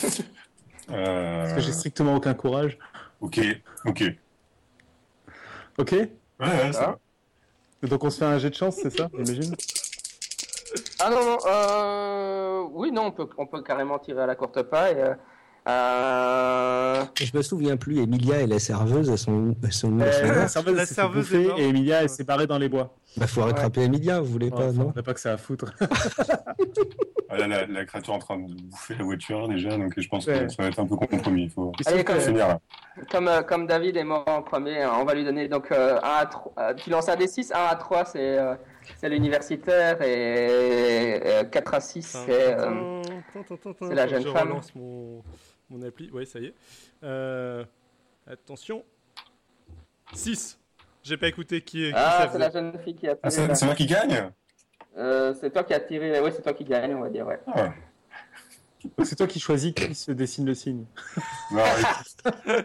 [0.90, 2.78] Euh, parce que j'ai strictement aucun courage.
[3.22, 3.40] ok,
[3.86, 4.04] ok.
[5.78, 5.92] Ok?
[5.92, 6.98] Ouais, ouais, ça Ah.
[7.82, 7.88] va.
[7.88, 9.08] Donc on se fait un jet de chance, c'est ça?
[9.14, 9.56] J'imagine
[11.00, 12.64] Ah non, non, euh...
[12.74, 14.96] oui, non, on peut, on peut carrément tirer à la courte paille.
[15.00, 15.14] euh,
[15.68, 19.56] euh, Je me souviens plus, Emilia et la serveuse, elles sont où?
[19.64, 22.58] Elles sont elles Euh, La serveuse, La serveuse est et Emilia, elle s'est barrée dans
[22.58, 22.96] les bois.
[23.18, 24.92] Bah, faut rattraper Emilia, vous voulez Ouais, pas, enfin, non?
[24.94, 25.74] on n'a pas que ça à foutre.
[27.34, 30.06] Ah, là, la, la créature est en train de bouffer la voiture déjà, donc je
[30.10, 30.48] pense Ouais.
[30.48, 31.44] que ça va être un peu compromis.
[31.44, 32.60] Il faut Allez, faut comme, finir là.
[33.10, 35.98] comme, euh, comme David est mort en premier, hein, on va lui donner donc euh,
[36.04, 36.52] 1 à 3.
[36.60, 38.56] euh, tu lances un des 6, 1 à 3, c'est euh,
[38.98, 42.56] c'est l'universitaire, et euh, 4 à 6, c'est.
[42.60, 43.02] euh,
[43.82, 44.50] c'est la jeune je femme.
[44.50, 45.24] relance mon,
[45.70, 46.10] mon appli.
[46.12, 46.54] Ouais, ça y est.
[47.04, 47.64] Euh,
[48.28, 48.84] attention.
[50.14, 50.60] 6.
[51.04, 52.40] J'ai pas écouté qui, qui Ah, c'est faisait.
[52.40, 53.48] la jeune fille qui a Ah, tiré.
[53.48, 54.32] c'est c'est moi qui gagne
[54.98, 56.20] Euh, c'est toi qui as tiré.
[56.20, 57.40] Oui, c'est toi qui gagne, on va dire, ouais.
[57.48, 57.74] Ah.
[58.98, 60.86] Donc c'est toi qui choisis qui se dessine le signe.
[61.52, 61.64] Non.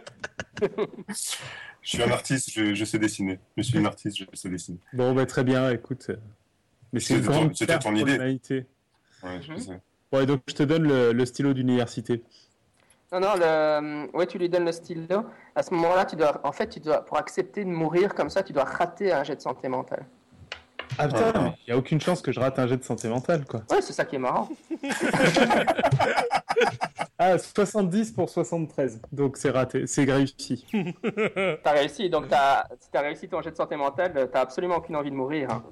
[1.86, 3.38] je suis un artiste, je, je sais dessiner.
[3.56, 4.78] Je suis une artiste, je sais dessiner.
[4.92, 6.10] Bon, bah, très bien, écoute.
[6.92, 8.18] Mais c'est une C'était ton- idée.
[9.22, 10.26] Ouais, je Mhm.
[10.26, 12.22] donc je te donne le, le stylo d'université.
[13.12, 14.16] Non, non, le...
[14.16, 15.26] ouais, tu lui donnes le stylo.
[15.54, 18.42] À ce moment-là, tu dois, en fait, tu dois, pour accepter de mourir comme ça,
[18.42, 20.06] tu dois rater un jet de santé mentale.
[20.98, 23.44] Ah putain, il n'y a aucune chance que je rate un jet de santé mentale,
[23.44, 23.60] quoi.
[23.70, 24.48] Ouais, c'est ça qui est marrant.
[27.18, 29.00] Ah, 70 pour 73.
[29.10, 30.66] Donc c'est raté, c'est réussi.
[31.64, 34.96] T'as réussi, donc t'as, si t'as réussi ton jet de santé mentale, t'as absolument aucune
[34.96, 35.50] envie de mourir.
[35.50, 35.62] hein.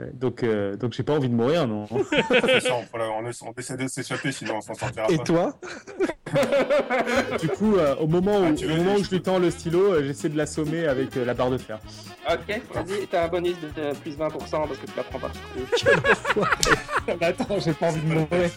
[0.00, 1.84] Ouais, donc euh, donc j'ai pas envie de mourir, non.
[1.90, 2.04] On,
[2.92, 5.24] voilà, on, essa- on essaie de s'échapper, sinon on s'en sortira Et pas.
[5.24, 5.60] toi
[7.40, 9.50] du coup, euh, au moment où, Ah, tu au moment où je lui tends le
[9.50, 11.80] stylo, euh, j'essaie de l'assommer avec euh, la barre de fer.
[12.30, 15.28] Ok, vas-y, t'as un bonus de de plus 20% parce que tu la prends pas
[15.30, 15.60] tout
[17.20, 18.50] Mais attends, j'ai pas envie de mourir.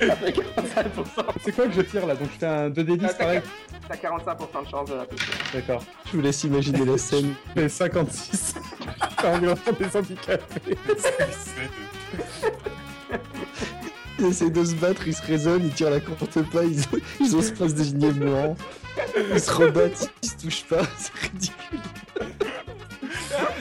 [0.00, 1.24] Ça fait 45%.
[1.44, 2.14] C'est quoi que je tire là?
[2.16, 3.40] Donc je fais un 2d10 Ah, pareil
[3.88, 5.32] T'as 45% de chance de la toucher.
[5.54, 5.82] D'accord.
[6.06, 7.32] Je vous laisse imaginer la scène.
[7.56, 8.54] Je fais 56.
[9.20, 10.78] J'ai environ des handicapés.
[14.18, 16.82] Ils essaient de se battre, ils se raisonnent, ils tirent la courte pas, ils,
[17.20, 18.56] ils osent pas se désigner mourant.
[19.32, 21.80] Ils se rebattent, ils se touchent pas, c'est ridicule.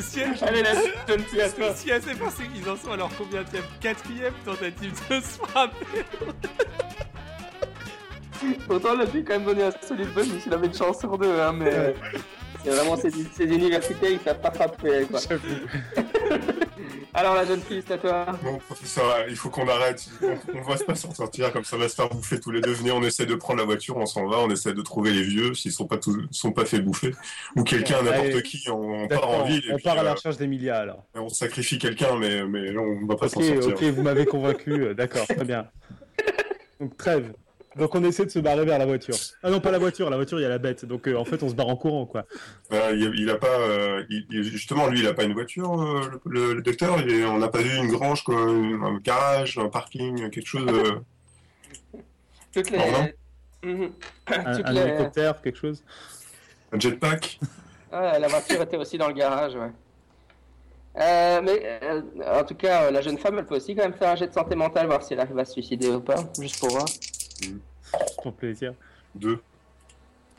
[0.02, 1.74] Si elle, Allez, la à toi.
[1.76, 3.48] si sait pas, c'est qu'ils en sont alors combien de
[3.80, 6.06] Quatrième tentative de se frapper.
[8.70, 11.40] Autant là, j'ai quand même donné un solide bonus, il avait une chance sur deux,
[11.40, 11.94] hein, mais.
[12.64, 15.20] C'est vraiment ces, ces universités, ils savent pas frapper, quoi.
[17.14, 18.26] Alors, la jeune fille, c'est à toi.
[18.44, 20.08] Bon, professeur, il faut qu'on arrête.
[20.22, 22.62] On, on va pas s'en sortir comme ça, on va se faire bouffer tous les
[22.62, 22.72] deux.
[22.72, 25.24] Venez, on essaie de prendre la voiture, on s'en va, on essaie de trouver les
[25.24, 27.16] vieux s'ils sont pas tous, sont pas fait bouffer.
[27.56, 30.04] Ou quelqu'un, n'importe qui, on, on part D'accord, en ville et on puis, part à
[30.04, 31.04] la euh, recherche d'Emilia alors.
[31.16, 33.70] on sacrifie quelqu'un, mais, mais on va pas Ok, s'en sortir.
[33.70, 35.68] ok, vous m'avez convaincu, euh, d'accord, très bien.
[36.80, 37.34] Donc trêve.
[37.76, 39.16] Donc on essaie de se barrer vers la voiture.
[39.44, 40.86] Ah non, pas la voiture, la voiture il y a la bête.
[40.86, 42.26] Donc euh, en fait on se barre en courant quoi.
[42.74, 46.02] Euh, il, il a pas, euh, il- justement, lui, il a pas une voiture, euh,
[46.26, 47.00] le, le- le docteur.
[47.00, 50.68] Il est- on n'a pas vu une grange, quoi, un garage, un parking, quelque chose.
[50.68, 52.00] euh,
[52.54, 52.80] Toutes les.
[53.64, 53.92] Mhm.
[54.28, 55.84] Un, Toutes un les- hélicoptère, quelque chose?
[56.72, 57.40] un jetpack?
[57.92, 59.72] Ah, la voiture était aussi dans le garage, ouais.
[61.00, 62.02] Euh, mais euh,
[62.40, 64.28] en tout cas, euh, la jeune femme, elle peut aussi quand même faire un jet
[64.28, 66.86] de santé mentale, voir si elle arrive à se suicider ou pas, juste pour voir.
[68.22, 68.74] Pour plaisir.
[69.16, 69.40] Deux.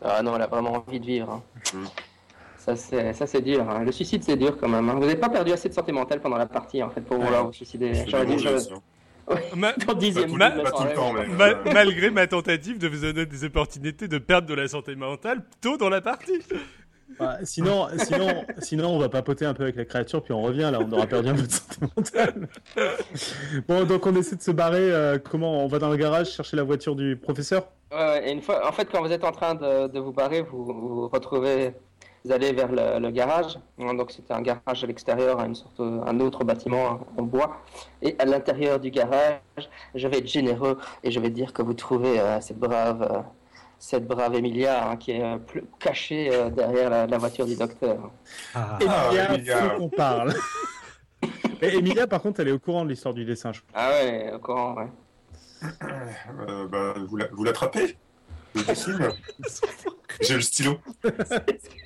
[0.03, 1.31] Ah non, elle a vraiment envie de vivre.
[1.31, 1.43] hein.
[1.75, 1.87] Mhm.
[2.59, 3.69] Ça, c'est, ça, c'est dur.
[3.69, 3.85] hein.
[3.85, 4.89] Le suicide, c'est dur quand même.
[4.89, 4.95] hein.
[4.95, 7.47] Vous n'avez pas perdu assez de santé mentale pendant la partie, en fait, pour vouloir
[7.47, 7.93] vous suicider.
[8.07, 8.37] J'aurais dit,
[11.73, 15.77] malgré ma tentative de vous donner des opportunités de perdre de la santé mentale tôt
[15.77, 16.41] dans la partie.
[17.19, 20.71] Bah, sinon, sinon, sinon on va papoter un peu avec la créature puis on revient
[20.73, 22.49] là, on aura perdu un peu de santé mentale.
[23.69, 24.79] Bon, donc on essaie de se barrer.
[24.93, 27.69] euh, comment On va dans le garage chercher la voiture du professeur?
[27.93, 30.65] Ouais, et une fois, en fait, quand vous êtes en train de, vous barrer, vous
[30.65, 31.75] vous retrouvez,
[32.25, 33.59] vous allez vers le, le garage.
[33.81, 37.57] Hein, Donc c'était un garage à l'extérieur, une sorte, un autre bâtiment en bois.
[38.03, 39.41] Et à l'intérieur du garage,
[39.95, 43.19] je vais être généreux et je vais dire que vous trouvez euh, cette brave, euh,
[43.83, 47.57] cette brave Emilia hein, qui est euh, plus cachée euh, derrière la, la voiture du
[47.57, 48.11] docteur.
[48.55, 48.79] Ah.
[48.81, 49.57] Emilia, Emilia.
[49.71, 50.35] faut qu'on parle.
[51.63, 53.53] Et Emilia, par contre, elle est au courant de l'histoire du dessin.
[53.53, 53.71] je crois.
[53.75, 54.77] Ah ouais, au courant.
[54.77, 54.87] Ouais.
[56.49, 57.97] Euh, bah, vous la- vous l'attrapez.
[60.21, 60.79] J'ai le stylo.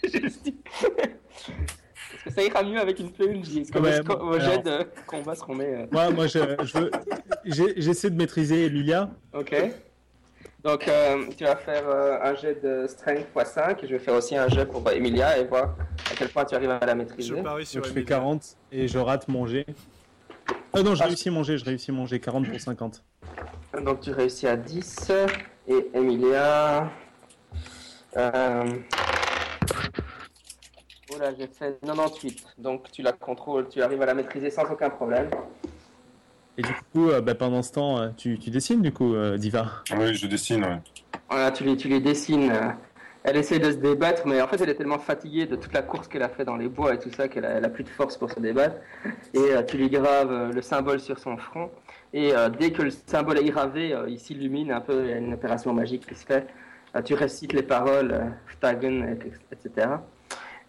[0.04, 0.28] J'ai le.
[0.28, 5.54] Est-ce que ça ira mieux avec une PNJ Est-ce Ouais, alors- jets de combat seront
[5.54, 6.90] meilleurs Moi, moi, je, je veux-
[7.76, 9.10] j'essaie de maîtriser Emilia.
[9.34, 9.54] Ok.
[10.64, 14.14] Donc, euh, tu vas faire euh, un jet de strength x5 et je vais faire
[14.14, 15.76] aussi un jet pour euh, Emilia et voir
[16.10, 17.42] à quel point tu arrives à la Je maîtriser.
[17.42, 18.16] parie sur Donc, je fais Emilia.
[18.16, 19.66] 40 et je rate mon jet.
[20.72, 21.06] Ah non, j'ai Ah.
[21.08, 23.04] réussi mon jet, je réussis mon jet 40 pour 50.
[23.84, 25.12] Donc, tu réussis à 10
[25.68, 26.90] et Emilia.
[28.16, 28.64] Euh...
[31.14, 32.42] Oula, j'ai fait 98.
[32.56, 35.28] Donc, tu la contrôles, tu arrives à la maîtriser sans aucun problème.
[36.56, 39.36] Et du coup, euh, bah, pendant ce temps, euh, tu, tu dessines du coup, euh,
[39.36, 39.66] Diva.
[39.98, 40.62] Oui, je dessine.
[40.64, 40.78] ouais.
[41.28, 42.52] Voilà, tu les, tu les dessines.
[43.26, 45.80] Elle essaie de se débattre, mais en fait, elle est tellement fatiguée de toute la
[45.82, 47.82] course qu'elle a fait dans les bois et tout ça qu'elle a, elle a plus
[47.82, 48.76] de force pour se débattre.
[49.32, 51.70] Et euh, tu lui graves euh, le symbole sur son front.
[52.12, 55.04] Et euh, dès que le symbole est gravé, euh, il s'illumine un peu.
[55.04, 56.46] Il y a une opération magique qui se fait.
[56.94, 58.24] Euh, tu récites les paroles, euh,
[58.58, 59.88] Stagen, et- etc.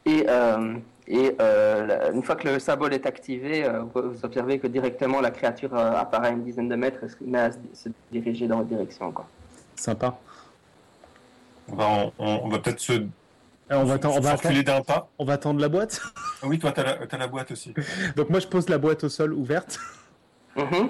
[0.05, 0.75] Et, euh,
[1.08, 5.32] et euh, une fois que le symbole est activé, euh, vous observez que directement la
[5.32, 8.48] créature euh, apparaît à une dizaine de mètres et se met à se, se diriger
[8.48, 9.11] dans votre direction.
[9.11, 9.27] Quoi.
[9.75, 10.17] Sympa.
[11.72, 12.93] On va, on, on va peut-être se
[13.69, 15.09] on, va attendre- on, va d'un pas.
[15.17, 16.00] on va attendre la boîte.
[16.42, 17.74] Ah oui, toi, t'as la, t'as la boîte aussi.
[18.16, 19.80] Donc moi, je pose la boîte au sol ouverte.
[20.56, 20.90] Mhm.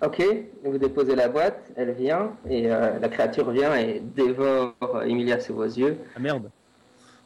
[0.00, 0.22] Ok,
[0.64, 5.54] vous déposez la boîte, elle vient, et euh, la créature vient et dévore Emilia sous
[5.54, 5.98] vos yeux.
[6.16, 6.50] Ah merde.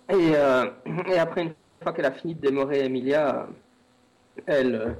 [0.09, 0.67] Et, euh,
[1.07, 1.52] et après, une
[1.83, 3.47] fois qu'elle a fini de démorer Emilia,
[4.47, 4.97] elle,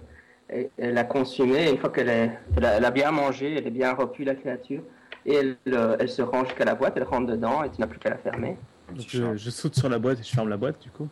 [0.49, 1.70] elle, elle a consumé.
[1.70, 4.35] Une fois qu'elle est- elle a, elle a bien mangé, elle est bien repue, la
[4.35, 4.83] créature,
[5.25, 7.86] et elle, euh, elle se range jusqu'à la boîte, elle rentre dedans, et tu n'as
[7.86, 8.57] plus qu'à la fermer.
[8.91, 11.09] Donc, je, je saute sur la boîte et je ferme la boîte du coup.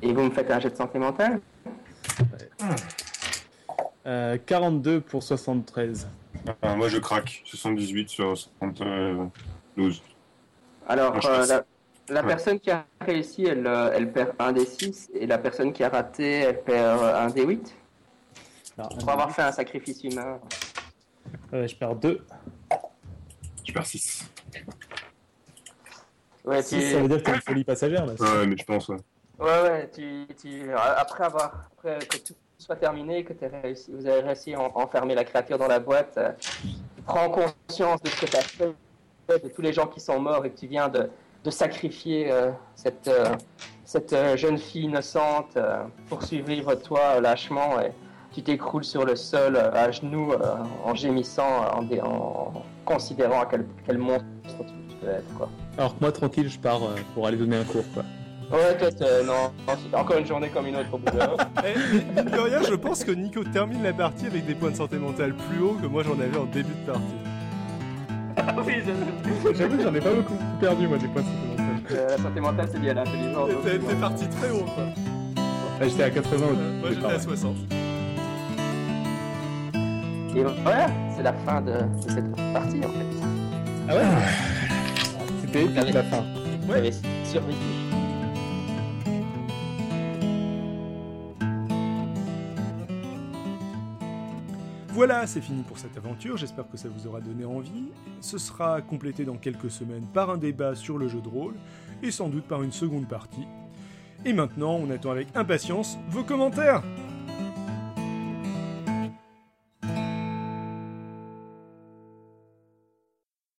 [0.00, 1.40] Et vous me faites un jet de santé mentale
[4.06, 6.08] Euh, 42 pour 73.
[6.64, 7.42] Euh, moi, je craque.
[7.44, 10.02] 78 sur 72.
[10.88, 11.48] Alors, Moi, je euh, passe.
[11.48, 11.64] la,
[12.08, 12.26] la Ouais.
[12.28, 15.82] personne qui a réussi, elle, euh, elle perd un des 6, et la personne qui
[15.84, 17.74] a raté, elle perd euh, un des 8.
[18.78, 20.38] Alors, Pour avoir fait un sacrifice humain.
[21.52, 22.24] euh, je perds 2.
[23.64, 24.28] Je perds 6.
[26.44, 28.12] Ouais, tu- ça veut dire que t'as une folie passagère là.
[28.20, 28.96] Ouais, mais je pense, ouais.
[29.38, 34.06] Ouais, ouais, tu, tu, après avoir, après que tout soit terminé, que t'aies réussi, vous
[34.06, 36.30] avez réussi à en- enfermer la créature dans la boîte, euh,
[36.62, 38.74] tu prends conscience de ce que tu as fait,
[39.42, 41.10] de tous les gens qui sont morts et que tu viens de,
[41.46, 43.26] de sacrifier euh, cette, euh,
[43.84, 47.92] cette euh, jeune fille innocente euh, pour survivre toi euh, lâchement et
[48.34, 50.38] tu t'écroules sur le sol euh, à genoux euh,
[50.84, 52.52] en gémissant, en, dé- en
[52.84, 54.24] considérant à quel, quel monstre
[54.58, 55.34] tu, peux être.
[55.38, 55.48] Quoi.
[55.78, 58.02] Alors que moi tranquille, je pars euh, pour aller donner un cours quoi.
[58.50, 59.52] Ouais, toi, t'es- non,
[59.96, 61.18] encore une journée comme une autre au bout de
[61.64, 64.76] Eh, mine de rien, je pense que Nico termine la partie avec des points de
[64.76, 67.02] santé mentale plus hauts que moi j'en avais en début de partie.
[68.66, 68.74] oui,
[69.54, 71.96] J'avoue que j'en ai pas beaucoup perdu moi des points de santé mentale.
[71.98, 73.50] Euh, la santé mentale, c'est lié à l'intelligence.
[73.64, 74.84] T'es parti très haut, quoi.
[75.80, 77.18] Ah, J'étais à 80 au Moi j'étais à ouais.
[77.20, 77.56] 60.
[80.36, 83.26] Et voilà, c'est la fin de, de cette partie en fait.
[83.88, 84.02] Ah ouais?
[85.42, 86.24] C'était épique la fin.
[86.66, 86.92] Vous avez
[87.24, 87.56] survécu.
[94.96, 97.92] Voilà, c'est fini pour cette aventure, j'espère que ça vous aura donné envie.
[98.22, 101.52] Ce sera complété dans quelques semaines par un débat sur le jeu de rôle,
[102.02, 103.46] et sans doute par une seconde partie.
[104.24, 106.82] Et maintenant, on attend avec impatience vos commentaires